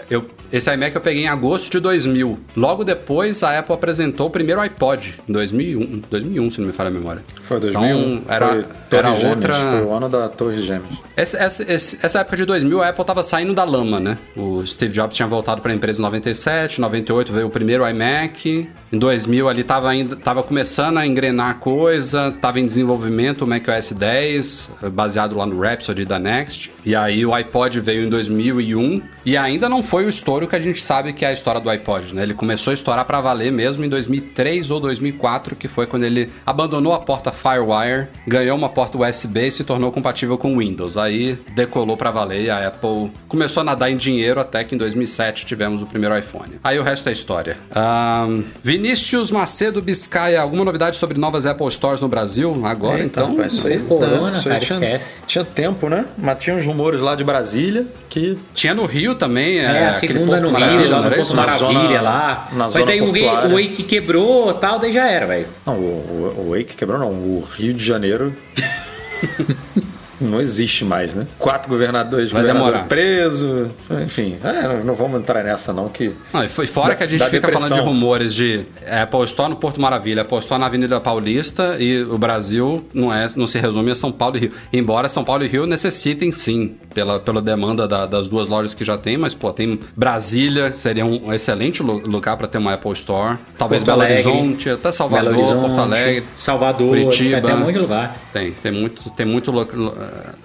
eu 0.08 0.30
esse 0.54 0.72
iMac 0.72 0.96
eu 0.96 1.02
peguei 1.02 1.24
em 1.24 1.28
agosto 1.28 1.72
de 1.72 1.80
2000. 1.80 2.40
Logo 2.56 2.84
depois, 2.84 3.42
a 3.42 3.58
Apple 3.58 3.74
apresentou 3.74 4.28
o 4.28 4.30
primeiro 4.30 4.62
iPod, 4.62 5.20
em 5.28 5.34
2001, 5.34 6.02
2001 6.12 6.52
se 6.52 6.60
não 6.60 6.68
me 6.68 6.74
falha 6.74 6.90
a 6.90 6.94
memória. 6.94 7.24
Foi 7.42 7.60
2001. 7.60 8.14
Então, 8.14 8.22
era, 8.32 8.48
foi 8.48 9.00
era 9.00 9.14
Gêmeas, 9.14 9.36
outra... 9.36 9.56
Foi 9.56 9.82
o 9.82 9.92
ano 9.92 10.10
da 10.10 10.30
Torre 10.30 10.62
Gêmeas. 10.62 10.94
Essa, 11.16 11.38
essa, 11.42 11.98
essa 12.06 12.20
época 12.20 12.38
de 12.38 12.46
2000, 12.46 12.84
a 12.84 12.90
Apple 12.90 13.04
tava 13.04 13.24
saindo 13.24 13.54
da 13.54 13.64
lama, 13.64 14.00
né? 14.00 14.18
O 14.36 14.64
Steve 14.66 14.94
Jobs 14.94 15.16
tinha 15.16 15.28
voltado 15.28 15.60
para 15.60 15.72
a 15.72 15.76
empresa 15.76 15.98
em 15.98 16.02
97, 16.04 16.80
98 16.80 17.34
veio 17.34 17.48
o 17.48 17.50
primeiro 17.50 17.88
iMac. 17.88 18.70
Em 18.92 18.98
2000 18.98 19.50
ali 19.50 19.64
tava 19.64 19.90
ainda 19.90 20.16
tava 20.16 20.44
começando 20.44 21.00
a 21.00 21.08
engrenar 21.08 21.50
a 21.50 21.54
coisa, 21.56 22.32
tava 22.40 22.60
em 22.60 22.68
desenvolvimento 22.68 23.42
o 23.44 23.48
macOS 23.48 23.92
10, 23.92 24.70
baseado 24.92 25.36
lá 25.36 25.48
no 25.48 25.60
Rhapsody 25.60 26.06
da 26.06 26.20
Next. 26.20 26.72
E 26.86 26.96
aí 26.96 27.26
o 27.26 27.34
iPod 27.34 27.80
veio 27.80 28.04
em 28.04 28.10
2001 28.10 29.02
e 29.26 29.36
ainda 29.36 29.68
não 29.68 29.82
foi 29.82 30.06
o 30.06 30.10
estouro 30.10 30.43
que 30.48 30.56
a 30.56 30.60
gente 30.60 30.84
sabe 30.84 31.14
que 31.14 31.26
é 31.26 31.30
a 31.30 31.34
história 31.34 31.60
do 31.60 31.70
iPod, 31.70 32.14
né? 32.14 32.24
Ele 32.24 32.34
começou 32.34 32.72
a 32.72 32.74
estourar 32.74 33.06
para 33.06 33.20
valer 33.22 33.52
mesmo 33.52 33.84
em 33.84 33.90
2003 33.90 34.72
ou 34.72 34.80
2004, 34.80 35.56
que 35.56 35.68
foi 35.68 35.86
quando 35.86 36.04
ele 36.04 36.32
abandonou 36.46 36.94
a 36.94 37.00
porta 37.00 37.32
FireWire, 37.32 38.08
ganhou 38.28 38.58
uma 38.58 38.70
porta 38.70 38.98
USB 38.98 39.48
e 39.48 39.52
se 39.52 39.64
tornou 39.64 39.92
compatível 39.92 40.38
com 40.38 40.58
Windows. 40.58 40.98
Aí 40.98 41.38
decolou 41.56 41.98
para 41.98 42.12
valer 42.12 42.44
e 42.44 42.50
a 42.50 42.68
Apple 42.68 43.12
começou 43.28 43.62
a 43.62 43.64
nadar 43.64 43.90
em 43.90 43.98
dinheiro 43.98 44.40
até 44.40 44.64
que 44.64 44.76
em 44.76 44.78
2007 44.78 45.46
tivemos 45.46 45.82
o 45.82 45.86
primeiro 45.86 46.18
iPhone. 46.18 46.60
Aí 46.64 46.80
o 46.80 46.84
resto 46.84 47.10
é 47.10 47.12
história. 47.12 47.58
Ahn, 47.74 48.44
Vinícius 48.64 49.32
Macedo 49.32 49.82
Biscaia, 49.82 50.42
alguma 50.42 50.66
novidade 50.66 50.98
sobre 50.98 51.20
novas 51.20 51.46
Apple 51.46 51.72
Stores 51.72 52.02
no 52.02 52.08
Brasil? 52.08 52.66
Agora 52.66 53.00
Eita, 53.00 53.22
então. 53.22 53.36
rapaz, 53.36 53.54
isso 53.54 53.68
aí, 53.68 53.80
Corona, 53.80 54.30
isso 54.30 54.50
aí 54.50 54.60
tinha, 54.60 54.80
esquece. 54.80 55.22
tinha 55.26 55.46
tempo, 55.46 55.90
né? 55.90 56.06
Mas 56.18 56.44
tinha 56.44 56.56
uns 56.56 56.66
rumores 56.66 57.02
lá 57.02 57.16
de 57.16 57.24
Brasília 57.24 57.86
que 58.14 58.38
Tinha 58.54 58.76
no 58.76 58.86
Rio 58.86 59.16
também. 59.16 59.58
É, 59.58 59.88
a 59.88 59.90
aquele 59.90 60.23
segunda 60.26 60.42
Porto 60.42 60.52
no 60.52 60.58
Rio, 60.58 60.90
lá 60.90 60.98
no? 60.98 61.04
Na 61.36 61.36
Maravilha 61.36 61.88
zona- 61.88 62.02
lá. 62.02 62.48
na 62.54 62.64
Mas 62.66 62.74
daí 62.74 63.02
o, 63.02 63.08
Wake- 63.08 63.20
portuária. 63.22 63.50
o 63.50 63.54
Wake 63.54 63.84
quebrou 63.84 64.52
e 64.52 64.54
tal, 64.56 64.80
daí 64.80 64.92
já 64.92 65.08
era, 65.08 65.26
velho. 65.26 65.48
Não, 65.66 65.74
o, 65.76 66.34
o, 66.38 66.46
o 66.48 66.50
Wake 66.52 66.76
quebrou, 66.76 67.00
não. 67.00 67.10
O 67.12 67.44
Rio 67.58 67.74
de 67.74 67.84
Janeiro 67.84 68.36
não 70.20 70.40
existe 70.42 70.84
mais, 70.86 71.14
né? 71.14 71.26
Quatro 71.40 71.70
governadores, 71.70 72.32
Vai 72.32 72.42
governador 72.42 72.72
demorar. 72.72 72.88
preso, 72.88 73.72
enfim. 74.04 74.38
é, 74.44 74.84
não, 74.84 74.96
vamos 74.96 75.20
entrar 75.20 75.44
nessa, 75.44 75.74
não, 75.74 75.90
que. 75.90 76.12
Não, 76.34 76.44
e 76.44 76.48
foi 76.48 76.68
fora 76.68 76.90
Da- 76.90 76.96
que 76.96 77.04
a 77.04 77.08
gente 77.08 77.24
fica 77.24 77.40
depressão. 77.40 77.70
falando 77.70 77.84
de 77.84 77.88
rumores 77.90 78.34
de 78.34 78.62
Apple 78.90 79.24
Store 79.26 79.50
no 79.50 79.56
Porto 79.56 79.80
Maravilha, 79.82 80.22
Apple 80.24 80.38
Store 80.40 80.60
na 80.60 80.68
Avenida 80.68 81.00
Paulista 81.00 81.78
e 81.80 82.04
o 82.04 82.18
Brasil 82.18 82.86
não, 82.94 83.14
é, 83.14 83.28
não 83.36 83.48
se 83.48 83.60
resume 83.60 83.92
a 83.92 83.96
São 83.96 84.12
Paulo 84.12 84.38
e 84.38 84.40
Rio. 84.42 84.52
Embora 84.72 85.10
São 85.10 85.24
Paulo 85.24 85.44
e 85.44 85.48
Rio 85.48 85.66
necessitem 85.66 86.32
sim, 86.32 86.76
pela, 86.94 87.20
pela 87.20 87.42
demanda 87.42 87.88
da- 87.88 88.06
das 88.06 88.28
duas 88.28 88.48
lojas 88.48 88.74
que 88.74 88.84
já 88.86 88.98
tem, 88.98 89.18
mas 89.18 89.34
pô, 89.34 89.52
tem 89.52 89.80
Brasília, 89.96 90.72
seria 90.72 91.06
um 91.06 91.34
excelente 91.34 91.82
lu- 91.82 92.02
lugar 92.06 92.38
para 92.38 92.48
ter 92.48 92.58
uma 92.58 92.74
Apple 92.74 92.92
Store. 92.94 93.38
Talvez 93.58 93.84
Porto 93.84 93.98
Belo 93.98 94.02
Alegre, 94.12 94.28
Horizonte, 94.30 94.70
até 94.70 94.92
Salvador, 94.92 95.34
Belo 95.34 95.44
Horizonte, 95.46 95.66
Porto 95.68 95.80
Alegre. 95.82 96.24
Salvador, 96.36 96.88
Curitiba. 96.90 97.30
tem 97.30 97.34
até 97.40 97.54
um 97.56 97.60
monte 97.60 97.74
de 97.74 97.80
lugar. 97.80 98.18
Tem, 98.32 98.52
tem 98.52 98.72
muito, 98.72 99.10
tem 99.12 99.26
muito, 99.26 99.52
lo- 99.52 99.66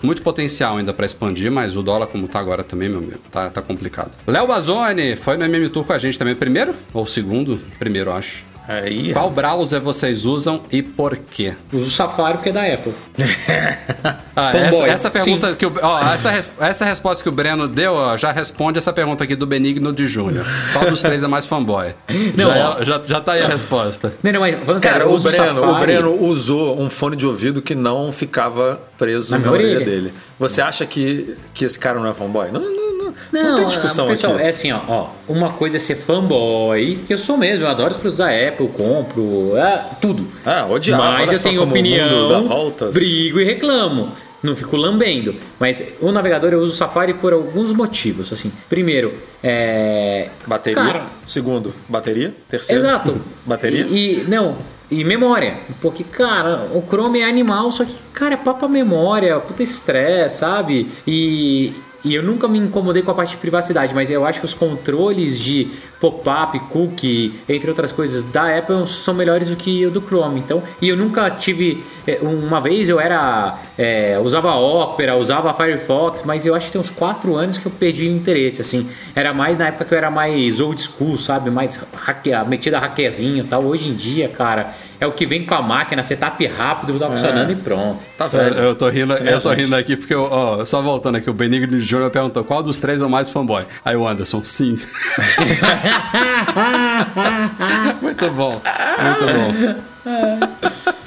muito 0.03 0.23
potencial 0.23 0.77
ainda 0.77 0.93
pra 0.93 1.07
expandir, 1.07 1.51
mas 1.51 1.77
o 1.77 1.83
dólar 1.83 2.07
como 2.07 2.29
tá 2.29 2.39
agora 2.39 2.63
também, 2.63 2.89
meu 2.89 2.99
amigo, 2.99 3.21
tá, 3.31 3.51
tá 3.51 3.63
complicado. 3.63 4.13
Léo 4.27 4.47
Bazone 4.47 5.17
foi 5.17 5.37
no 5.37 5.45
MM 5.45 5.69
Tour 5.69 5.85
com 5.85 5.93
a 5.93 5.99
gente 5.99 6.19
também, 6.19 6.35
primeiro 6.35 6.75
ou 6.93 7.07
segundo? 7.07 7.61
Primeiro, 7.79 8.13
acho. 8.13 8.48
Aí, 8.69 9.13
Qual 9.15 9.31
browser 9.31 9.81
vocês 9.81 10.27
usam 10.27 10.61
e 10.71 10.83
por 10.83 11.17
quê? 11.17 11.55
Uso 11.73 11.87
o 11.87 11.91
Safari 11.91 12.35
porque 12.37 12.51
é 12.51 12.53
da 12.53 12.63
Apple. 12.67 12.93
Ah, 14.41 14.53
Fanboy, 14.53 14.69
essa, 14.69 14.87
essa 14.87 15.11
pergunta 15.11 15.49
sim. 15.51 15.55
que 15.57 15.67
o, 15.67 15.73
ó, 15.83 16.01
essa, 16.15 16.31
res- 16.31 16.53
essa 16.61 16.85
resposta 16.85 17.21
que 17.25 17.29
o 17.29 17.33
Breno 17.33 17.67
deu 17.67 17.95
ó, 17.95 18.17
já 18.17 18.31
responde 18.31 18.79
essa 18.79 18.93
pergunta 18.93 19.25
aqui 19.25 19.35
do 19.35 19.45
Benigno 19.47 19.93
de 19.93 20.07
Júnior. 20.07 20.45
Qual 20.73 20.89
dos 20.89 21.03
três 21.03 21.25
é 21.25 21.27
mais 21.27 21.45
fanboy? 21.45 21.93
Não, 22.37 22.45
já, 22.45 22.71
ó. 22.71 22.81
é- 22.81 22.85
já, 22.85 23.01
já 23.05 23.21
tá 23.21 23.33
aí 23.33 23.43
a 23.43 23.49
resposta. 23.49 24.13
Não, 24.23 24.31
não, 24.33 24.41
mas 24.41 24.55
falando 24.65 24.81
Cara, 24.83 24.95
sério, 25.01 25.13
o 25.13 25.19
Breno, 25.19 25.63
o. 25.73 25.81
Breno 25.81 26.23
usou 26.25 26.81
um 26.81 26.89
fone 26.89 27.17
de 27.17 27.27
ouvido 27.27 27.61
que 27.61 27.75
não 27.75 28.13
ficava 28.13 28.81
preso 28.97 29.33
Na 29.33 29.39
na, 29.41 29.51
orelha 29.51 29.77
orelha. 29.79 29.85
dele. 29.87 30.15
Você 30.39 30.63
acha 30.63 30.87
que, 30.87 31.35
que 31.53 31.65
esse 31.65 31.79
cara 31.79 31.99
não 31.99 32.09
é 32.09 32.15
fanboy? 32.15 32.53
Não, 32.53 32.61
não, 32.61 32.88
não. 33.33 33.43
Não, 33.43 33.57
tem 33.57 33.67
discussão 33.67 34.07
pessoal, 34.07 34.35
aqui. 34.35 34.43
é 34.45 34.49
assim, 34.49 34.73
ó, 34.73 34.81
ó, 34.89 35.09
uma 35.29 35.51
coisa 35.53 35.77
é 35.77 35.81
ser 35.81 35.97
fanboy, 35.97 37.03
que 37.07 37.13
eu 37.13 37.19
sou 37.19 37.37
mesmo, 37.37 37.65
eu 37.65 37.69
adoro 37.69 37.91
os 37.91 37.97
produtos 37.97 38.19
da 38.19 38.29
Apple, 38.31 38.67
eu 38.67 38.69
compro, 38.69 39.57
é, 39.57 39.91
tudo. 40.01 40.29
Ah, 40.45 40.67
odiava, 40.69 41.13
Mas 41.13 41.33
eu 41.33 41.41
tenho 41.43 41.63
opinião, 41.63 42.45
brigo 42.93 43.41
e 43.41 43.45
reclamo. 43.45 44.13
Não 44.41 44.55
fico 44.55 44.77
lambendo. 44.77 45.35
Mas 45.59 45.83
o 46.01 46.13
navegador 46.13 46.53
eu 46.53 46.61
uso 46.61 46.73
o 46.73 46.77
Safari 46.77 47.13
por 47.15 47.33
alguns 47.33 47.73
motivos. 47.73 48.33
Assim, 48.33 48.53
primeiro, 48.69 49.15
é. 49.43 50.29
Bateria. 50.47 50.81
Cara, 50.81 51.03
Segundo, 51.27 51.75
bateria. 51.89 52.33
Terceiro, 52.49 52.83
Exato. 52.83 53.21
bateria. 53.45 53.87
E, 53.91 54.21
e- 54.21 54.25
não, 54.29 54.57
e 54.91 55.03
memória. 55.03 55.59
Porque, 55.81 56.05
cara, 56.05 56.69
o 56.73 56.83
Chrome 56.89 57.21
é 57.21 57.25
animal, 57.29 57.73
só 57.73 57.85
que, 57.85 57.95
cara, 58.13 58.35
é 58.35 58.37
papo 58.37 58.69
memória, 58.69 59.39
puta 59.41 59.63
estresse, 59.63 60.39
sabe? 60.39 60.89
E, 61.07 61.73
e 62.05 62.15
eu 62.15 62.23
nunca 62.23 62.47
me 62.47 62.59
incomodei 62.59 63.03
com 63.03 63.11
a 63.11 63.15
parte 63.15 63.31
de 63.31 63.37
privacidade, 63.39 63.95
mas 63.95 64.11
eu 64.11 64.25
acho 64.25 64.39
que 64.39 64.45
os 64.47 64.55
controles 64.55 65.39
de 65.39 65.69
pop-up, 66.01 66.59
cookie, 66.71 67.35
entre 67.49 67.69
outras 67.69 67.91
coisas 67.91 68.23
da 68.23 68.57
Apple 68.57 68.87
são 68.87 69.15
melhores 69.15 69.49
do 69.49 69.57
que 69.57 69.85
o 69.85 69.91
do 69.91 70.01
Chrome. 70.01 70.39
Então, 70.39 70.63
e 70.81 70.89
eu 70.89 70.97
nunca 70.97 71.29
tive. 71.31 71.83
é, 72.07 72.19
Uma 72.23 72.61
vez 72.61 72.89
eu 72.89 73.01
era. 73.01 73.59
é, 73.77 74.19
usava 74.23 74.55
Opera, 74.55 75.17
usava 75.17 75.53
Firefox, 75.53 76.23
mas 76.25 76.47
eu 76.47 76.55
acho 76.55 76.67
que 76.67 76.73
tem 76.73 76.81
uns 76.81 76.91
4 76.91 77.35
anos 77.35 77.59
que 77.59 77.67
eu 77.67 77.73
perdi 77.73 78.07
o 78.07 78.13
interesse, 78.13 78.61
assim. 78.61 78.89
Era 79.15 79.33
mais 79.35 79.59
na 79.59 79.69
época 79.69 79.85
que 79.85 79.93
eu 79.95 79.99
era 79.99 80.11
mais 80.11 80.61
old 80.61 80.81
school, 80.81 81.19
sabe? 81.19 81.51
Mais 81.51 81.83
hacke, 81.95 82.31
metida 82.47 82.79
hackerzinho 82.79 83.45
e 83.45 83.47
tal. 83.47 83.65
Hoje 83.65 83.89
em 83.89 83.95
dia, 83.95 84.29
cara, 84.29 84.73
é 85.01 85.07
o 85.07 85.13
que 85.13 85.25
vem 85.27 85.45
com 85.45 85.55
a 85.55 85.63
máquina, 85.63 86.03
setup 86.03 86.45
rápido, 86.47 86.99
tá 86.99 87.09
funcionando 87.09 87.53
e 87.53 87.57
pronto. 87.57 88.05
Tá 88.17 88.25
Eu, 88.25 88.31
velho. 88.31 88.55
eu 88.57 88.75
tô 88.75 88.89
rindo, 88.89 89.15
eu 89.15 89.41
tô 89.41 89.53
rindo 89.53 89.75
aqui 89.77 89.97
porque, 89.97 90.15
ó, 90.15 90.65
só 90.65 90.83
voltando 90.83 91.17
aqui, 91.17 91.31
o 91.31 91.33
Benigno 91.33 91.79
Júnior 91.79 92.11
perguntou 92.11 92.43
qual 92.45 92.63
dos 92.63 92.79
três 92.81 93.01
é 93.01 93.07
o 93.07 93.11
mais 93.11 93.29
fanboy. 93.29 93.65
Aí 93.85 93.97
o 93.97 94.07
Anderson, 94.07 94.43
sim. 94.45 94.79
muito 98.03 98.31
bom, 98.31 98.61
muito 99.01 99.27
bom. 99.35 100.89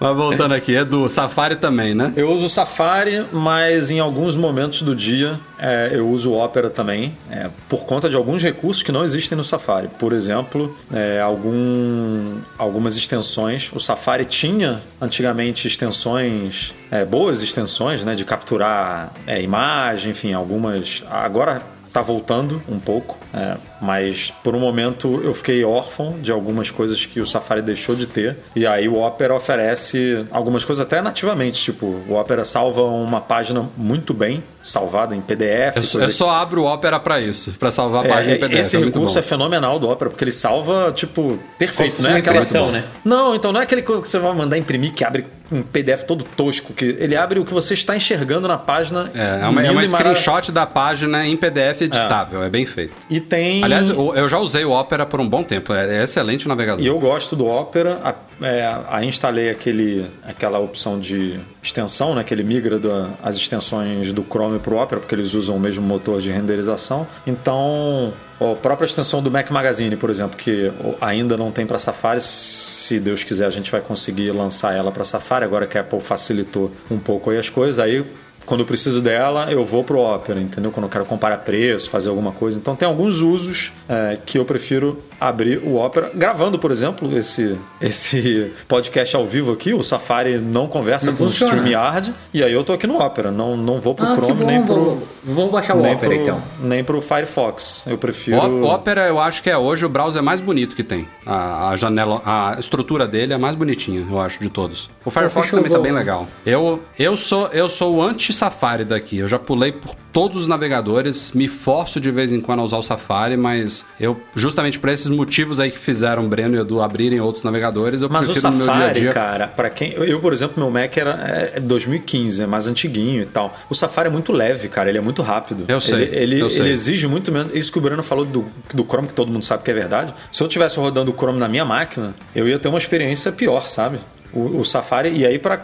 Mas 0.00 0.16
voltando 0.16 0.52
aqui, 0.54 0.74
Edu, 0.74 1.08
Safari 1.08 1.56
também, 1.56 1.94
né? 1.94 2.12
Eu 2.16 2.30
uso 2.32 2.46
o 2.46 2.48
Safari, 2.48 3.24
mas 3.32 3.90
em 3.90 4.00
alguns 4.00 4.36
momentos 4.36 4.82
do 4.82 4.94
dia 4.94 5.38
é, 5.58 5.90
eu 5.92 6.08
uso 6.08 6.32
o 6.32 6.44
Opera 6.44 6.68
também, 6.68 7.16
é, 7.30 7.48
por 7.68 7.84
conta 7.84 8.08
de 8.08 8.16
alguns 8.16 8.42
recursos 8.42 8.82
que 8.82 8.92
não 8.92 9.04
existem 9.04 9.36
no 9.36 9.44
Safari. 9.44 9.88
Por 9.98 10.12
exemplo, 10.12 10.76
é, 10.92 11.20
algum, 11.20 12.38
algumas 12.58 12.96
extensões. 12.96 13.70
O 13.72 13.80
Safari 13.80 14.24
tinha 14.24 14.82
antigamente 15.00 15.66
extensões, 15.66 16.74
é, 16.90 17.04
boas 17.04 17.42
extensões, 17.42 18.04
né, 18.04 18.14
de 18.14 18.24
capturar 18.24 19.12
é, 19.26 19.40
imagem, 19.40 20.10
enfim, 20.10 20.32
algumas. 20.32 21.04
Agora 21.10 21.73
tá 21.94 22.02
voltando 22.02 22.60
um 22.68 22.80
pouco, 22.80 23.16
é, 23.32 23.56
mas 23.80 24.32
por 24.42 24.52
um 24.52 24.58
momento 24.58 25.20
eu 25.22 25.32
fiquei 25.32 25.64
órfão 25.64 26.16
de 26.20 26.32
algumas 26.32 26.68
coisas 26.68 27.06
que 27.06 27.20
o 27.20 27.26
Safari 27.26 27.62
deixou 27.62 27.94
de 27.94 28.08
ter. 28.08 28.36
E 28.56 28.66
aí 28.66 28.88
o 28.88 29.00
Opera 29.00 29.32
oferece 29.32 30.24
algumas 30.32 30.64
coisas 30.64 30.84
até 30.84 31.00
nativamente, 31.00 31.62
tipo, 31.62 31.86
o 32.08 32.14
Opera 32.14 32.44
salva 32.44 32.82
uma 32.82 33.20
página 33.20 33.70
muito 33.76 34.12
bem 34.12 34.42
salvada 34.60 35.14
em 35.14 35.20
PDF. 35.20 35.94
Eu, 35.94 36.00
eu 36.00 36.10
só 36.10 36.30
abro 36.30 36.62
o 36.62 36.66
Opera 36.66 36.98
pra 36.98 37.20
isso, 37.20 37.52
pra 37.60 37.70
salvar 37.70 38.02
a 38.02 38.08
é, 38.08 38.08
página 38.08 38.34
em 38.34 38.40
PDF. 38.40 38.58
esse 38.58 38.74
é 38.74 38.78
muito 38.80 38.94
recurso 38.94 39.14
bom. 39.14 39.20
é 39.20 39.22
fenomenal 39.22 39.78
do 39.78 39.88
Opera, 39.88 40.10
porque 40.10 40.24
ele 40.24 40.32
salva, 40.32 40.90
tipo, 40.92 41.38
perfeito, 41.56 42.02
né? 42.02 42.18
impressão, 42.18 42.72
né? 42.72 42.84
Não, 43.04 43.36
então 43.36 43.52
não 43.52 43.60
é 43.60 43.62
aquele 43.62 43.82
que 43.82 43.92
você 43.92 44.18
vai 44.18 44.34
mandar 44.34 44.58
imprimir 44.58 44.92
que 44.92 45.04
abre 45.04 45.26
um 45.54 45.62
PDF 45.62 46.02
todo 46.04 46.24
tosco, 46.24 46.72
que 46.72 46.96
ele 46.98 47.16
abre 47.16 47.38
o 47.38 47.44
que 47.44 47.52
você 47.54 47.74
está 47.74 47.96
enxergando 47.96 48.48
na 48.48 48.58
página. 48.58 49.10
É, 49.14 49.44
é 49.44 49.46
uma, 49.48 49.62
é 49.64 49.70
uma 49.70 49.86
screenshot 49.86 50.50
da 50.52 50.66
página 50.66 51.26
em 51.26 51.36
PDF 51.36 51.82
editável, 51.82 52.42
é, 52.42 52.48
bem 52.48 52.66
feito. 52.66 52.94
E 53.08 53.20
tem. 53.20 53.62
Aliás, 53.62 53.88
o- 53.90 54.14
eu 54.14 54.28
já 54.28 54.38
usei 54.38 54.64
o 54.64 54.72
Opera 54.72 55.06
por 55.06 55.20
um 55.20 55.28
bom 55.28 55.42
tempo, 55.44 55.72
é, 55.72 55.98
é 55.98 56.02
excelente 56.04 56.48
navegador. 56.48 56.82
E 56.82 56.86
eu 56.86 56.98
gosto 56.98 57.36
do 57.36 57.46
Opera. 57.46 57.98
É, 58.42 58.68
aí 58.88 59.06
instalei 59.06 59.50
aquele, 59.50 60.06
aquela 60.26 60.58
opção 60.58 60.98
de 60.98 61.38
extensão, 61.62 62.14
né, 62.14 62.24
que 62.24 62.34
ele 62.34 62.42
migra 62.42 62.78
da- 62.78 63.10
as 63.22 63.36
extensões 63.36 64.12
do 64.12 64.22
Chrome 64.22 64.58
para 64.58 64.74
o 64.74 64.78
Opera, 64.82 65.00
porque 65.00 65.14
eles 65.14 65.34
usam 65.34 65.56
o 65.56 65.60
mesmo 65.60 65.82
motor 65.86 66.20
de 66.20 66.30
renderização. 66.30 67.06
Então, 67.26 68.12
a 68.40 68.54
própria 68.56 68.86
extensão 68.86 69.22
do 69.22 69.30
Mac 69.30 69.50
Magazine, 69.50 69.96
por 69.96 70.10
exemplo, 70.10 70.36
que 70.36 70.70
ainda 71.00 71.36
não 71.36 71.50
tem 71.50 71.64
para 71.66 71.78
Safari, 71.78 72.20
se 72.20 72.98
Deus 72.98 73.22
quiser 73.24 73.46
a 73.46 73.50
gente 73.50 73.70
vai 73.70 73.80
conseguir 73.80 74.30
lançar 74.32 74.74
ela 74.74 74.90
para 74.90 75.04
Safari, 75.04 75.44
agora 75.44 75.66
que 75.66 75.78
a 75.78 75.80
Apple 75.82 76.00
facilitou 76.00 76.70
um 76.90 76.98
pouco 76.98 77.30
as 77.30 77.48
coisas. 77.48 77.78
Aí 77.78 78.04
quando 78.46 78.60
eu 78.60 78.66
preciso 78.66 79.00
dela, 79.00 79.50
eu 79.50 79.64
vou 79.64 79.82
pro 79.82 80.00
Opera, 80.00 80.38
entendeu? 80.38 80.70
Quando 80.70 80.84
eu 80.84 80.90
quero 80.90 81.06
comparar 81.06 81.38
preço, 81.38 81.88
fazer 81.88 82.10
alguma 82.10 82.30
coisa. 82.30 82.58
Então 82.58 82.76
tem 82.76 82.86
alguns 82.86 83.20
usos 83.22 83.72
é, 83.88 84.18
que 84.26 84.36
eu 84.38 84.44
prefiro 84.44 85.02
abrir 85.20 85.58
o 85.58 85.76
Opera. 85.76 86.10
Gravando, 86.14 86.58
por 86.58 86.70
exemplo, 86.70 87.16
esse, 87.16 87.56
esse 87.80 88.52
podcast 88.68 89.14
ao 89.16 89.26
vivo 89.26 89.52
aqui, 89.52 89.72
o 89.74 89.82
Safari 89.82 90.38
não 90.38 90.66
conversa 90.66 91.10
Não 91.10 91.16
com 91.16 91.24
funciona. 91.26 91.52
o 91.52 91.56
StreamYard, 91.56 92.14
e 92.32 92.42
aí 92.42 92.52
eu 92.52 92.64
tô 92.64 92.72
aqui 92.72 92.86
no 92.86 92.98
Opera. 93.00 93.30
Não, 93.30 93.56
não 93.56 93.80
vou 93.80 93.94
pro 93.94 94.06
Ah, 94.06 94.14
Chrome, 94.14 94.32
bom, 94.34 94.46
nem 94.46 94.62
pro. 94.62 94.74
vou- 94.74 95.08
Vamos 95.26 95.52
baixar 95.52 95.74
o 95.76 95.80
nem 95.80 95.94
Opera 95.94 96.12
pro, 96.12 96.22
então. 96.22 96.42
Nem 96.60 96.84
pro 96.84 97.00
Firefox. 97.00 97.84
Eu 97.86 97.96
prefiro. 97.96 98.38
O 98.40 98.64
Opera, 98.72 99.06
eu 99.06 99.18
acho 99.18 99.42
que 99.42 99.48
é 99.50 99.56
hoje 99.56 99.84
o 99.86 99.88
browser 99.88 100.22
mais 100.22 100.40
bonito 100.40 100.76
que 100.76 100.84
tem. 100.84 101.08
A, 101.24 101.70
a 101.70 101.76
janela, 101.76 102.20
a 102.24 102.56
estrutura 102.58 103.08
dele 103.08 103.32
é 103.32 103.36
a 103.36 103.38
mais 103.38 103.54
bonitinha, 103.54 104.06
eu 104.10 104.20
acho, 104.20 104.38
de 104.40 104.50
todos. 104.50 104.90
O 105.04 105.10
Firefox 105.10 105.46
fechou, 105.46 105.58
também 105.60 105.70
tá 105.70 105.76
vou- 105.78 105.82
bem 105.84 105.92
legal. 105.92 106.26
Eu, 106.44 106.82
eu 106.98 107.16
sou 107.16 107.48
eu 107.48 107.68
sou 107.70 107.96
o 107.96 108.02
anti-Safari 108.02 108.84
daqui. 108.84 109.18
Eu 109.18 109.28
já 109.28 109.38
pulei 109.38 109.72
por 109.72 109.94
todos 110.14 110.38
os 110.42 110.48
navegadores, 110.48 111.32
me 111.32 111.48
forço 111.48 112.00
de 112.00 112.08
vez 112.10 112.30
em 112.32 112.40
quando 112.40 112.60
a 112.60 112.62
usar 112.62 112.76
o 112.78 112.82
Safari, 112.84 113.36
mas 113.36 113.84
eu, 113.98 114.18
justamente 114.34 114.78
por 114.78 114.88
esses 114.88 115.08
motivos 115.08 115.58
aí 115.58 115.72
que 115.72 115.78
fizeram 115.78 116.24
o 116.24 116.28
Breno 116.28 116.54
e 116.54 116.58
o 116.58 116.62
Edu 116.62 116.80
abrirem 116.80 117.20
outros 117.20 117.42
navegadores, 117.44 118.00
eu 118.00 118.08
Mas 118.08 118.26
o 118.28 118.32
prefiro 118.32 118.52
no 118.52 118.56
meu 118.58 118.66
dia 118.66 118.72
a 118.74 118.78
Safari, 118.78 119.00
dia. 119.00 119.12
cara, 119.12 119.48
para 119.48 119.68
quem. 119.68 119.92
Eu, 119.94 120.20
por 120.20 120.32
exemplo, 120.32 120.54
meu 120.56 120.70
Mac 120.70 120.96
era 120.96 121.50
é 121.54 121.58
2015, 121.60 122.42
é 122.44 122.46
mais 122.46 122.66
antiguinho 122.68 123.22
e 123.22 123.26
tal. 123.26 123.54
O 123.68 123.74
Safari 123.74 124.08
é 124.08 124.10
muito 124.12 124.32
leve, 124.32 124.68
cara, 124.68 124.88
ele 124.88 124.98
é 124.98 125.00
muito 125.00 125.20
rápido. 125.20 125.64
Eu 125.66 125.80
sei, 125.80 125.94
Ele, 126.04 126.16
ele, 126.16 126.40
eu 126.40 126.48
sei. 126.48 126.60
ele 126.60 126.70
exige 126.70 127.08
muito 127.08 127.32
menos. 127.32 127.52
Isso 127.52 127.72
que 127.72 127.78
o 127.78 127.80
Breno 127.82 128.02
falou 128.04 128.24
do, 128.24 128.44
do 128.72 128.84
Chrome, 128.84 129.08
que 129.08 129.14
todo 129.14 129.32
mundo 129.32 129.44
sabe 129.44 129.64
que 129.64 129.70
é 129.70 129.74
verdade. 129.74 130.14
Se 130.30 130.40
eu 130.42 130.46
tivesse 130.46 130.78
rodando 130.78 131.10
o 131.10 131.14
Chrome 131.14 131.40
na 131.40 131.48
minha 131.48 131.64
máquina, 131.64 132.14
eu 132.36 132.48
ia 132.48 132.58
ter 132.58 132.68
uma 132.68 132.78
experiência 132.78 133.32
pior, 133.32 133.68
sabe? 133.68 133.98
O, 134.34 134.60
o 134.60 134.64
Safari, 134.64 135.10
e 135.16 135.24
aí, 135.24 135.38
para 135.38 135.60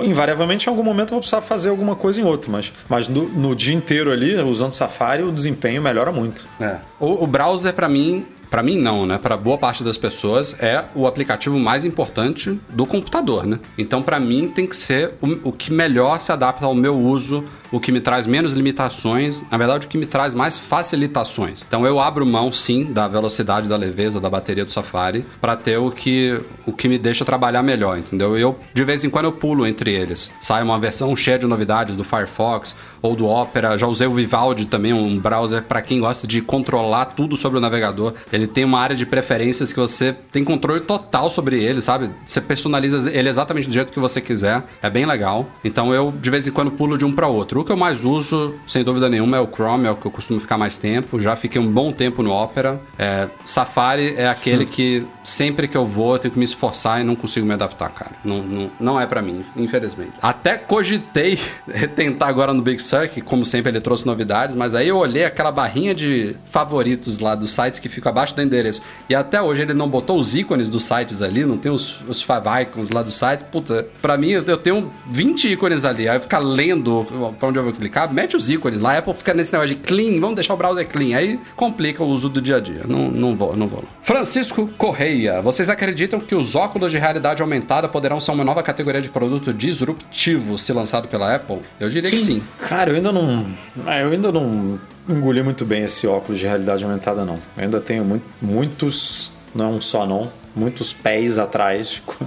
invariavelmente, 0.00 0.68
em 0.68 0.70
algum 0.70 0.82
momento 0.82 1.08
eu 1.08 1.14
vou 1.14 1.20
precisar 1.20 1.40
fazer 1.40 1.70
alguma 1.70 1.96
coisa 1.96 2.20
em 2.20 2.24
outro, 2.24 2.50
mas, 2.50 2.72
mas 2.88 3.08
no, 3.08 3.28
no 3.28 3.54
dia 3.56 3.74
inteiro 3.74 4.12
ali, 4.12 4.34
usando 4.36 4.72
Safari, 4.72 5.22
o 5.22 5.32
desempenho 5.32 5.82
melhora 5.82 6.12
muito. 6.12 6.46
É. 6.60 6.76
O, 7.00 7.24
o 7.24 7.26
browser, 7.26 7.72
pra 7.72 7.88
mim, 7.88 8.24
pra 8.54 8.62
mim 8.62 8.78
não, 8.78 9.04
né? 9.04 9.18
Pra 9.18 9.36
boa 9.36 9.58
parte 9.58 9.82
das 9.82 9.98
pessoas, 9.98 10.54
é 10.60 10.84
o 10.94 11.08
aplicativo 11.08 11.58
mais 11.58 11.84
importante 11.84 12.56
do 12.70 12.86
computador, 12.86 13.44
né? 13.44 13.58
Então, 13.76 14.00
pra 14.00 14.20
mim, 14.20 14.48
tem 14.48 14.64
que 14.64 14.76
ser 14.76 15.14
o, 15.20 15.48
o 15.48 15.52
que 15.52 15.72
melhor 15.72 16.20
se 16.20 16.30
adapta 16.30 16.64
ao 16.64 16.72
meu 16.72 16.96
uso, 16.96 17.44
o 17.74 17.80
que 17.80 17.90
me 17.90 18.00
traz 18.00 18.24
menos 18.24 18.52
limitações, 18.52 19.44
na 19.50 19.58
verdade, 19.58 19.86
o 19.86 19.90
que 19.90 19.98
me 19.98 20.06
traz 20.06 20.32
mais 20.32 20.56
facilitações. 20.56 21.64
Então, 21.66 21.84
eu 21.84 21.98
abro 21.98 22.24
mão, 22.24 22.52
sim, 22.52 22.84
da 22.84 23.08
velocidade, 23.08 23.68
da 23.68 23.76
leveza, 23.76 24.20
da 24.20 24.30
bateria 24.30 24.64
do 24.64 24.70
Safari, 24.70 25.26
pra 25.40 25.56
ter 25.56 25.76
o 25.76 25.90
que, 25.90 26.40
o 26.64 26.72
que 26.72 26.86
me 26.86 26.98
deixa 26.98 27.24
trabalhar 27.24 27.64
melhor, 27.64 27.98
entendeu? 27.98 28.38
Eu, 28.38 28.56
de 28.72 28.84
vez 28.84 29.02
em 29.02 29.10
quando, 29.10 29.24
eu 29.24 29.32
pulo 29.32 29.66
entre 29.66 29.92
eles. 29.92 30.30
Sai 30.40 30.62
uma 30.62 30.78
versão 30.78 31.16
cheia 31.16 31.36
de 31.36 31.48
novidades 31.48 31.96
do 31.96 32.04
Firefox 32.04 32.76
ou 33.02 33.16
do 33.16 33.26
Opera. 33.26 33.76
Já 33.76 33.86
usei 33.88 34.06
o 34.06 34.14
Vivaldi 34.14 34.66
também, 34.66 34.92
um 34.92 35.18
browser 35.18 35.62
para 35.64 35.82
quem 35.82 35.98
gosta 35.98 36.26
de 36.26 36.40
controlar 36.40 37.06
tudo 37.06 37.36
sobre 37.36 37.58
o 37.58 37.60
navegador. 37.60 38.14
Ele 38.32 38.46
tem 38.46 38.64
uma 38.64 38.80
área 38.80 38.94
de 38.94 39.04
preferências 39.04 39.72
que 39.72 39.80
você 39.80 40.14
tem 40.30 40.44
controle 40.44 40.80
total 40.80 41.28
sobre 41.28 41.62
ele, 41.62 41.82
sabe? 41.82 42.08
Você 42.24 42.40
personaliza 42.40 43.10
ele 43.10 43.28
exatamente 43.28 43.66
do 43.66 43.74
jeito 43.74 43.92
que 43.92 43.98
você 43.98 44.20
quiser. 44.20 44.62
É 44.80 44.88
bem 44.88 45.04
legal. 45.04 45.46
Então 45.64 45.92
eu 45.92 46.14
de 46.18 46.30
vez 46.30 46.46
em 46.46 46.50
quando 46.50 46.70
pulo 46.70 46.96
de 46.96 47.04
um 47.04 47.12
para 47.12 47.26
outro. 47.26 47.63
Que 47.64 47.72
eu 47.72 47.76
mais 47.76 48.04
uso, 48.04 48.54
sem 48.66 48.84
dúvida 48.84 49.08
nenhuma, 49.08 49.36
é 49.36 49.40
o 49.40 49.46
Chrome, 49.46 49.86
é 49.86 49.90
o 49.90 49.96
que 49.96 50.06
eu 50.06 50.10
costumo 50.10 50.38
ficar 50.38 50.58
mais 50.58 50.78
tempo. 50.78 51.20
Já 51.20 51.34
fiquei 51.34 51.60
um 51.60 51.66
bom 51.66 51.92
tempo 51.92 52.22
no 52.22 52.30
Opera. 52.30 52.80
É, 52.98 53.28
Safari 53.44 54.14
é 54.16 54.28
aquele 54.28 54.66
que 54.66 55.06
sempre 55.22 55.66
que 55.66 55.76
eu 55.76 55.86
vou 55.86 56.14
eu 56.14 56.18
tenho 56.18 56.32
que 56.32 56.38
me 56.38 56.44
esforçar 56.44 57.00
e 57.00 57.04
não 57.04 57.16
consigo 57.16 57.46
me 57.46 57.54
adaptar, 57.54 57.88
cara. 57.90 58.12
Não, 58.24 58.42
não, 58.42 58.70
não 58.78 59.00
é 59.00 59.06
para 59.06 59.22
mim, 59.22 59.44
infelizmente. 59.56 60.12
Até 60.20 60.56
cogitei 60.56 61.38
tentar 61.96 62.26
agora 62.26 62.52
no 62.52 62.62
Big 62.62 62.86
Sur, 62.86 63.08
que 63.08 63.20
como 63.20 63.44
sempre 63.44 63.70
ele 63.70 63.80
trouxe 63.80 64.06
novidades, 64.06 64.54
mas 64.54 64.74
aí 64.74 64.88
eu 64.88 64.96
olhei 64.96 65.24
aquela 65.24 65.50
barrinha 65.50 65.94
de 65.94 66.36
favoritos 66.50 67.18
lá 67.18 67.34
dos 67.34 67.50
sites 67.50 67.80
que 67.80 67.88
fica 67.88 68.10
abaixo 68.10 68.34
do 68.34 68.42
endereço. 68.42 68.82
E 69.08 69.14
até 69.14 69.40
hoje 69.40 69.62
ele 69.62 69.74
não 69.74 69.88
botou 69.88 70.18
os 70.18 70.34
ícones 70.34 70.68
dos 70.68 70.84
sites 70.84 71.22
ali, 71.22 71.44
não 71.44 71.56
tem 71.56 71.72
os, 71.72 72.00
os 72.06 72.22
five 72.22 72.62
icons 72.62 72.90
lá 72.90 73.02
do 73.02 73.10
site. 73.10 73.44
Puta, 73.44 73.86
pra 74.02 74.16
mim 74.16 74.30
eu 74.30 74.56
tenho 74.58 74.92
20 75.10 75.48
ícones 75.52 75.84
ali. 75.84 76.08
Aí 76.08 76.20
ficar 76.20 76.38
lendo 76.38 77.06
pra 77.38 77.48
onde 77.54 77.66
eu 77.68 77.72
vou 77.72 77.72
clicar, 77.72 78.12
mete 78.12 78.36
os 78.36 78.50
ícones 78.50 78.80
lá. 78.80 78.92
A 78.94 78.98
Apple 78.98 79.14
fica 79.14 79.32
nesse 79.32 79.52
negócio 79.52 79.74
de 79.74 79.80
clean, 79.80 80.20
vamos 80.20 80.34
deixar 80.36 80.54
o 80.54 80.56
browser 80.56 80.86
clean. 80.88 81.16
Aí 81.16 81.38
complica 81.56 82.02
o 82.02 82.06
uso 82.06 82.28
do 82.28 82.40
dia 82.40 82.56
a 82.56 82.60
dia. 82.60 82.82
Não, 82.86 83.10
não 83.10 83.36
vou, 83.36 83.56
não 83.56 83.66
vou. 83.68 83.84
Francisco 84.02 84.68
Correia, 84.76 85.40
vocês 85.40 85.68
acreditam 85.68 86.20
que 86.20 86.34
os 86.34 86.54
óculos 86.54 86.90
de 86.90 86.98
realidade 86.98 87.40
aumentada 87.42 87.88
poderão 87.88 88.20
ser 88.20 88.32
uma 88.32 88.44
nova 88.44 88.62
categoria 88.62 89.00
de 89.00 89.08
produto 89.10 89.52
disruptivo 89.52 90.58
se 90.58 90.72
lançado 90.72 91.08
pela 91.08 91.34
Apple? 91.34 91.58
Eu 91.78 91.88
diria 91.90 92.10
que 92.10 92.16
sim. 92.16 92.42
Cara, 92.60 92.90
eu 92.90 92.96
ainda 92.96 93.12
não. 93.12 93.44
ah, 93.86 93.98
Eu 94.00 94.10
ainda 94.10 94.30
não 94.32 94.78
engoli 95.08 95.42
muito 95.42 95.64
bem 95.64 95.84
esse 95.84 96.06
óculos 96.06 96.38
de 96.38 96.46
realidade 96.46 96.82
aumentada, 96.84 97.24
não. 97.24 97.34
Eu 97.56 97.64
ainda 97.64 97.80
tenho 97.80 98.04
muito, 98.04 98.24
muitos, 98.40 99.32
não 99.54 99.76
é 99.76 99.80
só 99.80 100.06
não, 100.06 100.30
muitos 100.56 100.92
pés 100.92 101.38
atrás 101.38 102.00
com, 102.06 102.26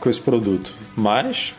com 0.00 0.08
esse 0.10 0.20
produto. 0.20 0.74
Mas 0.96 1.54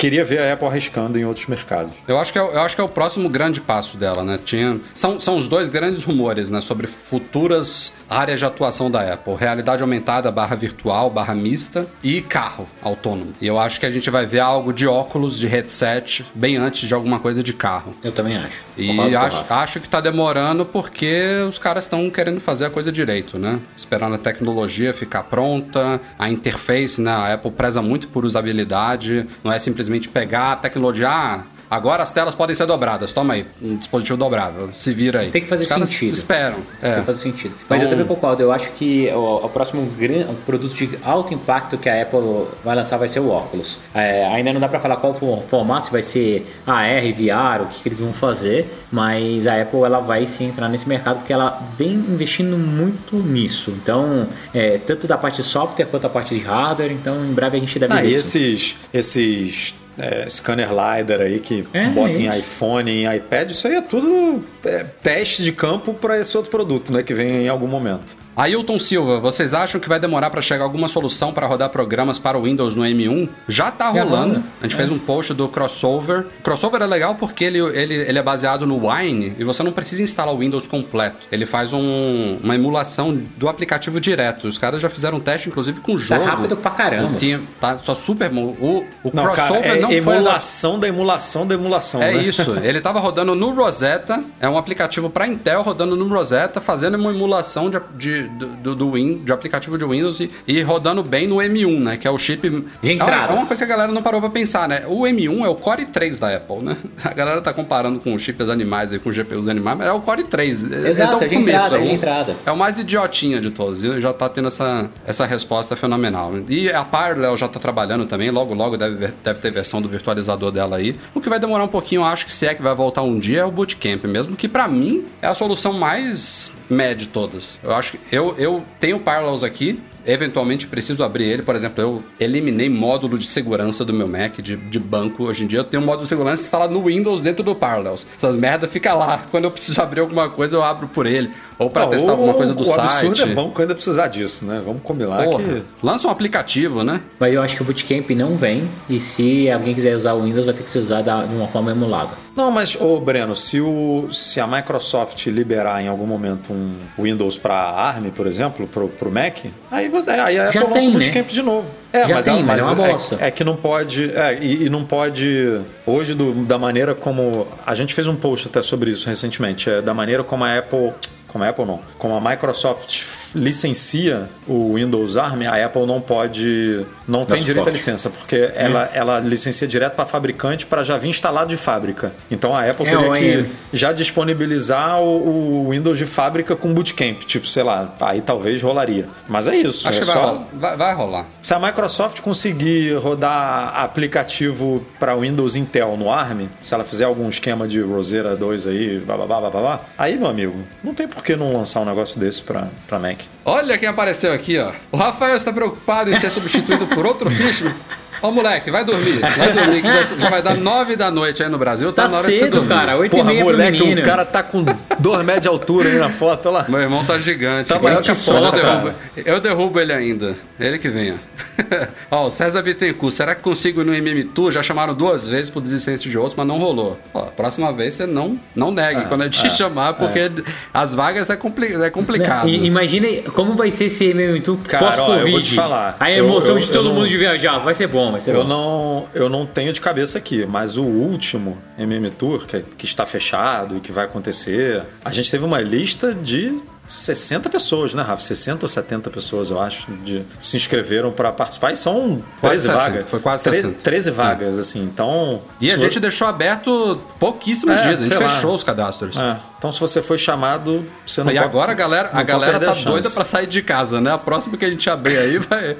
queria 0.00 0.24
ver 0.24 0.38
a 0.40 0.54
Apple 0.54 0.66
arriscando 0.66 1.18
em 1.18 1.26
outros 1.26 1.46
mercados. 1.46 1.92
Eu 2.08 2.18
acho 2.18 2.32
que 2.32 2.38
é, 2.38 2.42
o- 2.42 2.50
eu 2.52 2.60
acho 2.62 2.74
que 2.74 2.80
é 2.80 2.84
o 2.84 2.88
próximo 2.88 3.28
grande 3.28 3.60
passo 3.60 3.98
dela, 3.98 4.24
né? 4.24 4.38
Tinha, 4.42 4.80
são, 4.94 5.20
são 5.20 5.36
os 5.36 5.46
dois 5.46 5.68
grandes 5.68 6.02
rumores, 6.02 6.48
né? 6.48 6.62
Sobre 6.62 6.86
futuras 6.86 7.92
áreas 8.08 8.40
de 8.40 8.46
atuação 8.46 8.90
da 8.90 9.12
Apple. 9.12 9.34
Realidade 9.38 9.82
aumentada, 9.82 10.30
barra 10.32 10.56
virtual, 10.56 11.10
barra 11.10 11.34
mista 11.34 11.86
e 12.02 12.22
carro 12.22 12.66
autônomo. 12.82 13.32
E 13.42 13.46
eu 13.46 13.58
acho 13.58 13.78
que 13.78 13.84
a 13.84 13.90
gente 13.90 14.08
vai 14.08 14.24
ver 14.24 14.40
algo 14.40 14.72
de 14.72 14.86
óculos, 14.86 15.38
de 15.38 15.46
headset, 15.46 16.24
bem 16.34 16.56
antes 16.56 16.88
de 16.88 16.94
alguma 16.94 17.20
coisa 17.20 17.42
de 17.42 17.52
carro. 17.52 17.94
Eu 18.02 18.10
também 18.10 18.38
acho. 18.38 18.56
E 18.78 19.14
acho, 19.14 19.44
acho 19.52 19.80
que 19.80 19.88
tá 19.88 20.00
demorando 20.00 20.64
porque 20.64 21.44
os 21.46 21.58
caras 21.58 21.84
estão 21.84 22.08
querendo 22.08 22.40
fazer 22.40 22.64
a 22.64 22.70
coisa 22.70 22.90
direito, 22.90 23.38
né? 23.38 23.60
Esperando 23.76 24.14
a 24.14 24.18
tecnologia 24.18 24.94
ficar 24.94 25.24
pronta, 25.24 26.00
a 26.18 26.30
interface, 26.30 27.02
né? 27.02 27.10
A 27.10 27.34
Apple 27.34 27.50
preza 27.50 27.82
muito 27.82 28.08
por 28.08 28.24
usabilidade, 28.24 29.26
não 29.44 29.52
é 29.52 29.58
simplesmente 29.58 29.89
pegar 29.98 30.52
a 30.52 30.56
tecnologia, 30.56 31.08
ah, 31.08 31.40
agora 31.70 32.02
as 32.02 32.12
telas 32.12 32.34
podem 32.34 32.54
ser 32.56 32.66
dobradas, 32.66 33.12
toma 33.12 33.34
aí, 33.34 33.46
um 33.62 33.76
dispositivo 33.76 34.18
dobrável, 34.18 34.70
se 34.72 34.92
vira 34.92 35.20
aí. 35.20 35.30
Tem 35.30 35.40
que 35.42 35.48
fazer 35.48 35.66
sentido. 35.66 36.12
esperam. 36.12 36.58
É. 36.82 36.90
Tem 36.94 37.00
que 37.00 37.06
fazer 37.06 37.18
sentido. 37.20 37.54
Mas 37.68 37.80
eu 37.80 37.86
Então- 37.86 37.98
também 37.98 38.06
concordo. 38.12 38.42
Eu 38.42 38.50
acho 38.50 38.70
que 38.72 39.08
o, 39.14 39.36
o 39.44 39.48
próximo 39.48 39.82
gran, 39.96 40.22
o 40.28 40.34
produto 40.44 40.74
de 40.74 40.98
alto 41.02 41.32
impacto 41.32 41.78
que 41.78 41.88
a 41.88 42.02
Apple 42.02 42.46
vai 42.64 42.74
lançar 42.74 42.96
vai 42.96 43.06
ser 43.06 43.20
o 43.20 43.28
óculos. 43.28 43.78
É, 43.94 44.26
ainda 44.26 44.52
não 44.52 44.60
dá 44.60 44.68
pra 44.68 44.80
falar 44.80 44.96
qual 44.96 45.14
for 45.14 45.38
o 45.38 45.42
formato, 45.42 45.86
se 45.86 45.92
vai 45.92 46.02
ser 46.02 46.44
AR, 46.66 47.02
VR, 47.12 47.62
o 47.62 47.66
que, 47.66 47.82
que 47.82 47.88
eles 47.88 48.00
vão 48.00 48.12
fazer. 48.12 48.68
Mas 48.90 49.46
a 49.46 49.62
Apple 49.62 49.82
ela 49.84 50.00
vai 50.00 50.26
sim 50.26 50.46
entrar 50.48 50.68
nesse 50.68 50.88
mercado 50.88 51.18
porque 51.18 51.32
ela 51.32 51.62
vem 51.78 51.92
investindo 51.92 52.58
muito 52.58 53.14
nisso. 53.16 53.70
Então, 53.70 54.26
é, 54.52 54.78
tanto 54.78 55.06
da 55.06 55.16
parte 55.16 55.36
de 55.36 55.44
software 55.44 55.84
quanto 55.86 56.02
da 56.02 56.08
parte 56.08 56.34
de 56.34 56.40
hardware. 56.40 56.90
Então, 56.90 57.24
em 57.24 57.32
breve 57.32 57.56
a 57.58 57.60
gente 57.60 57.78
deve 57.78 57.92
Ah, 57.94 58.02
ver 58.02 58.10
esses, 58.10 58.76
esses 58.92 59.72
é, 60.00 60.28
scanner 60.28 60.68
LiDAR 60.70 61.20
aí 61.20 61.38
que 61.38 61.64
É, 61.72 61.86
bota 61.88 62.12
em 62.18 62.26
isso. 62.28 62.38
iPhone, 62.38 62.90
em 62.90 63.16
iPad, 63.16 63.50
isso 63.50 63.66
aí 63.68 63.74
é 63.74 63.82
tudo 63.82 64.44
é, 64.64 64.84
teste 65.02 65.42
de 65.42 65.52
campo 65.52 65.92
para 65.94 66.18
esse 66.18 66.36
outro 66.36 66.50
produto, 66.50 66.92
né? 66.92 67.02
Que 67.02 67.12
vem 67.14 67.44
em 67.44 67.48
algum 67.48 67.66
momento. 67.66 68.16
Ailton 68.36 68.78
Silva, 68.78 69.18
vocês 69.18 69.52
acham 69.52 69.80
que 69.80 69.88
vai 69.88 70.00
demorar 70.00 70.30
para 70.30 70.40
chegar 70.40 70.64
alguma 70.64 70.88
solução 70.88 71.32
para 71.32 71.46
rodar 71.46 71.68
programas 71.68 72.18
para 72.18 72.38
o 72.38 72.42
Windows 72.42 72.74
no 72.76 72.82
M1? 72.84 73.28
Já 73.48 73.70
tá 73.70 73.88
rolando. 73.90 74.34
rola. 74.34 74.42
A 74.60 74.64
gente 74.64 74.76
fez 74.76 74.90
um 74.90 74.98
post 74.98 75.34
do 75.34 75.46
Crossover. 75.48 76.26
Crossover 76.42 76.80
é 76.80 76.86
legal 76.86 77.16
porque 77.16 77.44
ele, 77.44 77.58
ele, 77.58 77.94
ele 77.94 78.18
é 78.18 78.22
baseado 78.22 78.66
no 78.66 78.88
Wine 78.88 79.34
e 79.38 79.44
você 79.44 79.62
não 79.62 79.72
precisa 79.72 80.02
instalar 80.02 80.34
o 80.34 80.38
Windows 80.38 80.66
completo. 80.66 81.26
Ele 81.30 81.44
faz 81.44 81.72
um- 81.72 82.38
uma 82.42 82.54
emulação 82.54 83.20
do 83.36 83.48
aplicativo 83.48 84.00
direto. 84.00 84.46
Os 84.48 84.56
caras 84.56 84.80
já 84.80 84.88
fizeram 84.88 85.18
um 85.18 85.20
teste, 85.20 85.48
inclusive, 85.48 85.80
com 85.80 85.92
o 85.94 85.98
Tá 85.98 86.04
jogo. 86.16 86.24
rápido 86.24 86.56
pra 86.56 86.70
caramba. 86.70 87.16
Tinha, 87.18 87.40
tá 87.60 87.78
só 87.78 87.94
super 87.94 88.30
bom. 88.30 88.56
O, 88.60 88.84
o 89.04 89.10
Não, 89.12 89.24
Crossover 89.24 89.62
cara, 89.62 89.76
é 89.76 89.80
não 89.80 89.88
foi... 89.88 89.96
emulação 90.16 90.78
da 90.78 90.88
emulação 90.88 91.46
da 91.46 91.54
emulação, 91.54 92.00
É 92.02 92.14
né? 92.14 92.22
isso, 92.22 92.54
ele 92.62 92.80
tava 92.80 93.00
rodando 93.00 93.34
no 93.34 93.50
Rosetta, 93.50 94.22
é 94.40 94.48
um 94.48 94.56
aplicativo 94.56 95.10
para 95.10 95.26
Intel 95.26 95.62
rodando 95.62 95.94
no 95.96 96.06
Rosetta, 96.08 96.60
fazendo 96.60 96.94
uma 96.96 97.10
emulação 97.10 97.68
de, 97.68 97.80
de- 97.96 98.19
do, 98.22 98.46
do, 98.48 98.74
do 98.74 98.90
Win, 98.92 99.18
de 99.18 99.32
aplicativo 99.32 99.76
de 99.78 99.84
Windows 99.84 100.20
e, 100.20 100.30
e 100.46 100.60
rodando 100.62 101.02
bem 101.02 101.26
no 101.26 101.36
M1, 101.36 101.80
né? 101.80 101.96
Que 101.96 102.06
é 102.06 102.10
o 102.10 102.18
chip. 102.18 102.48
De 102.48 102.90
é, 102.90 102.92
entrada. 102.92 103.32
é 103.32 103.36
uma 103.36 103.46
coisa 103.46 103.64
que 103.66 103.72
a 103.72 103.76
galera 103.76 103.92
não 103.92 104.02
parou 104.02 104.20
pra 104.20 104.30
pensar, 104.30 104.68
né? 104.68 104.82
O 104.86 105.00
M1 105.02 105.44
é 105.44 105.48
o 105.48 105.54
Core 105.54 105.86
3 105.86 106.18
da 106.18 106.36
Apple, 106.36 106.58
né? 106.62 106.76
A 107.04 107.12
galera 107.14 107.40
tá 107.40 107.52
comparando 107.52 107.98
com 108.00 108.16
chips 108.18 108.48
animais 108.48 108.92
aí, 108.92 108.98
com 108.98 109.10
GPUs 109.10 109.48
animais, 109.48 109.78
mas 109.78 109.86
é 109.88 109.92
o 109.92 110.00
Core 110.00 110.24
3. 110.24 110.62
Esse 110.64 110.74
Exato, 111.02 111.24
é 111.24 111.24
é 111.24 111.26
o 111.26 111.28
de 111.30 111.36
começo. 111.36 111.56
entrada, 111.66 111.76
é, 111.76 111.78
é 111.78 111.82
um- 111.90 111.94
entrada. 111.94 112.36
é 112.46 112.52
o 112.52 112.56
mais 112.56 112.78
idiotinha 112.78 113.40
de 113.40 113.50
todos. 113.50 113.82
E 113.84 114.00
já 114.00 114.12
tá 114.12 114.28
tendo 114.28 114.48
essa, 114.48 114.88
essa 115.06 115.26
resposta 115.26 115.74
fenomenal. 115.76 116.32
E 116.48 116.70
a 116.70 116.84
Parallel 116.84 117.36
já 117.36 117.48
tá 117.48 117.58
trabalhando 117.60 118.06
também. 118.06 118.30
Logo, 118.30 118.54
logo 118.54 118.76
deve, 118.76 119.08
deve 119.22 119.40
ter 119.40 119.50
versão 119.50 119.80
do 119.82 119.88
virtualizador 119.88 120.50
dela 120.52 120.76
aí. 120.76 120.96
O 121.14 121.20
que 121.20 121.28
vai 121.28 121.38
demorar 121.38 121.64
um 121.64 121.68
pouquinho, 121.68 122.00
eu 122.02 122.04
acho 122.06 122.24
que 122.26 122.32
se 122.32 122.46
é 122.46 122.54
que 122.54 122.62
vai 122.62 122.74
voltar 122.74 123.02
um 123.02 123.18
dia, 123.18 123.40
é 123.40 123.44
o 123.44 123.50
Bootcamp 123.50 124.04
mesmo. 124.04 124.36
Que 124.36 124.48
pra 124.48 124.68
mim 124.68 125.04
é 125.20 125.26
a 125.26 125.34
solução 125.34 125.72
mais 125.72 126.50
média 126.70 126.94
de 126.96 127.08
todas. 127.08 127.58
Eu 127.62 127.74
acho 127.74 127.92
que 127.92 127.98
eu, 128.14 128.34
eu 128.38 128.64
tenho 128.78 128.98
Parallels 128.98 129.42
aqui. 129.42 129.80
eventualmente 130.06 130.66
preciso 130.66 131.04
abrir 131.04 131.24
ele. 131.24 131.42
Por 131.42 131.54
exemplo, 131.54 131.82
eu 131.82 132.02
eliminei 132.18 132.68
módulo 132.68 133.18
de 133.18 133.26
segurança 133.26 133.84
do 133.84 133.92
meu 133.92 134.06
Mac 134.06 134.40
de, 134.40 134.56
de 134.56 134.78
banco. 134.78 135.24
Hoje 135.24 135.44
em 135.44 135.46
dia 135.46 135.58
eu 135.58 135.64
tenho 135.64 135.82
um 135.82 135.86
módulo 135.86 136.04
de 136.04 136.08
segurança 136.08 136.42
instalado 136.42 136.72
no 136.72 136.84
Windows 136.84 137.20
dentro 137.20 137.42
do 137.42 137.54
Parallels. 137.54 138.06
Essas 138.16 138.36
merda 138.36 138.66
fica 138.66 138.94
lá. 138.94 139.22
Quando 139.30 139.44
eu 139.44 139.50
preciso 139.50 139.80
abrir 139.80 140.00
alguma 140.00 140.30
coisa, 140.30 140.56
eu 140.56 140.62
abro 140.62 140.88
por 140.88 141.06
ele. 141.06 141.30
Ou 141.58 141.68
para 141.68 141.86
testar 141.88 142.12
alguma 142.12 142.34
coisa 142.34 142.54
do 142.54 142.62
o 142.62 142.66
site. 142.66 142.78
O 142.78 143.08
absurdo 143.08 143.22
é 143.22 143.34
bom 143.34 143.50
quando 143.50 143.74
precisar 143.74 144.08
disso, 144.08 144.46
né? 144.46 144.62
Vamos 144.64 144.82
combinar 144.82 145.24
Porra, 145.24 145.42
que... 145.42 145.62
Lança 145.82 146.08
um 146.08 146.10
aplicativo, 146.10 146.82
né? 146.82 147.02
Mas 147.18 147.34
eu 147.34 147.42
acho 147.42 147.54
que 147.54 147.62
o 147.62 147.64
Bootcamp 147.64 148.08
não 148.10 148.36
vem. 148.36 148.68
E 148.88 148.98
se 148.98 149.50
alguém 149.50 149.74
quiser 149.74 149.94
usar 149.96 150.14
o 150.14 150.22
Windows, 150.22 150.46
vai 150.46 150.54
ter 150.54 150.62
que 150.62 150.70
ser 150.70 150.78
usado 150.78 151.28
de 151.28 151.34
uma 151.34 151.48
forma 151.48 151.70
emulada. 151.70 152.12
Não, 152.36 152.50
mas, 152.50 152.76
ô 152.80 152.98
Breno, 153.00 153.34
se, 153.34 153.60
o, 153.60 154.08
se 154.12 154.40
a 154.40 154.46
Microsoft 154.46 155.26
liberar 155.26 155.82
em 155.82 155.88
algum 155.88 156.06
momento 156.06 156.52
um 156.52 156.76
Windows 156.98 157.36
para 157.36 157.54
ARM, 157.54 158.10
por 158.10 158.26
exemplo, 158.26 158.66
pro, 158.68 158.88
pro 158.88 159.10
Mac, 159.10 159.38
aí, 159.70 159.90
aí 160.24 160.38
a 160.38 160.48
Apple 160.48 160.60
lança 160.60 160.86
o 160.88 160.92
né? 160.92 160.92
Bootcamp 160.92 161.26
de 161.28 161.42
novo. 161.42 161.68
É, 161.92 162.06
Já 162.06 162.14
mas, 162.14 162.24
tem, 162.24 162.34
ela- 162.34 162.42
mas 162.44 162.62
é 162.62 162.64
uma 162.72 162.74
bosta. 162.88 163.18
É, 163.20 163.30
que 163.30 163.42
não 163.42 163.56
pode. 163.56 164.10
é, 164.16 164.38
e, 164.40 164.66
e 164.66 164.70
não 164.70 164.84
pode. 164.84 165.60
Hoje, 165.84 166.14
do- 166.14 166.32
da 166.44 166.56
maneira 166.56 166.94
como. 166.94 167.46
A 167.66 167.74
gente 167.74 167.92
fez 167.94 168.06
um 168.06 168.14
post 168.14 168.46
até 168.46 168.62
sobre 168.62 168.90
isso 168.92 169.08
recentemente. 169.08 169.68
É, 169.68 169.82
da 169.82 169.92
maneira 169.92 170.22
como 170.22 170.44
a 170.44 170.56
Apple. 170.58 170.92
Como 171.32 171.44
a 171.44 171.48
Apple 171.48 171.64
não. 171.64 171.80
Como 171.98 172.14
a 172.14 172.20
Microsoft 172.20 173.04
licencia 173.34 174.28
o 174.46 174.74
Windows 174.74 175.16
ARM, 175.16 175.46
a 175.46 175.64
Apple 175.64 175.86
não 175.86 176.00
pode. 176.00 176.84
Não 177.06 177.20
tem 177.20 177.36
suporte. 177.36 177.44
direito 177.44 177.68
à 177.68 177.72
licença, 177.72 178.10
porque 178.10 178.50
ela, 178.54 178.90
ela 178.92 179.20
licencia 179.20 179.66
direto 179.66 179.94
para 179.94 180.04
fabricante 180.04 180.66
para 180.66 180.82
já 180.82 180.96
vir 180.96 181.08
instalado 181.08 181.50
de 181.50 181.56
fábrica. 181.56 182.12
Então 182.30 182.54
a 182.54 182.68
Apple 182.68 182.86
É, 182.86 182.90
teria 182.90 183.12
que 183.44 183.50
já 183.72 183.92
disponibilizar 183.92 185.00
o, 185.00 185.66
o 185.66 185.70
Windows 185.70 185.98
de 185.98 186.06
fábrica 186.06 186.56
com 186.56 186.74
bootcamp. 186.74 187.20
Tipo, 187.22 187.46
sei 187.46 187.62
lá, 187.62 187.94
aí 188.00 188.20
talvez 188.20 188.60
rolaria. 188.62 189.06
Mas 189.28 189.48
é 189.48 189.56
isso. 189.56 189.88
Acho 189.88 189.98
é 189.98 190.00
que 190.00 190.06
vai, 190.06 190.16
só... 190.16 190.26
rolar. 190.26 190.46
vai, 190.52 190.76
vai 190.76 190.94
rolar. 190.94 191.26
Se 191.40 191.54
a 191.54 191.58
Microsoft 191.58 192.20
conseguir 192.20 192.94
rodar 192.94 193.72
aplicativo 193.76 194.84
para 194.98 195.14
Windows 195.14 195.56
Intel 195.56 195.96
no 195.96 196.10
ARM, 196.10 196.48
se 196.62 196.74
ela 196.74 196.84
fizer 196.84 197.04
algum 197.04 197.28
esquema 197.28 197.68
de 197.68 197.80
Rosetta 197.80 198.36
2 198.36 198.66
aí, 198.66 198.98
bababá, 198.98 199.40
bababá, 199.40 199.80
aí, 199.96 200.16
meu 200.16 200.28
amigo, 200.28 200.56
não 200.82 200.94
tem 200.94 201.06
por 201.06 201.19
que 201.22 201.36
não 201.36 201.52
lançar 201.52 201.80
um 201.80 201.84
negócio 201.84 202.18
desse 202.18 202.42
para 202.42 202.98
Mac. 202.98 203.20
Olha 203.44 203.76
quem 203.78 203.88
apareceu 203.88 204.32
aqui, 204.32 204.58
ó. 204.58 204.72
O 204.92 204.96
Rafael 204.96 205.36
está 205.36 205.52
preocupado 205.52 206.10
em 206.10 206.18
ser 206.18 206.30
substituído 206.30 206.86
por 206.88 207.06
outro 207.06 207.30
Fishman. 207.30 207.74
Ó, 208.22 208.30
moleque, 208.30 208.70
vai 208.70 208.84
dormir. 208.84 209.18
Vai 209.20 209.52
dormir, 209.52 209.82
que 209.82 209.88
já, 209.88 210.02
já 210.02 210.30
vai 210.30 210.42
dar 210.42 210.54
nove 210.54 210.96
da 210.96 211.10
noite 211.10 211.42
aí 211.42 211.48
no 211.48 211.58
Brasil. 211.58 211.92
Tá, 211.92 212.02
Tá 212.04 212.08
na 212.10 212.18
hora 212.18 212.26
de 212.28 212.32
você 212.34 212.38
cedo, 212.44 212.52
dormir. 212.56 212.68
cara. 212.68 212.96
8 212.96 213.06
e 213.06 213.16
Porra, 213.18 213.24
meia 213.30 213.44
pro 213.44 213.52
moleque, 213.52 213.82
o 213.82 214.02
cara 214.02 214.24
tá 214.24 214.42
com 214.42 214.64
dois 214.98 215.24
metros 215.24 215.42
de 215.42 215.48
altura 215.48 215.88
aí 215.88 215.98
na 215.98 216.10
foto, 216.10 216.48
olha 216.48 216.58
lá. 216.58 216.66
Meu 216.68 216.80
irmão 216.80 217.04
tá 217.04 217.18
gigante. 217.18 217.68
Tá 217.68 217.78
maior 217.78 218.02
que 218.02 218.10
a 218.10 218.14
Só 218.14 218.38
eu, 218.38 218.50
derrubo, 218.52 218.60
cara. 218.86 218.94
eu 219.16 219.40
derrubo 219.40 219.80
ele 219.80 219.92
ainda. 219.92 220.34
Ele 220.58 220.78
que 220.78 220.88
venha. 220.88 221.16
ó, 222.10 222.26
o 222.26 222.30
César 222.30 222.62
Bittencourt. 222.62 223.12
Será 223.14 223.34
que 223.34 223.42
consigo 223.42 223.80
ir 223.80 223.84
no 223.84 223.94
MM 223.94 224.24
Tour? 224.24 224.50
Já 224.52 224.62
chamaram 224.62 224.94
duas 224.94 225.26
vezes 225.26 225.50
por 225.50 225.60
desistência 225.62 226.10
de 226.10 226.16
outros, 226.18 226.34
mas 226.36 226.46
não 226.46 226.58
rolou. 226.58 226.98
Ó, 227.14 227.22
próxima 227.26 227.72
vez 227.72 227.94
você 227.94 228.06
não, 228.06 228.38
não 228.54 228.70
negue 228.70 229.06
quando 229.06 229.22
a 229.22 229.24
gente 229.24 229.40
te 229.40 229.50
chamar, 229.50 229.94
porque 229.94 230.30
as 230.72 230.94
vagas 230.94 231.30
é, 231.30 231.36
compli 231.36 231.74
é 231.82 231.90
complicado. 231.90 232.48
E, 232.48 232.66
imagina 232.66 233.08
como 233.34 233.54
vai 233.54 233.70
ser 233.70 233.84
esse 233.86 234.04
MM2 234.12 234.58
Cara, 234.68 234.86
ó, 234.86 235.06
pós-Covid. 235.06 235.56
eu. 235.56 235.62
A 236.00 236.10
Eu- 236.10 236.24
emoção 236.26 236.56
eu- 236.56 236.60
de 236.62 236.66
eu 236.68 236.72
todo 236.72 236.84
não- 236.88 236.94
mundo 236.94 237.08
de 237.08 237.16
viajar. 237.16 237.58
Vai 237.58 237.74
ser 237.74 237.86
bom, 237.86 238.09
ser 238.18 238.34
Eu 238.34 238.44
não, 238.44 239.06
eu 239.14 239.28
não 239.28 239.44
tenho 239.44 239.72
de 239.72 239.80
cabeça 239.80 240.18
aqui, 240.18 240.46
mas 240.46 240.76
o 240.76 240.84
último 240.84 241.58
MM 241.78 242.10
Tour, 242.10 242.46
que, 242.46 242.60
que 242.62 242.86
está 242.86 243.04
fechado 243.04 243.76
e 243.76 243.80
que 243.80 243.92
vai 243.92 244.06
acontecer, 244.06 244.82
a 245.04 245.12
gente 245.12 245.30
teve 245.30 245.44
uma 245.44 245.60
lista 245.60 246.14
de 246.14 246.58
60 246.92 247.48
pessoas, 247.48 247.94
né, 247.94 248.02
Rafa? 248.02 248.22
60 248.22 248.64
ou 248.64 248.68
70 248.68 249.10
pessoas, 249.10 249.50
eu 249.50 249.60
acho, 249.60 249.90
de, 250.04 250.24
se 250.38 250.56
inscreveram 250.56 251.12
para 251.12 251.30
participar 251.32 251.70
e 251.72 251.76
são 251.76 252.22
Quase 252.40 252.66
13 252.66 252.78
60, 252.78 252.78
vagas. 252.90 253.04
foi 253.10 253.20
quase 253.20 253.44
Tre- 253.44 253.56
60. 253.56 253.78
13 253.82 254.10
vagas, 254.10 254.58
assim, 254.58 254.82
então... 254.82 255.42
E 255.60 255.70
a 255.70 255.76
gente 255.78 256.00
deixou 256.00 256.26
aberto 256.26 257.00
pouquíssimos 257.18 257.76
É, 257.76 257.82
dias. 257.82 257.98
A 258.00 258.02
gente 258.02 258.08
sei 258.08 258.18
lá. 258.18 258.34
fechou 258.34 258.54
os 258.54 258.64
cadastros. 258.64 259.16
É, 259.16 259.36
então, 259.58 259.72
se 259.72 259.78
você 259.80 260.00
foi 260.02 260.18
chamado, 260.18 260.84
você 261.06 261.22
não 261.22 261.30
E 261.30 261.34
pode- 261.34 261.44
agora 261.44 261.72
a 261.72 261.74
galera, 261.74 262.10
a 262.12 262.22
galera 262.22 262.58
tá 262.58 262.72
a 262.72 262.74
doida 262.74 263.10
pra 263.10 263.24
sair 263.24 263.46
de 263.46 263.62
casa, 263.62 264.00
né? 264.00 264.12
A 264.12 264.18
próxima 264.18 264.56
que 264.56 264.64
a 264.64 264.70
gente 264.70 264.88
abrir 264.90 265.18
aí 265.18 265.36
vai. 265.38 265.76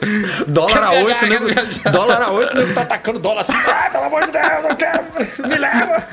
Dólar 0.46 0.82
a 0.84 0.90
Quero 0.90 1.06
8, 1.06 1.06
viajar, 1.06 1.26
nego, 1.28 1.46
quero 1.54 1.66
viajar. 1.66 1.90
dólar 1.90 2.22
a 2.22 2.30
8, 2.30 2.56
nego 2.56 2.74
tá 2.74 2.82
atacando 2.82 3.18
dólar 3.18 3.40
assim. 3.40 3.54
Ai, 3.56 3.90
pelo 3.90 4.04
amor 4.04 4.24
de 4.26 4.32
Deus, 4.32 4.44
eu 4.68 4.76
quero, 4.76 5.04
me 5.48 5.56
leva. 5.58 6.04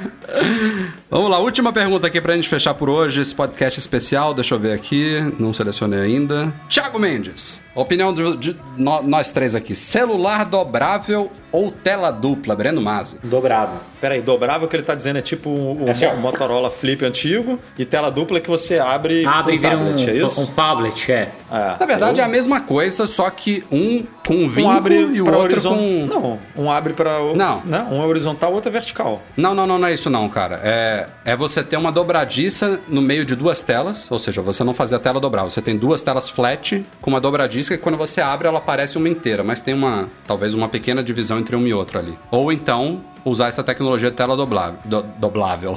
Vamos 1.10 1.30
lá, 1.30 1.40
última 1.40 1.72
pergunta 1.72 2.06
aqui 2.08 2.20
pra 2.20 2.36
gente 2.36 2.50
fechar 2.50 2.74
por 2.74 2.90
hoje, 2.90 3.22
esse 3.22 3.34
podcast 3.34 3.80
especial. 3.80 4.34
Deixa 4.34 4.56
eu 4.56 4.60
ver 4.60 4.74
aqui, 4.74 5.20
não 5.40 5.54
selecionei 5.54 6.00
ainda. 6.02 6.54
Tiago 6.68 7.00
Mendes, 7.00 7.62
opinião 7.74 8.14
de, 8.14 8.36
de 8.38 8.58
nó- 8.78 9.02
nós 9.02 9.32
três 9.32 9.56
aqui: 9.56 9.76
celular 9.76 10.44
dobrável 10.46 11.32
ou 11.52 11.72
tela 11.72 12.12
dupla? 12.12 12.56
Breno 12.56 12.82
Mazzi. 12.82 13.20
Dobrável. 13.24 13.78
Peraí, 14.00 14.22
dobrável 14.22 14.68
que 14.68 14.76
ele 14.76 14.84
tá 14.84 14.96
dizendo 14.96 15.18
é 15.18 15.22
tipo 15.22 15.50
o, 15.50 15.84
o 15.84 15.88
É 15.88 15.92
assim, 15.92 16.06
ó. 16.06 16.16
Motorola 16.16 16.70
Flip 16.70 17.04
antigo 17.06 17.60
e 17.78 17.86
tela 17.86 18.10
dupla 18.12 18.40
que 18.40 18.50
você 18.50 18.80
abre 18.80 19.24
e 19.24 19.26
Abre 19.26 19.56
e 19.56 19.58
fica 19.58 19.70
um 19.70 19.82
um, 19.82 19.86
tablet, 19.86 20.10
é 20.10 20.14
isso? 20.14 20.42
um 20.42 20.46
tablet, 20.48 21.12
é. 21.12 21.32
É. 21.52 21.76
Na 21.80 21.86
verdade 21.86 22.20
é 22.20 22.24
a 22.24 22.28
mesma 22.28 22.62
coisa, 22.62 23.08
só 23.08 23.30
que 23.30 23.64
um 23.72 24.06
com 24.26 24.36
um 24.36 24.50
vinco 24.50 24.68
um 24.68 24.72
abre 24.72 24.96
e 24.96 25.22
o 25.22 25.24
pra 25.24 25.38
outro 25.38 25.52
horizontal. 25.54 25.78
com. 25.78 26.06
Não, 26.06 26.40
um 26.58 26.72
abre 26.72 26.94
para 26.94 27.20
Não. 27.34 27.62
Né? 27.64 27.88
Um 27.90 28.02
é 28.02 28.06
horizontal, 28.06 28.54
outro 28.54 28.70
é 28.70 28.72
vertical. 28.74 29.22
Não, 29.38 29.56
não, 29.56 29.66
não, 29.66 29.80
não 29.80 29.88
é 29.88 29.94
isso 29.94 30.10
não, 30.10 30.28
cara. 30.28 30.60
É, 30.64 31.08
é 31.24 31.36
você 31.36 31.64
ter 31.64 31.78
uma 31.78 31.92
dobradiça 31.92 32.80
no 32.90 33.02
meio 33.02 33.24
de 33.26 33.36
duas 33.36 33.64
telas, 33.64 34.12
ou 34.12 34.20
seja, 34.20 34.42
você 34.42 34.64
não 34.64 34.74
fazer 34.74 34.96
a 34.96 35.00
tela 35.00 35.20
dobrar. 35.20 35.46
Você 35.46 35.62
tem 35.62 35.78
duas 35.78 36.02
telas 36.02 36.30
flat 36.30 36.86
com 37.02 37.10
uma 37.10 37.22
dobradiça 37.22 37.76
que 37.78 37.82
quando 37.82 37.98
você 37.98 38.20
abre 38.20 38.48
ela 38.48 38.60
parece 38.60 38.98
uma 38.98 39.08
inteira, 39.08 39.44
mas 39.44 39.62
tem 39.62 39.74
uma, 39.74 40.10
talvez 40.28 40.54
uma 40.54 40.68
pequena 40.68 41.02
divisão 41.02 41.40
entre 41.40 41.56
uma 41.56 41.68
e 41.68 41.74
outra 41.74 42.00
ali. 42.00 42.18
Ou 42.30 42.52
então 42.52 43.02
usar 43.30 43.48
essa 43.48 43.64
tecnologia 43.64 44.10
de 44.10 44.16
tela 44.16 44.36
doblável. 44.36 44.80
Do, 44.84 45.04
doblável. 45.18 45.76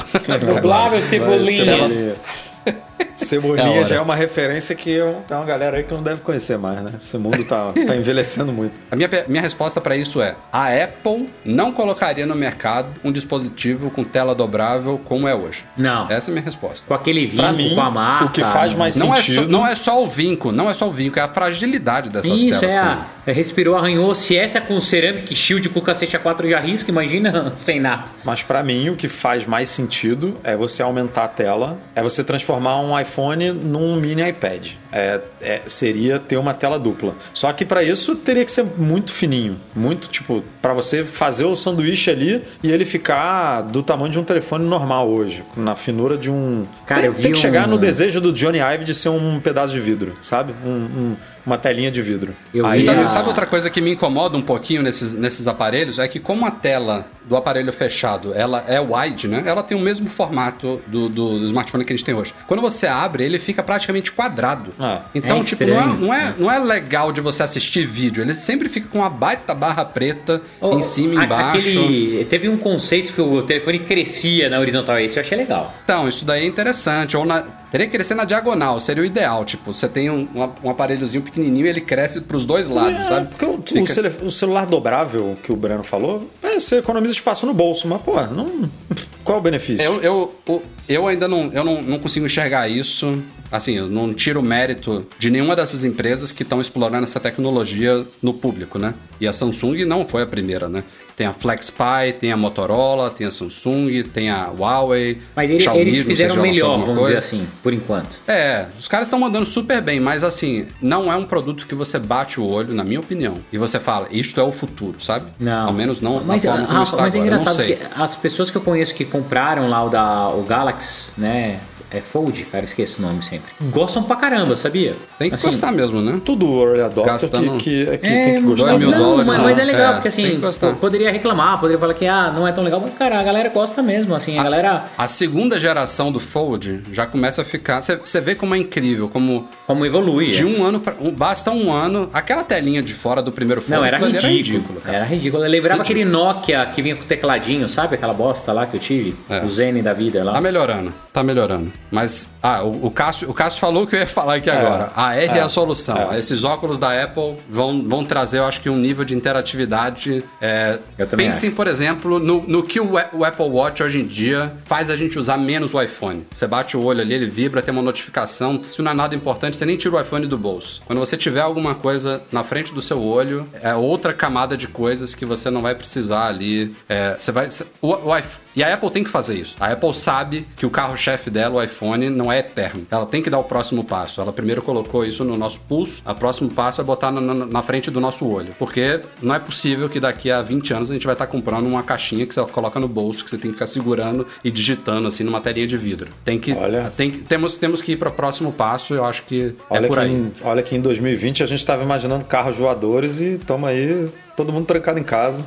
Dobrável, 0.55 1.01
Cebolinha. 1.03 2.17
É 2.65 2.75
Cebolinha 3.17 3.71
hora. 3.71 3.85
já 3.85 3.97
é 3.97 4.01
uma 4.01 4.15
referência 4.15 4.75
que 4.75 4.91
eu- 4.91 5.23
tem 5.27 5.37
uma 5.37 5.45
galera 5.47 5.77
aí 5.77 5.83
que 5.83 5.93
não 5.93 6.03
deve 6.03 6.21
conhecer 6.21 6.57
mais, 6.59 6.81
né? 6.83 6.93
Esse 7.01 7.19
mundo 7.19 7.43
tá, 7.45 7.73
tá 7.87 7.95
envelhecendo 7.97 8.53
muito. 8.53 8.73
A 8.91 8.97
minha, 8.97 9.09
minha 9.29 9.43
resposta 9.43 9.81
para 9.81 9.97
isso 9.97 10.21
é: 10.23 10.35
a 10.53 10.69
Apple 10.69 11.29
não 11.45 11.73
colocaria 11.73 12.25
no 12.27 12.35
mercado 12.35 12.89
um 13.05 13.13
dispositivo 13.13 13.91
com 13.91 14.03
tela 14.05 14.35
dobrável 14.35 15.01
como 15.05 15.29
é 15.29 15.35
hoje. 15.35 15.65
Não. 15.77 16.11
Essa 16.11 16.31
é 16.31 16.33
a 16.33 16.35
minha 16.35 16.45
resposta. 16.45 16.85
Com 16.87 16.95
aquele 16.95 17.27
vinco, 17.27 17.43
Pra 17.43 17.53
mim, 17.53 17.75
com 17.75 17.81
a 17.81 17.91
marca. 17.91 18.25
o 18.27 18.31
que 18.31 18.43
faz 18.43 18.75
mais 18.75 18.97
Não 18.97 19.13
é, 19.13 19.17
só, 19.17 19.23
sentido. 19.23 19.49
não 19.49 19.67
é 19.67 19.75
só 19.75 20.03
o 20.03 20.07
vinco, 20.09 20.51
não 20.53 20.69
é 20.71 20.75
só 20.75 20.89
o 20.89 20.93
vinco, 20.93 21.19
é 21.19 21.23
a 21.23 21.29
fragilidade 21.29 22.09
dessas 22.11 22.41
Isso, 22.41 22.49
telas 22.51 22.63
é. 22.75 22.79
também. 22.81 22.91
A, 22.91 23.07
é, 23.27 23.33
respirou, 23.33 23.77
arranhou. 23.77 24.15
Se 24.15 24.37
essa 24.37 24.59
é 24.59 24.61
com 24.61 24.81
Ceramic 24.81 25.35
Shield 25.35 25.69
com 25.69 25.81
cacete 25.81 26.17
A4 26.17 26.49
já 26.49 26.59
risca, 26.61 26.91
imagina 26.91 27.53
sem 27.57 27.79
nada. 27.79 28.05
Mas 28.25 28.43
pra 28.43 28.63
mim 28.63 28.89
o 28.89 28.97
que 28.97 29.09
faz 29.09 29.47
mais 29.47 29.69
sentido 29.69 30.37
é 30.43 30.57
você 30.57 30.83
aumentar 30.83 31.25
a 31.25 31.29
tela, 31.29 31.79
é 31.95 32.03
você 32.03 32.25
transformar 32.25 32.81
um 32.81 32.90
iPhone 32.99 33.53
num 33.53 33.97
mini 33.97 34.29
iPad. 34.29 34.69
É, 34.93 35.21
é- 35.41 35.61
seria 35.67 36.19
ter 36.19 36.37
uma 36.37 36.53
tela 36.55 36.79
dupla. 36.79 37.15
Só 37.33 37.53
que 37.53 37.65
pra 37.65 37.83
isso 37.83 38.17
teria 38.17 38.45
que 38.45 38.51
ser 38.51 38.65
muito 38.77 39.13
fininho, 39.13 39.57
muito 39.75 40.09
tipo 40.09 40.43
pra 40.61 40.73
você 40.73 41.05
fazer 41.05 41.45
o 41.45 41.55
sanduíche 41.55 42.11
ali 42.11 42.43
e 42.63 42.71
ele 42.71 42.85
ficar 42.85 43.63
do 43.63 43.83
tamanho 43.83 44.11
de 44.11 44.19
um 44.19 44.25
telefone 44.25 44.65
normal 44.65 45.09
hoje, 45.09 45.45
na 45.57 45.77
finura 45.77 46.17
de 46.19 46.31
um. 46.31 46.67
Cara, 46.87 47.01
tem, 47.03 47.07
eu 47.09 47.15
vi 47.15 47.23
tem 47.23 47.33
que 47.33 47.39
chegar 47.39 47.67
um- 47.67 47.71
no 47.73 47.79
desejo 47.79 48.21
do 48.21 48.33
Johnny 48.33 48.59
Ive 48.59 48.85
de 48.85 48.95
ser 48.95 49.11
um 49.11 49.39
pedaço 49.41 49.73
de 49.73 49.81
vidro, 49.81 50.15
sabe? 50.21 50.53
Um- 50.65 50.69
um- 50.71 51.17
uma 51.47 51.57
telinha 51.59 51.91
de 51.91 52.01
vidro. 52.03 52.35
Eu 52.55 52.67
Aí 52.67 52.81
sabe, 52.83 53.01
a- 53.03 53.09
sabe 53.09 53.29
outra 53.29 53.47
coisa 53.47 53.71
que 53.71 53.81
me 53.81 53.93
incomoda 53.93 54.37
um 54.37 54.43
pouquinho 54.43 54.83
nesses, 54.83 55.15
nesses 55.15 55.47
aparelhos? 55.49 55.99
É 55.99 56.07
que 56.09 56.21
como 56.21 56.47
a 56.47 56.51
tela 56.51 57.07
do 57.25 57.37
aparelho 57.37 57.73
fechado 57.73 58.33
ela 58.35 58.65
é 58.67 58.81
wide, 58.81 59.29
né? 59.29 59.43
Ela 59.47 59.63
tem 59.63 59.77
o 59.77 59.81
mesmo 59.81 60.09
formato 60.11 60.81
do, 60.87 61.09
do, 61.09 61.39
do 61.39 61.47
smartphone 61.47 61.85
que 61.85 61.93
a 61.93 61.97
gente 61.97 62.05
tem 62.05 62.15
hoje. 62.15 62.35
Quando 62.47 62.61
você 62.61 62.87
abre, 62.87 63.25
ele 63.25 63.39
fica 63.39 63.63
praticamente 63.63 64.13
quadrado. 64.13 64.73
Ah. 64.79 65.01
então, 65.15 65.39
É 65.39 65.43
tipo, 65.45 65.65
não 65.67 65.79
é, 65.81 65.87
não, 65.87 66.15
é, 66.15 66.35
não 66.39 66.51
é 66.53 66.59
legal 66.59 67.13
de 67.13 67.21
você 67.21 67.43
assistir 67.43 67.85
vídeo. 67.87 68.23
Ele 68.23 68.35
sempre 68.35 68.69
fica 68.69 68.89
com 68.89 68.99
uma 68.99 69.11
baita 69.11 69.55
barra 69.55 69.85
preta 69.85 70.43
Oh, 70.61 70.79
em 70.79 70.83
cima 70.83 71.15
e 71.23 71.25
embaixo. 71.25 71.59
Aquele, 71.59 72.25
teve 72.27 72.49
um 72.49 72.57
conceito 72.57 73.13
que 73.13 73.21
o 73.21 73.43
telefone 73.43 73.79
crescia 73.81 74.49
na 74.49 74.59
horizontal. 74.59 74.99
Esse 74.99 75.19
eu 75.19 75.23
achei 75.23 75.37
legal. 75.39 75.75
Então, 75.85 76.09
isso 76.09 76.25
daí 76.25 76.45
é 76.45 76.47
interessante. 76.47 77.17
Ou 77.17 77.25
na, 77.25 77.45
teria 77.71 77.87
que 77.87 77.93
crescer 77.93 78.15
na 78.15 78.25
diagonal, 78.25 78.81
seria 78.81 79.03
o 79.03 79.07
ideal. 79.07 79.45
Tipo, 79.45 79.73
você 79.73 79.89
tem 79.89 80.11
um, 80.11 80.27
um, 80.65 80.71
aparelhozinho 80.71 81.23
pequenininho 81.23 81.67
e 81.67 81.69
ele 81.69 81.81
cresce 81.81 82.21
pros 82.23 82.45
dois 82.45 82.69
lados, 82.69 83.01
É, 83.01 83.03
sabe? 83.03 83.29
Porque 83.29 83.45
o, 83.45 83.55
o 83.59 83.87
Fica- 83.87 84.25
o 84.25 84.31
celular 84.31 84.67
dobrável 84.67 85.37
que 85.43 85.53
o 85.53 85.57
Breno 85.57 85.83
falou, 85.83 86.29
é, 86.43 86.59
você 86.59 86.79
economiza 86.79 87.15
espaço 87.15 87.47
no 87.47 87.55
bolso, 87.55 87.87
mas, 87.89 88.01
pô, 88.03 88.21
não. 88.27 88.69
Qual 89.23 89.37
é 89.37 89.41
o 89.41 89.43
benefício? 89.43 89.85
Eu, 90.03 90.33
eu, 90.47 90.63
eu 90.89 91.07
ainda 91.07 91.29
não, 91.29 91.51
eu 91.53 91.63
não, 91.63 91.83
não 91.83 91.99
consigo 91.99 92.25
enxergar 92.27 92.69
isso. 92.69 93.23
Assim, 93.51 93.77
eu 93.77 93.89
não 93.89 94.13
tiro 94.15 94.43
mérito 94.43 95.07
de 95.19 95.31
nenhuma 95.31 95.57
dessas 95.57 95.85
empresas 95.85 96.33
que 96.33 96.43
estão 96.43 96.61
explorando 96.61 97.05
essa 97.05 97.21
tecnologia 97.21 98.05
no 98.23 98.33
público, 98.33 98.79
né? 98.79 98.95
E 99.21 99.27
a 99.27 99.33
Samsung 99.33 99.85
não 99.85 100.07
foi 100.07 100.23
a 100.23 100.27
primeira, 100.27 100.69
né? 100.69 100.85
Tem 101.17 101.27
a 101.27 101.35
FlexPy, 101.35 102.15
tem 102.19 102.33
a 102.33 102.37
Motorola, 102.37 103.11
tem 103.11 103.27
a 103.27 103.31
Samsung, 103.31 104.03
tem 104.05 104.31
a 104.31 104.47
Huawei. 104.47 105.21
Mas 105.37 105.51
ele, 105.51 105.61
Xiaomi, 105.61 105.81
eles 105.81 106.07
fizeram 106.07 106.41
melhor, 106.41 106.79
vamos 106.79 106.95
coisa. 106.95 107.03
dizer 107.09 107.19
assim, 107.19 107.47
por 107.63 107.75
enquanto. 107.75 108.19
É, 108.27 108.67
os 108.79 108.89
caras 108.89 109.09
estão 109.09 109.19
mandando 109.19 109.45
super 109.45 109.83
bem, 109.83 110.01
mas 110.01 110.25
assim, 110.25 110.67
não 110.81 111.13
é 111.13 111.17
um 111.17 111.27
produto 111.27 111.67
que 111.67 111.75
você 111.75 111.99
bate 111.99 112.41
o 112.41 112.47
olho, 112.47 112.73
na 112.73 112.83
minha 112.83 113.01
opinião, 113.01 113.39
e 113.53 113.59
você 113.59 113.79
fala, 113.79 114.09
isto 114.11 114.41
é 114.41 114.43
o 114.43 114.53
futuro, 114.53 115.03
sabe? 115.03 115.27
Não. 115.39 115.67
Ao 115.67 115.73
menos 115.75 116.01
não 116.01 116.25
mas, 116.25 116.45
na 116.45 116.53
forma 116.53 116.67
como 116.67 116.79
Rafa, 116.79 116.91
está 116.91 117.03
mas 117.03 117.15
é 117.15 117.19
agora. 117.19 117.31
não 117.31 117.37
engraçado 117.39 117.57
sei. 117.57 117.77
que 117.77 117.83
as 117.95 118.17
pessoas 118.17 118.51
que 118.51 118.57
eu 118.57 118.63
conheço 118.63 118.95
que 118.95 119.05
compraram 119.05 119.69
lá 119.69 119.85
o 119.85 119.91
da 119.91 120.29
o 120.31 120.43
Galaxy, 120.43 121.13
né? 121.19 121.61
É 121.91 122.01
Fold, 122.01 122.45
cara, 122.45 122.65
esqueço 122.65 122.97
o 122.99 123.03
nome 123.03 123.23
sempre. 123.23 123.53
Gostam 123.71 124.03
pra 124.05 124.15
caramba, 124.17 124.55
sabia? 124.55 124.95
Tem 125.19 125.29
que 125.29 125.35
Assim, 125.35 125.47
gostar 125.49 125.73
mesmo, 125.73 126.01
né? 126.01 126.21
Tudo 126.25 126.47
early 126.63 126.83
adopter 126.83 127.13
Gastando- 127.15 127.59
que, 127.59 127.85
que, 127.85 127.99
que 127.99 128.07
É, 128.09 128.23
tem 128.23 128.35
que 128.37 128.41
gostar. 128.43 128.79
mil 128.79 128.91
não, 128.91 128.99
dólares, 128.99 129.27
mas, 129.27 129.37
não. 129.39 129.45
mas 129.45 129.59
é 129.59 129.65
legal, 129.65 129.91
É, 129.91 129.95
porque 129.95 130.11
tem 130.11 130.25
assim, 130.27 130.35
que 130.37 130.41
gostar. 130.41 130.71
pô, 130.71 130.77
poderia 130.77 131.11
reclamar, 131.11 131.59
poderia 131.59 131.79
falar 131.81 131.95
que 131.95 132.07
ah, 132.07 132.33
não 132.35 132.47
é 132.47 132.53
tão 132.53 132.63
legal, 132.63 132.79
mas 132.81 132.95
cara, 132.95 133.19
a 133.19 133.23
galera 133.25 133.49
gosta 133.49 133.83
mesmo, 133.83 134.15
assim, 134.15 134.39
a 134.39 134.43
galera 134.45 134.85
A 134.97 135.09
segunda 135.09 135.59
geração 135.59 136.13
do 136.13 136.21
Fold 136.21 136.83
já 136.93 137.07
começa 137.07 137.43
a 137.43 137.45
ficar. 137.45 137.81
Você 137.81 138.21
vê 138.21 138.35
como 138.37 138.55
é 138.55 138.59
incrível, 138.59 139.09
como 139.09 139.49
como 139.67 139.85
evolui. 139.85 140.31
de 140.31 140.43
é. 140.43 140.47
um 140.47 140.65
ano 140.65 140.79
pra, 140.81 140.95
um- 141.01 141.11
basta 141.11 141.51
um 141.51 141.73
ano. 141.73 142.09
Aquela 142.13 142.45
telinha 142.45 142.83
de 142.83 142.95
fora 142.95 143.21
do 143.23 143.33
primeiro 143.33 143.61
Fold 143.63 143.75
Não, 143.77 143.85
era 143.85 143.97
aquilo 143.97 144.17
ali 144.17 144.37
ridículo. 144.37 144.81
cara. 144.81 144.97
Era 144.99 145.05
ridículo. 145.07 145.45
Eu 145.45 145.51
lembrava 145.51 145.83
Ridículo. 145.83 146.01
aquele 146.03 146.05
Nokia 146.25 146.67
que 146.67 146.83
vinha 146.83 146.95
com 146.95 147.03
tecladinho, 147.03 147.69
sabe? 147.69 147.95
Aquela 147.97 148.15
bosta 148.15 148.53
lá 148.53 148.67
que 148.67 148.77
eu 148.77 148.81
tive. 148.81 149.17
É. 149.29 149.41
O 149.45 149.49
Zen 149.49 149.83
da 149.83 149.93
vida 149.93 150.23
lá. 150.23 150.33
Tá 150.35 150.41
melhorando, 150.41 150.93
tá 151.13 151.23
melhorando. 151.23 151.73
Mas, 151.91 152.29
ah, 152.43 152.63
o, 152.63 152.87
o 152.87 152.91
Cássio, 152.91 153.29
o 153.29 153.35
Cássio 153.35 153.61
falou 153.61 153.83
o 153.83 153.87
que 153.87 153.97
eu 153.97 154.01
ia 154.01 154.07
falar 154.07 154.37
aqui 154.37 154.49
agora. 154.49 154.93
A 154.95 155.15
R 155.17 155.39
é, 155.39 155.41
a 155.43 155.49
solução. 155.49 156.15
Esses 156.17 156.45
óculos 156.45 156.79
da 156.79 157.03
Apple 157.03 157.37
vão, 157.49 157.83
vão 157.83 158.05
trazer, 158.05 158.39
eu 158.39 158.45
acho 158.45 158.61
que, 158.61 158.71
um 158.71 158.77
nível 158.79 159.05
de 159.05 159.15
interatividade. 159.15 160.23
é, 160.41 160.79
pensem, 161.17 161.51
por 161.51 161.67
exemplo, 161.67 162.19
no, 162.19 162.43
no 162.47 162.63
que 162.63 162.81
o, 162.81 162.93
o 163.13 163.25
Apple 163.25 163.47
Watch 163.47 163.83
hoje 163.83 164.01
em 164.01 164.07
dia 164.07 164.53
faz 164.65 164.89
a 164.91 164.97
gente 164.97 165.19
usar 165.19 165.37
menos 165.37 165.75
o 165.75 165.83
iPhone. 165.83 166.27
Você 166.31 166.47
bate 166.47 166.77
o 166.77 166.83
olho 166.83 167.01
ali, 167.01 167.15
ele 167.15 167.27
vibra, 167.27 167.63
tem 167.63 167.73
uma 167.73 167.83
notificação. 167.83 168.63
Se 168.71 168.81
não 168.83 168.93
é 168.93 168.95
nada 168.95 169.15
importante, 169.15 169.57
você 169.57 169.67
nem 169.67 169.77
tira 169.77 169.97
o 169.97 170.01
iPhone 170.01 170.27
do 170.27 170.39
bolso. 170.39 170.83
Quando 170.87 170.99
você 170.99 171.17
tiver 171.17 171.41
alguma 171.41 171.75
coisa 171.75 172.23
na 172.31 172.45
frente 172.45 172.73
do 172.73 172.81
seu 172.81 173.03
olho, 173.03 173.49
é 173.63 173.75
outra 173.75 174.13
camada 174.13 174.57
de 174.57 174.69
coisas 174.69 175.15
que 175.15 175.25
você 175.27 175.51
não 175.51 175.63
vai 175.63 175.75
precisar 175.75 176.27
ali. 176.27 176.75
É, 176.89 177.17
você 177.19 177.33
vai. 177.33 177.49
o, 177.83 177.89
o 177.89 178.17
iPhone- 178.17 178.50
e 178.55 178.63
a 178.65 178.73
Apple 178.75 178.91
tem 178.91 179.05
que 179.05 179.11
fazer 179.11 179.35
isso. 179.35 179.57
A 179.61 179.67
Apple 179.73 179.95
sabe 179.95 180.47
que 180.57 180.67
o 180.67 180.71
carro-chefe 180.71 181.31
dela, 181.31 181.57
o 181.61 181.63
iPhone, 181.63 182.09
não 182.11 182.31
é 182.33 182.39
eterno. 182.41 182.87
Ela 182.91 183.07
tem 183.07 183.23
que 183.23 183.31
dar 183.31 183.39
o 183.39 183.45
próximo 183.45 183.85
passo. 183.85 184.21
Ela 184.21 184.33
primeiro 184.33 184.63
colocou 184.63 185.05
isso 185.05 185.25
no 185.25 185.37
nosso 185.37 185.61
pulso. 185.61 186.03
O 186.07 186.15
próximo 186.15 186.51
passo 186.51 186.81
é 186.81 186.85
botar 186.85 187.11
na, 187.11 187.21
na- 187.21 187.47
na 187.47 187.63
frente 187.63 187.91
do 187.91 188.01
nosso 188.01 188.27
olho. 188.27 188.55
Porque 188.59 189.01
não 189.23 189.35
é 189.35 189.39
possível 189.39 189.89
que 189.89 190.01
daqui 190.01 190.31
a 190.31 190.43
20 190.43 190.73
anos 190.75 190.91
a 190.91 190.95
gente 190.95 191.07
vai 191.07 191.15
estar 191.15 191.27
comprando 191.27 191.67
uma 191.67 191.83
caixinha 191.83 192.27
que 192.27 192.35
você 192.35 192.43
coloca 192.47 192.79
no 192.81 192.89
bolso, 192.89 193.23
que 193.25 193.31
você 193.31 193.39
tem 193.39 193.51
que 193.51 193.55
ficar 193.57 193.67
segurando 193.67 194.27
e 194.45 194.51
digitando 194.51 195.07
assim 195.09 195.23
numa 195.25 195.41
telinha 195.41 195.67
de 195.67 195.77
vidro. 195.77 196.09
Tem 196.25 196.39
que. 196.39 196.53
Olha. 196.53 196.93
Tem 196.97 197.11
temos, 197.11 197.59
temos 197.59 197.81
que 197.83 197.93
ir 197.93 197.97
para 197.97 198.09
o 198.09 198.13
próximo 198.13 198.53
passo. 198.53 198.95
Eu 198.95 199.05
acho 199.05 199.23
que 199.25 199.55
Olha, 199.69 199.85
é 199.85 199.89
por 199.89 199.97
que 199.99 200.05
aí. 200.05 200.13
em, 200.13 200.33
olha 200.43 200.63
que 200.63 200.75
em 200.77 200.81
2020 200.81 201.43
a 201.43 201.47
gente 201.47 201.59
estava 201.61 201.83
imaginando 201.83 202.25
carros 202.25 202.57
voadores 202.59 203.21
e 203.21 203.35
estamos 203.35 203.69
aí, 203.69 204.09
todo 204.37 204.53
mundo 204.53 204.67
trancado 204.67 204.99
em 204.99 205.03
casa. 205.05 205.45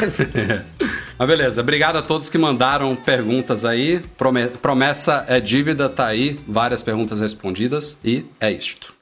Mas 1.18 1.28
beleza, 1.28 1.60
obrigado 1.60 1.96
a 1.96 2.02
todos 2.02 2.28
que 2.28 2.38
mandaram 2.38 2.94
perguntas 2.96 3.64
aí. 3.64 4.00
Prome- 4.16 4.48
Promessa 4.48 5.24
é 5.28 5.40
dívida, 5.40 5.88
tá 5.88 6.06
aí. 6.06 6.40
Várias 6.46 6.82
perguntas 6.82 7.20
respondidas. 7.20 7.98
E 8.04 8.24
é 8.40 8.50
isto. 8.50 8.92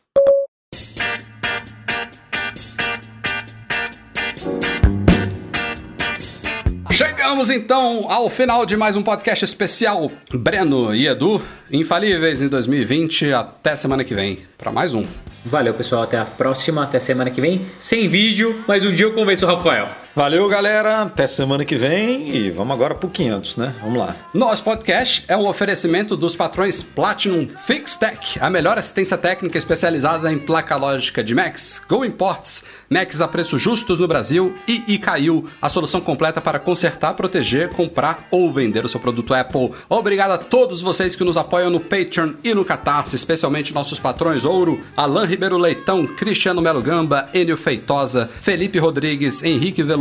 Chegamos 7.40 7.50
então 7.50 8.10
ao 8.10 8.28
final 8.28 8.66
de 8.66 8.76
mais 8.76 8.96
um 8.96 9.02
podcast 9.02 9.42
especial. 9.46 10.10
Breno 10.30 10.94
e 10.94 11.08
Edu, 11.08 11.40
infalíveis 11.72 12.42
em 12.42 12.48
2020. 12.48 13.32
Até 13.32 13.74
semana 13.74 14.04
que 14.04 14.14
vem 14.14 14.40
para 14.58 14.70
mais 14.70 14.92
um. 14.92 15.06
Valeu, 15.46 15.72
pessoal. 15.72 16.02
Até 16.02 16.18
a 16.18 16.26
próxima. 16.26 16.84
Até 16.84 16.98
semana 16.98 17.30
que 17.30 17.40
vem. 17.40 17.64
Sem 17.78 18.08
vídeo, 18.08 18.62
mas 18.68 18.84
um 18.84 18.92
dia 18.92 19.06
eu 19.06 19.14
convenço 19.14 19.46
o 19.46 19.48
Rafael. 19.48 19.88
Valeu, 20.14 20.48
galera. 20.48 21.02
Até 21.02 21.24
semana 21.26 21.64
que 21.64 21.76
vem 21.76 22.34
e 22.34 22.50
vamos 22.50 22.74
agora 22.74 22.96
pro 22.96 23.08
500, 23.08 23.56
né? 23.56 23.74
Vamos 23.80 23.96
lá. 23.96 24.16
Nosso 24.34 24.64
podcast 24.64 25.24
é 25.28 25.36
um 25.36 25.46
oferecimento 25.46 26.16
dos 26.16 26.34
patrões 26.34 26.82
Platinum 26.82 27.46
FixTech, 27.46 28.40
a 28.40 28.50
melhor 28.50 28.76
assistência 28.76 29.16
técnica 29.16 29.56
especializada 29.56 30.30
em 30.32 30.38
placa 30.38 30.76
lógica 30.76 31.22
de 31.22 31.32
Macs, 31.32 31.80
Go 31.88 32.04
Imports, 32.04 32.64
Macs 32.88 33.20
a 33.20 33.28
preços 33.28 33.62
justos 33.62 34.00
no 34.00 34.08
Brasil 34.08 34.52
e 34.66 34.82
iCaiu, 34.88 35.46
a 35.62 35.68
solução 35.68 36.00
completa 36.00 36.40
para 36.40 36.58
consertar, 36.58 37.14
proteger, 37.14 37.68
comprar 37.70 38.26
ou 38.32 38.52
vender 38.52 38.84
o 38.84 38.88
seu 38.88 38.98
produto 38.98 39.32
Apple. 39.32 39.70
Obrigado 39.88 40.32
a 40.32 40.38
todos 40.38 40.82
vocês 40.82 41.14
que 41.14 41.22
nos 41.22 41.36
apoiam 41.36 41.70
no 41.70 41.78
Patreon 41.78 42.32
e 42.42 42.52
no 42.52 42.64
Catarse, 42.64 43.14
especialmente 43.14 43.72
nossos 43.72 44.00
patrões 44.00 44.44
Ouro, 44.44 44.82
Alain 44.96 45.26
Ribeiro 45.26 45.56
Leitão, 45.56 46.04
Cristiano 46.04 46.60
Melo 46.60 46.82
Gamba, 46.82 47.26
Enio 47.32 47.56
Feitosa, 47.56 48.28
Felipe 48.40 48.78
Rodrigues, 48.80 49.44
Henrique 49.44 49.84
Veloso, 49.84 49.99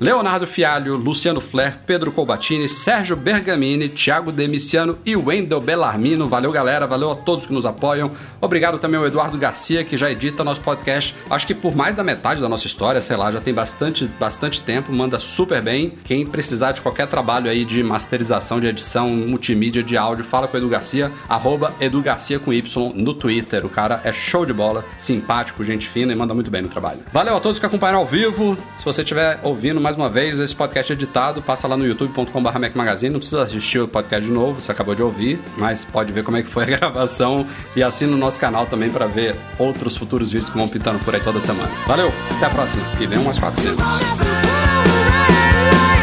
Leonardo 0.00 0.46
Fialho, 0.46 0.96
Luciano 0.96 1.40
Flair, 1.40 1.78
Pedro 1.86 2.10
Colbatini, 2.10 2.68
Sérgio 2.68 3.16
Bergamini, 3.16 3.88
Thiago 3.88 4.32
Demiciano 4.32 4.98
e 5.04 5.16
Wendel 5.16 5.60
Bellarmino. 5.60 6.28
Valeu, 6.28 6.50
galera. 6.50 6.86
Valeu 6.86 7.10
a 7.10 7.14
todos 7.14 7.46
que 7.46 7.52
nos 7.52 7.66
apoiam. 7.66 8.10
Obrigado 8.40 8.78
também 8.78 8.98
ao 8.98 9.06
Eduardo 9.06 9.36
Garcia, 9.38 9.84
que 9.84 9.96
já 9.96 10.10
edita 10.10 10.44
nosso 10.44 10.60
podcast. 10.60 11.14
Acho 11.28 11.46
que 11.46 11.54
por 11.54 11.74
mais 11.74 11.96
da 11.96 12.02
metade 12.02 12.40
da 12.40 12.48
nossa 12.48 12.66
história, 12.66 13.00
sei 13.00 13.16
lá, 13.16 13.30
já 13.30 13.40
tem 13.40 13.54
bastante, 13.54 14.06
bastante 14.18 14.60
tempo. 14.60 14.92
Manda 14.92 15.18
super 15.18 15.62
bem. 15.62 15.94
Quem 16.04 16.26
precisar 16.26 16.72
de 16.72 16.80
qualquer 16.80 17.06
trabalho 17.06 17.50
aí 17.50 17.64
de 17.64 17.82
masterização, 17.82 18.60
de 18.60 18.66
edição, 18.66 19.08
multimídia, 19.08 19.82
de 19.82 19.96
áudio, 19.96 20.24
fala 20.24 20.48
com 20.48 20.56
o 20.56 20.60
Edu 20.60 20.68
Garcia, 20.68 21.10
arroba 21.28 21.72
Edu 21.80 22.00
Garcia 22.00 22.38
com 22.38 22.52
Y 22.52 22.92
no 22.94 23.14
Twitter. 23.14 23.64
O 23.64 23.68
cara 23.68 24.00
é 24.04 24.12
show 24.12 24.44
de 24.44 24.52
bola, 24.52 24.84
simpático, 24.98 25.64
gente 25.64 25.88
fina 25.88 26.12
e 26.12 26.16
manda 26.16 26.34
muito 26.34 26.50
bem 26.50 26.62
no 26.62 26.68
trabalho. 26.68 27.00
Valeu 27.12 27.36
a 27.36 27.40
todos 27.40 27.58
que 27.58 27.66
acompanharam 27.66 28.00
ao 28.00 28.06
vivo. 28.06 28.56
Se 28.78 28.84
você 28.84 29.04
ouvindo 29.42 29.80
mais 29.80 29.96
uma 29.96 30.08
vez 30.08 30.38
esse 30.38 30.54
podcast 30.54 30.92
editado, 30.92 31.42
passa 31.42 31.66
lá 31.66 31.76
no 31.76 31.86
youtube.com.br 31.86 32.58
Magazine. 32.74 33.12
Não 33.12 33.18
precisa 33.18 33.42
assistir 33.42 33.78
o 33.78 33.88
podcast 33.88 34.26
de 34.26 34.32
novo, 34.32 34.60
você 34.60 34.72
acabou 34.72 34.94
de 34.94 35.02
ouvir, 35.02 35.38
mas 35.56 35.84
pode 35.84 36.12
ver 36.12 36.24
como 36.24 36.36
é 36.36 36.42
que 36.42 36.50
foi 36.50 36.64
a 36.64 36.66
gravação 36.78 37.46
e 37.74 37.82
assina 37.82 38.14
o 38.14 38.18
nosso 38.18 38.38
canal 38.38 38.66
também 38.66 38.90
para 38.90 39.06
ver 39.06 39.34
outros 39.58 39.96
futuros 39.96 40.32
vídeos 40.32 40.50
que 40.50 40.56
vão 40.56 40.68
pintando 40.68 40.98
por 41.00 41.14
aí 41.14 41.20
toda 41.20 41.40
semana. 41.40 41.70
Valeu, 41.86 42.12
até 42.36 42.46
a 42.46 42.50
próxima 42.50 42.82
e 43.00 43.06
vem 43.06 43.18
umas 43.18 43.38
400. 43.38 43.76
Super 43.76 45.93